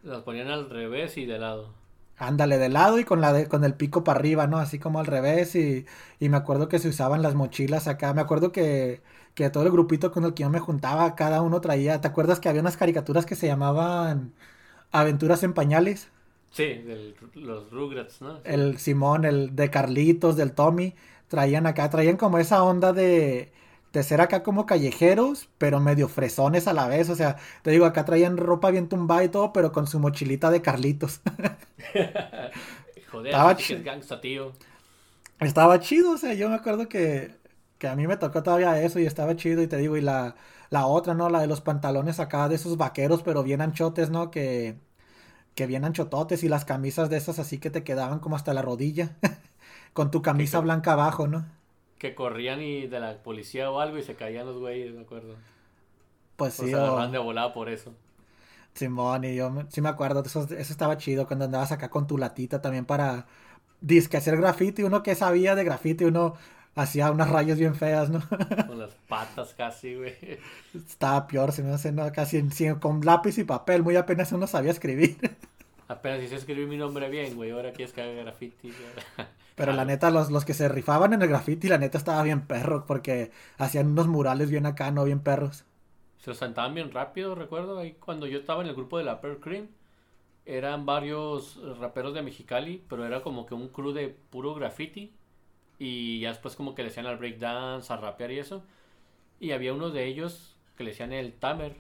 Las 0.02 0.24
ponían 0.24 0.48
al 0.48 0.72
revés 0.72 1.18
y 1.18 1.28
de 1.28 1.38
lado. 1.38 1.76
Ándale 2.19 2.57
de 2.57 2.69
lado 2.69 2.98
y 2.99 3.03
con 3.06 3.22
la 3.22 3.32
de, 3.32 3.48
con 3.48 3.64
el 3.64 3.76
pico 3.76 4.03
para 4.03 4.19
arriba, 4.19 4.48
¿no? 4.48 4.57
Así 4.57 4.80
como 4.80 4.99
al 4.99 5.06
revés 5.06 5.53
y, 5.56 5.86
y 6.19 6.30
me 6.30 6.38
acuerdo 6.38 6.68
que 6.68 6.80
se 6.80 6.90
usaban 6.90 7.22
las 7.22 7.36
mochilas 7.36 7.88
acá. 7.88 8.11
Me 8.15 8.22
acuerdo 8.22 8.52
que, 8.52 9.03
que 9.36 9.49
todo 9.52 9.64
el 9.65 9.72
grupito 9.72 10.11
con 10.11 10.26
el 10.26 10.34
que 10.34 10.41
yo 10.44 10.49
me 10.49 10.60
juntaba, 10.60 11.14
cada 11.15 11.41
uno 11.44 11.61
traía. 11.61 12.02
¿Te 12.02 12.07
acuerdas 12.07 12.40
que 12.40 12.49
había 12.49 12.61
unas 12.61 12.76
caricaturas 12.78 13.26
que 13.28 13.36
se 13.36 13.45
llamaban 13.48 14.34
Aventuras 14.91 15.44
en 15.44 15.53
Pañales? 15.53 16.10
Sí, 16.52 16.65
del- 16.82 17.15
los 17.36 17.72
Rugrats, 17.72 18.22
¿no? 18.22 18.41
El 18.44 18.78
Simón, 18.80 19.26
el 19.26 19.56
de 19.56 19.69
Carlitos, 19.69 20.36
del 20.38 20.53
Tommy, 20.53 20.95
traían 21.27 21.67
acá, 21.67 21.89
traían 21.89 22.17
como 22.17 22.37
esa 22.39 22.63
onda 22.63 22.93
de, 22.93 23.51
de 23.93 24.03
ser 24.03 24.21
acá 24.21 24.43
como 24.43 24.65
callejeros, 24.65 25.49
pero 25.57 25.79
medio 25.79 26.07
fresones 26.09 26.67
a 26.67 26.73
la 26.73 26.87
vez. 26.87 27.09
O 27.09 27.15
sea, 27.15 27.37
te 27.63 27.71
digo, 27.71 27.85
acá 27.85 28.05
traían 28.05 28.37
ropa 28.37 28.71
bien 28.71 28.89
tumbada 28.89 29.23
y 29.23 29.29
todo, 29.29 29.53
pero 29.53 29.71
con 29.71 29.87
su 29.87 29.99
mochilita 29.99 30.51
de 30.51 30.61
Carlitos. 30.61 31.21
Joder, 33.11 33.39
Estaba 33.39 33.55
chido. 33.55 33.79
es 33.79 33.83
gangsta, 33.83 34.19
tío. 34.21 34.53
Estaba 35.39 35.79
chido, 35.79 36.11
o 36.13 36.17
sea, 36.17 36.33
yo 36.33 36.49
me 36.49 36.55
acuerdo 36.55 36.89
que, 36.89 37.35
que 37.77 37.87
a 37.87 37.95
mí 37.95 38.07
me 38.07 38.17
tocó 38.17 38.41
todavía 38.41 38.81
eso 38.81 38.99
y 38.99 39.05
estaba 39.05 39.35
chido 39.35 39.61
y 39.61 39.67
te 39.67 39.77
digo, 39.77 39.95
y 39.97 40.01
la, 40.01 40.35
la 40.71 40.87
otra, 40.87 41.13
¿no? 41.13 41.29
La 41.29 41.39
de 41.41 41.47
los 41.47 41.61
pantalones 41.61 42.19
acá 42.19 42.49
de 42.49 42.55
esos 42.55 42.77
vaqueros, 42.77 43.21
pero 43.23 43.43
bien 43.43 43.61
anchotes, 43.61 44.09
¿no? 44.09 44.31
Que, 44.31 44.79
que 45.55 45.67
bien 45.67 45.85
anchototes 45.85 46.43
y 46.43 46.49
las 46.49 46.65
camisas 46.65 47.09
de 47.09 47.17
esas 47.17 47.39
así 47.39 47.59
que 47.59 47.71
te 47.71 47.83
quedaban 47.83 48.19
como 48.19 48.35
hasta 48.37 48.53
la 48.53 48.61
rodilla, 48.63 49.17
con 49.98 50.11
tu 50.11 50.22
camisa 50.22 50.60
blanca 50.61 50.94
abajo, 50.94 51.28
¿no? 51.28 51.45
Que 51.99 52.15
corrían 52.15 52.61
y 52.61 52.88
de 52.88 52.99
la 52.99 53.22
policía 53.22 53.69
o 53.72 53.80
algo 53.80 53.98
y 53.98 54.03
se 54.03 54.15
caían 54.15 54.45
los 54.48 54.57
güeyes, 54.57 54.94
me 54.94 55.02
acuerdo. 55.02 55.36
Pues 56.36 56.53
O 56.57 56.64
sí, 56.64 56.68
se 56.68 56.76
o- 56.76 57.07
de 57.11 57.18
volada 57.19 57.53
por 57.53 57.69
eso. 57.69 57.94
Simón, 58.74 59.24
y 59.24 59.36
yo 59.36 59.52
sí 59.69 59.82
me 59.82 59.90
acuerdo, 59.90 60.24
eso, 60.24 60.44
eso 60.44 60.72
estaba 60.72 60.98
chido 60.98 61.26
cuando 61.28 61.45
andabas 61.45 61.72
acá 61.72 61.90
con 61.90 62.06
tu 62.07 62.18
latita 62.18 62.61
también 62.61 62.86
para 62.86 63.26
disque 63.82 64.18
hacer 64.18 64.38
graffiti, 64.38 64.84
uno 64.84 65.03
que 65.03 65.15
sabía 65.15 65.56
de 65.56 65.64
graffiti, 65.64 66.06
uno 66.06 66.36
hacía 66.76 67.11
unas 67.11 67.30
rayas 67.30 67.57
bien 67.60 67.76
feas, 67.76 68.10
¿no? 68.11 68.22
Con 68.65 68.78
las 68.80 68.94
patas 69.07 69.53
casi, 69.56 69.95
güey. 69.95 70.15
Estaba 70.74 71.28
peor, 71.28 71.52
se 71.52 71.64
me 71.64 71.72
hace, 71.74 71.91
¿no? 71.91 72.11
Casi 72.11 72.38
en- 72.38 72.76
con 72.80 73.02
lápiz 73.02 73.38
y 73.38 73.44
papel, 73.44 73.84
muy 73.84 73.95
apenas 73.95 74.32
uno 74.32 74.48
sabía 74.48 74.72
escribir. 74.72 75.18
Apenas 75.90 76.22
hice 76.24 76.36
escribir 76.36 76.68
mi 76.68 76.78
nombre 76.78 77.10
bien, 77.10 77.36
güey. 77.36 77.52
Ahora 77.52 77.74
quieres 77.74 77.94
que 77.94 78.02
haga 78.02 78.14
graffiti. 78.14 78.69
güey. 78.69 79.28
Pero 79.57 79.73
la 79.73 79.85
neta, 79.85 80.11
los, 80.11 80.31
los 80.31 80.45
que 80.45 80.53
se 80.53 80.69
rifaban 80.69 81.13
en 81.13 81.21
el 81.23 81.29
graffiti, 81.29 81.67
la 81.67 81.79
neta 81.79 81.97
estaba 81.97 82.23
bien 82.23 82.47
perro, 82.47 82.85
porque 82.85 83.31
hacían 83.57 83.88
unos 83.88 84.07
murales 84.07 84.51
bien 84.51 84.67
acá, 84.67 84.91
¿no? 84.91 85.03
Bien 85.03 85.19
perros. 85.19 85.65
Se 86.19 86.29
los 86.29 86.38
sentaban 86.38 86.75
bien 86.75 86.91
rápido, 86.91 87.35
recuerdo. 87.35 87.79
Ahí 87.79 87.93
cuando 87.99 88.27
yo 88.27 88.39
estaba 88.39 88.61
en 88.61 88.69
el 88.69 88.75
grupo 88.75 88.99
de 88.99 89.03
la 89.03 89.19
Pearl 89.19 89.39
Cream, 89.39 89.67
eran 90.45 90.85
varios 90.85 91.59
raperos 91.79 92.13
de 92.13 92.21
Mexicali, 92.21 92.84
pero 92.88 93.05
era 93.05 93.21
como 93.21 93.45
que 93.47 93.55
un 93.55 93.69
crew 93.69 93.93
de 93.93 94.09
puro 94.09 94.53
graffiti. 94.53 95.11
Y 95.79 96.21
ya 96.21 96.29
después 96.29 96.55
como 96.55 96.75
que 96.75 96.84
le 96.84 96.89
decían 96.89 97.07
al 97.07 97.17
breakdance, 97.17 97.91
a 97.91 97.97
rapear 97.97 98.31
y 98.31 98.39
eso. 98.39 98.63
Y 99.39 99.51
había 99.51 99.73
uno 99.73 99.89
de 99.89 100.05
ellos 100.05 100.55
que 100.77 100.84
le 100.84 100.91
decían 100.91 101.13
el 101.13 101.34
Tamer. 101.34 101.77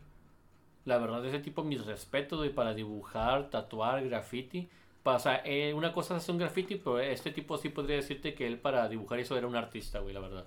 La 0.85 0.97
verdad, 0.97 1.25
ese 1.25 1.39
tipo, 1.39 1.63
mis 1.63 1.85
respetos, 1.85 2.39
güey, 2.39 2.53
para 2.53 2.73
dibujar, 2.73 3.49
tatuar, 3.49 4.03
graffiti. 4.07 4.69
Pa- 5.07 5.15
O 5.15 5.19
sea, 5.19 5.41
eh, 5.45 5.73
una 5.73 5.93
cosa 5.93 6.15
es 6.17 6.23
hacer 6.23 6.33
un 6.33 6.39
graffiti, 6.39 6.75
pero 6.75 6.99
este 6.99 7.31
tipo 7.31 7.57
sí 7.57 7.69
podría 7.69 7.95
decirte 7.97 8.33
que 8.35 8.45
él 8.47 8.59
para 8.59 8.87
dibujar 8.89 9.19
eso 9.19 9.37
era 9.37 9.47
un 9.47 9.55
artista, 9.55 9.99
güey, 9.99 10.13
la 10.13 10.19
verdad. 10.19 10.45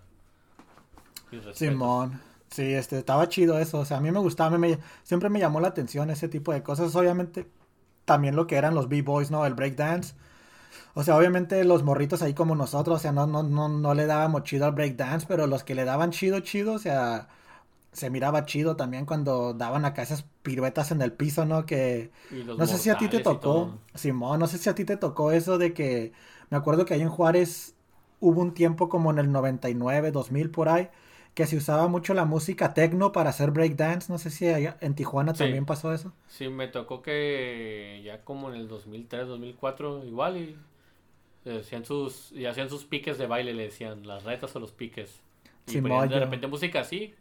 Simón. 1.53 2.21
Sí, 2.51 2.63
este, 2.75 2.99
estaba 2.99 3.29
chido 3.29 3.59
eso. 3.59 3.79
O 3.81 3.85
sea, 3.85 3.99
a 3.99 4.01
mí 4.01 4.11
me 4.11 4.19
gustaba, 4.19 4.59
me- 4.59 4.79
siempre 5.05 5.29
me 5.31 5.39
llamó 5.41 5.61
la 5.61 5.69
atención 5.69 6.11
ese 6.11 6.29
tipo 6.29 6.53
de 6.53 6.63
cosas. 6.63 6.95
Obviamente, 6.97 7.47
también 8.05 8.37
lo 8.37 8.47
que 8.47 8.57
eran 8.57 8.75
los 8.75 8.89
B-Boys, 8.89 9.31
¿no? 9.31 9.47
El 9.47 9.55
breakdance. 9.55 10.15
O 10.95 11.05
sea, 11.05 11.17
obviamente 11.17 11.65
los 11.65 11.85
morritos 11.85 12.23
ahí 12.23 12.35
como 12.35 12.57
nosotros, 12.57 12.99
o 12.99 13.01
sea, 13.01 13.13
no, 13.13 13.27
no, 13.27 13.43
no, 13.45 13.69
no 13.69 13.95
le 13.95 14.07
dábamos 14.07 14.45
chido 14.45 14.67
al 14.67 14.73
breakdance, 14.73 15.27
pero 15.29 15.47
los 15.47 15.65
que 15.65 15.75
le 15.77 15.85
daban 15.85 16.11
chido, 16.13 16.41
chido, 16.41 16.75
o 16.75 16.79
sea, 16.81 17.29
se 17.93 18.11
miraba 18.11 18.45
chido 18.47 18.77
también 18.77 19.07
cuando 19.07 19.55
daban 19.55 19.85
acá 19.85 20.03
esas 20.03 20.25
piruetas 20.43 20.91
en 20.93 21.03
el 21.03 21.13
piso, 21.13 21.45
¿no? 21.47 21.67
Que 21.67 22.11
Y 22.31 22.43
los 22.43 22.57
no 22.57 22.67
sé 22.67 22.79
si 22.79 22.91
a 22.91 22.97
ti 22.97 23.09
te 23.09 23.19
y 23.19 23.23
tocó. 23.23 23.79
Simón, 23.95 24.39
no 24.41 24.47
sé 24.47 24.59
si 24.59 24.69
a 24.69 24.75
ti 24.75 24.85
te 24.85 24.97
tocó 24.97 25.33
eso 25.33 25.59
de 25.59 25.73
que 25.75 26.13
me 26.51 26.57
acuerdo 26.57 26.85
que 26.85 26.95
ahí 26.95 27.03
en 27.03 27.09
Juárez 27.11 27.75
hubo 28.21 28.41
un 28.41 28.55
tiempo 28.55 28.89
como 28.89 29.11
en 29.11 29.19
el 29.19 29.33
99, 29.33 30.11
2000 30.13 30.51
por 30.51 30.69
ahí, 30.69 30.89
que 31.35 31.47
se 31.47 31.57
usaba 31.57 31.89
mucho 31.89 32.15
la 32.15 32.25
música 32.25 32.75
techno 32.75 33.13
para 33.13 33.31
hacer 33.31 33.51
breakdance, 33.51 34.11
no 34.13 34.19
sé 34.19 34.31
si 34.31 34.47
allá 34.49 34.77
en 34.81 34.95
Tijuana 34.95 35.33
Sí. 35.33 35.39
también 35.39 35.65
pasó 35.67 35.93
eso. 35.93 36.13
Sí, 36.29 36.49
me 36.49 36.69
tocó 36.69 37.03
que 37.03 38.03
ya 38.05 38.25
como 38.25 38.51
en 38.51 38.57
el 38.57 38.69
2003, 38.69 39.27
2004, 39.29 40.05
igual 40.05 40.37
y 40.39 40.57
eh, 41.45 41.59
hacían 41.61 41.85
sus, 41.85 42.33
y 42.33 42.47
hacían 42.47 42.71
sus 42.71 42.85
piques 42.85 43.19
de 43.19 43.27
baile, 43.27 43.55
le 43.55 43.65
decían, 43.65 44.07
las 44.07 44.25
retas 44.25 44.55
o 44.57 44.61
los 44.61 44.73
piques. 44.73 45.21
Y 45.67 45.79
ponían 45.79 46.09
de 46.09 46.21
repente 46.21 46.47
música 46.47 46.81
así, 46.81 47.15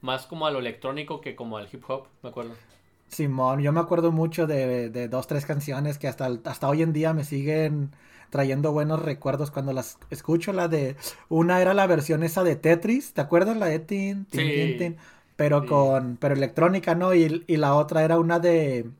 más 0.00 0.26
como 0.26 0.46
a 0.46 0.50
lo 0.50 0.58
electrónico 0.60 1.20
que 1.20 1.36
como 1.36 1.58
al 1.58 1.68
hip 1.72 1.84
hop, 1.88 2.08
me 2.22 2.30
acuerdo. 2.30 2.58
Simón, 3.08 3.60
yo 3.60 3.72
me 3.72 3.80
acuerdo 3.80 4.12
mucho 4.12 4.46
de, 4.46 4.90
de 4.90 5.08
dos, 5.08 5.26
tres 5.26 5.46
canciones 5.46 5.98
que 5.98 6.08
hasta, 6.08 6.26
hasta 6.44 6.68
hoy 6.68 6.82
en 6.82 6.92
día 6.92 7.14
me 7.14 7.24
siguen 7.24 7.90
trayendo 8.30 8.72
buenos 8.72 9.00
recuerdos 9.02 9.50
cuando 9.50 9.72
las 9.72 9.98
escucho. 10.10 10.52
La 10.52 10.68
de, 10.68 10.96
una 11.28 11.60
era 11.62 11.72
la 11.74 11.86
versión 11.86 12.22
esa 12.22 12.44
de 12.44 12.56
Tetris, 12.56 13.14
¿te 13.14 13.20
acuerdas? 13.22 13.56
La 13.56 13.66
de 13.66 13.78
tin, 13.78 14.26
tin, 14.26 14.52
Sí. 14.52 14.52
tin, 14.52 14.76
tin, 14.76 14.96
pero 15.36 15.64
Sí. 15.64 15.66
con, 15.66 16.18
pero 16.20 16.34
electrónica, 16.34 16.94
¿no? 16.94 17.14
Y, 17.14 17.44
y 17.46 17.56
la 17.56 17.74
otra 17.74 18.04
era 18.04 18.18
una 18.18 18.38
de, 18.40 18.90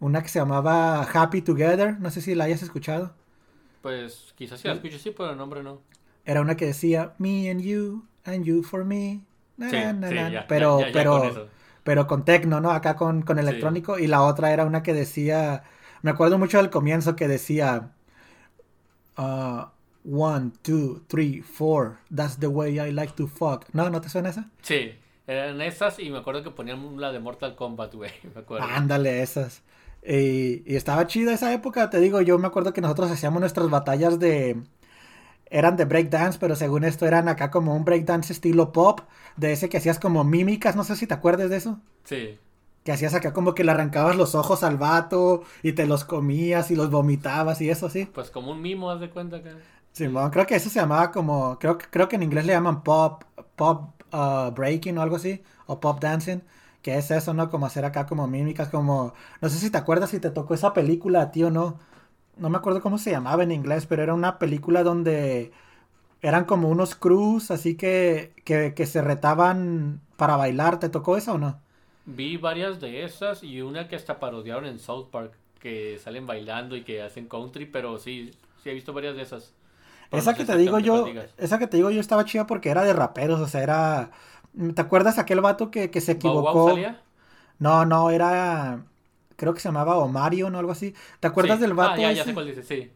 una 0.00 0.22
que 0.22 0.28
se 0.30 0.40
llamaba 0.40 1.02
Happy 1.04 1.42
Together, 1.42 2.00
no 2.00 2.10
sé 2.10 2.22
si 2.22 2.34
la 2.34 2.44
hayas 2.44 2.62
escuchado. 2.62 3.14
Pues 3.80 4.34
quizás 4.36 4.60
sí 4.60 4.68
la 4.68 4.74
escucho, 4.74 4.98
sí, 5.00 5.10
pero 5.10 5.30
el 5.32 5.36
nombre 5.36 5.62
no. 5.64 5.82
Era 6.24 6.40
una 6.42 6.56
que 6.56 6.66
decía, 6.66 7.14
me 7.18 7.50
and 7.50 7.60
you, 7.60 8.06
and 8.24 8.44
you 8.44 8.62
for 8.62 8.84
me. 8.84 9.24
Na, 9.58 9.72
Sí, 9.72 9.76
na, 9.76 9.92
na, 9.92 10.10
sí, 10.10 10.14
na". 10.14 10.30
ya, 10.30 10.42
pero, 10.46 10.70
ya, 10.76 10.88
ya 10.90 10.92
pero, 10.92 11.10
con 11.10 11.42
pero 11.84 12.06
con 12.06 12.24
tecno, 12.24 12.60
¿no? 12.60 12.70
Acá 12.72 12.96
con, 12.96 13.22
con 13.22 13.38
Sí. 13.40 13.44
electrónico. 13.44 13.98
Y 13.98 14.06
la 14.06 14.22
otra 14.22 14.52
era 14.52 14.64
una 14.66 14.82
que 14.82 14.94
decía, 14.94 15.64
me 16.02 16.10
acuerdo 16.10 16.38
mucho 16.38 16.58
del 16.58 16.70
comienzo 16.70 17.16
que 17.16 17.28
decía, 17.28 17.92
ah, 19.16 19.72
one, 20.04 20.52
two, 20.62 21.00
three, 21.08 21.40
four, 21.42 21.98
that's 22.10 22.36
the 22.36 22.48
way 22.48 22.78
I 22.78 22.90
like 22.90 23.16
to 23.16 23.26
fuck. 23.26 23.66
¿No? 23.74 23.90
¿No 23.90 24.00
te 24.00 24.08
suena 24.08 24.30
esa? 24.30 24.50
Sí, 24.62 24.92
eran 25.26 25.60
esas 25.60 25.98
y 25.98 26.10
me 26.10 26.18
acuerdo 26.18 26.42
que 26.44 26.50
ponían 26.50 27.00
la 27.00 27.10
de 27.12 27.18
Mortal 27.20 27.56
Kombat, 27.56 27.94
güey, 27.94 28.12
me 28.34 28.40
acuerdo. 28.40 28.76
Ándale, 28.76 29.22
esas. 29.22 29.62
Y, 30.02 30.62
y 30.70 30.76
estaba 30.76 31.06
chida 31.06 31.32
esa 31.34 31.52
época, 31.52 31.90
te 31.90 32.00
digo, 32.00 32.20
yo 32.22 32.38
me 32.38 32.46
acuerdo 32.46 32.72
que 32.72 32.80
nosotros 32.80 33.10
hacíamos 33.10 33.40
nuestras 33.40 33.68
batallas 33.70 34.18
de... 34.18 34.62
Eran 35.50 35.76
de 35.76 35.84
breakdance, 35.86 36.38
pero 36.38 36.56
según 36.56 36.84
esto 36.84 37.06
eran 37.06 37.28
acá 37.28 37.50
como 37.50 37.74
un 37.74 37.84
breakdance 37.84 38.32
estilo 38.32 38.72
pop, 38.72 39.00
de 39.36 39.52
ese 39.52 39.68
que 39.68 39.78
hacías 39.78 39.98
como 39.98 40.24
mímicas, 40.24 40.76
no 40.76 40.84
sé 40.84 40.96
si 40.96 41.06
te 41.06 41.14
acuerdas 41.14 41.50
de 41.50 41.56
eso. 41.56 41.80
Sí, 42.04 42.38
que 42.84 42.92
hacías 42.92 43.14
acá 43.14 43.32
como 43.32 43.54
que 43.54 43.64
le 43.64 43.70
arrancabas 43.72 44.16
los 44.16 44.34
ojos 44.34 44.62
al 44.62 44.78
vato 44.78 45.42
y 45.62 45.72
te 45.72 45.86
los 45.86 46.04
comías 46.04 46.70
y 46.70 46.76
los 46.76 46.90
vomitabas 46.90 47.60
y 47.60 47.70
eso, 47.70 47.90
sí. 47.90 48.08
Pues 48.14 48.30
como 48.30 48.52
un 48.52 48.60
mimo, 48.60 48.90
haz 48.90 49.00
de 49.00 49.10
cuenta 49.10 49.42
que. 49.42 49.52
Simón, 49.92 50.30
creo 50.30 50.46
que 50.46 50.54
eso 50.54 50.70
se 50.70 50.78
llamaba 50.80 51.10
como, 51.10 51.58
creo, 51.58 51.76
que- 51.78 51.86
creo 51.90 52.08
que 52.08 52.16
en 52.16 52.22
inglés 52.22 52.46
le 52.46 52.52
llaman 52.52 52.82
pop, 52.82 53.24
pop 53.56 53.90
uh, 54.12 54.50
breaking 54.52 54.96
o 54.98 55.02
algo 55.02 55.16
así, 55.16 55.42
o 55.66 55.80
pop 55.80 56.00
dancing, 56.00 56.40
que 56.82 56.96
es 56.96 57.10
eso, 57.10 57.34
¿no? 57.34 57.50
Como 57.50 57.66
hacer 57.66 57.84
acá 57.84 58.06
como 58.06 58.26
mímicas, 58.28 58.68
como, 58.68 59.12
no 59.40 59.48
sé 59.48 59.58
si 59.58 59.70
te 59.70 59.78
acuerdas 59.78 60.10
si 60.10 60.20
te 60.20 60.30
tocó 60.30 60.54
esa 60.54 60.72
película 60.72 61.22
a 61.22 61.30
ti 61.32 61.42
o 61.42 61.50
no, 61.50 61.78
no 62.38 62.50
me 62.50 62.58
acuerdo 62.58 62.80
cómo 62.82 62.98
se 62.98 63.10
llamaba 63.10 63.42
en 63.42 63.52
inglés, 63.52 63.86
pero 63.86 64.02
era 64.02 64.14
una 64.14 64.38
película 64.38 64.82
donde 64.82 65.52
eran 66.22 66.44
como 66.46 66.68
unos 66.70 66.94
crews, 66.96 67.50
así 67.52 67.76
que, 67.76 68.34
que, 68.44 68.74
que 68.74 68.86
se 68.86 69.02
retaban 69.02 70.00
para 70.16 70.36
bailar, 70.36 70.80
¿te 70.80 70.88
tocó 70.90 71.16
esa 71.16 71.34
o 71.34 71.38
no? 71.38 71.60
Vi 72.04 72.36
varias 72.38 72.80
de 72.80 73.04
esas 73.04 73.42
y 73.44 73.60
una 73.62 73.86
que 73.88 73.94
hasta 73.96 74.18
parodiaron 74.18 74.66
en 74.66 74.78
South 74.78 75.10
Park, 75.10 75.38
que 75.60 75.98
salen 75.98 76.26
bailando 76.26 76.74
y 76.76 76.82
que 76.84 77.02
hacen 77.02 77.28
country, 77.28 77.66
pero 77.66 77.98
sí, 77.98 78.32
sí 78.62 78.70
he 78.70 78.74
visto 78.74 78.92
varias 78.92 79.16
de 79.16 79.22
esas. 79.22 79.54
Pero 80.10 80.22
Esa 80.22 80.34
no 80.34 80.34
que 80.34 80.44
te 80.44 80.56
digo 80.56 80.78
yo, 80.78 81.18
esa 81.36 81.58
que 81.58 81.66
te 81.66 81.76
digo 81.76 81.90
yo 81.90 82.00
estaba 82.00 82.24
chida 82.24 82.46
porque 82.46 82.70
era 82.70 82.82
de 82.84 82.92
raperos, 82.94 83.40
o 83.40 83.46
sea, 83.48 83.62
era... 83.62 84.10
¿Te 84.74 84.80
acuerdas 84.80 85.18
aquel 85.18 85.40
vato 85.40 85.70
que, 85.70 85.90
que 85.90 86.00
se 86.00 86.12
¿Bow 86.22 86.38
Wow 86.40 86.58
equivocó? 86.58 86.60
salía? 86.60 87.02
No, 87.58 87.84
no, 87.86 88.10
era... 88.10 88.86
Creo 89.38 89.54
que 89.54 89.60
se 89.60 89.68
llamaba 89.70 89.96
Omario, 89.98 90.50
¿no? 90.50 90.58
Algo 90.60 90.72
así. 90.72 90.94
¿Te 91.20 91.28
acuerdas 91.28 91.60
Sí. 91.60 91.62
del 91.62 91.74
vato 91.74 92.06
Ah, 92.06 92.12
ya, 92.12 92.12
ya 92.12 92.24
sé 92.24 92.34
cuál 92.34 92.46
dice, 92.48 92.62
sí. 92.64 92.90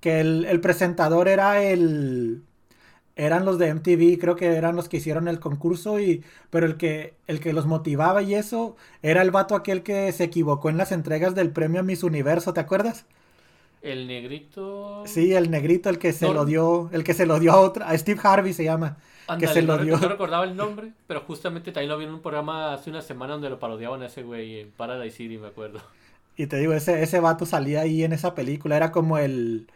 Que 0.00 0.20
el, 0.20 0.44
el 0.46 0.60
presentador 0.60 1.28
era 1.28 1.62
el... 1.62 2.44
Eran 3.16 3.44
los 3.44 3.58
de 3.58 3.68
MTV, 3.68 4.18
creo 4.20 4.36
que 4.36 4.46
eran 4.56 4.76
los 4.76 4.88
que 4.88 4.98
hicieron 4.98 5.28
el 5.28 5.40
concurso 5.40 6.00
y... 6.00 6.24
Pero 6.50 6.66
el 6.66 6.76
que, 6.78 7.16
el 7.28 7.40
que 7.40 7.52
los 7.54 7.66
motivaba 7.66 8.22
y 8.22 8.34
eso 8.34 8.76
era 9.02 9.22
el 9.22 9.30
vato 9.32 9.56
aquel 9.56 9.82
que 9.84 10.12
se 10.12 10.24
equivocó 10.24 10.70
en 10.70 10.78
las 10.78 10.92
entregas 10.92 11.34
del 11.34 11.52
premio 11.52 11.84
Miss 11.84 12.04
Universo, 12.04 12.54
¿te 12.54 12.60
acuerdas? 12.60 13.06
El 13.82 14.06
negrito. 14.06 15.04
Sí, 15.04 15.32
el 15.34 15.50
negrito, 15.50 15.88
el 15.90 15.98
que 15.98 16.12
se 16.12 16.26
No. 16.26 16.32
lo 16.32 16.44
dio, 16.44 16.90
el 16.92 17.04
que 17.04 17.14
se 17.14 17.26
lo 17.26 17.38
dio 17.40 17.52
a 17.52 17.60
otra, 17.60 17.88
a 17.88 17.96
Steve 17.96 18.20
Harvey 18.22 18.52
se 18.52 18.64
llama, 18.64 18.98
que 19.36 19.46
Ándale, 19.46 19.48
se 19.48 19.62
no, 19.62 19.76
lo 19.76 19.78
dio. 19.78 19.98
no 20.00 20.08
recordaba 20.08 20.44
el 20.44 20.56
nombre, 20.56 20.92
pero 21.06 21.20
justamente 21.20 21.70
también 21.70 21.90
lo 21.90 21.98
vi 21.98 22.04
en 22.06 22.14
un 22.14 22.22
programa 22.22 22.72
hace 22.72 22.88
una 22.90 23.02
semana 23.02 23.34
donde 23.34 23.50
lo 23.50 23.58
parodiaban 23.58 24.02
a 24.02 24.06
ese 24.06 24.22
güey 24.22 24.60
en 24.60 24.72
Paradise 24.72 25.16
City, 25.16 25.36
me 25.38 25.48
acuerdo. 25.48 25.80
Y 26.36 26.46
te 26.46 26.58
digo, 26.58 26.72
ese, 26.72 27.02
ese 27.02 27.18
vato 27.20 27.46
salía 27.46 27.80
ahí 27.82 28.04
en 28.04 28.12
esa 28.12 28.34
película, 28.34 28.76
era 28.76 28.92
como 28.92 29.18
el, 29.18 29.68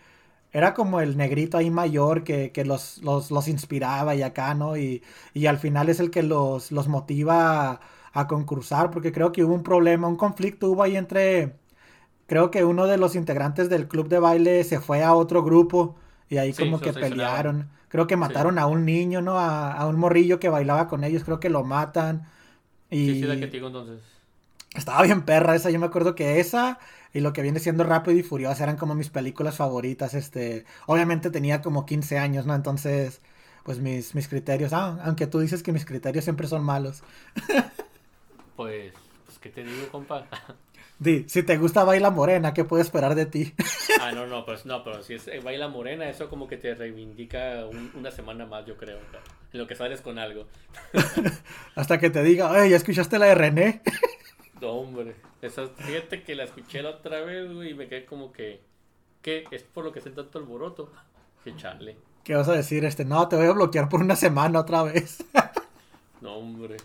era 0.52 0.74
como 0.74 1.00
el 1.00 1.16
negrito 1.16 1.58
ahí 1.58 1.70
mayor 1.70 2.24
que, 2.24 2.52
que 2.52 2.64
los, 2.64 2.98
los, 3.00 3.30
los 3.32 3.48
inspiraba 3.48 4.14
y 4.16 4.22
acá, 4.22 4.54
¿no? 4.54 4.76
Y, 4.76 5.02
y 5.34 5.46
al 5.46 5.58
final 5.58 5.88
es 5.90 6.00
el 6.00 6.10
que 6.10 6.22
los, 6.24 6.72
los 6.72 6.88
motiva 6.88 7.72
a, 7.72 7.80
a 8.12 8.28
concursar, 8.28 8.90
porque 8.90 9.12
creo 9.12 9.32
que 9.32 9.44
hubo 9.44 9.54
un 9.54 9.64
problema, 9.64 10.08
un 10.08 10.16
conflicto 10.16 10.70
hubo 10.70 10.82
ahí 10.84 10.96
entre, 10.96 11.56
creo 12.26 12.50
que 12.50 12.64
uno 12.64 12.86
de 12.86 12.98
los 12.98 13.16
integrantes 13.16 13.68
del 13.70 13.88
club 13.88 14.08
de 14.08 14.18
baile 14.20 14.64
se 14.64 14.80
fue 14.80 15.02
a 15.02 15.14
otro 15.14 15.42
grupo 15.44 15.96
y 16.28 16.38
ahí 16.38 16.54
Sí, 16.54 16.54
como 16.54 16.80
que 16.82 16.92
pelearon. 16.94 17.70
Creo 17.92 18.06
que 18.06 18.16
mataron 18.16 18.58
a 18.58 18.66
un 18.66 18.84
niño, 18.86 19.22
¿no? 19.22 19.38
A, 19.38 19.72
a 19.72 19.86
un 19.86 19.98
morrillo 19.98 20.40
que 20.40 20.48
bailaba 20.48 20.88
con 20.88 21.04
ellos, 21.04 21.24
creo 21.24 21.40
que 21.40 21.50
lo 21.50 21.62
matan. 21.62 22.26
Y... 22.90 23.06
Sí, 23.06 23.14
sí, 23.20 23.22
la 23.22 23.36
que 23.36 23.46
te 23.46 23.52
digo 23.52 23.68
entonces. 23.68 24.00
Estaba 24.74 25.02
bien 25.02 25.22
perra 25.22 25.54
esa, 25.54 25.70
yo 25.70 25.78
me 25.78 25.86
acuerdo 25.86 26.14
que 26.14 26.40
esa 26.40 26.78
y 27.12 27.20
lo 27.20 27.34
que 27.34 27.42
viene 27.42 27.60
siendo 27.60 27.84
Rápido 27.84 28.18
y 28.18 28.22
Furioso 28.22 28.62
eran 28.62 28.76
como 28.78 28.94
mis 28.94 29.10
películas 29.10 29.56
favoritas, 29.56 30.14
este, 30.14 30.64
obviamente 30.86 31.30
tenía 31.30 31.60
como 31.60 31.84
15 31.84 32.18
años, 32.18 32.46
¿no? 32.46 32.54
Entonces, 32.54 33.20
pues 33.64 33.78
mis, 33.80 34.14
mis 34.14 34.28
criterios, 34.28 34.72
ah, 34.72 34.98
aunque 35.04 35.26
tú 35.26 35.40
dices 35.40 35.62
que 35.62 35.72
mis 35.72 35.84
criterios 35.84 36.24
siempre 36.24 36.48
son 36.48 36.64
malos. 36.64 37.02
Pues, 38.56 38.92
pues, 39.26 39.38
¿qué 39.38 39.48
te 39.48 39.64
digo, 39.64 39.88
compa? 39.90 40.28
Di, 41.02 41.24
si 41.28 41.42
te 41.42 41.56
gusta 41.56 41.82
Baila 41.82 42.10
Morena, 42.10 42.54
¿qué 42.54 42.64
puedo 42.64 42.80
esperar 42.80 43.14
de 43.16 43.26
ti? 43.26 43.52
ah, 44.00 44.12
no, 44.12 44.26
no, 44.26 44.44
pues 44.46 44.64
no, 44.66 44.84
pero 44.84 45.02
si 45.02 45.14
es 45.14 45.26
eh, 45.26 45.40
baila 45.40 45.66
morena, 45.68 46.08
eso 46.08 46.28
como 46.28 46.46
que 46.46 46.56
te 46.56 46.74
reivindica 46.76 47.66
un- 47.66 47.90
una 47.96 48.10
semana 48.12 48.46
más, 48.46 48.64
yo 48.66 48.76
creo. 48.76 48.98
¿no? 49.12 49.18
En 49.52 49.58
lo 49.60 49.66
que 49.66 49.74
sales 49.74 50.00
con 50.00 50.18
algo. 50.20 50.46
Hasta 51.74 51.98
que 51.98 52.10
te 52.10 52.22
diga, 52.22 52.50
oye, 52.50 52.70
¿ya 52.70 52.76
escuchaste 52.76 53.18
la 53.18 53.26
de 53.26 53.34
René? 53.34 53.82
No, 54.60 54.70
hombre. 54.74 55.16
Esa, 55.42 55.66
fíjate 55.66 56.22
que 56.22 56.36
la 56.36 56.44
escuché 56.44 56.82
la 56.82 56.90
otra 56.90 57.20
vez, 57.22 57.52
güey, 57.52 57.70
y 57.70 57.74
me 57.74 57.88
quedé 57.88 58.04
como 58.04 58.32
que. 58.32 58.60
¿Qué? 59.22 59.44
¿Es 59.50 59.64
por 59.64 59.84
lo 59.84 59.92
que 59.92 60.00
sé 60.00 60.10
tanto 60.10 60.38
alboroto? 60.38 60.92
Que 61.42 61.56
chale. 61.56 61.96
¿Qué 62.22 62.36
vas 62.36 62.48
a 62.48 62.52
decir? 62.52 62.84
Este, 62.84 63.04
no, 63.04 63.26
te 63.26 63.34
voy 63.34 63.46
a 63.46 63.52
bloquear 63.52 63.88
por 63.88 64.00
una 64.00 64.14
semana 64.14 64.60
otra 64.60 64.84
vez. 64.84 65.24
No, 66.20 66.36
hombre. 66.36 66.76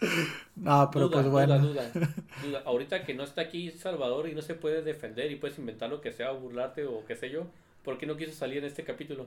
no, 0.56 0.90
pero 0.92 1.08
duda, 1.08 1.16
pues 1.22 1.28
bueno. 1.28 1.58
Duda, 1.58 1.90
duda, 1.90 2.08
duda. 2.42 2.62
Ahorita 2.66 3.04
que 3.04 3.14
no 3.14 3.24
está 3.24 3.42
aquí 3.42 3.70
Salvador 3.70 4.28
y 4.28 4.34
no 4.34 4.42
se 4.42 4.54
puede 4.54 4.82
defender 4.82 5.30
y 5.30 5.36
puedes 5.36 5.58
inventar 5.58 5.90
lo 5.90 6.00
que 6.00 6.12
sea 6.12 6.32
o 6.32 6.40
burlarte 6.40 6.84
o 6.86 7.04
qué 7.06 7.16
sé 7.16 7.30
yo, 7.30 7.46
¿por 7.84 7.98
qué 7.98 8.06
no 8.06 8.16
quiso 8.16 8.32
salir 8.32 8.58
en 8.58 8.64
este 8.66 8.84
capítulo? 8.84 9.26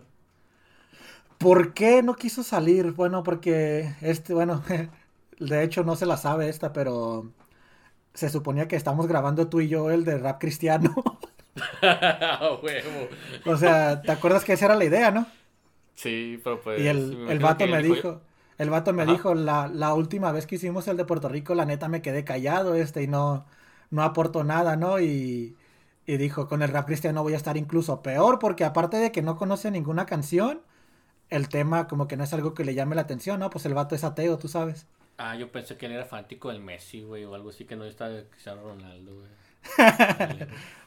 ¿Por 1.38 1.74
qué 1.74 2.04
no 2.04 2.16
quiso 2.16 2.44
salir? 2.44 2.92
Bueno, 2.92 3.24
porque 3.24 3.96
este, 4.02 4.34
bueno, 4.34 4.64
de 5.40 5.64
hecho 5.64 5.84
no 5.84 5.96
se 5.96 6.06
la 6.06 6.18
sabe 6.18 6.50
esta, 6.50 6.74
pero 6.74 7.32
se 8.14 8.30
suponía 8.30 8.68
que 8.68 8.76
estamos 8.78 9.08
grabando 9.08 9.50
tú 9.50 9.62
y 9.62 9.70
yo 9.70 9.92
el 9.92 10.06
de 10.06 10.18
rap 10.20 10.40
cristiano. 10.42 10.96
O 13.46 13.58
sea, 13.58 14.02
¿te 14.02 14.12
acuerdas 14.12 14.44
que 14.46 14.54
esa 14.54 14.66
era 14.66 14.76
la 14.76 14.86
idea, 14.86 15.12
no? 15.12 15.28
Sí, 15.96 16.40
pero 16.44 16.62
pues. 16.62 16.80
Y 16.82 16.88
el, 16.88 17.26
el 17.30 17.40
vato 17.40 17.68
me 17.68 17.82
dijo- 17.82 17.96
dijo, 17.96 18.22
el 18.60 18.70
vato 18.72 18.94
me 18.94 19.06
Ajá. 19.06 19.08
dijo, 19.08 19.36
la, 19.36 19.68
la 19.70 19.96
última 19.96 20.32
vez 20.34 20.48
que 20.48 20.58
hicimos 20.58 20.88
el 20.90 20.98
de 20.98 21.06
Puerto 21.06 21.30
Rico, 21.30 21.56
la 21.56 21.66
neta 21.66 21.90
me 21.90 22.04
quedé 22.04 22.26
callado, 22.26 22.76
este, 22.76 23.04
y 23.04 23.08
no, 23.08 23.48
no 23.92 24.04
aportó 24.04 24.44
nada, 24.46 24.78
¿no? 24.78 25.02
Y, 25.02 25.58
y 26.08 26.18
dijo, 26.18 26.48
con 26.48 26.62
el 26.64 26.70
rap 26.70 26.88
cristiano 26.88 27.24
voy 27.24 27.34
a 27.34 27.38
estar 27.38 27.58
incluso 27.58 28.04
peor, 28.04 28.40
porque 28.40 28.66
aparte 28.66 28.98
de 28.98 29.12
que 29.12 29.24
no 29.24 29.38
conoce 29.38 29.72
ninguna 29.72 30.06
canción, 30.06 30.62
el 31.30 31.50
tema 31.50 31.88
como 31.88 32.08
que 32.08 32.18
no 32.18 32.24
es 32.26 32.34
algo 32.34 32.54
que 32.56 32.66
le 32.66 32.76
llame 32.76 32.96
la 32.96 33.02
atención, 33.04 33.40
¿no? 33.42 33.50
Pues 33.52 33.66
el 33.68 33.74
vato 33.76 33.96
es 33.96 34.04
ateo, 34.06 34.38
tú 34.40 34.48
sabes. 34.50 34.88
Ah, 35.18 35.36
yo 35.36 35.52
pensé 35.52 35.78
que 35.78 35.86
él 35.86 35.92
era 35.92 36.06
fanático 36.06 36.50
del 36.50 36.62
Messi, 36.62 37.02
güey, 37.04 37.24
o 37.26 37.36
algo 37.36 37.50
así 37.50 37.66
que 37.66 37.76
no 37.76 37.86
está 37.86 38.08
Cristiano 38.30 38.64
Ronaldo, 38.64 39.16
güey. 39.18 39.30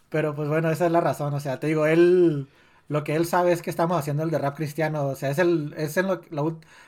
Pero 0.09 0.35
pues 0.35 0.49
bueno, 0.49 0.71
esa 0.71 0.87
es 0.87 0.93
la 0.93 1.01
razón, 1.01 1.33
o 1.35 1.41
sea, 1.41 1.59
te 1.61 1.67
digo, 1.69 1.87
él, 1.87 2.49
lo 2.89 3.05
que 3.05 3.15
él 3.17 3.27
sabe 3.27 3.53
es 3.53 3.63
que 3.63 3.71
estamos 3.71 3.99
haciendo 3.99 4.23
el 4.23 4.31
de 4.31 4.39
rap 4.39 4.57
cristiano, 4.57 5.07
o 5.07 5.17
sea, 5.17 5.31
es, 5.31 5.39
el, 5.39 5.75
es 5.77 5.97
en 5.97 6.07
lo- 6.09 6.21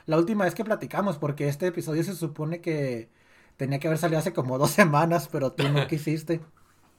la, 0.07 0.17
última 0.19 0.45
vez 0.45 0.55
que 0.55 0.65
platicamos, 0.65 1.19
porque 1.19 1.49
este 1.49 1.67
episodio 1.69 2.05
se 2.05 2.15
supone 2.15 2.61
que 2.61 3.09
tenía 3.57 3.79
que 3.79 3.87
haber 3.89 3.99
salido 3.99 4.19
hace 4.21 4.33
como 4.33 4.59
dos 4.59 4.71
semanas, 4.73 5.29
pero 5.31 5.53
tú 5.53 5.69
no 5.69 5.87
quisiste. 5.87 6.41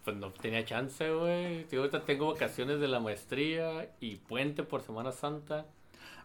Pues 0.04 0.16
no 0.18 0.32
tenía 0.32 0.64
chance, 0.64 1.10
güey. 1.12 1.68
Ahorita 1.76 2.06
tengo 2.06 2.32
vacaciones 2.32 2.80
de 2.80 2.88
la 2.88 3.00
maestría 3.00 3.92
y 4.00 4.18
puente 4.18 4.64
por 4.64 4.82
Semana 4.82 5.12
Santa. 5.12 5.66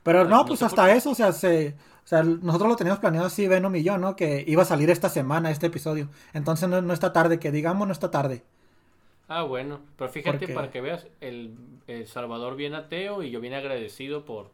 Pero 0.03 0.25
no, 0.25 0.45
no 0.45 0.47
pues 0.47 0.63
hasta 0.63 0.91
por 0.91 0.91
eso, 0.93 1.11
o 1.11 1.15
sea, 1.15 1.33
se, 1.33 1.77
o 2.05 2.07
sea, 2.07 2.23
nosotros 2.23 2.71
lo 2.71 2.77
teníamos 2.77 3.01
planeado 3.01 3.27
así, 3.27 3.47
Venom 3.47 3.75
y 3.77 3.83
yo, 3.83 3.99
¿no? 3.99 4.17
Que 4.17 4.45
iba 4.47 4.63
a 4.63 4.67
salir 4.67 4.89
esta 4.91 5.09
semana 5.11 5.51
este 5.51 5.67
episodio. 5.67 6.09
Entonces 6.33 6.69
no, 6.69 6.81
no 6.83 6.93
está 6.95 7.13
tarde, 7.13 7.39
que 7.39 7.53
digamos 7.53 7.87
no 7.87 7.93
está 7.93 8.11
tarde. 8.11 8.43
Ah, 9.33 9.45
bueno. 9.45 9.81
Pero 9.97 10.11
fíjate, 10.11 10.39
Porque- 10.39 10.55
para 10.55 10.71
que 10.73 10.81
veas, 10.81 11.07
el, 11.21 11.55
el 11.87 12.09
Salvador 12.09 12.57
viene 12.57 12.77
ateo 12.77 13.23
y 13.23 13.31
yo 13.31 13.41
viene 13.41 13.55
agradecido 13.55 14.25
por, 14.25 14.51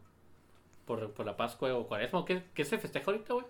por, 0.85 1.13
por 1.13 1.25
la 1.25 1.35
Pascua 1.39 1.75
o 1.75 1.87
Cuaresma. 1.87 2.27
¿Qué, 2.27 2.43
qué 2.53 2.63
se 2.67 2.77
festeja 2.77 3.11
ahorita, 3.11 3.33
güey? 3.33 3.47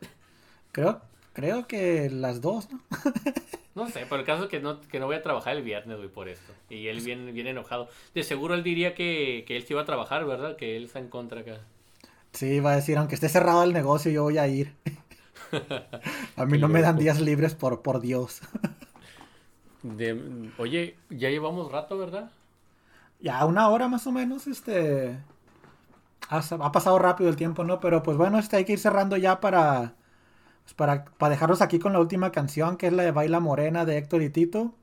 Creo, 0.70 1.00
creo 1.32 1.66
que 1.66 2.08
las 2.10 2.40
dos, 2.40 2.70
¿no? 2.70 2.80
No 3.74 3.90
sé, 3.90 4.06
pero 4.08 4.20
el 4.20 4.24
caso 4.24 4.44
es 4.44 4.48
que 4.48 4.58
no, 4.58 4.80
que 4.80 4.98
no 4.98 5.04
voy 5.04 5.16
a 5.16 5.22
trabajar 5.22 5.54
el 5.54 5.62
viernes, 5.62 5.98
güey, 5.98 6.08
por 6.08 6.30
esto. 6.30 6.50
Y 6.70 6.86
él 6.86 7.00
viene, 7.00 7.30
viene 7.32 7.50
enojado. 7.50 7.90
De 8.14 8.22
seguro 8.22 8.54
él 8.54 8.62
diría 8.62 8.94
que, 8.94 9.44
que 9.46 9.54
él 9.54 9.64
sí 9.64 9.74
iba 9.74 9.82
a 9.82 9.84
trabajar, 9.84 10.24
¿verdad? 10.24 10.56
Que 10.56 10.78
él 10.78 10.84
está 10.84 10.98
en 10.98 11.08
contra 11.08 11.40
acá. 11.42 11.58
Sí, 12.32 12.60
va 12.60 12.72
a 12.72 12.76
decir, 12.76 12.96
aunque 12.96 13.16
esté 13.16 13.28
cerrado 13.28 13.64
el 13.64 13.74
negocio, 13.74 14.10
yo 14.10 14.22
voy 14.22 14.38
a 14.38 14.46
ir. 14.48 14.72
A 16.36 16.46
mí 16.46 16.56
no 16.56 16.68
me 16.68 16.80
dan 16.80 16.96
días 16.96 17.20
libres 17.20 17.54
por, 17.54 17.82
por 17.82 18.00
Dios. 18.00 18.40
De- 19.90 20.52
oye, 20.58 20.98
ya 21.08 21.30
llevamos 21.30 21.70
rato, 21.72 21.96
¿verdad? 21.98 22.30
Ya 23.20 23.44
una 23.46 23.68
hora 23.68 23.88
más 23.88 24.06
o 24.06 24.12
menos, 24.12 24.46
este... 24.46 25.18
Ha, 26.28 26.38
ha 26.38 26.72
pasado 26.72 26.98
rápido 26.98 27.30
el 27.30 27.36
tiempo, 27.36 27.64
¿no? 27.64 27.80
Pero 27.80 28.02
pues 28.02 28.16
bueno, 28.16 28.38
este 28.38 28.56
hay 28.56 28.64
que 28.64 28.72
ir 28.74 28.78
cerrando 28.78 29.16
ya 29.16 29.40
para... 29.40 29.94
pues, 30.64 30.74
para, 30.74 31.04
para 31.06 31.30
dejarlos 31.32 31.62
aquí 31.62 31.78
con 31.80 31.92
la 31.94 32.00
última 32.00 32.32
canción, 32.32 32.76
que 32.78 32.88
es 32.88 32.94
la 32.94 33.04
de 33.04 33.12
Baila 33.12 33.40
Morena 33.40 33.84
de 33.86 33.98
Héctor 33.98 34.22
y 34.22 34.30
Tito. 34.30 34.74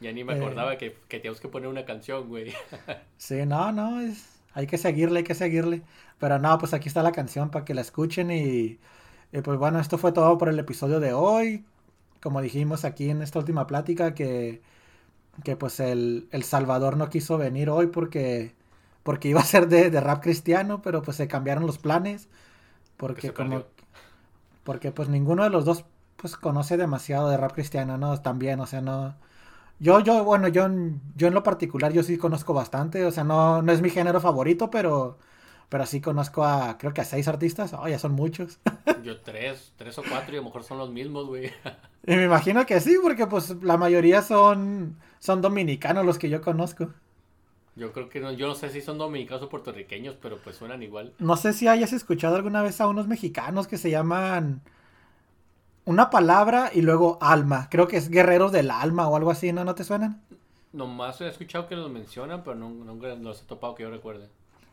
Ya 0.00 0.12
ni 0.12 0.22
me 0.24 0.32
Eh. 0.32 0.34
acordaba 0.34 0.76
que, 0.78 0.92
que 1.08 1.18
teníamos 1.18 1.40
que 1.40 1.48
poner 1.48 1.68
una 1.68 1.84
canción, 1.86 2.28
güey. 2.28 2.52
Sí, 3.16 3.46
no, 3.46 3.72
no, 3.72 4.00
es, 4.00 4.42
hay 4.52 4.66
que 4.66 4.78
seguirle, 4.78 5.18
hay 5.20 5.24
que 5.24 5.34
seguirle. 5.34 5.82
Pero 6.18 6.38
no, 6.38 6.58
pues 6.58 6.74
aquí 6.74 6.88
está 6.88 7.02
la 7.02 7.12
canción 7.12 7.50
para 7.50 7.64
que 7.64 7.74
la 7.74 7.80
escuchen 7.82 8.30
y, 8.30 8.78
y, 9.32 9.40
pues 9.42 9.58
bueno, 9.58 9.78
esto 9.80 9.98
fue 9.98 10.12
todo 10.12 10.38
por 10.38 10.48
el 10.48 10.58
episodio 10.58 11.00
de 11.00 11.12
hoy. 11.12 11.64
Como 12.22 12.42
dijimos 12.42 12.84
aquí 12.84 13.10
en 13.10 13.22
esta 13.22 13.38
última 13.40 13.66
plática 13.66 14.14
que, 14.14 14.62
que 15.44 15.56
pues 15.56 15.80
el, 15.80 16.28
el 16.32 16.44
Salvador 16.44 16.96
no 16.96 17.10
quiso 17.10 17.38
venir 17.38 17.70
hoy 17.70 17.88
porque, 17.88 18.54
porque 19.04 19.28
iba 19.28 19.40
a 19.40 19.44
ser 19.44 19.68
de, 19.68 19.90
de 19.90 20.00
rap 20.00 20.22
cristiano, 20.22 20.82
pero 20.82 21.02
pues 21.02 21.16
se 21.18 21.28
cambiaron 21.28 21.66
los 21.66 21.78
planes. 21.78 22.28
Porque 22.98 23.22
se 23.22 23.34
como, 23.34 23.64
porque 24.64 24.92
pues 24.92 25.08
ninguno 25.08 25.44
de 25.44 25.50
los 25.50 25.64
dos 25.64 25.84
pues 26.16 26.36
conoce 26.36 26.76
demasiado 26.76 27.28
de 27.28 27.36
rap 27.36 27.52
cristiano, 27.52 27.98
¿no? 27.98 28.20
También, 28.20 28.60
o 28.60 28.66
sea, 28.66 28.80
no... 28.80 29.16
Yo, 29.80 30.00
yo, 30.00 30.24
bueno, 30.24 30.48
yo, 30.48 30.66
en- 30.66 31.00
yo 31.16 31.28
en 31.28 31.34
lo 31.34 31.42
particular, 31.44 31.92
yo 31.92 32.02
sí 32.04 32.18
conozco 32.18 32.54
bastante, 32.54 33.04
o 33.06 33.12
sea, 33.12 33.24
no, 33.24 33.62
no 33.62 33.72
es 33.72 33.82
mi 33.82 33.90
género 33.90 34.20
favorito, 34.20 34.70
pero, 34.70 35.18
pero 35.72 35.86
sí 35.86 36.02
conozco 36.02 36.44
a, 36.44 36.76
creo 36.76 36.92
que 36.92 37.00
a 37.00 37.04
seis 37.06 37.28
artistas, 37.28 37.72
oh, 37.72 37.88
ya 37.88 37.98
son 37.98 38.12
muchos. 38.12 38.60
Yo 39.02 39.22
tres, 39.22 39.72
tres 39.78 39.96
o 39.96 40.02
cuatro 40.06 40.34
y 40.34 40.36
a 40.36 40.40
lo 40.40 40.44
mejor 40.44 40.64
son 40.64 40.76
los 40.76 40.90
mismos, 40.90 41.26
güey. 41.26 41.50
Y 42.06 42.14
me 42.14 42.24
imagino 42.24 42.66
que 42.66 42.78
sí, 42.80 42.96
porque 43.00 43.26
pues 43.26 43.62
la 43.62 43.78
mayoría 43.78 44.20
son, 44.20 44.96
son 45.18 45.40
dominicanos 45.40 46.04
los 46.04 46.18
que 46.18 46.28
yo 46.28 46.42
conozco. 46.42 46.90
Yo 47.74 47.92
creo 47.92 48.10
que 48.10 48.20
no, 48.20 48.32
yo 48.32 48.48
no 48.48 48.54
sé 48.54 48.68
si 48.68 48.82
son 48.82 48.98
dominicanos 48.98 49.44
o 49.44 49.48
puertorriqueños, 49.48 50.16
pero 50.20 50.36
pues 50.36 50.56
suenan 50.56 50.82
igual. 50.82 51.14
No 51.18 51.36
sé 51.38 51.54
si 51.54 51.68
hayas 51.68 51.94
escuchado 51.94 52.36
alguna 52.36 52.60
vez 52.60 52.80
a 52.82 52.88
unos 52.88 53.08
mexicanos 53.08 53.66
que 53.66 53.78
se 53.78 53.90
llaman 53.90 54.60
una 55.84 56.10
palabra 56.10 56.70
y 56.74 56.82
luego 56.82 57.18
alma. 57.20 57.68
Creo 57.70 57.88
que 57.88 57.96
es 57.96 58.10
guerreros 58.10 58.52
del 58.52 58.70
alma 58.70 59.08
o 59.08 59.16
algo 59.16 59.30
así, 59.30 59.52
¿no? 59.52 59.64
¿No 59.64 59.74
te 59.74 59.84
suenan? 59.84 60.20
Nomás 60.72 61.20
he 61.20 61.28
escuchado 61.28 61.66
que 61.68 61.76
los 61.76 61.90
mencionan, 61.90 62.42
pero 62.42 62.56
no- 62.56 62.68
nunca 62.70 63.14
los 63.14 63.42
he 63.42 63.44
topado 63.46 63.74
que 63.74 63.84
yo 63.84 63.90
recuerde. 63.90 64.28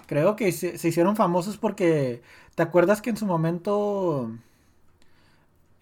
Creo 0.10 0.36
que 0.36 0.52
se, 0.52 0.78
se 0.80 0.88
hicieron 0.90 1.16
famosos 1.16 1.58
porque, 1.58 2.22
¿te 2.56 2.64
acuerdas 2.64 3.02
que 3.02 3.12
en 3.12 3.18
su 3.18 3.26
momento 3.28 4.32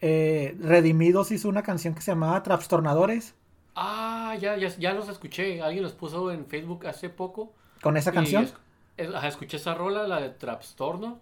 eh, 0.01 0.55
Redimidos 0.59 1.31
hizo 1.31 1.49
una 1.49 1.63
canción 1.63 1.93
que 1.95 2.01
se 2.01 2.11
llamaba 2.11 2.43
Trastornadores? 2.43 3.33
Ah, 3.75 4.35
ya, 4.39 4.57
ya, 4.57 4.69
ya 4.77 4.93
los 4.93 5.07
escuché. 5.09 5.61
Alguien 5.61 5.83
los 5.83 5.93
puso 5.93 6.31
en 6.31 6.45
Facebook 6.47 6.87
hace 6.87 7.09
poco. 7.09 7.53
¿Con 7.81 7.97
esa 7.97 8.11
canción? 8.11 8.43
es- 8.43 8.53
es- 8.97 9.13
ajá, 9.15 9.27
escuché 9.27 9.57
esa 9.57 9.75
rola, 9.75 10.07
la 10.07 10.19
de 10.19 10.29
Trapstorno. 10.29 11.19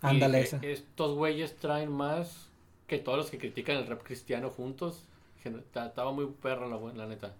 Ándale, 0.00 0.38
dije, 0.42 0.56
esa. 0.56 0.66
Estos 0.66 1.14
güeyes 1.16 1.56
traen 1.56 1.92
más 1.92 2.48
que 2.86 2.98
todos 2.98 3.18
los 3.18 3.30
que 3.30 3.38
critican 3.38 3.76
el 3.76 3.86
rap 3.86 4.02
cristiano 4.02 4.50
juntos. 4.50 5.04
Dije, 5.36 5.56
"Ta- 5.72 5.86
Estaba 5.86 6.12
muy 6.12 6.26
perro, 6.26 6.68
la, 6.68 6.92
la 6.94 7.06
neta. 7.06 7.34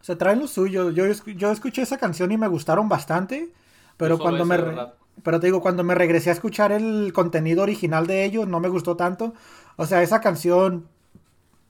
O 0.00 0.04
sea, 0.04 0.18
traen 0.18 0.40
lo 0.40 0.48
suyo. 0.48 0.90
Yo 0.90 1.04
escuché 1.06 1.82
esa 1.82 1.98
canción 1.98 2.32
y 2.32 2.38
me 2.38 2.48
gustaron 2.48 2.88
bastante. 2.88 3.50
Pero 3.96 4.18
cuando 4.18 4.44
me... 4.44 4.56
verdad. 4.56 4.94
Pero 5.22 5.40
te 5.40 5.46
digo, 5.46 5.60
cuando 5.60 5.84
me 5.84 5.94
regresé 5.94 6.30
a 6.30 6.32
escuchar 6.32 6.72
el 6.72 7.12
contenido 7.12 7.62
original 7.62 8.06
de 8.06 8.24
ellos, 8.24 8.48
no 8.48 8.60
me 8.60 8.68
gustó 8.68 8.96
tanto. 8.96 9.34
O 9.76 9.86
sea, 9.86 10.02
esa 10.02 10.20
canción 10.20 10.88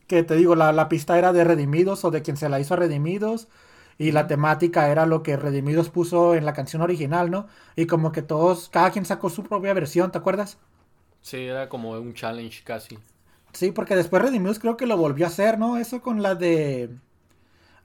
que 0.06 0.22
te 0.22 0.36
digo, 0.36 0.54
la, 0.56 0.72
la 0.72 0.88
pista 0.88 1.18
era 1.18 1.32
de 1.32 1.44
Redimidos 1.44 2.04
o 2.04 2.10
de 2.10 2.22
quien 2.22 2.36
se 2.36 2.48
la 2.48 2.60
hizo 2.60 2.74
a 2.74 2.76
Redimidos. 2.78 3.48
Y 3.98 4.12
la 4.12 4.26
temática 4.26 4.90
era 4.90 5.06
lo 5.06 5.22
que 5.22 5.36
Redimidos 5.36 5.90
puso 5.90 6.34
en 6.34 6.44
la 6.46 6.54
canción 6.54 6.82
original, 6.82 7.30
¿no? 7.30 7.46
Y 7.76 7.86
como 7.86 8.12
que 8.12 8.22
todos, 8.22 8.68
cada 8.70 8.90
quien 8.90 9.04
sacó 9.06 9.30
su 9.30 9.44
propia 9.44 9.74
versión, 9.74 10.10
¿te 10.12 10.18
acuerdas? 10.18 10.58
Sí, 11.20 11.38
era 11.46 11.68
como 11.68 11.90
un 11.92 12.12
challenge 12.14 12.62
casi. 12.64 12.98
Sí, 13.52 13.72
porque 13.72 13.96
después 13.96 14.22
Redimidos 14.22 14.58
creo 14.58 14.76
que 14.76 14.86
lo 14.86 14.96
volvió 14.96 15.26
a 15.26 15.28
hacer, 15.28 15.58
¿no? 15.58 15.76
Eso 15.76 16.00
con 16.02 16.22
la 16.22 16.34
de... 16.34 16.90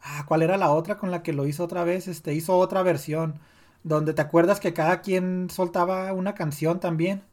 Ah, 0.01 0.25
¿cuál 0.27 0.41
era 0.43 0.57
la 0.57 0.71
otra 0.71 0.97
con 0.97 1.11
la 1.11 1.23
que 1.23 1.33
lo 1.33 1.45
hizo 1.47 1.63
otra 1.63 1.83
vez? 1.83 2.07
Este, 2.07 2.33
hizo 2.33 2.57
otra 2.57 2.83
versión. 2.83 3.39
Donde 3.83 4.13
te 4.13 4.21
acuerdas 4.21 4.59
que 4.59 4.73
cada 4.73 5.01
quien 5.01 5.49
soltaba 5.49 6.11
una 6.13 6.35
canción 6.35 6.79
también. 6.79 7.23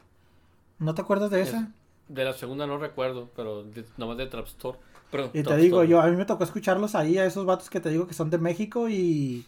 ¿No 0.79 0.95
te 0.95 1.03
acuerdas 1.03 1.31
de 1.31 1.43
esa? 1.43 1.73
De 2.09 2.25
la 2.25 2.33
segunda 2.35 2.67
no 2.67 2.79
recuerdo, 2.79 3.31
pero 3.35 3.63
de- 3.65 3.85
nomás 3.97 4.17
de 4.19 4.27
Trapstorno. 4.27 4.81
Perdón, 5.11 5.31
Y 5.33 5.43
te 5.43 5.57
digo, 5.57 5.85
yo, 5.85 6.01
a 6.01 6.07
mí 6.09 6.17
me 6.17 6.25
tocó 6.25 6.45
escucharlos 6.45 6.95
ahí, 6.95 7.19
a 7.19 7.27
esos 7.27 7.45
vatos 7.47 7.71
que 7.71 7.81
te 7.81 7.91
digo 7.91 8.07
que 8.07 8.15
son 8.15 8.31
de 8.31 8.39
México 8.39 8.89
y, 8.89 9.47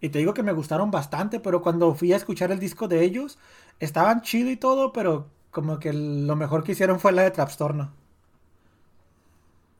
y 0.00 0.08
te 0.08 0.18
digo 0.18 0.34
que 0.34 0.42
me 0.42 0.52
gustaron 0.52 0.90
bastante, 0.90 1.40
pero 1.40 1.62
cuando 1.62 1.94
fui 1.94 2.12
a 2.12 2.16
escuchar 2.16 2.50
el 2.52 2.58
disco 2.58 2.88
de 2.88 3.02
ellos, 3.04 3.38
estaban 3.80 4.22
chido 4.22 4.50
y 4.50 4.56
todo, 4.56 4.92
pero 4.92 5.28
como 5.50 5.78
que 5.78 5.92
lo 5.92 6.36
mejor 6.36 6.64
que 6.64 6.72
hicieron 6.72 7.00
fue 7.00 7.12
la 7.12 7.22
de 7.22 7.30
Trapstorno. 7.32 7.92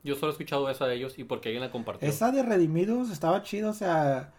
Yo 0.03 0.15
solo 0.15 0.31
he 0.31 0.33
escuchado 0.33 0.69
esa 0.69 0.87
de 0.87 0.95
ellos 0.95 1.19
y 1.19 1.23
porque 1.23 1.49
alguien 1.49 1.61
la 1.63 1.71
compartió. 1.71 2.07
Esa 2.09 2.31
de 2.31 2.43
Redimidos 2.43 3.09
estaba 3.11 3.41
chido, 3.43 3.71
o 3.71 3.73
sea, 3.73 4.33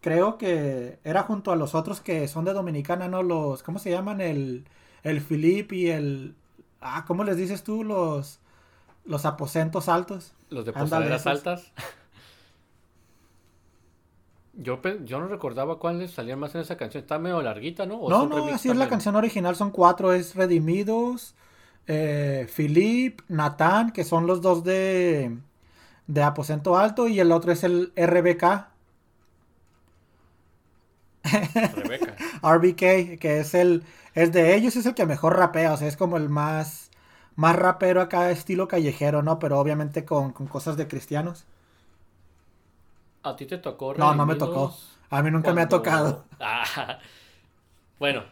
creo 0.00 0.38
que 0.38 0.98
era 1.04 1.22
junto 1.22 1.52
a 1.52 1.56
los 1.56 1.74
otros 1.74 2.00
que 2.00 2.28
son 2.28 2.44
de 2.44 2.52
Dominicana, 2.52 3.08
¿no? 3.08 3.22
Los, 3.22 3.62
¿cómo 3.62 3.78
se 3.78 3.90
llaman? 3.90 4.20
El, 4.20 4.64
el 5.02 5.20
Philip 5.20 5.72
y 5.72 5.90
el, 5.90 6.34
ah, 6.80 7.04
¿cómo 7.06 7.24
les 7.24 7.36
dices 7.36 7.62
tú? 7.62 7.84
Los, 7.84 8.40
los 9.04 9.24
aposentos 9.24 9.88
altos. 9.88 10.32
Los 10.50 10.64
de 10.64 10.72
posaderas 10.72 11.26
altas. 11.26 11.72
Yo, 14.58 14.80
yo 15.04 15.20
no 15.20 15.28
recordaba 15.28 15.78
cuáles 15.78 16.12
salían 16.12 16.38
más 16.38 16.54
en 16.54 16.62
esa 16.62 16.76
canción. 16.76 17.02
Está 17.02 17.18
medio 17.18 17.42
larguita, 17.42 17.84
¿no? 17.84 17.96
¿O 17.96 18.08
No, 18.08 18.26
no, 18.26 18.46
así 18.46 18.70
es 18.70 18.76
la 18.76 18.88
canción 18.88 19.14
original, 19.14 19.54
son 19.54 19.70
cuatro, 19.70 20.14
es 20.14 20.34
Redimidos, 20.34 21.34
eh, 21.86 22.48
Philip, 22.56 23.20
Natán, 23.28 23.92
que 23.92 24.02
son 24.02 24.26
los 24.26 24.40
dos 24.40 24.64
de, 24.64 25.36
de 26.06 26.22
Aposento 26.22 26.78
Alto, 26.78 27.06
y 27.06 27.20
el 27.20 27.32
otro 27.32 27.52
es 27.52 27.64
el 27.64 27.92
RBK, 27.96 28.68
Rebeca. 31.74 32.16
RBK, 32.42 33.18
que 33.18 33.40
es 33.40 33.54
el, 33.54 33.84
es 34.14 34.32
de 34.32 34.54
ellos, 34.54 34.76
es 34.76 34.86
el 34.86 34.94
que 34.94 35.06
mejor 35.06 35.36
rapea, 35.36 35.72
o 35.72 35.76
sea, 35.76 35.88
es 35.88 35.96
como 35.96 36.16
el 36.16 36.28
más, 36.28 36.90
más 37.36 37.56
rapero 37.56 38.00
acá, 38.00 38.30
estilo 38.30 38.68
callejero, 38.68 39.22
¿no? 39.22 39.38
Pero 39.38 39.58
obviamente 39.58 40.04
con, 40.04 40.32
con 40.32 40.46
cosas 40.46 40.76
de 40.76 40.88
cristianos. 40.88 41.46
¿A 43.22 43.34
ti 43.36 43.46
te 43.46 43.58
tocó 43.58 43.94
No, 43.94 44.14
no 44.14 44.26
me 44.26 44.36
tocó. 44.36 44.74
A 45.10 45.22
mí 45.22 45.30
nunca 45.30 45.52
me 45.52 45.62
ha 45.62 45.68
tocado. 45.68 46.24
Ah, 46.38 47.00
bueno, 47.98 48.24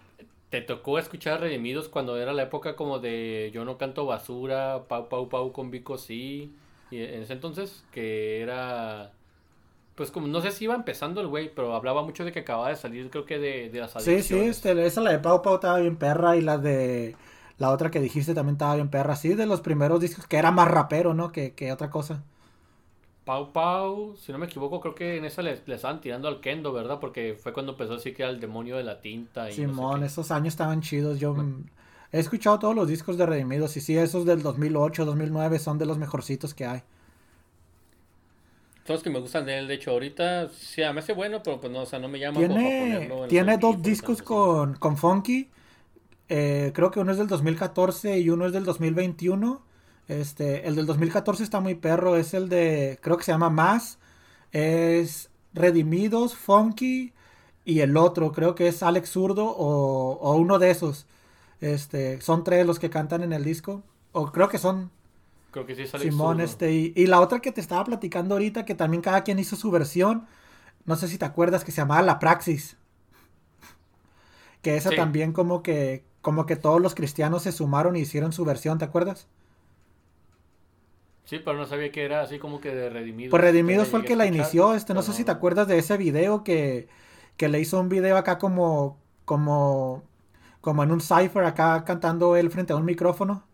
te 0.51 0.61
tocó 0.63 0.99
escuchar 0.99 1.41
Redimidos 1.41 1.89
cuando 1.89 2.19
era 2.19 2.33
la 2.33 2.43
época 2.45 2.77
como 2.77 2.99
de 2.99 3.51
Yo 3.55 3.65
no 3.65 3.79
canto 3.79 4.07
basura, 4.07 4.87
Pau 4.89 5.09
Pau 5.09 5.29
Pau 5.29 5.53
con 5.53 5.71
Vico 5.71 5.99
sí. 5.99 6.57
Y 6.91 6.99
en 7.03 7.23
ese 7.23 7.33
entonces, 7.35 7.87
que 7.91 8.41
era. 8.43 9.13
Pues 9.95 10.11
como 10.11 10.27
no 10.29 10.41
sé 10.41 10.51
si 10.53 10.65
iba 10.65 10.75
empezando 10.75 11.21
el 11.21 11.29
güey, 11.29 11.55
pero 11.55 11.75
hablaba 11.75 12.03
mucho 12.03 12.25
de 12.25 12.33
que 12.33 12.41
acababa 12.41 12.69
de 12.71 12.77
salir, 12.77 13.11
creo 13.11 13.25
que 13.27 13.39
de, 13.39 13.71
de 13.71 13.81
las 13.81 13.97
Sí, 13.97 14.23
sí, 14.23 14.37
adicciones. 14.37 14.49
este, 14.49 14.87
esa 14.87 15.01
la 15.01 15.13
de 15.13 15.19
Pau 15.21 15.41
Pau 15.43 15.55
estaba 15.57 15.79
bien 15.79 15.97
perra 15.97 16.37
y 16.37 16.41
la 16.41 16.59
de 16.59 17.17
la 17.59 17.71
otra 17.71 17.91
que 17.91 18.01
dijiste 18.01 18.35
también 18.35 18.55
estaba 18.57 18.75
bien 18.75 18.91
perra. 18.91 19.17
Sí, 19.17 19.35
de 19.35 19.47
los 19.47 19.61
primeros 19.61 20.01
discos 20.01 20.27
que 20.27 20.37
era 20.37 20.51
más 20.51 20.69
rapero, 20.69 21.15
¿no? 21.15 21.31
Que, 21.33 21.55
que 21.55 21.73
otra 21.73 21.91
cosa. 21.91 22.23
Pau 23.25 23.53
Pau, 23.53 24.17
si 24.17 24.33
no 24.33 24.39
me 24.39 24.47
equivoco, 24.47 24.81
creo 24.81 24.95
que 24.95 25.17
en 25.19 25.25
esa 25.25 25.43
le, 25.43 25.63
le 25.67 25.75
estaban 25.75 26.01
tirando 26.01 26.29
al 26.29 26.41
Kendo, 26.41 26.73
¿verdad? 26.73 27.01
Porque 27.01 27.35
fue 27.43 27.53
cuando 27.55 27.73
empezó 27.73 27.95
así 27.95 28.13
que 28.15 28.23
era 28.23 28.31
el 28.31 28.41
demonio 28.41 28.77
de 28.77 28.85
la 28.85 29.01
tinta 29.01 29.51
y 29.51 29.63
no 29.63 29.73
sé 29.75 29.89
Simón, 29.89 30.03
esos 30.03 30.31
años 30.31 30.55
estaban 30.55 30.81
chidos. 30.83 31.19
Yo 31.19 31.35
he 32.13 32.19
escuchado 32.21 32.59
todos 32.59 32.75
los 32.75 32.89
discos 32.89 33.17
de 33.19 33.27
Redimidos 33.27 33.77
y 33.77 33.81
sí, 33.81 33.97
esos 33.97 34.25
del 34.27 34.43
2008, 34.43 35.05
2009 35.05 35.59
son 35.59 35.79
de 35.79 35.87
los 35.87 35.99
mejorcitos 35.99 36.55
que 36.55 36.67
hay. 36.67 36.83
Son 38.87 38.95
los 38.95 39.03
que 39.03 39.11
me 39.11 39.19
gustan 39.19 39.47
de 39.47 39.59
él, 39.59 39.67
de 39.67 39.75
hecho, 39.75 39.93
ahorita 39.93 40.51
sí, 40.51 40.83
me 40.93 41.01
hace 41.01 41.15
bueno, 41.15 41.43
pero 41.43 41.61
pues 41.61 41.73
no, 41.73 41.81
o 41.81 41.87
sea, 41.87 41.99
no 41.99 42.09
me 42.09 42.19
llama 42.19 42.39
Tiene, 42.39 42.55
ponerlo 42.55 43.03
en 43.03 43.09
los 43.09 43.29
tiene 43.29 43.57
dos 43.57 43.83
discos 43.83 44.23
con, 44.23 44.75
con 44.75 44.97
Funky. 44.97 45.49
Eh, 46.29 46.73
creo 46.75 46.91
que 46.91 47.01
uno 47.01 47.13
es 47.13 47.19
del 47.19 47.29
2014 47.29 48.19
y 48.19 48.29
uno 48.31 48.47
es 48.47 48.53
del 48.53 48.65
2021. 48.65 49.63
Este, 50.09 50.69
el 50.69 50.77
del 50.77 50.87
2014 50.87 51.43
está 51.43 51.61
muy 51.61 51.75
perro. 51.75 52.17
Es 52.17 52.35
el 52.35 52.49
de, 52.51 52.99
creo 53.01 53.17
que 53.17 53.25
se 53.25 53.33
llama 53.33 53.49
Más. 53.51 53.99
Es 54.53 55.31
Redimidos, 55.55 56.35
Funky 56.35 57.15
y 57.65 57.81
el 57.81 57.97
otro, 57.97 58.33
creo 58.33 58.55
que 58.55 58.69
es 58.69 58.83
Alex 58.83 59.11
Zurdo 59.11 59.47
o, 59.47 60.19
o 60.21 60.37
uno 60.37 60.59
de 60.59 60.71
esos. 60.71 61.07
Este, 61.61 62.21
son 62.21 62.45
tres 62.45 62.67
los 62.67 62.79
que 62.79 62.91
cantan 62.91 63.23
en 63.23 63.33
el 63.33 63.45
disco. 63.45 63.83
O 64.13 64.31
creo 64.31 64.49
que 64.49 64.59
son. 64.59 64.91
Creo 65.55 65.67
que 65.67 65.75
sí 65.77 65.87
sale 65.87 66.05
Simón, 66.11 66.41
este, 66.41 66.73
y, 66.73 66.93
y 66.97 67.07
la 67.07 67.21
otra 67.21 67.41
que 67.41 67.53
te 67.53 67.61
estaba 67.61 67.85
platicando 67.85 68.35
ahorita, 68.35 68.65
que 68.65 68.75
también 68.75 69.03
cada 69.03 69.23
quien 69.25 69.39
hizo 69.39 69.57
su 69.57 69.71
versión, 69.71 70.27
no 70.87 70.97
sé 70.97 71.09
si 71.09 71.19
te 71.19 71.25
acuerdas, 71.27 71.65
que 71.65 71.73
se 71.73 71.79
llamaba 71.83 72.03
La 72.03 72.19
Praxis. 72.21 72.77
Que 74.63 74.77
esa 74.77 74.91
Sí. 74.91 74.97
también 74.97 75.33
como 75.33 75.63
que, 75.63 76.05
como 76.23 76.47
que 76.47 76.57
todos 76.57 76.81
los 76.81 76.95
cristianos 76.95 77.43
se 77.43 77.53
sumaron 77.53 77.97
y 77.97 78.01
hicieron 78.01 78.33
su 78.33 78.45
versión, 78.45 78.79
¿te 78.79 78.85
acuerdas? 78.85 79.29
Sí, 81.25 81.39
pero 81.39 81.57
no 81.59 81.67
sabía 81.67 81.91
que 81.91 82.05
era 82.05 82.23
así 82.23 82.39
como 82.39 82.61
que 82.61 82.75
de 82.75 82.91
Redimidos. 82.91 83.31
Pues 83.31 83.43
Redimidos 83.43 83.89
fue 83.89 84.01
el 84.01 84.05
que 84.07 84.17
la 84.17 84.27
inició, 84.27 84.75
este, 84.75 84.95
no 84.95 85.01
pero 85.01 85.03
sé 85.03 85.13
si 85.13 85.25
te 85.25 85.31
acuerdas 85.33 85.67
de 85.69 85.79
ese 85.79 85.97
video 85.97 86.45
que, 86.45 86.89
que 87.37 87.49
le 87.49 87.61
hizo 87.61 87.81
un 87.81 87.89
video 87.89 88.17
acá 88.17 88.39
como, 88.39 88.99
como, 89.25 90.03
como 90.61 90.85
en 90.85 90.93
un 90.93 91.01
cipher 91.01 91.45
acá 91.45 91.85
cantando 91.85 92.37
él 92.37 92.51
frente 92.51 92.73
a 92.73 92.77
un 92.77 92.85
micrófono. 92.85 93.45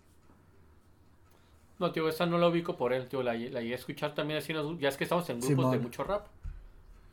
No, 1.81 1.91
tío, 1.93 2.09
esa 2.09 2.27
no 2.27 2.39
la 2.39 2.49
ubico 2.49 2.77
por 2.77 2.93
él, 2.93 3.09
tío, 3.09 3.23
la, 3.23 3.33
la 3.35 3.61
llegué 3.61 3.73
a 3.73 3.77
escuchar 3.77 4.15
también 4.15 4.39
así, 4.39 4.53
ya 4.79 4.89
es 4.89 4.97
que 4.97 5.05
estamos 5.05 5.29
en 5.31 5.41
grupos 5.41 5.71
de 5.71 5.79
mucho 5.79 6.05
rap. 6.05 6.27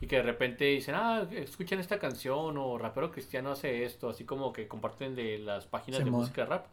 Y 0.01 0.07
que 0.07 0.17
de 0.17 0.23
repente 0.23 0.65
dicen, 0.65 0.95
ah, 0.95 1.27
escuchen 1.31 1.79
esta 1.79 1.99
canción 1.99 2.57
o 2.57 2.77
rapero 2.77 3.11
cristiano 3.11 3.51
hace 3.51 3.83
esto, 3.85 4.09
así 4.09 4.25
como 4.25 4.53
que 4.53 4.67
comparten 4.67 5.15
de 5.15 5.39
las 5.39 5.65
páginas 5.65 6.03
de 6.05 6.11
música 6.11 6.43
de 6.43 6.47
rap. 6.49 6.65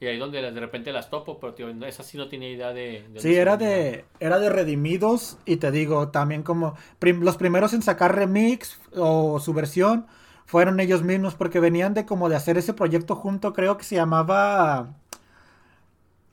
Y 0.00 0.06
ahí 0.06 0.18
donde 0.18 0.42
de 0.42 0.60
repente 0.60 0.92
las 0.92 1.10
topo, 1.10 1.38
pero 1.40 1.54
tío, 1.54 1.68
esa 1.86 2.02
sí 2.02 2.18
no 2.18 2.28
tiene 2.28 2.50
idea 2.50 2.72
de... 2.72 3.04
de 3.12 3.20
Sí, 3.20 3.34
era 3.34 3.56
de, 3.58 4.04
era 4.18 4.38
de 4.38 4.50
Redimidos 4.50 5.38
y 5.44 5.56
te 5.56 5.70
digo, 5.70 6.08
también 6.08 6.42
como 6.42 6.74
prim- 6.98 7.22
los 7.22 7.36
primeros 7.36 7.74
en 7.74 7.82
sacar 7.82 8.14
remix 8.16 8.80
o 8.96 9.40
su 9.40 9.52
versión 9.54 10.06
fueron 10.46 10.80
ellos 10.80 11.02
mismos 11.02 11.34
porque 11.34 11.60
venían 11.60 11.94
de 11.94 12.06
como 12.06 12.28
de 12.28 12.36
hacer 12.36 12.58
ese 12.58 12.72
proyecto 12.74 13.14
junto, 13.14 13.52
creo 13.52 13.76
que 13.76 13.84
se 13.84 13.96
llamaba 13.96 14.94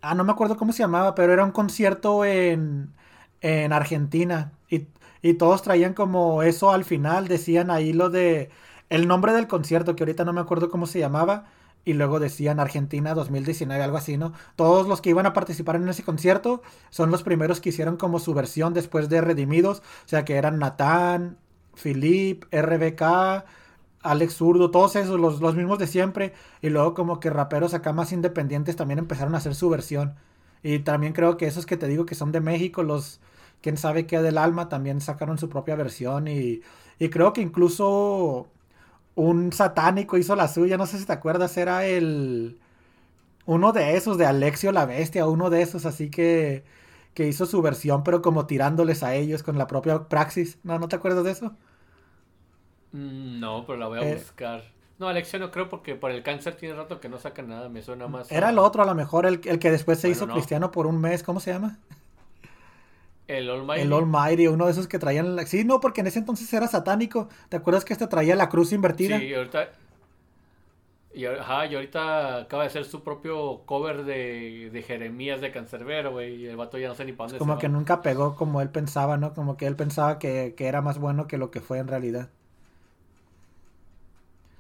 Ah, 0.01 0.15
no 0.15 0.23
me 0.23 0.31
acuerdo 0.31 0.57
cómo 0.57 0.73
se 0.73 0.79
llamaba, 0.83 1.15
pero 1.15 1.33
era 1.33 1.43
un 1.43 1.51
concierto 1.51 2.23
en, 2.25 2.93
en 3.41 3.73
Argentina. 3.73 4.53
Y, 4.69 4.87
y 5.21 5.33
todos 5.35 5.63
traían 5.63 5.93
como 5.93 6.43
eso 6.43 6.71
al 6.71 6.85
final, 6.85 7.27
decían 7.27 7.71
ahí 7.71 7.93
lo 7.93 8.09
de 8.09 8.49
el 8.89 9.07
nombre 9.07 9.33
del 9.33 9.47
concierto, 9.47 9.95
que 9.95 10.03
ahorita 10.03 10.23
no 10.23 10.33
me 10.33 10.41
acuerdo 10.41 10.69
cómo 10.69 10.85
se 10.87 10.99
llamaba, 10.99 11.45
y 11.83 11.93
luego 11.93 12.19
decían 12.19 12.59
Argentina 12.59 13.13
2019, 13.13 13.83
algo 13.83 13.97
así, 13.97 14.17
¿no? 14.17 14.33
Todos 14.55 14.87
los 14.87 15.01
que 15.01 15.09
iban 15.09 15.25
a 15.25 15.33
participar 15.33 15.75
en 15.77 15.89
ese 15.89 16.03
concierto 16.03 16.61
son 16.89 17.11
los 17.11 17.23
primeros 17.23 17.59
que 17.59 17.69
hicieron 17.69 17.97
como 17.97 18.19
su 18.19 18.33
versión 18.33 18.73
después 18.73 19.09
de 19.09 19.21
Redimidos, 19.21 19.79
o 19.79 20.07
sea 20.07 20.23
que 20.25 20.35
eran 20.35 20.59
Natán, 20.59 21.37
Philip, 21.81 22.45
RBK, 22.51 23.45
Alex 24.03 24.35
Zurdo, 24.35 24.71
todos 24.71 24.95
esos, 24.95 25.19
los, 25.19 25.41
los 25.41 25.55
mismos 25.55 25.79
de 25.79 25.87
siempre, 25.87 26.33
y 26.61 26.69
luego 26.69 26.93
como 26.93 27.19
que 27.19 27.29
raperos 27.29 27.73
acá 27.73 27.93
más 27.93 28.11
independientes 28.11 28.75
también 28.75 28.99
empezaron 28.99 29.35
a 29.35 29.39
hacer 29.39 29.55
su 29.55 29.69
versión. 29.69 30.15
Y 30.63 30.79
también 30.79 31.13
creo 31.13 31.37
que 31.37 31.47
esos 31.47 31.65
que 31.65 31.77
te 31.77 31.87
digo 31.87 32.05
que 32.05 32.15
son 32.15 32.31
de 32.31 32.41
México, 32.41 32.83
los 32.83 33.19
quién 33.61 33.77
sabe 33.77 34.05
qué 34.07 34.21
del 34.21 34.37
alma, 34.37 34.69
también 34.69 35.01
sacaron 35.01 35.37
su 35.37 35.49
propia 35.49 35.75
versión 35.75 36.27
y, 36.27 36.61
y 36.99 37.09
creo 37.09 37.33
que 37.33 37.41
incluso 37.41 38.47
un 39.15 39.51
satánico 39.53 40.17
hizo 40.17 40.35
la 40.35 40.47
suya, 40.47 40.77
no 40.77 40.85
sé 40.87 40.99
si 40.99 41.05
te 41.05 41.13
acuerdas, 41.13 41.57
era 41.57 41.85
el 41.85 42.59
uno 43.45 43.71
de 43.73 43.95
esos, 43.97 44.17
de 44.17 44.25
Alexio 44.25 44.71
la 44.71 44.85
Bestia, 44.85 45.27
uno 45.27 45.49
de 45.49 45.61
esos, 45.61 45.85
así 45.85 46.09
que 46.09 46.63
que 47.13 47.27
hizo 47.27 47.45
su 47.47 47.61
versión, 47.63 48.03
pero 48.03 48.21
como 48.21 48.45
tirándoles 48.47 49.01
a 49.03 49.15
ellos 49.15 49.41
con 49.43 49.57
la 49.57 49.65
propia 49.67 50.07
praxis. 50.07 50.59
¿No, 50.63 50.77
no 50.79 50.87
te 50.87 50.95
acuerdas 50.97 51.23
de 51.23 51.31
eso? 51.31 51.55
Mm, 52.91 53.39
No, 53.39 53.65
pero 53.65 53.77
la 53.77 53.87
voy 53.87 53.99
a 53.99 54.03
Eh. 54.03 54.15
buscar. 54.15 54.63
No, 54.99 55.07
Alexia 55.07 55.37
no 55.39 55.51
creo 55.51 55.69
porque 55.69 55.93
por 55.95 56.09
el 56.11 56.23
cáncer 56.23 56.55
tiene 56.55 56.75
rato 56.75 56.99
que 56.99 57.07
no 57.09 57.19
saca 57.19 57.41
nada, 57.43 57.69
me 57.69 57.81
suena 57.83 58.07
más. 58.07 58.31
Era 58.31 58.47
a- 58.47 58.49
el 58.51 58.57
otro, 58.59 58.81
a 58.81 58.85
lo 58.85 58.95
mejor, 58.95 59.25
el, 59.27 59.41
el 59.45 59.59
que 59.59 59.69
después 59.71 59.99
se 59.99 60.07
Bueno, 60.07 60.17
hizo 60.17 60.25
no. 60.27 60.33
cristiano 60.33 60.71
por 60.71 60.87
un 60.87 60.99
mes, 60.99 61.21
¿cómo 61.23 61.39
se 61.39 61.51
llama? 61.53 61.77
El 63.27 63.49
Almighty. 63.49 63.81
El 63.81 63.93
Almighty, 63.93 64.47
uno 64.47 64.65
de 64.65 64.71
esos 64.71 64.87
que 64.87 64.99
traían 64.99 65.35
la... 65.35 65.45
Sí, 65.45 65.65
no, 65.65 65.79
porque 65.81 66.01
en 66.01 66.07
ese 66.07 66.19
entonces 66.19 66.51
era 66.53 66.67
satánico. 66.67 67.27
¿Te 67.49 67.57
acuerdas 67.57 67.83
que 67.85 67.93
este 67.93 68.07
traía 68.07 68.35
la 68.35 68.47
cruz 68.49 68.71
invertida? 68.71 69.19
Sí, 69.19 69.33
ahorita. 69.33 69.69
Y, 71.13 71.25
ajá, 71.25 71.65
y 71.65 71.75
ahorita 71.75 72.37
acaba 72.41 72.63
de 72.63 72.67
hacer 72.67 72.85
su 72.85 73.03
propio 73.03 73.63
cover 73.65 74.03
de, 74.03 74.69
de 74.71 74.81
Jeremías 74.83 75.41
de 75.41 75.51
Cancerbero, 75.51 76.11
güey. 76.11 76.35
Y 76.35 76.45
el 76.47 76.55
vato 76.57 76.77
ya 76.77 76.89
no 76.89 76.95
sé 76.95 77.05
ni 77.05 77.13
para 77.13 77.29
dónde 77.29 77.39
Como 77.39 77.55
se 77.55 77.59
que 77.59 77.67
va. 77.67 77.73
nunca 77.73 78.01
pegó 78.01 78.35
como 78.35 78.61
él 78.61 78.69
pensaba, 78.69 79.17
¿no? 79.17 79.33
Como 79.33 79.57
que 79.57 79.65
él 79.67 79.75
pensaba 79.75 80.19
que, 80.19 80.53
que 80.55 80.67
era 80.67 80.81
más 80.81 80.99
bueno 80.99 81.27
que 81.27 81.37
lo 81.37 81.49
que 81.51 81.61
fue 81.61 81.79
en 81.79 81.87
realidad. 81.87 82.29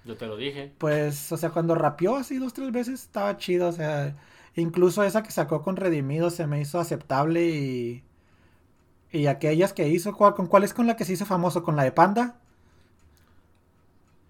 Yo 0.07 0.17
te 0.17 0.25
lo 0.25 0.37
dije. 0.37 0.71
Pues, 0.77 1.31
o 1.31 1.37
sea, 1.37 1.49
cuando 1.51 1.75
rapeó 1.75 2.15
así 2.17 2.37
dos, 2.37 2.53
tres 2.53 2.71
veces 2.71 3.01
estaba 3.03 3.37
chido, 3.37 3.67
o 3.69 3.71
sea, 3.71 4.15
incluso 4.55 5.03
esa 5.03 5.23
que 5.23 5.31
sacó 5.31 5.61
con 5.63 5.75
Redimido 5.75 6.29
se 6.29 6.47
me 6.47 6.61
hizo 6.61 6.79
aceptable 6.79 7.47
y... 7.49 8.03
Y 9.11 9.27
aquellas 9.27 9.73
que 9.73 9.87
hizo, 9.89 10.15
¿cuál, 10.15 10.33
¿con 10.33 10.47
cuál 10.47 10.63
es 10.63 10.73
con 10.73 10.87
la 10.87 10.95
que 10.95 11.03
se 11.05 11.11
hizo 11.13 11.25
famoso? 11.25 11.63
¿Con 11.63 11.75
la 11.75 11.83
de 11.83 11.91
Panda? 11.91 12.35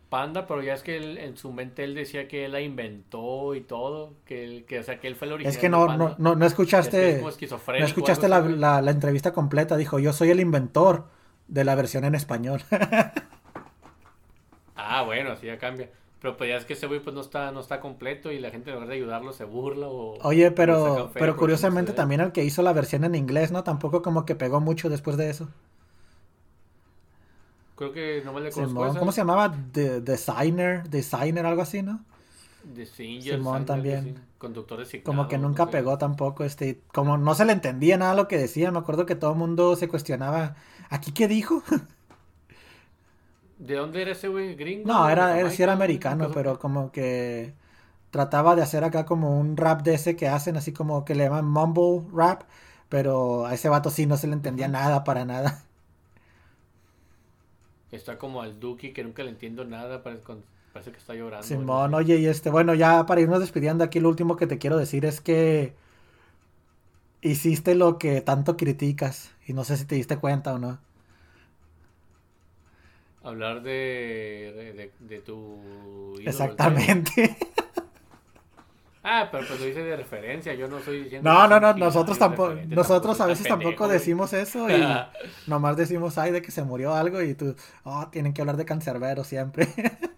Panda, 0.09 0.47
pero 0.47 0.61
ya 0.63 0.73
es 0.73 0.83
que 0.83 0.95
él- 0.95 1.17
en 1.17 1.35
su 1.35 1.51
mente 1.51 1.83
él 1.83 1.93
decía 1.93 2.29
que 2.29 2.45
él 2.45 2.53
la 2.53 2.61
inventó 2.61 3.55
y 3.55 3.61
todo. 3.61 4.13
Que, 4.25 4.45
él- 4.45 4.65
que, 4.65 4.79
o 4.79 4.83
sea, 4.83 4.99
que 5.01 5.07
él 5.07 5.15
fue 5.15 5.27
el 5.27 5.33
original. 5.33 5.53
Es 5.53 5.59
que 5.59 5.67
no, 5.67 5.85
no, 5.87 6.15
no, 6.17 6.35
no 6.35 6.45
es 6.45 6.53
escuchaste, 6.53 7.21
no 7.21 7.85
escuchaste 7.85 8.29
la, 8.29 8.39
la- 8.39 8.81
la 8.81 8.91
entrevista 8.91 9.33
completa, 9.33 9.75
dijo, 9.75 9.99
yo 9.99 10.13
soy 10.13 10.29
el 10.29 10.39
inventor 10.39 11.07
de 11.49 11.65
la 11.65 11.75
versión 11.75 12.05
en 12.05 12.15
español. 12.15 12.61
Bueno, 15.07 15.31
así 15.31 15.47
ya 15.47 15.57
cambia. 15.57 15.89
Pero 16.19 16.35
pues 16.37 16.49
ya 16.49 16.57
es 16.57 16.65
que 16.65 16.73
ese 16.73 16.87
güey 16.87 16.99
pues 16.99 17.13
no 17.15 17.21
está, 17.21 17.51
no 17.51 17.59
está 17.59 17.79
completo 17.79 18.31
y 18.31 18.39
la 18.39 18.49
gente 18.49 18.69
en 18.69 18.75
lugar 18.75 18.89
de 18.89 18.95
ayudarlo 18.95 19.33
se 19.33 19.43
burla 19.45 19.87
o... 19.87 20.17
Oye, 20.23 20.51
pero, 20.51 21.11
pero 21.13 21.35
curiosamente 21.37 21.93
también 21.93 22.21
el 22.21 22.31
que 22.31 22.43
hizo 22.43 22.61
la 22.61 22.73
versión 22.73 23.03
en 23.03 23.15
inglés, 23.15 23.51
¿no? 23.51 23.63
Tampoco 23.63 24.01
como 24.01 24.25
que 24.25 24.35
pegó 24.35 24.59
mucho 24.61 24.89
después 24.89 25.15
de 25.17 25.29
eso. 25.29 25.47
Creo 27.75 27.91
que 27.93 28.21
nomás 28.25 28.43
le 28.43 28.51
conozco 28.51 28.79
Simón, 28.79 28.87
esa. 28.89 28.99
¿cómo 28.99 29.11
se 29.11 29.21
llamaba? 29.21 29.49
De- 29.49 30.01
designer, 30.01 30.89
designer, 30.89 31.45
algo 31.45 31.61
así, 31.61 31.81
¿no? 31.83 32.03
Singer, 32.85 33.35
Simón 33.35 33.65
también. 33.65 34.19
Conductor 34.37 34.85
Como 35.03 35.27
que 35.27 35.37
no 35.37 35.47
nunca 35.49 35.65
sé. 35.65 35.71
pegó 35.71 35.97
tampoco, 35.97 36.43
este, 36.43 36.81
como 36.93 37.17
no 37.17 37.33
se 37.35 37.45
le 37.45 37.53
entendía 37.53 37.97
nada 37.97 38.15
lo 38.15 38.27
que 38.27 38.37
decía, 38.37 38.71
me 38.71 38.79
acuerdo 38.79 39.05
que 39.05 39.15
todo 39.15 39.31
el 39.31 39.37
mundo 39.37 39.75
se 39.75 39.87
cuestionaba, 39.87 40.55
¿aquí 40.89 41.11
qué 41.13 41.27
dijo? 41.27 41.63
¿De 43.57 43.75
dónde 43.75 44.01
era 44.01 44.11
ese 44.11 44.27
güey? 44.29 44.55
¿Gringo? 44.55 44.93
No, 44.93 44.99
¿De 45.01 45.09
era, 45.09 45.35
Jamaica? 45.35 45.51
sí 45.51 45.63
era 45.63 45.73
americano, 45.73 46.31
pero 46.31 46.59
como 46.59 46.91
que 46.91 47.53
trataba 48.11 48.55
de 48.55 48.63
hacer 48.63 48.83
acá 48.83 49.05
como 49.05 49.39
un 49.39 49.57
rap 49.57 49.81
de 49.83 49.95
ese 49.95 50.15
que 50.17 50.27
hacen, 50.29 50.57
así 50.57 50.73
como 50.73 51.05
que 51.05 51.15
le 51.15 51.25
llaman 51.25 51.45
mumble 51.47 52.03
rap, 52.13 52.43
pero 52.89 53.45
a 53.47 53.53
ese 53.55 53.69
vato 53.69 53.89
sí 53.91 54.05
no 54.07 54.17
se 54.17 54.27
le 54.27 54.33
entendía 54.33 54.67
nada 54.69 55.03
para 55.03 55.25
nada. 55.25 55.63
Está 57.91 58.17
como 58.17 58.41
al 58.41 58.61
Duki 58.61 58.93
que 58.93 59.03
nunca 59.03 59.23
le 59.23 59.29
entiendo 59.31 59.65
nada, 59.65 60.01
parece 60.01 60.91
que 60.91 60.97
está 60.97 61.13
llorando. 61.15 61.69
Simón, 61.69 61.93
oye, 61.93 62.17
y 62.17 62.25
este, 62.27 62.49
bueno, 62.49 62.73
ya 62.75 63.05
para 63.05 63.21
irnos 63.21 63.39
despidiendo 63.39 63.83
aquí, 63.83 63.99
lo 63.99 64.09
último 64.09 64.35
que 64.35 64.47
te 64.47 64.57
quiero 64.57 64.77
decir 64.77 65.05
es 65.05 65.21
que 65.21 65.75
hiciste 67.21 67.75
lo 67.75 67.97
que 67.99 68.21
tanto 68.21 68.57
criticas, 68.57 69.29
y 69.45 69.53
no 69.53 69.63
sé 69.63 69.77
si 69.77 69.85
te 69.85 69.95
diste 69.95 70.17
cuenta 70.17 70.53
o 70.53 70.59
no. 70.59 70.79
Hablar 73.27 73.61
de, 73.61 74.89
de, 74.99 75.19
tu... 75.19 75.59
ídolo, 76.13 76.29
Exactamente. 76.29 77.35
Ah, 79.03 79.27
pero 79.29 79.45
pues 79.45 79.59
lo 79.59 79.67
hice 79.67 79.83
de 79.83 79.97
referencia, 79.97 80.53
yo 80.53 80.69
no 80.69 80.77
estoy 80.77 81.03
diciendo... 81.03 81.29
No, 81.29 81.45
no, 81.45 81.59
no, 81.59 81.73
nosotros 81.73 82.17
tampoco, 82.17 82.55
nosotros 82.67 83.19
a 83.19 83.25
veces 83.25 83.45
tampoco 83.45 83.89
decimos 83.89 84.31
eso 84.31 84.69
y 84.69 84.81
nomás 85.47 85.75
decimos, 85.75 86.17
ay, 86.17 86.31
de 86.31 86.41
que 86.41 86.51
se 86.51 86.63
murió 86.63 86.93
algo 86.93 87.21
y 87.21 87.33
tú, 87.33 87.53
oh, 87.83 88.07
tienen 88.11 88.33
que 88.33 88.41
hablar 88.41 88.55
de 88.55 88.65
cancerbero 88.65 89.23
siempre. 89.23 89.67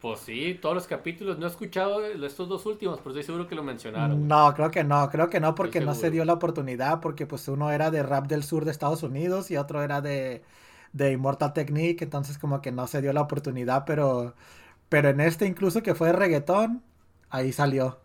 Pues 0.00 0.18
sí, 0.18 0.58
todos 0.60 0.74
los 0.74 0.88
capítulos, 0.88 1.38
no 1.38 1.46
he 1.46 1.48
escuchado 1.48 2.04
estos 2.04 2.48
dos 2.48 2.66
últimos, 2.66 2.98
pero 2.98 3.10
estoy 3.10 3.22
seguro 3.22 3.46
que 3.46 3.54
lo 3.54 3.62
mencionaron. 3.62 4.16
güey. 4.16 4.28
No, 4.28 4.52
creo 4.52 4.68
que 4.68 4.82
no, 4.82 5.08
creo 5.08 5.30
que 5.30 5.38
no 5.38 5.54
porque 5.54 5.80
no 5.80 5.94
se 5.94 6.10
dio 6.10 6.24
la 6.24 6.32
oportunidad 6.32 6.98
porque 6.98 7.24
pues 7.24 7.46
uno 7.46 7.70
era 7.70 7.92
de 7.92 8.02
rap 8.02 8.26
del 8.26 8.42
sur 8.42 8.64
de 8.64 8.72
Estados 8.72 9.04
Unidos 9.04 9.52
y 9.52 9.56
otro 9.56 9.80
era 9.80 10.00
de, 10.00 10.42
de 10.92 11.12
Immortal 11.12 11.52
Technique, 11.52 12.04
entonces 12.04 12.38
como 12.38 12.60
que 12.62 12.72
no 12.72 12.86
se 12.86 13.02
dio 13.02 13.12
la 13.12 13.22
oportunidad, 13.22 13.84
pero, 13.86 14.34
pero 14.88 15.10
en 15.10 15.20
este 15.20 15.46
incluso 15.46 15.82
que 15.82 15.94
fue 15.94 16.08
de 16.08 16.14
reggaetón, 16.14 16.82
ahí 17.30 17.52
salió. 17.52 18.00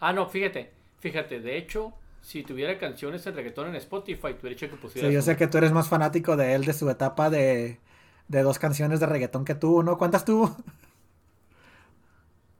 Ah, 0.00 0.12
no, 0.12 0.26
fíjate, 0.28 0.72
fíjate, 0.98 1.40
de 1.40 1.56
hecho, 1.56 1.94
si 2.20 2.42
tuviera 2.42 2.78
canciones 2.78 3.24
de 3.24 3.30
reggaetón 3.32 3.68
en 3.68 3.76
Spotify, 3.76 4.28
hubiera 4.32 4.48
dicho 4.50 4.68
que 4.70 4.76
pusieras 4.76 5.10
Sí, 5.10 5.10
yo 5.12 5.22
sé 5.22 5.36
que 5.36 5.46
tú 5.46 5.58
eres 5.58 5.72
más 5.72 5.88
fanático 5.88 6.36
de 6.36 6.54
él, 6.54 6.64
de 6.64 6.72
su 6.74 6.88
etapa 6.90 7.30
de, 7.30 7.80
de 8.28 8.42
dos 8.42 8.58
canciones 8.58 9.00
de 9.00 9.06
reggaetón 9.06 9.44
que 9.44 9.54
tuvo, 9.54 9.82
¿no? 9.82 9.96
¿Cuántas 9.98 10.24
tuvo? 10.24 10.56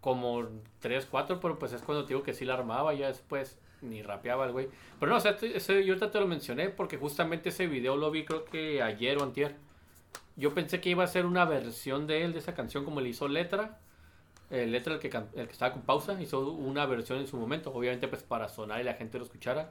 como 0.00 0.48
3, 0.80 1.06
4, 1.06 1.40
pero 1.40 1.58
pues 1.58 1.72
es 1.72 1.82
cuando 1.82 2.04
te 2.04 2.14
digo 2.14 2.22
que 2.22 2.32
sí 2.34 2.44
la 2.44 2.54
armaba, 2.54 2.94
ya 2.94 3.08
después 3.08 3.58
ni 3.82 4.02
rapeaba 4.02 4.47
el 4.47 4.52
güey. 4.52 4.69
Pero 4.98 5.11
no, 5.12 5.19
o 5.19 5.20
sea, 5.20 5.36
te- 5.36 5.57
ese- 5.57 5.85
yo 5.85 5.94
ahorita 5.94 6.11
te 6.11 6.20
lo 6.20 6.27
mencioné 6.27 6.69
porque 6.70 6.97
justamente 6.97 7.48
ese 7.48 7.66
video 7.66 7.97
lo 7.97 8.11
vi 8.11 8.24
creo 8.24 8.44
que 8.44 8.82
ayer 8.82 9.19
o 9.19 9.23
antier. 9.23 9.57
Yo 10.36 10.55
pensé 10.55 10.81
que 10.81 10.90
iba 10.90 11.05
a 11.05 11.07
ser 11.07 11.27
una 11.27 11.44
versión 11.44 12.07
de 12.07 12.24
él, 12.24 12.32
de 12.32 12.39
esa 12.39 12.55
canción, 12.55 12.85
como 12.85 13.01
le 13.01 13.09
hizo 13.11 13.28
Letra. 13.28 13.78
El 14.48 14.73
Letra, 14.73 14.94
el 14.94 15.01
que, 15.01 15.07
el 15.09 15.47
que 15.47 15.52
estaba 15.52 15.73
con 15.73 15.82
pausa, 15.82 16.20
hizo 16.20 16.51
una 16.51 16.85
versión 16.86 17.19
en 17.19 17.27
su 17.28 17.36
momento, 17.36 17.73
obviamente 17.73 18.09
pues 18.09 18.23
para 18.23 18.48
sonar 18.48 18.81
y 18.81 18.85
la 18.85 18.94
gente 18.94 19.19
lo 19.19 19.24
escuchara. 19.24 19.70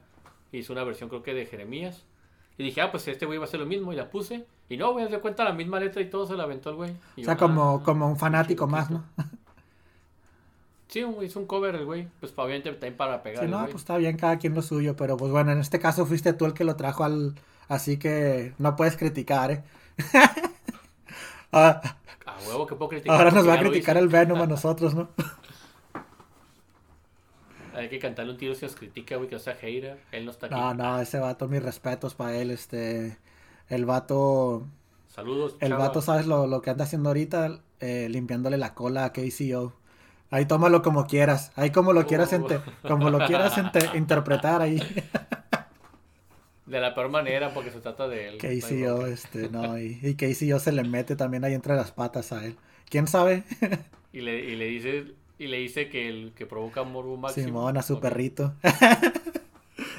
Hizo 0.52 0.74
una 0.74 0.84
versión 0.84 1.10
creo 1.10 1.22
que 1.24 1.34
de 1.34 1.46
Jeremías. 1.46 2.06
Y 2.58 2.64
dije, 2.64 2.82
ah, 2.82 2.92
pues 2.92 3.08
este 3.08 3.26
güey 3.26 3.38
va 3.38 3.46
a 3.46 3.48
hacer 3.48 3.60
lo 3.60 3.66
mismo 3.66 3.94
y 3.94 3.96
la 3.96 4.10
puse. 4.10 4.46
Y 4.70 4.78
no, 4.78 4.92
güey, 4.92 5.08
de 5.10 5.20
cuenta 5.20 5.44
la 5.44 5.54
misma 5.54 5.80
letra 5.80 6.02
y 6.02 6.10
todo 6.10 6.26
se 6.26 6.36
la 6.36 6.44
aventó 6.44 6.70
el 6.70 6.76
güey. 6.76 6.92
Y 7.16 7.22
O 7.22 7.24
yo, 7.24 7.26
sea, 7.26 7.34
ah, 7.34 7.38
como, 7.38 7.84
como 7.84 8.08
un 8.08 8.18
fanático 8.18 8.68
más, 8.68 8.90
¿no? 8.90 9.04
Sí, 10.90 11.06
hizo 11.22 11.40
un 11.40 11.46
cover 11.46 11.76
el 11.76 11.86
güey. 11.86 12.08
Pues 12.20 12.34
obviamente 12.36 12.72
también 12.72 12.98
para 12.98 13.22
pegar. 13.24 13.46
Sí, 13.46 13.50
no, 13.50 13.64
pues 13.66 13.76
está 13.76 13.98
bien, 13.98 14.18
cada 14.18 14.38
quien 14.40 14.56
lo 14.56 14.62
suyo, 14.62 14.96
pero 14.96 15.18
pues 15.18 15.32
bueno, 15.32 15.52
en 15.52 15.60
este 15.60 15.80
caso 15.80 16.06
fuiste 16.06 16.34
tú 16.34 16.46
el 16.46 16.54
que 16.54 16.64
lo 16.64 16.76
trajo 16.76 17.04
al... 17.04 17.36
Así 17.68 17.98
que 18.00 18.54
no 18.58 18.76
puedes 18.76 18.98
criticar, 18.98 19.52
¿eh? 19.52 19.64
Ah, 21.52 21.82
A 22.26 22.38
huevo 22.48 22.68
que 22.68 22.76
puedo 22.76 22.90
criticar. 22.90 23.16
ahora 23.18 23.32
nos 23.32 23.48
va 23.48 23.54
a 23.56 23.60
criticar 23.60 23.98
el 23.98 24.08
Venom 24.08 24.42
a 24.42 24.48
nosotros, 24.48 24.94
¿no? 24.94 25.10
Hay 27.74 27.90
que 27.90 28.00
cantarle 28.00 28.32
un 28.32 28.38
tiro 28.38 28.56
si 28.56 28.66
nos 28.66 28.76
critica, 28.76 29.16
güey, 29.16 29.30
que 29.30 29.36
no 29.36 29.40
sea 29.40 29.56
hater. 29.56 30.00
Él 30.12 30.26
no 30.26 30.32
está 30.32 30.48
aquí. 30.48 30.56
No, 30.56 30.74
no, 30.74 31.00
ese 31.00 31.20
vato, 31.20 31.48
mis 31.48 31.62
respetos 31.64 32.16
para 32.16 32.36
él, 32.36 32.52
este... 32.52 33.18
El 33.68 33.86
vato... 33.86 34.68
Saludos, 35.08 35.56
El 35.60 35.70
chava. 35.70 35.88
vato, 35.88 36.02
¿sabes 36.02 36.26
lo, 36.26 36.48
lo 36.48 36.62
que 36.62 36.70
anda 36.72 36.86
haciendo 36.86 37.10
ahorita? 37.10 37.62
Eh, 37.80 38.08
limpiándole 38.10 38.58
la 38.58 38.74
cola 38.74 39.06
a 39.06 39.14
KCO. 39.14 39.74
Ahí 40.32 40.46
tómalo 40.46 40.82
como 40.82 41.08
quieras. 41.08 41.52
Ahí 41.56 41.72
como 41.72 41.94
lo 41.94 42.06
quieras, 42.06 42.34
ente- 42.34 42.62
como 42.88 43.10
lo 43.10 43.26
quieras 43.26 43.54
interpretar 43.96 44.62
ahí. 44.62 44.82
De 46.66 46.80
la 46.80 46.94
peor 46.94 47.10
manera, 47.10 47.52
porque 47.54 47.72
se 47.72 47.80
trata 47.82 48.08
de 48.08 48.28
él. 48.30 48.38
No 48.44 48.60
KCO, 48.60 48.98
bronca. 48.98 49.08
este, 49.08 49.50
no, 49.50 49.78
y, 49.80 50.00
y 50.04 50.16
KCO 50.16 50.60
se 50.60 50.72
le 50.72 50.84
mete 50.84 51.16
también 51.16 51.44
ahí 51.44 51.54
entre 51.54 51.76
las 51.76 51.92
patas 51.92 52.32
a 52.32 52.46
él. 52.46 52.58
¿Quién 52.90 53.08
sabe? 53.08 53.44
Y 54.12 54.22
le, 54.22 54.40
y 54.40 54.56
le 54.56 54.66
dice, 54.66 55.14
Y 55.38 55.48
le 55.48 55.58
dice 55.58 55.88
que 55.90 56.10
el 56.10 56.34
que 56.36 56.48
provoca 56.48 56.84
morbo 56.84 57.16
máximo. 57.18 57.46
Simón 57.46 57.78
a 57.78 57.84
su 57.84 58.00
perrito. 58.00 58.56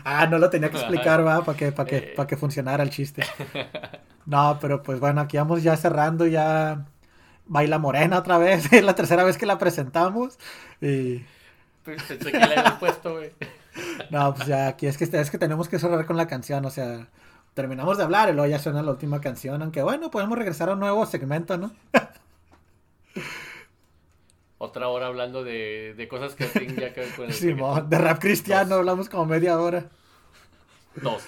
ah, 0.05 0.27
no 0.27 0.39
lo 0.39 0.51
tenía 0.51 0.71
que 0.71 0.77
explicar, 0.79 1.25
va, 1.27 1.45
para 1.45 1.57
que, 1.57 1.73
para 1.73 1.89
que, 1.89 1.97
Eh. 1.99 2.13
para 2.17 2.27
que 2.27 2.37
funcionara 2.37 2.83
el 2.83 2.91
chiste. 2.91 3.23
No, 4.27 4.59
pero 4.61 4.83
pues 4.83 5.01
bueno, 5.01 5.21
aquí 5.21 5.37
vamos 5.37 5.63
ya 5.63 5.77
cerrando 5.77 6.27
ya. 6.27 6.87
Baila 7.51 7.79
Morena 7.81 8.19
otra 8.19 8.39
vez, 8.39 8.73
es 8.73 8.85
la 8.85 8.95
tercera 8.95 9.25
vez 9.25 9.37
que 9.37 9.45
la 9.45 9.59
presentamos. 9.59 10.39
Y 10.81 11.25
Pensé 11.85 12.17
que 12.19 12.31
le 12.31 12.45
había 12.45 12.79
puesto, 12.79 13.15
güey. 13.15 13.33
no, 14.11 14.33
pues 14.35 14.47
ya 14.47 14.69
aquí 14.69 14.87
es 14.87 14.97
que, 14.97 15.05
es 15.05 15.31
que 15.31 15.39
tenemos 15.39 15.69
que 15.69 15.81
cerrar 15.81 16.07
con 16.07 16.17
la 16.17 16.29
canción, 16.29 16.65
o 16.65 16.71
sea, 16.71 17.09
terminamos 17.55 17.99
de 17.99 18.05
hablar 18.05 18.29
y 18.29 18.35
luego 18.35 18.49
ya 18.49 18.61
suena 18.61 18.83
la 18.83 18.93
última 18.93 19.21
canción, 19.21 19.61
aunque 19.63 19.83
bueno, 19.83 20.13
podemos 20.13 20.39
regresar 20.39 20.69
a 20.69 20.75
un 20.75 20.81
nuevo 20.81 21.05
segmento, 21.07 21.59
¿no? 21.59 21.73
Otra 24.59 24.89
hora 24.89 25.07
hablando 25.07 25.43
de, 25.43 25.95
de 25.97 26.07
cosas 26.07 26.37
que 26.37 26.45
tienen 26.47 26.79
ya 26.79 26.93
que 26.93 27.01
ver 27.01 27.15
con 27.17 27.25
el 27.27 27.33
Simón, 27.33 27.91
de 27.91 27.99
rap 27.99 28.21
cristiano 28.21 28.77
Dos. 28.77 28.79
hablamos 28.79 29.09
como 29.09 29.27
media 29.27 29.59
hora. 29.59 29.87
Dos. 30.95 31.25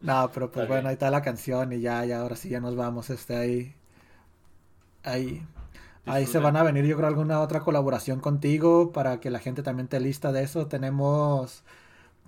No, 0.00 0.30
pero 0.34 0.50
pues 0.50 0.68
bueno, 0.68 0.88
ahí 0.88 0.94
está 0.94 1.10
la 1.10 1.22
canción 1.22 1.72
y 1.72 1.80
ya, 1.80 2.04
ya, 2.04 2.20
ahora 2.20 2.36
sí 2.36 2.50
ya 2.50 2.60
nos 2.60 2.76
vamos, 2.76 3.08
este, 3.08 3.36
ahí, 3.36 3.74
ahí, 5.04 5.46
ahí 6.06 6.26
se 6.26 6.38
van 6.40 6.56
a 6.56 6.62
venir 6.64 6.84
yo 6.86 6.96
creo 6.96 7.08
alguna 7.08 7.40
otra 7.40 7.60
colaboración 7.62 8.20
contigo 8.20 8.92
para 8.92 9.20
que 9.20 9.30
la 9.30 9.40
gente 9.40 9.62
también 9.62 9.88
te 9.88 10.00
lista 10.00 10.32
de 10.32 10.42
eso. 10.44 10.68
Tenemos, 10.68 11.64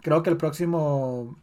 creo 0.03 0.23
que 0.23 0.31
el 0.31 0.37
próximo, 0.39 1.37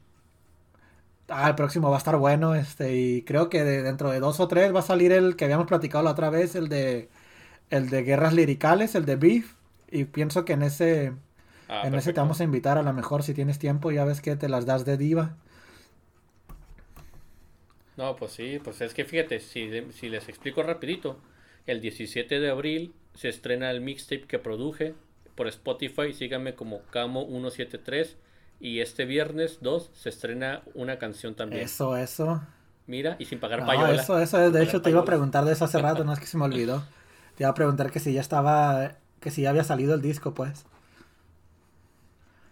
ah, 1.30 1.50
el 1.50 1.56
próximo 1.56 1.90
va 1.90 1.98
a 1.98 2.00
estar 2.00 2.18
bueno, 2.18 2.56
este, 2.56 2.96
y 2.96 3.24
creo 3.24 3.50
que 3.50 3.64
de- 3.64 3.84
dentro 3.84 4.10
de 4.12 4.20
dos 4.20 4.40
o 4.40 4.48
tres 4.48 4.74
va 4.76 4.80
a 4.80 4.82
salir 4.84 5.12
el 5.12 5.36
que 5.36 5.46
habíamos 5.46 5.68
platicado 5.68 6.04
la 6.04 6.12
otra 6.12 6.30
vez, 6.30 6.56
el 6.56 6.70
de, 6.70 7.10
el 7.70 7.90
de 7.90 8.04
guerras 8.04 8.34
liricales, 8.34 8.96
el 8.96 9.06
de 9.06 9.16
Beef, 9.18 9.56
y 9.92 10.06
pienso 10.06 10.46
que 10.46 10.54
en 10.54 10.64
ese, 10.64 11.14
Ah, 11.68 11.84
en 11.84 11.96
ese 11.96 12.14
te 12.14 12.22
vamos 12.22 12.42
a 12.42 12.46
invitar 12.46 12.78
a 12.78 12.84
lo 12.84 12.94
mejor 12.94 13.24
si 13.24 13.34
tienes 13.36 13.60
tiempo, 13.60 13.92
ya 13.92 14.06
ves 14.06 14.22
que 14.22 14.36
te 14.38 14.50
las 14.50 14.66
das 14.66 14.86
de 14.86 14.98
diva. 14.98 15.38
No, 17.98 18.16
pues 18.16 18.32
sí, 18.32 18.60
pues 18.64 18.82
es 18.82 18.94
que 18.94 19.06
fíjate, 19.06 19.40
si, 19.40 19.70
si 19.92 20.10
les 20.10 20.28
explico 20.30 20.64
rapidito, 20.64 21.18
el 21.68 21.80
17 21.82 22.40
de 22.40 22.50
abril 22.50 22.94
se 23.14 23.30
estrena 23.30 23.70
el 23.72 23.82
mixtape 23.82 24.24
que 24.28 24.40
produje 24.40 24.96
por 25.36 25.48
Spotify, 25.48 26.14
síganme 26.14 26.56
como 26.56 26.82
Camo173 26.92 28.16
y 28.60 28.80
este 28.80 29.06
viernes 29.06 29.60
2 29.62 29.92
se 29.94 30.10
estrena 30.10 30.64
una 30.74 30.98
canción 30.98 31.36
también. 31.36 31.64
Eso, 31.66 31.96
eso. 31.98 32.42
Mira, 32.88 33.16
y 33.20 33.26
sin 33.26 33.40
pagar 33.40 33.62
No, 33.62 33.66
payola. 33.66 33.94
eso, 33.94 34.20
eso, 34.20 34.52
de 34.52 34.62
Sin 34.62 34.70
hecho 34.70 34.82
te 34.82 34.90
iba 34.90 35.02
a 35.02 35.06
preguntar 35.06 35.46
de 35.46 35.54
eso 35.54 35.66
hace 35.66 35.80
rato, 35.80 36.04
no 36.06 36.14
es 36.14 36.20
que 36.20 36.26
se 36.26 36.38
me 36.38 36.46
olvidó. 36.46 36.84
Te 37.36 37.44
iba 37.44 37.50
a 37.50 37.54
preguntar 37.54 37.92
que 37.92 38.00
si 38.00 38.14
ya 38.14 38.22
estaba, 38.22 38.98
que 39.20 39.32
si 39.32 39.42
ya 39.44 39.50
había 39.52 39.64
salido 39.64 39.94
el 39.94 40.02
disco, 40.02 40.34
pues. 40.34 40.66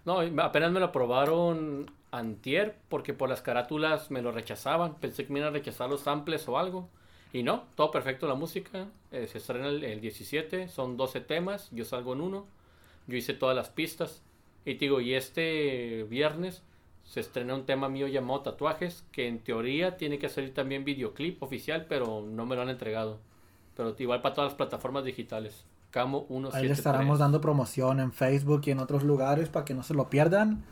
No, 0.06 0.20
apenas 0.44 0.72
me 0.72 0.80
lo 0.80 0.88
aprobaron 0.88 1.92
antier 2.12 2.78
porque 2.90 3.14
por 3.14 3.30
las 3.30 3.42
carátulas 3.42 4.12
me 4.12 4.22
lo 4.22 4.32
rechazaban. 4.32 4.96
Pensé 4.96 5.26
que 5.26 5.34
me 5.34 5.40
iban 5.40 5.54
a 5.54 5.58
rechazar 5.58 5.90
los 5.90 6.02
samples 6.02 6.48
o 6.48 6.58
algo. 6.58 6.90
Y 7.34 7.44
no, 7.44 7.64
todo 7.76 7.92
perfecto 7.92 8.28
la 8.28 8.36
música. 8.36 8.88
eh, 9.12 9.28
se 9.28 9.38
estrena 9.38 9.70
el, 9.70 9.84
el 9.84 10.02
17, 10.02 10.68
son 10.68 10.98
12 10.98 11.22
temas, 11.22 11.70
yo 11.72 11.86
salgo 11.86 12.14
en 12.14 12.22
uno. 12.22 12.46
Yo 13.08 13.18
hice 13.18 13.34
todas 13.34 13.56
las 13.56 13.70
pistas. 13.70 14.22
Y 14.66 14.76
te 14.76 14.86
digo, 14.86 15.02
y 15.02 15.14
este 15.16 16.04
viernes 16.10 16.64
se 17.04 17.20
estrena 17.20 17.56
un 17.56 17.66
tema 17.66 17.90
mío 17.90 18.08
llamado 18.08 18.42
Tatuajes, 18.42 19.04
que 19.12 19.28
en 19.28 19.40
teoría 19.40 19.98
tiene 19.98 20.20
que 20.20 20.30
salir 20.30 20.54
también 20.54 20.86
videoclip 20.86 21.42
oficial, 21.42 21.86
pero 21.90 22.22
no 22.22 22.46
me 22.46 22.56
lo 22.56 22.62
han 22.62 22.70
entregado. 22.70 23.20
Pero 23.76 23.96
igual 23.98 24.22
para 24.22 24.36
todas 24.36 24.52
las 24.52 24.58
plataformas 24.58 25.04
digitales. 25.04 25.66
Camo 25.90 26.26
173. 26.28 26.62
Ahí 26.62 26.68
le 26.68 26.74
estaremos 26.74 27.20
dando 27.20 27.42
promoción 27.42 28.00
en 28.00 28.14
Facebook 28.14 28.62
y 28.66 28.72
en 28.72 28.80
otros 28.80 29.04
lugares 29.04 29.50
para 29.50 29.66
que 29.66 29.74
no 29.74 29.84
se 29.84 29.94
lo 29.94 30.10
pierdan. 30.10 30.64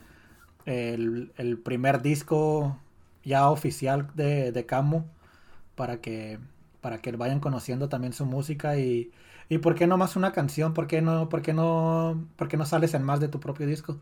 El, 0.69 1.33
el 1.37 1.57
primer 1.59 2.01
disco 2.01 2.79
ya 3.23 3.49
oficial 3.51 4.09
de, 4.15 4.51
de 4.51 4.65
Camo 4.65 5.07
para 5.75 6.01
que 6.01 6.39
para 6.81 7.01
que 7.01 7.11
vayan 7.13 7.39
conociendo 7.41 7.89
también 7.89 8.13
su 8.13 8.25
música 8.25 8.77
y, 8.79 9.11
y 9.49 9.59
por 9.59 9.75
qué 9.75 9.87
no 9.87 9.97
más 9.97 10.15
una 10.15 10.31
canción, 10.33 10.73
por 10.73 10.87
qué 10.87 11.01
no, 11.01 11.29
por 11.29 11.41
qué 11.41 11.53
no, 11.53 12.27
por 12.37 12.47
qué 12.49 12.57
no 12.57 12.65
sales 12.65 12.93
en 12.93 13.03
más 13.03 13.19
de 13.21 13.29
tu 13.29 13.39
propio 13.41 13.67
disco. 13.67 13.99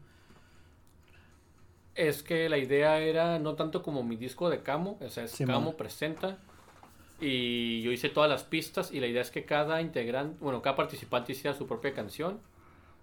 Es 1.95 2.22
que 2.23 2.48
la 2.49 2.57
idea 2.60 2.99
era 2.99 3.39
no 3.39 3.56
tanto 3.56 3.81
como 3.81 4.03
mi 4.03 4.18
disco 4.18 4.49
de 4.49 4.61
Camo, 4.64 4.99
o 5.02 5.10
sea, 5.10 5.23
es 5.23 5.31
Simón. 5.31 5.44
Camo 5.44 5.77
presenta. 5.77 6.38
Y 7.19 7.81
yo 7.84 7.91
hice 7.91 8.10
todas 8.10 8.30
las 8.30 8.44
pistas 8.45 8.91
y 8.94 8.99
la 9.02 9.07
idea 9.07 9.22
es 9.23 9.31
que 9.31 9.45
cada 9.45 9.81
integrante, 9.81 10.38
bueno, 10.41 10.61
cada 10.61 10.76
participante 10.77 11.34
hiciera 11.34 11.57
su 11.57 11.68
propia 11.68 11.94
canción, 11.94 12.41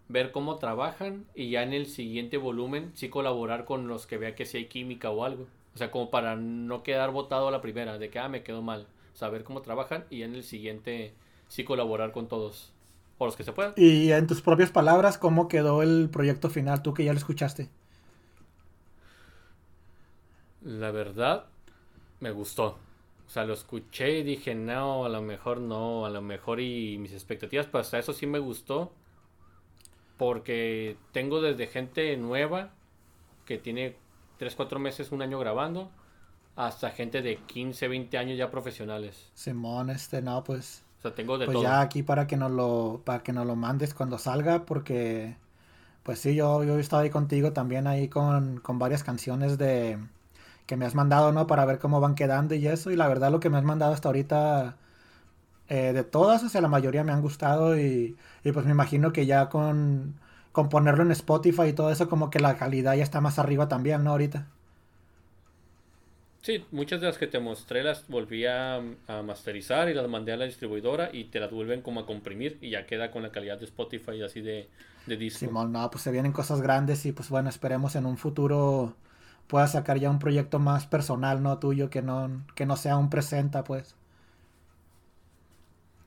ver 0.09 0.33
cómo 0.33 0.57
trabajan 0.57 1.25
y 1.35 1.51
ya 1.51 1.63
en 1.63 1.73
el 1.73 1.87
siguiente 1.87 2.37
volumen 2.37 2.93
sí 2.95 3.09
colaborar 3.09 3.65
con 3.65 3.89
los 3.89 4.07
que 4.07 4.19
vea 4.19 4.35
que 4.35 4.47
si 4.47 4.59
hay 4.59 4.67
química 4.67 5.11
o 5.11 5.25
algo. 5.25 5.47
O 5.75 5.79
sea, 5.79 5.91
como 5.91 6.11
para 6.11 6.37
no 6.37 6.83
quedar 6.83 7.11
botado 7.11 7.49
a 7.49 7.51
la 7.51 7.61
primera, 7.61 7.99
de 7.99 8.11
que, 8.11 8.19
ah, 8.19 8.29
me 8.29 8.43
quedó 8.43 8.63
mal. 8.63 8.87
Saber 9.15 9.45
cómo 9.45 9.63
trabajan 9.63 10.05
y 10.11 10.19
ya 10.19 10.27
en 10.27 10.35
el 10.35 10.45
siguiente 10.45 11.15
sí 11.49 11.65
colaborar 11.65 12.13
con 12.13 12.29
todos. 12.29 12.73
O 13.19 13.27
los 13.27 13.37
que 13.37 13.45
se 13.45 13.53
puedan. 13.53 13.75
Y 13.77 14.11
en 14.11 14.27
tus 14.27 14.43
propias 14.43 14.71
palabras, 14.71 15.19
¿cómo 15.19 15.49
quedó 15.49 15.83
el 15.83 16.11
proyecto 16.11 16.51
final? 16.51 16.83
Tú 16.83 16.95
que 16.95 17.05
ya 17.05 17.13
lo 17.13 17.19
escuchaste. 17.19 17.69
La 20.63 20.91
verdad, 20.91 21.47
me 22.21 22.31
gustó. 22.31 22.79
O 23.27 23.31
sea, 23.31 23.45
lo 23.45 23.55
escuché 23.55 24.19
y 24.19 24.23
dije, 24.23 24.55
no, 24.55 25.05
a 25.05 25.09
lo 25.09 25.23
mejor 25.23 25.61
no, 25.61 26.07
a 26.07 26.11
lo 26.11 26.23
mejor 26.23 26.61
y 26.61 26.99
mis 26.99 27.13
expectativas, 27.13 27.67
pero 27.67 27.81
hasta 27.81 27.99
eso 27.99 28.13
sí 28.13 28.27
me 28.27 28.39
gustó. 28.39 28.93
Porque 30.17 30.97
tengo 31.13 31.41
desde 31.41 31.67
gente 31.67 32.17
nueva 32.17 32.71
que 33.45 33.59
tiene 33.59 33.97
3, 34.39 34.55
4 34.55 34.79
meses, 34.79 35.13
un 35.13 35.23
año 35.23 35.39
grabando, 35.39 35.91
hasta 36.57 36.91
gente 36.91 37.23
de 37.23 37.37
15, 37.47 37.89
20 37.89 38.19
años 38.19 38.39
ya 38.39 38.51
profesionales. 38.51 39.33
Simón, 39.35 39.91
este, 39.91 40.23
no, 40.23 40.45
pues, 40.45 40.85
O 40.99 41.03
sea, 41.03 41.15
tengo 41.15 41.39
de 41.39 41.47
pues 41.47 41.59
todo. 41.59 41.63
ya 41.63 41.81
aquí 41.81 42.03
para 42.03 42.27
que 42.27 42.37
nos 42.37 42.51
lo, 42.51 43.03
para 43.05 43.23
que 43.23 43.33
nos 43.33 43.47
lo 43.47 43.57
mandes 43.57 43.95
cuando 43.95 44.19
salga, 44.19 44.65
porque, 44.67 45.37
pues 46.03 46.21
sí, 46.21 46.35
yo, 46.35 46.65
yo 46.65 46.77
he 46.79 46.81
estado 46.81 47.03
ahí 47.03 47.11
contigo 47.11 47.53
también 47.53 47.87
ahí 47.87 48.09
con, 48.09 48.61
con 48.61 48.79
varias 48.79 49.05
canciones 49.05 49.59
de, 49.59 49.99
que 50.67 50.77
me 50.77 50.87
has 50.87 50.95
mandado, 50.95 51.33
¿no? 51.33 51.47
Para 51.47 51.65
ver 51.65 51.79
cómo 51.79 52.01
van 52.01 52.15
quedando 52.15 52.55
y 52.55 52.67
eso, 52.67 52.91
y 52.91 52.97
la 52.97 53.09
verdad 53.09 53.31
lo 53.31 53.41
que 53.41 53.51
me 53.51 53.59
has 53.59 53.65
mandado 53.65 53.93
hasta 53.93 54.09
ahorita, 54.09 54.77
eh, 55.69 55.93
de 55.93 56.05
todas, 56.05 56.43
o 56.45 56.49
sea, 56.49 56.61
la 56.61 56.69
mayoría 56.69 57.05
me 57.05 57.13
han 57.13 57.23
gustado 57.23 57.79
y, 57.79 58.17
y 58.45 58.53
pues 58.53 58.65
me 58.67 58.73
imagino 58.73 59.13
que 59.13 59.27
ya 59.27 59.49
con, 59.49 60.21
con 60.53 60.69
ponerlo 60.69 61.03
en 61.05 61.13
Spotify 61.13 61.65
y 61.69 61.73
todo 61.75 61.91
eso, 61.91 62.09
como 62.09 62.31
que 62.31 62.41
la 62.41 62.57
calidad 62.57 62.95
ya 62.97 63.03
está 63.03 63.21
más 63.21 63.39
arriba 63.39 63.69
también, 63.69 64.05
¿no? 64.05 64.11
Ahorita. 64.13 64.49
Sí, 66.43 66.65
muchas 66.71 67.01
de 67.01 67.07
las 67.09 67.19
que 67.19 67.27
te 67.27 67.41
mostré 67.41 67.83
las 67.83 68.07
volví 68.07 68.45
a, 68.47 68.77
a 68.77 69.23
masterizar 69.25 69.89
y 69.89 69.95
las 69.95 70.09
mandé 70.09 70.33
a 70.33 70.37
la 70.37 70.45
distribuidora 70.45 71.09
y 71.13 71.25
te 71.25 71.41
las 71.41 71.51
vuelven 71.51 71.81
como 71.83 72.01
a 72.01 72.07
comprimir 72.07 72.59
y 72.61 72.71
ya 72.71 72.87
queda 72.87 73.11
con 73.11 73.23
la 73.23 73.33
calidad 73.33 73.59
de 73.59 73.65
Spotify 73.65 74.23
así 74.23 74.41
de, 74.43 74.69
de 75.07 75.17
disco. 75.17 75.59
Simón, 75.59 75.73
no, 75.73 75.91
pues 75.91 76.03
se 76.03 76.11
vienen 76.13 76.33
cosas 76.33 76.61
grandes 76.63 77.05
y 77.07 77.13
pues 77.13 77.29
bueno, 77.29 77.49
esperemos 77.51 77.95
en 77.97 78.07
un 78.07 78.17
futuro 78.17 78.97
puedas 79.49 79.73
sacar 79.73 79.99
ya 79.99 80.11
un 80.11 80.19
proyecto 80.19 80.59
más 80.59 80.87
personal, 80.87 81.43
¿no? 81.43 81.59
Tuyo, 81.59 81.91
que 81.91 82.01
no, 82.03 82.45
que 82.55 82.65
no 82.67 82.77
sea 82.77 82.97
un 82.97 83.11
presenta, 83.11 83.65
pues. 83.65 83.97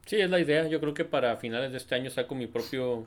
Sí, 0.08 0.22
es 0.22 0.30
la 0.30 0.40
idea. 0.40 0.66
Yo 0.68 0.80
creo 0.80 0.94
que 0.94 1.04
para 1.04 1.36
finales 1.36 1.72
de 1.72 1.78
este 1.78 1.94
año 1.94 2.10
saco 2.10 2.34
mi 2.34 2.48
propio, 2.48 3.06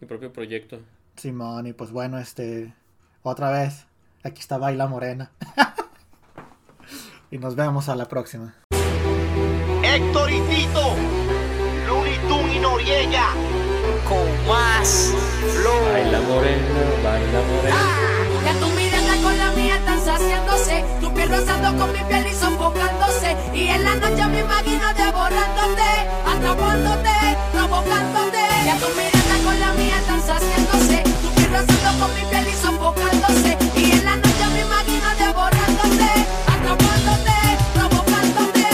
mi 0.00 0.08
propio 0.08 0.32
proyecto. 0.32 0.80
Simón, 1.16 1.68
y 1.68 1.72
pues 1.72 1.92
bueno, 1.92 2.18
este, 2.18 2.74
otra 3.22 3.50
vez, 3.52 3.86
aquí 4.24 4.40
está 4.40 4.58
Baila 4.58 4.88
Morena. 4.88 5.30
y 7.30 7.38
nos 7.38 7.54
vemos 7.54 7.88
a 7.88 7.94
la 7.94 8.08
próxima. 8.08 8.56
Héctor 9.84 10.30
y 10.32 10.40
Tito, 10.40 10.96
Looney 11.86 12.18
Tunes 12.28 12.56
y 12.56 12.58
Noriega, 12.58 13.28
con 14.08 14.48
más 14.48 15.14
flow. 15.54 15.92
Baila 15.92 16.20
morena, 16.22 16.80
baila 17.04 17.42
morena. 17.42 17.68
Ya 17.68 18.01
Y 23.54 23.68
en 23.68 23.84
la 23.84 23.94
noche 23.96 24.26
me 24.28 24.40
imagino 24.40 24.86
devorándote 24.94 25.90
Atrapándote, 26.26 27.10
provocándote 27.52 28.38
Ya 28.64 28.76
tu 28.78 28.88
mirada 28.96 29.36
con 29.44 29.60
la 29.60 29.72
mía 29.74 29.98
están 29.98 30.20
saciándose 30.22 31.02
Tu 31.22 31.28
piel 31.34 31.50
rozando 31.50 32.06
con 32.06 32.14
mi 32.14 32.24
piel 32.30 32.46
y 32.48 32.52
sofocándose. 32.62 33.58
Y 33.76 33.92
en 33.92 34.04
la 34.04 34.16
noche 34.16 34.46
me 34.52 34.60
imagino 34.62 35.08
devorándote 35.18 36.10
Atrapándote, 36.54 37.36
provocándote 37.74 38.66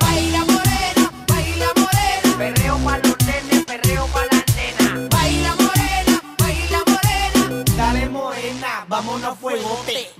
Baila 0.00 0.44
morena, 0.44 1.12
baila 1.28 1.68
morena. 1.76 2.38
Perreo 2.38 2.76
pa' 2.78 2.98
los 2.98 3.18
nenes, 3.26 3.64
perreo 3.64 4.06
pa' 4.06 4.24
las 4.32 4.44
nenas. 4.56 5.08
Baila 5.10 5.54
morena, 5.54 6.22
baila 6.38 6.78
morena. 6.90 7.64
Dale 7.76 8.08
morena, 8.08 8.84
vámonos 8.88 9.38
fuegote. 9.38 10.10